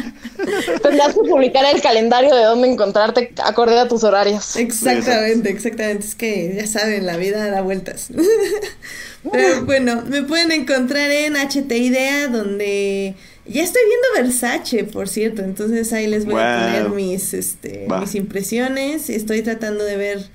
Tendrás 0.83 1.13
que 1.13 1.21
publicar 1.21 1.65
el 1.73 1.81
calendario 1.81 2.35
de 2.35 2.43
dónde 2.43 2.67
encontrarte 2.67 3.33
acorde 3.43 3.79
a 3.79 3.87
tus 3.87 4.03
horarios. 4.03 4.55
Exactamente, 4.55 5.49
exactamente. 5.49 6.05
Es 6.05 6.15
que 6.15 6.53
ya 6.55 6.67
saben, 6.67 7.05
la 7.05 7.17
vida 7.17 7.49
da 7.49 7.61
vueltas. 7.61 8.09
Pero 9.31 9.65
bueno, 9.65 10.03
me 10.07 10.23
pueden 10.23 10.51
encontrar 10.51 11.09
en 11.11 11.35
HT 11.35 11.71
Idea, 11.71 12.27
donde 12.27 13.15
ya 13.45 13.63
estoy 13.63 13.81
viendo 13.85 14.29
Versace, 14.29 14.83
por 14.83 15.07
cierto. 15.07 15.41
Entonces 15.41 15.91
ahí 15.93 16.07
les 16.07 16.25
voy 16.25 16.41
a 16.41 16.59
poner 16.61 16.89
mis, 16.89 17.33
este, 17.33 17.87
Va. 17.89 18.01
mis 18.01 18.15
impresiones. 18.15 19.09
Estoy 19.09 19.41
tratando 19.41 19.83
de 19.83 19.97
ver 19.97 20.25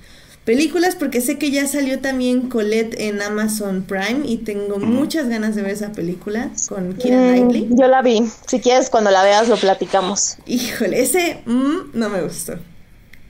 películas 0.44 0.96
porque 0.96 1.20
sé 1.20 1.38
que 1.38 1.50
ya 1.50 1.66
salió 1.66 2.00
también 2.00 2.48
Colette 2.48 2.98
en 3.00 3.22
Amazon 3.22 3.82
Prime 3.82 4.20
y 4.24 4.38
tengo 4.38 4.78
muchas 4.78 5.28
ganas 5.28 5.54
de 5.54 5.62
ver 5.62 5.72
esa 5.72 5.92
película 5.92 6.50
con 6.68 6.94
Kira 6.94 7.16
Mm, 7.16 7.28
Knightley. 7.30 7.68
yo 7.70 7.86
la 7.88 8.02
vi. 8.02 8.22
Si 8.46 8.60
quieres, 8.60 8.90
cuando 8.90 9.10
la 9.10 9.22
veas, 9.22 9.48
lo 9.48 9.56
platicamos. 9.56 10.36
Híjole, 10.46 11.00
ese 11.00 11.42
mm, 11.46 11.90
no 11.94 12.08
me 12.08 12.22
gustó. 12.22 12.54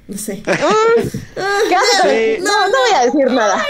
No 0.09 0.17
sé. 0.19 0.43
Ah, 1.37 1.59
Quédate 1.69 2.37
Sí. 2.37 2.43
con- 2.43 2.45
No, 2.45 2.67
no 2.69 2.73
voy 2.89 2.95
a 3.01 3.05
decir 3.07 3.31
nada. 3.31 3.65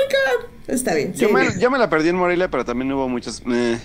Está 0.69 0.95
bien. 0.95 1.13
Yo 1.15 1.29
sí. 1.29 1.35
me, 1.35 1.59
yo 1.59 1.71
me 1.71 1.79
la 1.79 1.89
perdí 1.91 2.09
en 2.11 2.17
Morelia, 2.17 2.51
pero 2.51 2.65
también 2.65 2.93
hubo 2.93 3.09
muchos. 3.09 3.43
eh, 3.53 3.79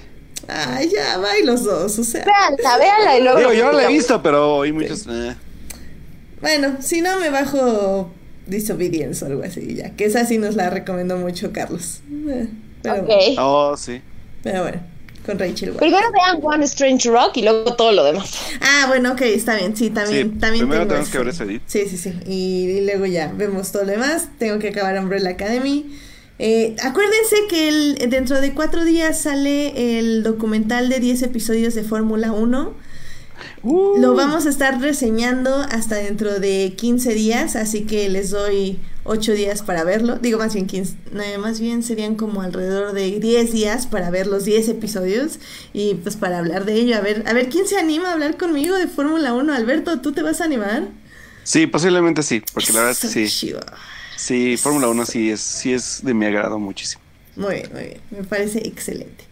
Ay, 0.48 0.90
ya, 0.90 1.18
va 1.18 1.38
y 1.38 1.44
los 1.44 1.64
dos, 1.64 1.98
o 2.00 2.04
sea. 2.04 2.24
Véanla, 2.26 2.78
véanla 2.78 3.18
y 3.18 3.24
luego. 3.24 3.40
Digo, 3.40 3.54
yo 3.54 3.66
no 3.66 3.72
la 3.74 3.86
he 3.86 3.88
visto, 3.88 4.22
pero 4.22 4.56
oí 4.58 4.72
muchos. 4.72 5.06
eh. 5.10 5.36
Bueno, 6.42 6.78
si 6.80 7.02
no 7.02 7.20
me 7.20 7.30
bajo 7.30 8.12
Disobedience 8.48 9.24
o 9.24 9.28
algo 9.28 9.44
así, 9.44 9.76
ya. 9.76 9.92
Que 9.92 10.06
esa 10.06 10.26
sí 10.26 10.38
nos 10.38 10.56
la 10.56 10.70
recomendó 10.70 11.18
mucho 11.18 11.52
Carlos. 11.54 12.02
Eh, 12.30 12.48
Pero, 12.82 13.04
Ok. 13.04 13.10
Oh, 13.40 13.76
sí. 13.78 14.02
pero 14.44 14.64
bueno, 14.64 14.80
con 15.26 15.38
Rachel 15.40 15.70
Weisz. 15.72 15.80
Primero 15.80 16.08
vean 16.14 16.40
One 16.42 16.66
Strange 16.66 17.10
Rock 17.10 17.38
y 17.38 17.42
luego 17.44 17.76
todo 17.76 17.92
lo 17.92 18.04
demás. 18.04 18.32
Ah, 18.62 18.86
bueno, 18.88 19.12
ok, 19.14 19.22
está 19.22 19.56
bien, 19.56 19.76
sí, 19.76 19.90
también, 19.90 20.34
Sí, 20.34 20.40
también 20.40 20.68
primero 20.68 20.88
tengo 20.88 21.04
tenemos 21.04 21.08
ese. 21.10 21.12
que 21.12 21.24
ver 21.24 21.28
ese 21.34 21.44
edit. 21.44 21.62
Sí, 21.66 21.82
sí, 21.90 21.98
sí, 21.98 22.14
y, 22.26 22.70
y 22.78 22.82
luego 22.86 23.06
ya 23.06 23.32
vemos 23.36 23.72
todo 23.72 23.84
lo 23.84 23.92
demás, 23.92 24.30
tengo 24.40 24.60
que 24.60 24.70
acabar 24.70 24.98
Umbrella 25.00 25.32
Academy. 25.32 25.86
Eh, 26.40 26.76
acuérdense 26.84 27.36
que 27.50 27.68
el, 27.68 28.10
dentro 28.12 28.40
de 28.40 28.54
cuatro 28.54 28.86
días 28.86 29.20
sale 29.20 29.98
el 30.00 30.22
documental 30.24 30.88
de 30.88 31.00
10 31.00 31.24
episodios 31.24 31.74
de 31.74 31.84
Fórmula 31.84 32.32
1. 32.32 32.74
Uh. 33.64 33.98
Lo 34.00 34.16
vamos 34.16 34.46
a 34.46 34.50
estar 34.50 34.80
reseñando 34.82 35.56
hasta 35.56 35.96
dentro 35.96 36.40
de 36.40 36.74
15 36.78 37.14
días, 37.14 37.56
así 37.56 37.82
que 37.86 38.10
les 38.10 38.30
doy 38.30 38.80
8 39.04 39.32
días 39.34 39.62
para 39.62 39.84
verlo. 39.84 40.18
Digo, 40.18 40.38
más 40.38 40.54
bien 40.54 40.68
15, 40.68 40.96
no, 41.12 41.24
más 41.40 41.60
bien 41.60 41.84
serían 41.84 42.16
como 42.16 42.42
alrededor 42.42 42.94
de 42.94 43.20
10 43.20 43.52
días 43.52 43.88
para 43.88 44.10
ver 44.10 44.28
los 44.28 44.46
10 44.46 44.70
episodios 44.70 45.40
y 45.74 45.96
pues 45.96 46.16
para 46.16 46.40
hablar 46.40 46.66
de 46.66 46.74
ello. 46.76 46.98
A 46.98 47.02
ver, 47.02 47.24
a 47.28 47.34
ver 47.34 47.50
quién 47.50 47.68
se 47.68 47.78
anima 47.78 48.10
a 48.10 48.14
hablar 48.14 48.38
conmigo 48.38 48.76
de 48.76 48.88
Fórmula 48.88 49.34
1. 49.34 49.54
Alberto, 49.54 50.00
¿tú 50.02 50.12
te 50.12 50.22
vas 50.22 50.42
a 50.42 50.46
animar? 50.46 50.88
Sí, 51.44 51.66
posiblemente 51.68 52.24
sí, 52.24 52.42
porque 52.54 52.74
la 52.74 52.80
verdad 52.80 52.92
es 52.92 53.00
que 53.00 53.08
Eso, 53.08 53.14
sí. 53.14 53.28
chido. 53.48 53.60
Sí, 54.18 54.58
Fórmula 54.58 54.88
1 54.90 55.06
sí 55.06 55.32
es, 55.32 55.40
sí 55.40 55.74
es 55.74 56.02
de 56.04 56.14
mi 56.14 56.26
agrado 56.26 56.60
muchísimo. 56.60 57.02
Muy 57.36 57.56
bien, 57.56 57.70
muy 57.72 57.84
bien. 57.84 58.02
Me 58.10 58.24
parece 58.24 58.68
excelente. 58.68 59.24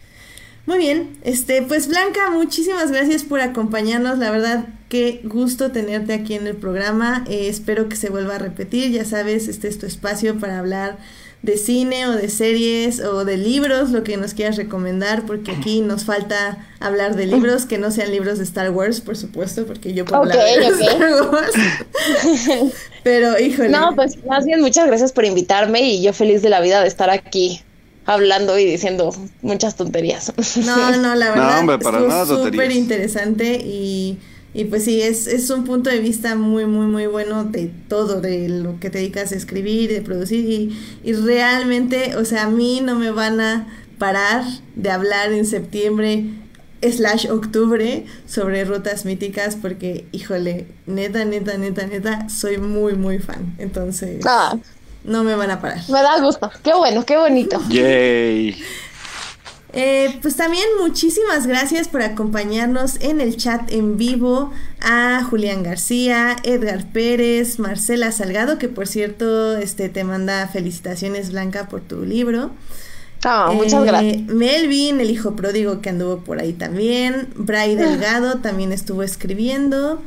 Muy 0.66 0.78
bien, 0.78 1.16
este, 1.22 1.62
pues 1.62 1.86
Blanca, 1.86 2.30
muchísimas 2.30 2.90
gracias 2.90 3.22
por 3.22 3.40
acompañarnos. 3.40 4.18
La 4.18 4.32
verdad, 4.32 4.66
qué 4.88 5.20
gusto 5.22 5.70
tenerte 5.70 6.12
aquí 6.12 6.34
en 6.34 6.48
el 6.48 6.56
programa. 6.56 7.24
Eh, 7.28 7.46
espero 7.48 7.88
que 7.88 7.94
se 7.94 8.10
vuelva 8.10 8.34
a 8.34 8.38
repetir. 8.38 8.90
Ya 8.90 9.04
sabes, 9.04 9.46
este 9.46 9.68
es 9.68 9.78
tu 9.78 9.86
espacio 9.86 10.40
para 10.40 10.58
hablar 10.58 10.98
de 11.42 11.56
cine 11.56 12.08
o 12.08 12.12
de 12.12 12.28
series 12.28 12.98
o 12.98 13.24
de 13.24 13.36
libros, 13.36 13.90
lo 13.90 14.02
que 14.02 14.16
nos 14.16 14.34
quieras 14.34 14.56
recomendar, 14.56 15.24
porque 15.24 15.52
aquí 15.52 15.80
nos 15.82 16.04
falta 16.04 16.58
hablar 16.80 17.14
de 17.14 17.26
libros 17.26 17.66
que 17.66 17.78
no 17.78 17.92
sean 17.92 18.10
libros 18.10 18.38
de 18.38 18.44
Star 18.44 18.70
Wars, 18.70 19.00
por 19.00 19.16
supuesto, 19.16 19.64
porque 19.66 19.94
yo 19.94 20.04
puedo 20.04 20.22
hablar 20.22 20.36
de 20.36 20.66
ok. 20.66 20.80
Star 20.80 21.32
Wars. 21.32 22.72
Pero, 23.04 23.38
híjole. 23.38 23.68
No, 23.68 23.94
pues 23.94 24.24
más 24.24 24.44
bien 24.44 24.60
muchas 24.60 24.88
gracias 24.88 25.12
por 25.12 25.24
invitarme 25.24 25.82
y 25.82 26.02
yo 26.02 26.12
feliz 26.12 26.42
de 26.42 26.50
la 26.50 26.60
vida 26.60 26.80
de 26.82 26.88
estar 26.88 27.10
aquí 27.10 27.62
hablando 28.06 28.58
y 28.58 28.64
diciendo 28.64 29.10
muchas 29.42 29.76
tonterías. 29.76 30.32
No, 30.54 30.96
no, 30.96 31.14
la 31.14 31.30
No, 31.34 31.34
verdad 31.34 31.60
hombre, 31.60 31.78
para 31.78 31.98
estuvo 31.98 32.08
nada 32.08 32.26
súper 32.26 32.72
interesante 32.72 33.60
y, 33.64 34.18
y 34.54 34.64
pues 34.66 34.84
sí, 34.84 35.02
es, 35.02 35.26
es 35.26 35.50
un 35.50 35.64
punto 35.64 35.90
de 35.90 35.98
vista 36.00 36.34
muy, 36.36 36.66
muy, 36.66 36.86
muy 36.86 37.06
bueno 37.06 37.44
de 37.44 37.66
todo, 37.88 38.20
de 38.20 38.48
lo 38.48 38.80
que 38.80 38.90
te 38.90 38.98
dedicas 38.98 39.32
a 39.32 39.36
escribir, 39.36 39.90
de 39.90 40.02
producir 40.02 40.48
y, 40.48 40.76
y 41.04 41.12
realmente, 41.14 42.16
o 42.16 42.24
sea, 42.24 42.44
a 42.44 42.50
mí 42.50 42.80
no 42.82 42.96
me 42.98 43.10
van 43.10 43.40
a 43.40 43.66
parar 43.98 44.44
de 44.74 44.90
hablar 44.90 45.32
en 45.32 45.46
septiembre 45.46 46.26
slash 46.82 47.26
octubre 47.30 48.04
sobre 48.26 48.64
rutas 48.64 49.04
míticas 49.04 49.56
porque, 49.56 50.06
híjole, 50.12 50.68
neta, 50.86 51.24
neta, 51.24 51.56
neta, 51.58 51.86
neta, 51.86 52.28
soy 52.28 52.58
muy, 52.58 52.94
muy 52.94 53.18
fan. 53.18 53.54
Entonces, 53.58 54.24
Ah, 54.24 54.56
no 55.06 55.24
me 55.24 55.34
van 55.34 55.50
a 55.50 55.60
parar. 55.60 55.78
me 55.88 56.02
da 56.02 56.20
gusto. 56.20 56.50
Qué 56.62 56.74
bueno, 56.74 57.04
qué 57.04 57.16
bonito. 57.16 57.60
Yay. 57.68 58.56
Eh, 59.78 60.18
pues 60.22 60.36
también 60.36 60.64
muchísimas 60.80 61.46
gracias 61.46 61.88
por 61.88 62.00
acompañarnos 62.00 62.98
en 63.02 63.20
el 63.20 63.36
chat 63.36 63.70
en 63.70 63.98
vivo 63.98 64.50
a 64.80 65.22
Julián 65.28 65.62
García, 65.62 66.36
Edgar 66.44 66.86
Pérez, 66.92 67.58
Marcela 67.58 68.10
Salgado, 68.10 68.56
que 68.56 68.68
por 68.68 68.86
cierto 68.86 69.54
este, 69.56 69.90
te 69.90 70.02
manda 70.02 70.48
felicitaciones 70.48 71.30
Blanca 71.30 71.68
por 71.68 71.82
tu 71.82 72.06
libro. 72.06 72.52
Ah, 73.22 73.50
muchas 73.52 73.82
Eh, 73.82 73.86
gracias. 73.86 74.22
Melvin, 74.28 75.00
el 75.00 75.10
hijo 75.10 75.36
pródigo 75.36 75.82
que 75.82 75.90
anduvo 75.90 76.18
por 76.20 76.40
ahí 76.40 76.54
también. 76.54 77.28
Bray 77.34 77.74
Delgado 77.74 78.38
también 78.38 78.72
estuvo 78.72 79.02
escribiendo. 79.02 80.00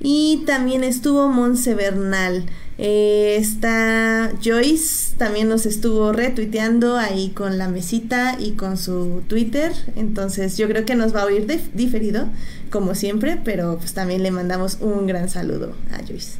Y 0.00 0.42
también 0.46 0.82
estuvo 0.82 1.28
Monse 1.28 1.74
Bernal. 1.74 2.46
Eh, 2.84 3.36
está 3.38 4.32
Joyce, 4.42 5.14
también 5.16 5.48
nos 5.48 5.66
estuvo 5.66 6.12
retuiteando 6.12 6.96
ahí 6.96 7.28
con 7.28 7.56
la 7.56 7.68
mesita 7.68 8.36
y 8.40 8.52
con 8.52 8.76
su 8.76 9.22
Twitter. 9.28 9.72
Entonces 9.94 10.56
yo 10.56 10.66
creo 10.66 10.84
que 10.84 10.96
nos 10.96 11.14
va 11.14 11.22
a 11.22 11.26
oír 11.26 11.46
dif- 11.46 11.70
diferido, 11.74 12.26
como 12.70 12.96
siempre, 12.96 13.38
pero 13.44 13.78
pues 13.78 13.92
también 13.92 14.24
le 14.24 14.32
mandamos 14.32 14.78
un 14.80 15.06
gran 15.06 15.28
saludo 15.28 15.76
a 15.92 16.04
Joyce. 16.04 16.38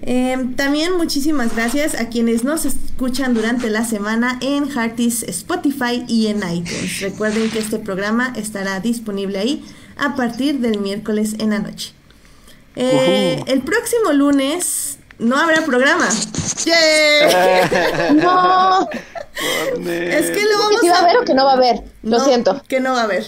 Eh, 0.00 0.38
también 0.56 0.96
muchísimas 0.96 1.54
gracias 1.54 1.96
a 2.00 2.08
quienes 2.08 2.44
nos 2.44 2.64
escuchan 2.64 3.34
durante 3.34 3.68
la 3.68 3.84
semana 3.84 4.38
en 4.40 4.70
Heartis, 4.70 5.22
Spotify 5.24 6.02
y 6.08 6.28
en 6.28 6.38
iTunes. 6.38 7.00
Recuerden 7.02 7.50
que 7.50 7.58
este 7.58 7.78
programa 7.78 8.32
estará 8.36 8.80
disponible 8.80 9.38
ahí 9.38 9.62
a 9.98 10.16
partir 10.16 10.60
del 10.60 10.78
miércoles 10.80 11.34
en 11.40 11.50
la 11.50 11.58
noche. 11.58 11.92
Eh. 12.76 13.42
El 13.48 13.60
próximo 13.62 14.12
lunes 14.12 14.97
no 15.18 15.36
habrá 15.36 15.62
programa. 15.62 16.08
¡Yay! 16.64 18.14
No. 18.22 18.88
Es 19.86 20.30
que 20.32 20.42
lo 20.42 20.48
que 20.48 20.56
vamos 20.58 20.80
sí 20.80 20.88
va 20.88 20.96
a 20.96 21.00
haber 21.02 21.16
o 21.18 21.24
que 21.24 21.32
no 21.34 21.44
va 21.44 21.52
a 21.52 21.56
haber. 21.56 21.76
Lo 22.02 22.18
No, 22.18 22.24
siento. 22.24 22.60
Que 22.66 22.80
no 22.80 22.92
va 22.94 23.02
a 23.02 23.04
haber. 23.04 23.24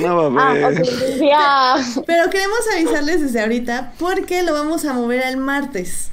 No 0.00 0.30
va 0.30 0.42
a 0.42 0.50
Ah, 0.50 0.52
ver. 0.54 0.80
ok. 0.80 0.86
Ya. 1.20 1.74
Pero 2.06 2.30
queremos 2.30 2.60
avisarles 2.72 3.20
desde 3.20 3.40
ahorita 3.40 3.94
porque 3.98 4.44
lo 4.44 4.52
vamos 4.52 4.84
a 4.84 4.92
mover 4.92 5.24
al 5.24 5.38
martes. 5.38 6.10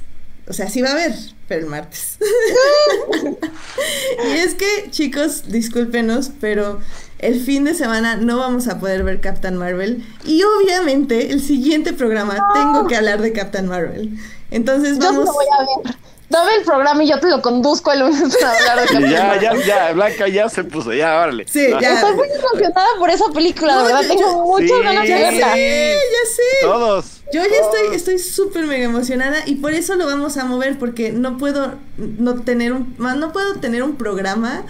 O 0.48 0.52
sea, 0.52 0.68
sí 0.68 0.82
va 0.82 0.88
a 0.88 0.92
haber, 0.92 1.14
pero 1.46 1.60
el 1.60 1.66
martes. 1.66 2.18
y 4.28 4.38
es 4.38 4.54
que, 4.54 4.88
chicos, 4.90 5.44
discúlpenos, 5.46 6.30
pero 6.40 6.80
el 7.18 7.40
fin 7.40 7.64
de 7.64 7.74
semana 7.74 8.16
no 8.16 8.38
vamos 8.38 8.68
a 8.68 8.78
poder 8.78 9.02
ver 9.04 9.20
Captain 9.20 9.56
Marvel. 9.56 10.04
Y 10.24 10.42
obviamente, 10.42 11.30
el 11.32 11.42
siguiente 11.42 11.92
programa 11.92 12.36
tengo 12.54 12.86
que 12.86 12.96
hablar 12.96 13.20
de 13.20 13.32
Captain 13.32 13.66
Marvel. 13.66 14.10
Entonces 14.50 14.98
Yo 14.98 15.04
vamos. 15.06 15.24
lo 15.26 15.32
voy 15.32 15.46
a 15.58 15.60
ver. 15.84 15.96
Dame 16.30 16.56
el 16.58 16.62
programa 16.64 17.02
y 17.02 17.08
yo 17.08 17.18
te 17.20 17.26
lo 17.30 17.40
conduzco 17.40 17.90
el 17.90 18.00
lunes 18.00 18.36
para 18.36 18.52
hablar 18.58 18.80
de 18.80 18.84
Captain 18.92 19.10
Ya, 19.10 19.24
Marvel. 19.24 19.40
ya, 19.64 19.66
ya, 19.88 19.92
Blanca 19.94 20.28
ya 20.28 20.48
se 20.50 20.62
puso, 20.62 20.92
ya, 20.92 21.16
órale. 21.22 21.46
Sí, 21.48 21.66
ya. 21.80 21.94
Estoy 21.94 22.14
muy 22.16 22.28
emocionada 22.28 22.86
por 22.98 23.08
esa 23.10 23.24
película, 23.32 23.74
No, 23.74 23.78
de 23.80 23.84
verdad. 23.94 24.02
yo- 24.02 24.08
Tengo 24.08 24.20
yo- 24.32 24.44
muchas 24.44 24.68
Sí, 24.68 24.82
ganas 24.84 25.02
de 25.04 25.08
Ya 25.08 25.16
verla. 25.18 25.52
sé, 25.54 25.94
ya 25.94 26.30
sé. 26.30 26.42
Todos. 26.66 27.06
Yo 27.32 27.42
ya 27.42 27.56
estoy, 27.56 27.96
estoy 27.96 28.18
súper 28.18 28.66
mega 28.66 28.84
emocionada 28.84 29.38
y 29.46 29.56
por 29.56 29.72
eso 29.72 29.94
lo 29.96 30.04
vamos 30.06 30.36
a 30.36 30.44
mover 30.44 30.78
porque 30.78 31.12
no 31.12 31.36
puedo 31.38 31.72
no 31.96 32.34
tener 32.42 32.72
un, 32.74 32.94
no 32.98 33.32
puedo 33.32 33.54
tener 33.56 33.82
un 33.82 33.96
programa 33.96 34.64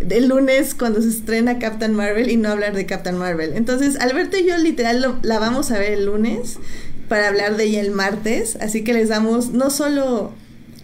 el 0.00 0.28
lunes 0.28 0.74
cuando 0.74 1.00
se 1.02 1.08
estrena 1.08 1.58
Captain 1.58 1.94
Marvel 1.94 2.30
y 2.30 2.36
no 2.36 2.48
hablar 2.50 2.74
de 2.74 2.86
Captain 2.86 3.16
Marvel. 3.16 3.52
Entonces, 3.54 3.96
Alberto 4.00 4.36
y 4.36 4.44
yo 4.46 4.56
literal 4.58 5.00
lo- 5.02 5.18
la 5.22 5.38
vamos 5.38 5.70
a 5.70 5.78
ver 5.78 5.92
el 5.92 6.06
lunes 6.06 6.58
para 7.08 7.28
hablar 7.28 7.56
de 7.56 7.64
ella 7.64 7.80
el 7.80 7.90
martes, 7.90 8.56
así 8.60 8.82
que 8.84 8.92
les 8.92 9.08
damos 9.08 9.50
no 9.50 9.70
solo 9.70 10.32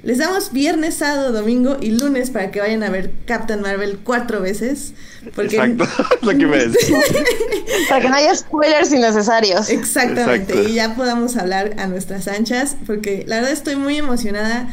les 0.02 0.16
damos 0.16 0.52
viernes, 0.52 0.94
sábado, 0.94 1.30
domingo 1.30 1.76
y 1.78 1.90
lunes 1.90 2.30
para 2.30 2.50
que 2.50 2.60
vayan 2.60 2.82
a 2.82 2.88
ver 2.88 3.10
Captain 3.26 3.60
Marvel 3.60 3.98
cuatro 4.02 4.40
veces. 4.40 4.94
Porque 5.34 5.56
Exacto, 5.56 5.84
es 6.20 6.22
lo 6.26 6.30
que 6.38 6.46
me 6.46 6.56
decía. 6.56 6.96
Para 7.90 8.00
que 8.00 8.08
no 8.08 8.14
haya 8.14 8.34
spoilers 8.34 8.90
innecesarios. 8.94 9.68
Exactamente, 9.68 10.52
Exacto. 10.54 10.68
y 10.70 10.72
ya 10.72 10.94
podamos 10.94 11.36
hablar 11.36 11.74
a 11.76 11.86
nuestras 11.86 12.28
anchas, 12.28 12.76
porque 12.86 13.24
la 13.26 13.36
verdad 13.36 13.52
estoy 13.52 13.76
muy 13.76 13.98
emocionada. 13.98 14.68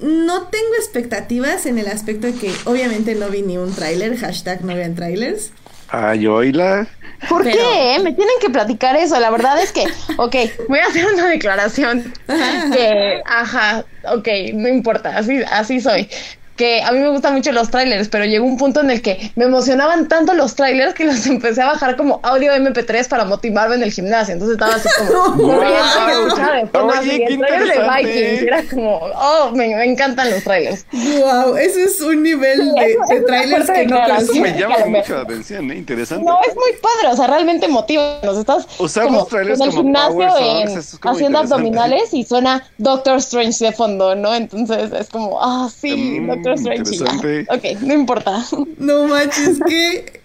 No 0.00 0.42
tengo 0.48 0.74
expectativas 0.78 1.66
en 1.66 1.78
el 1.78 1.88
aspecto 1.88 2.26
de 2.26 2.34
que 2.34 2.52
obviamente 2.64 3.14
no 3.14 3.28
vi 3.28 3.42
ni 3.42 3.58
un 3.58 3.74
tráiler, 3.74 4.16
hashtag 4.16 4.64
no 4.64 4.74
vean 4.74 4.94
trailers. 4.94 5.52
Ay, 5.88 6.26
oíla. 6.26 6.88
¿Por 7.28 7.42
Pero- 7.44 7.56
qué? 7.56 7.94
eh? 7.94 7.98
Me 8.00 8.12
tienen 8.12 8.34
que 8.40 8.50
platicar 8.50 8.96
eso. 8.96 9.18
La 9.20 9.30
verdad 9.30 9.60
es 9.62 9.70
que, 9.72 9.84
ok, 10.16 10.34
voy 10.68 10.78
a 10.78 10.86
hacer 10.86 11.06
una 11.06 11.28
declaración 11.28 12.12
que, 12.26 13.20
ajá, 13.24 13.84
ok, 14.12 14.28
no 14.54 14.68
importa, 14.68 15.16
así, 15.16 15.40
así 15.50 15.80
soy. 15.80 16.08
Que 16.56 16.82
a 16.82 16.92
mí 16.92 16.98
me 17.00 17.08
gustan 17.10 17.34
mucho 17.34 17.50
los 17.52 17.70
trailers, 17.70 18.08
pero 18.08 18.24
llegó 18.24 18.44
un 18.46 18.56
punto 18.56 18.80
en 18.80 18.90
el 18.90 19.02
que 19.02 19.32
me 19.34 19.44
emocionaban 19.46 20.06
tanto 20.08 20.34
los 20.34 20.54
trailers 20.54 20.94
que 20.94 21.04
los 21.04 21.26
empecé 21.26 21.62
a 21.62 21.66
bajar 21.66 21.96
como 21.96 22.20
audio 22.22 22.52
MP3 22.54 23.08
para 23.08 23.24
motivarme 23.24 23.74
en 23.74 23.82
el 23.82 23.92
gimnasio. 23.92 24.34
Entonces 24.34 24.54
estaba 24.54 24.74
así 24.76 24.88
como 24.98 25.34
Wow. 25.34 26.88
Oye, 27.00 27.24
qué 27.28 27.36
de. 27.36 27.74
Vikings. 27.88 28.42
Era 28.42 28.62
como, 28.70 28.96
oh, 28.96 29.50
me, 29.52 29.74
me 29.74 29.84
encantan 29.84 30.30
los 30.30 30.44
trailers. 30.44 30.86
Wow, 30.92 31.56
ese 31.56 31.84
es 31.84 32.00
un 32.00 32.22
nivel 32.22 32.60
Sí, 32.60 32.70
de, 32.80 32.92
eso- 32.92 33.00
de 33.08 33.20
trailers 33.22 33.70
que 33.70 33.86
no. 33.86 34.06
Eso 34.16 34.34
me 34.34 34.58
llama 34.58 34.76
mucho 34.86 35.14
la 35.14 35.20
atención, 35.22 35.70
¿eh? 35.70 35.76
Interesante. 35.76 36.24
No, 36.24 36.38
es 36.48 36.54
muy 36.54 36.72
padre, 36.80 37.12
o 37.12 37.16
sea, 37.16 37.26
realmente 37.26 37.68
motiva. 37.68 38.18
Nos 38.22 38.38
estás 38.38 38.66
Usamos 38.78 39.12
como 39.12 39.26
trailers 39.26 39.60
en 39.60 39.66
el 39.66 39.72
gimnasio 39.72 40.30
Songs, 40.30 40.94
en- 41.02 41.08
haciendo 41.10 41.38
abdominales 41.38 42.12
y 42.14 42.24
suena 42.24 42.64
Doctor 42.78 43.16
Strange 43.18 43.64
de 43.64 43.72
fondo, 43.72 44.14
¿no? 44.14 44.34
Entonces 44.34 44.92
es 44.92 45.08
como, 45.08 45.38
ah, 45.42 45.68
sí, 45.74 46.20
Mm. 46.20 46.26
Doctor. 46.44 47.44
Ok, 47.48 47.80
no 47.82 47.94
importa. 47.94 48.44
No 48.78 49.04
manches, 49.08 49.58
que. 49.66 50.20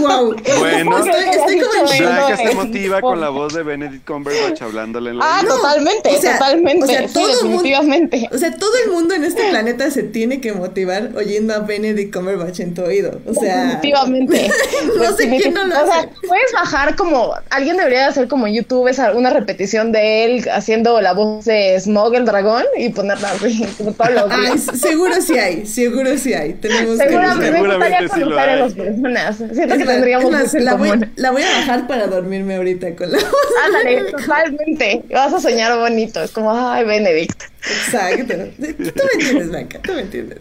¡Wow! 0.00 0.36
Bueno, 0.58 0.98
estoy, 0.98 1.22
estoy 1.30 1.60
como 1.60 1.88
Blanca 1.98 2.36
se 2.36 2.54
motiva 2.54 3.00
con 3.00 3.20
la 3.20 3.28
voz 3.30 3.54
de 3.54 3.62
Benedict 3.62 4.06
Cumberbatch 4.06 4.62
hablándole 4.62 5.10
en 5.10 5.18
la 5.18 5.24
Ah, 5.38 5.42
vida. 5.42 5.54
totalmente, 5.54 6.08
o 6.10 6.20
sea, 6.20 6.32
totalmente. 6.38 6.84
o 6.84 6.86
sea, 6.86 7.08
sí, 7.08 7.14
todo 7.14 7.28
el 7.28 7.34
mundo- 7.34 7.46
definitivamente. 7.62 8.28
O 8.32 8.38
sea, 8.38 8.56
todo 8.56 8.70
el 8.84 8.90
mundo 8.92 9.14
en 9.14 9.24
este 9.24 9.48
planeta 9.50 9.90
se 9.90 10.02
tiene 10.04 10.40
que 10.40 10.52
motivar 10.52 11.10
oyendo 11.16 11.54
a 11.54 11.58
Benedict 11.60 12.14
Cumberbatch 12.14 12.60
en 12.60 12.74
tu 12.74 12.82
oído. 12.82 13.20
O 13.26 13.34
sea. 13.34 13.64
Definitivamente. 13.64 14.50
No 14.98 15.16
sé 15.16 15.28
quién 15.28 15.54
no 15.54 15.64
lo 15.66 15.74
O 15.82 15.86
sea, 15.86 16.00
hace. 16.00 16.08
puedes 16.26 16.52
bajar 16.52 16.96
como. 16.96 17.34
Alguien 17.50 17.76
debería 17.76 18.06
hacer 18.08 18.28
como 18.28 18.46
en 18.46 18.54
YouTube 18.54 18.88
esa, 18.88 19.12
una 19.12 19.30
repetición 19.30 19.92
de 19.92 20.24
él 20.24 20.48
haciendo 20.52 21.00
la 21.00 21.12
voz 21.12 21.44
de 21.44 21.78
Smog 21.80 22.14
el 22.14 22.24
dragón 22.24 22.64
y 22.76 22.88
ponerla 22.90 23.30
así, 23.32 23.64
como 23.78 23.92
todos 23.92 24.10
los 24.12 24.24
Ay, 24.30 24.58
seguro 24.58 25.14
sí 25.20 25.38
hay, 25.38 25.61
seguro 25.66 26.16
sí 26.18 26.34
hay. 26.34 26.54
Tenemos 26.54 26.98
que 26.98 27.04
Seguramente, 27.04 27.50
me 27.50 27.56
Seguramente 27.58 28.02
gustaría 28.04 28.08
sí 28.14 28.20
lo 28.20 28.26
conocer 28.36 28.48
a 28.50 28.56
las 28.56 28.74
personas. 28.74 29.36
Siento 29.36 29.54
Es 29.62 29.68
que 29.78 29.84
más, 29.84 29.86
tendríamos 29.94 30.24
es 30.26 30.30
más, 30.32 30.54
la, 30.54 30.74
voy, 30.74 30.90
la 31.16 31.30
voy 31.30 31.42
a 31.42 31.50
bajar 31.58 31.86
para 31.86 32.06
dormirme 32.06 32.56
ahorita 32.56 32.94
con 32.96 33.12
la 33.12 33.18
voz. 33.18 33.34
Ándale, 33.66 34.10
totalmente. 34.10 35.02
Vas 35.10 35.32
a 35.32 35.40
soñar 35.40 35.78
bonito. 35.78 36.22
Es 36.22 36.30
como, 36.30 36.52
ay, 36.52 36.84
Benedict. 36.84 37.42
Exacto. 37.64 38.34
Tú 38.58 38.62
me 38.62 39.12
entiendes, 39.14 39.48
Blanca, 39.48 39.78
tú 39.82 39.92
me 39.92 40.00
entiendes. 40.00 40.38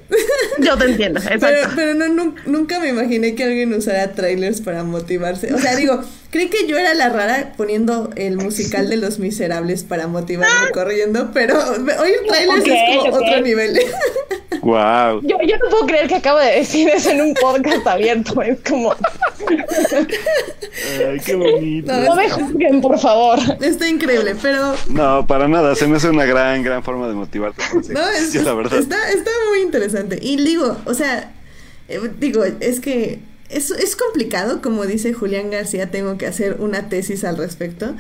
Yo 0.60 0.76
te 0.78 0.86
entiendo, 0.86 1.20
Pero, 1.24 1.36
exacto. 1.36 1.74
pero 1.76 1.94
no, 1.94 2.08
nun- 2.08 2.36
nunca 2.48 2.80
me 2.80 2.90
imaginé 2.90 3.36
que 3.36 3.44
alguien 3.44 3.74
usara 3.74 4.14
trailers 4.14 4.60
para 4.62 4.84
motivarse. 4.84 5.54
O 5.54 5.60
sea, 5.60 5.76
digo, 5.76 6.02
creí 6.32 6.48
que 6.50 6.66
yo 6.66 6.80
era 6.80 6.96
la 6.96 7.10
rara 7.10 7.54
poniendo 7.58 8.10
el 8.16 8.38
musical 8.38 8.90
de 8.90 8.98
Los 8.98 9.20
Miserables 9.20 9.84
para 9.84 10.08
motivarme 10.08 10.72
corriendo, 10.74 11.30
pero 11.32 11.60
oír 11.60 12.16
trailers 12.28 12.62
Ok, 12.62 12.68
es 12.68 12.98
como 12.98 13.16
ok. 13.16 13.22
otro 13.24 13.42
nivel. 13.42 13.80
Wow. 14.62 15.22
Yo, 15.24 15.38
yo 15.42 15.58
no 15.58 15.70
puedo 15.70 15.88
creer 15.88 16.08
que 16.08 16.16
acabo 16.16 16.40
de 16.40 16.58
decir 16.58 16.88
eso 16.90 17.10
en 17.10 17.22
un 17.22 17.34
podcast 17.34 17.86
abierto. 17.88 18.42
Es 18.42 18.60
como, 18.62 18.94
Ay, 21.08 21.20
qué 21.26 21.36
bonito. 21.36 21.92
no 21.94 22.16
me 22.16 22.30
juzguen, 22.30 22.82
por 22.82 22.98
favor. 23.00 23.40
Está 23.62 23.88
increíble, 23.88 24.36
pero 24.42 24.76
No, 24.90 25.26
para 25.26 25.48
nada. 25.48 25.76
Se 25.76 25.88
me 25.88 25.98
hace 25.98 26.10
una 26.10 26.26
gran, 26.26 26.64
gran 26.64 26.84
forma 26.84 27.08
de 27.08 27.14
motivarte. 27.14 27.64
no, 27.74 27.80
es, 27.80 27.90
ejercicio, 27.90 28.44
la 28.44 28.54
verdad. 28.54 28.80
Está, 28.80 29.10
está 29.10 29.32
muy 29.50 29.62
interesante. 29.62 30.20
Y 30.22 30.38
digo, 30.38 30.78
o 30.86 30.94
sea, 30.94 31.32
eh, 31.90 32.00
digo, 32.20 32.44
es 32.44 32.80
que 32.80 33.20
es, 33.50 33.72
es 33.72 33.96
complicado, 33.96 34.62
como 34.62 34.86
dice 34.86 35.14
Julián 35.14 35.50
García, 35.52 35.92
tengo 35.92 36.18
que 36.18 36.26
hacer 36.28 36.58
una 36.60 36.88
tesis 36.90 37.24
al 37.24 37.38
respecto. 37.38 37.96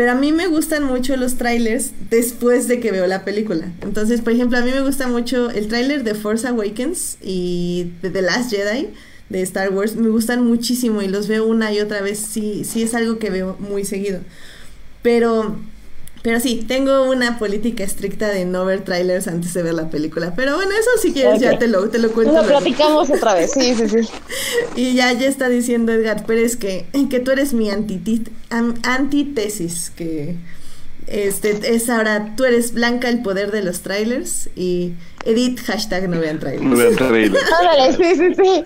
Pero 0.00 0.12
a 0.12 0.14
mí 0.14 0.32
me 0.32 0.46
gustan 0.46 0.84
mucho 0.84 1.14
los 1.18 1.34
trailers 1.34 1.90
después 2.08 2.68
de 2.68 2.80
que 2.80 2.90
veo 2.90 3.06
la 3.06 3.22
película. 3.22 3.70
Entonces, 3.82 4.22
por 4.22 4.32
ejemplo, 4.32 4.56
a 4.56 4.62
mí 4.62 4.70
me 4.70 4.80
gusta 4.80 5.06
mucho 5.08 5.50
el 5.50 5.68
tráiler 5.68 6.04
de 6.04 6.14
Force 6.14 6.48
Awakens 6.48 7.18
y 7.20 7.92
de 8.00 8.08
The 8.08 8.22
Last 8.22 8.50
Jedi 8.50 8.88
de 9.28 9.42
Star 9.42 9.70
Wars. 9.74 9.96
Me 9.96 10.08
gustan 10.08 10.42
muchísimo 10.42 11.02
y 11.02 11.08
los 11.08 11.28
veo 11.28 11.46
una 11.46 11.70
y 11.70 11.80
otra 11.80 12.00
vez. 12.00 12.18
Sí, 12.18 12.64
sí 12.64 12.82
es 12.82 12.94
algo 12.94 13.18
que 13.18 13.28
veo 13.28 13.58
muy 13.58 13.84
seguido. 13.84 14.20
Pero, 15.02 15.58
pero 16.22 16.38
sí, 16.40 16.64
tengo 16.68 17.04
una 17.10 17.38
política 17.38 17.82
estricta 17.82 18.28
de 18.28 18.44
no 18.44 18.64
ver 18.66 18.84
trailers 18.84 19.26
antes 19.26 19.54
de 19.54 19.62
ver 19.62 19.74
la 19.74 19.88
película. 19.90 20.34
Pero 20.36 20.54
bueno, 20.56 20.72
eso 20.72 20.90
si 21.00 21.12
quieres 21.12 21.40
ya 21.40 21.58
te 21.58 21.66
lo, 21.66 21.88
te 21.88 21.98
lo 21.98 22.12
cuento. 22.12 22.34
Lo 22.34 22.42
luego. 22.42 22.58
platicamos 22.58 23.08
otra 23.10 23.34
vez. 23.34 23.52
Sí, 23.52 23.74
sí, 23.74 23.88
sí. 23.88 24.08
Y 24.76 24.94
ya, 24.94 25.12
ya 25.12 25.26
está 25.28 25.48
diciendo 25.48 25.92
Edgar 25.92 26.26
Pérez 26.26 26.56
que, 26.56 26.86
que 27.10 27.20
tú 27.20 27.30
eres 27.30 27.52
mi 27.54 27.70
antítesis, 28.82 29.90
que 29.96 30.36
este 31.06 31.74
es 31.74 31.88
ahora, 31.90 32.34
tú 32.36 32.44
eres 32.44 32.72
Blanca 32.72 33.08
el 33.08 33.22
poder 33.22 33.50
de 33.50 33.62
los 33.62 33.80
trailers 33.80 34.48
y 34.54 34.92
Edith 35.24 35.60
hashtag 35.64 36.08
no 36.08 36.20
vean 36.20 36.36
No 36.36 36.40
trailers. 36.40 36.78
vean 36.78 36.96
trailer. 36.96 37.40
Ándale, 37.60 37.96
sí, 37.96 38.16
sí, 38.16 38.34
sí. 38.34 38.64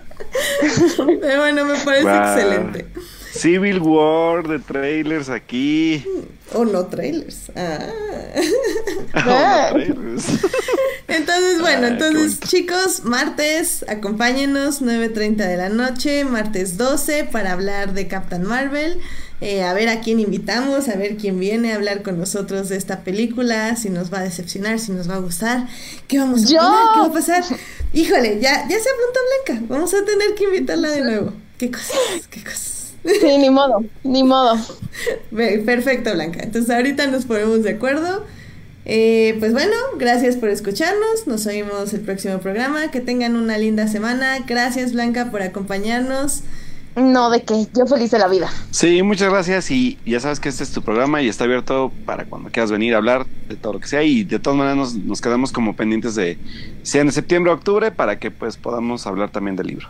Pero 1.21 1.41
bueno, 1.41 1.65
me 1.65 1.77
parece 1.79 2.03
Wow. 2.05 2.13
excelente. 2.13 2.87
Civil 3.35 3.81
War 3.81 4.47
de 4.47 4.59
trailers 4.61 5.29
aquí. 5.29 6.05
O 6.53 6.65
no 6.65 6.87
trailers. 6.87 7.51
Ah. 7.57 7.89
Oh, 9.17 9.21
no, 9.21 9.85
trailers. 9.85 10.27
Entonces, 11.09 11.61
bueno, 11.61 11.87
entonces 11.87 12.41
chicos, 12.41 13.05
martes, 13.05 13.85
acompáñenos, 13.89 14.83
9.30 14.83 15.37
de 15.37 15.57
la 15.57 15.69
noche, 15.69 16.25
martes 16.25 16.77
12, 16.77 17.25
para 17.25 17.53
hablar 17.53 17.95
de 17.95 18.09
Captain 18.09 18.43
Marvel. 18.43 18.99
Eh, 19.41 19.63
a 19.63 19.75
ver 19.75 19.89
a 19.89 20.01
quién 20.01 20.19
invitamos, 20.21 20.89
a 20.89 20.97
ver 20.97 21.17
quién 21.17 21.39
viene 21.39 21.73
a 21.73 21.77
hablar 21.77 22.03
con 22.03 22.19
nosotros 22.19 22.69
de 22.69 22.77
esta 22.77 23.01
película, 23.05 23.77
si 23.77 23.91
nos 23.91 24.13
va 24.13 24.21
a 24.21 24.23
decepcionar, 24.23 24.79
si 24.79 24.93
nos 24.93 25.09
va 25.09 25.17
a 25.17 25.19
gustar, 25.19 25.69
qué 26.09 26.19
vamos 26.19 26.45
a 26.45 26.49
¡Yo! 26.49 26.59
opinar, 26.59 26.95
qué 26.95 27.01
va 27.01 27.07
a 27.07 27.13
pasar. 27.13 27.59
Híjole, 27.93 28.41
ya, 28.41 28.67
ya 28.69 28.79
se 28.79 28.89
apuntó 28.89 29.21
Blanca, 29.47 29.67
vamos 29.69 29.93
a 29.95 30.05
tener 30.05 30.35
que 30.35 30.45
invitarla 30.45 30.91
de 30.91 31.01
nuevo. 31.03 31.33
Qué 31.59 31.71
cosas, 31.71 32.27
qué 32.31 32.43
cosas. 32.43 32.84
Sí, 33.05 33.39
ni 33.39 33.51
modo, 33.51 33.85
ni 34.03 34.25
modo. 34.25 34.57
Perfecto, 35.31 36.13
Blanca. 36.13 36.41
Entonces 36.43 36.75
ahorita 36.75 37.07
nos 37.07 37.27
ponemos 37.27 37.63
de 37.63 37.71
acuerdo. 37.71 38.25
Eh, 38.87 39.37
pues 39.39 39.53
bueno, 39.53 39.75
gracias 39.99 40.37
por 40.37 40.49
escucharnos. 40.49 41.27
Nos 41.27 41.47
oímos 41.47 41.93
el 41.93 42.01
próximo 42.01 42.39
programa. 42.39 42.91
Que 42.91 43.01
tengan 43.01 43.37
una 43.37 43.59
linda 43.59 43.89
semana. 43.89 44.39
Gracias, 44.47 44.93
Blanca, 44.93 45.31
por 45.31 45.43
acompañarnos. 45.43 46.43
No, 46.97 47.29
de 47.29 47.43
que 47.43 47.67
yo 47.77 47.87
feliz 47.87 48.13
de 48.13 48.21
la 48.21 48.29
vida. 48.29 48.49
Sí, 48.71 49.03
muchas 49.03 49.29
gracias 49.29 49.69
y 49.73 49.99
ya 50.07 50.21
sabes 50.21 50.39
que 50.39 50.49
este 50.49 50.63
es 50.63 50.71
tu 50.71 50.81
programa 50.81 51.23
y 51.23 51.29
está 51.29 51.43
abierto 51.43 51.91
para 52.07 52.25
cuando 52.25 52.51
quieras 52.51 52.71
venir 52.71 52.95
a 52.95 52.99
hablar 52.99 53.27
de 53.49 53.57
todo 53.57 53.73
lo 53.73 53.81
que 53.81 53.89
sea 53.89 54.05
y 54.05 54.23
de 54.23 54.39
todas 54.39 54.57
maneras 54.57 54.77
nos, 54.77 54.95
nos 54.95 55.21
quedamos 55.21 55.51
como 55.51 55.75
pendientes 55.75 56.15
de 56.15 56.39
sea 56.85 57.03
en 57.03 57.11
septiembre 57.11 57.51
o 57.51 57.57
octubre 57.57 57.91
para 57.91 58.21
que 58.21 58.31
pues 58.31 58.57
podamos 58.57 59.09
hablar 59.09 59.31
también 59.31 59.57
del 59.57 59.67
libro. 59.67 59.89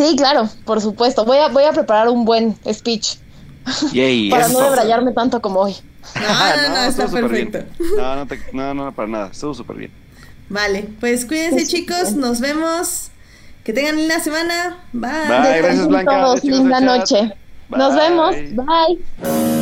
Sí, 0.00 0.16
claro, 0.16 0.48
por 0.64 0.80
supuesto. 0.80 1.24
Voy 1.26 1.36
a, 1.36 1.48
voy 1.48 1.64
a 1.64 1.72
preparar 1.72 2.08
un 2.08 2.24
buen 2.24 2.56
speech 2.72 3.16
Yay, 3.92 4.30
para 4.30 4.46
eso. 4.46 4.52
no 4.58 4.64
debrayarme 4.64 5.12
tanto 5.12 5.42
como 5.42 5.60
hoy. 5.60 5.76
No, 6.14 6.22
no, 6.22 6.28
no, 6.74 6.84
está 6.84 7.04
estuvo 7.04 7.08
súper 7.08 7.28
bien. 7.28 7.50
perfecto. 7.50 7.84
No, 7.98 8.16
no, 8.16 8.26
te- 8.26 8.40
no, 8.54 8.72
no, 8.74 8.92
para 8.94 9.08
nada, 9.08 9.28
estuvo 9.30 9.52
súper 9.52 9.76
bien. 9.76 9.90
Vale, 10.48 10.88
pues 11.00 11.26
cuídense, 11.26 11.66
chicos. 11.66 12.08
bien. 12.14 12.20
Nos 12.20 12.40
vemos. 12.40 13.10
Que 13.62 13.74
tengan 13.74 13.96
linda 13.96 14.18
semana. 14.20 14.78
Bye. 14.94 15.10
Bye, 15.28 15.58
gracias, 15.62 15.86
Blanca. 15.86 16.10
todos, 16.22 16.44
linda 16.44 16.80
noche. 16.80 17.32
Nos 17.68 17.94
vemos. 17.94 18.34
Bye. 18.54 19.59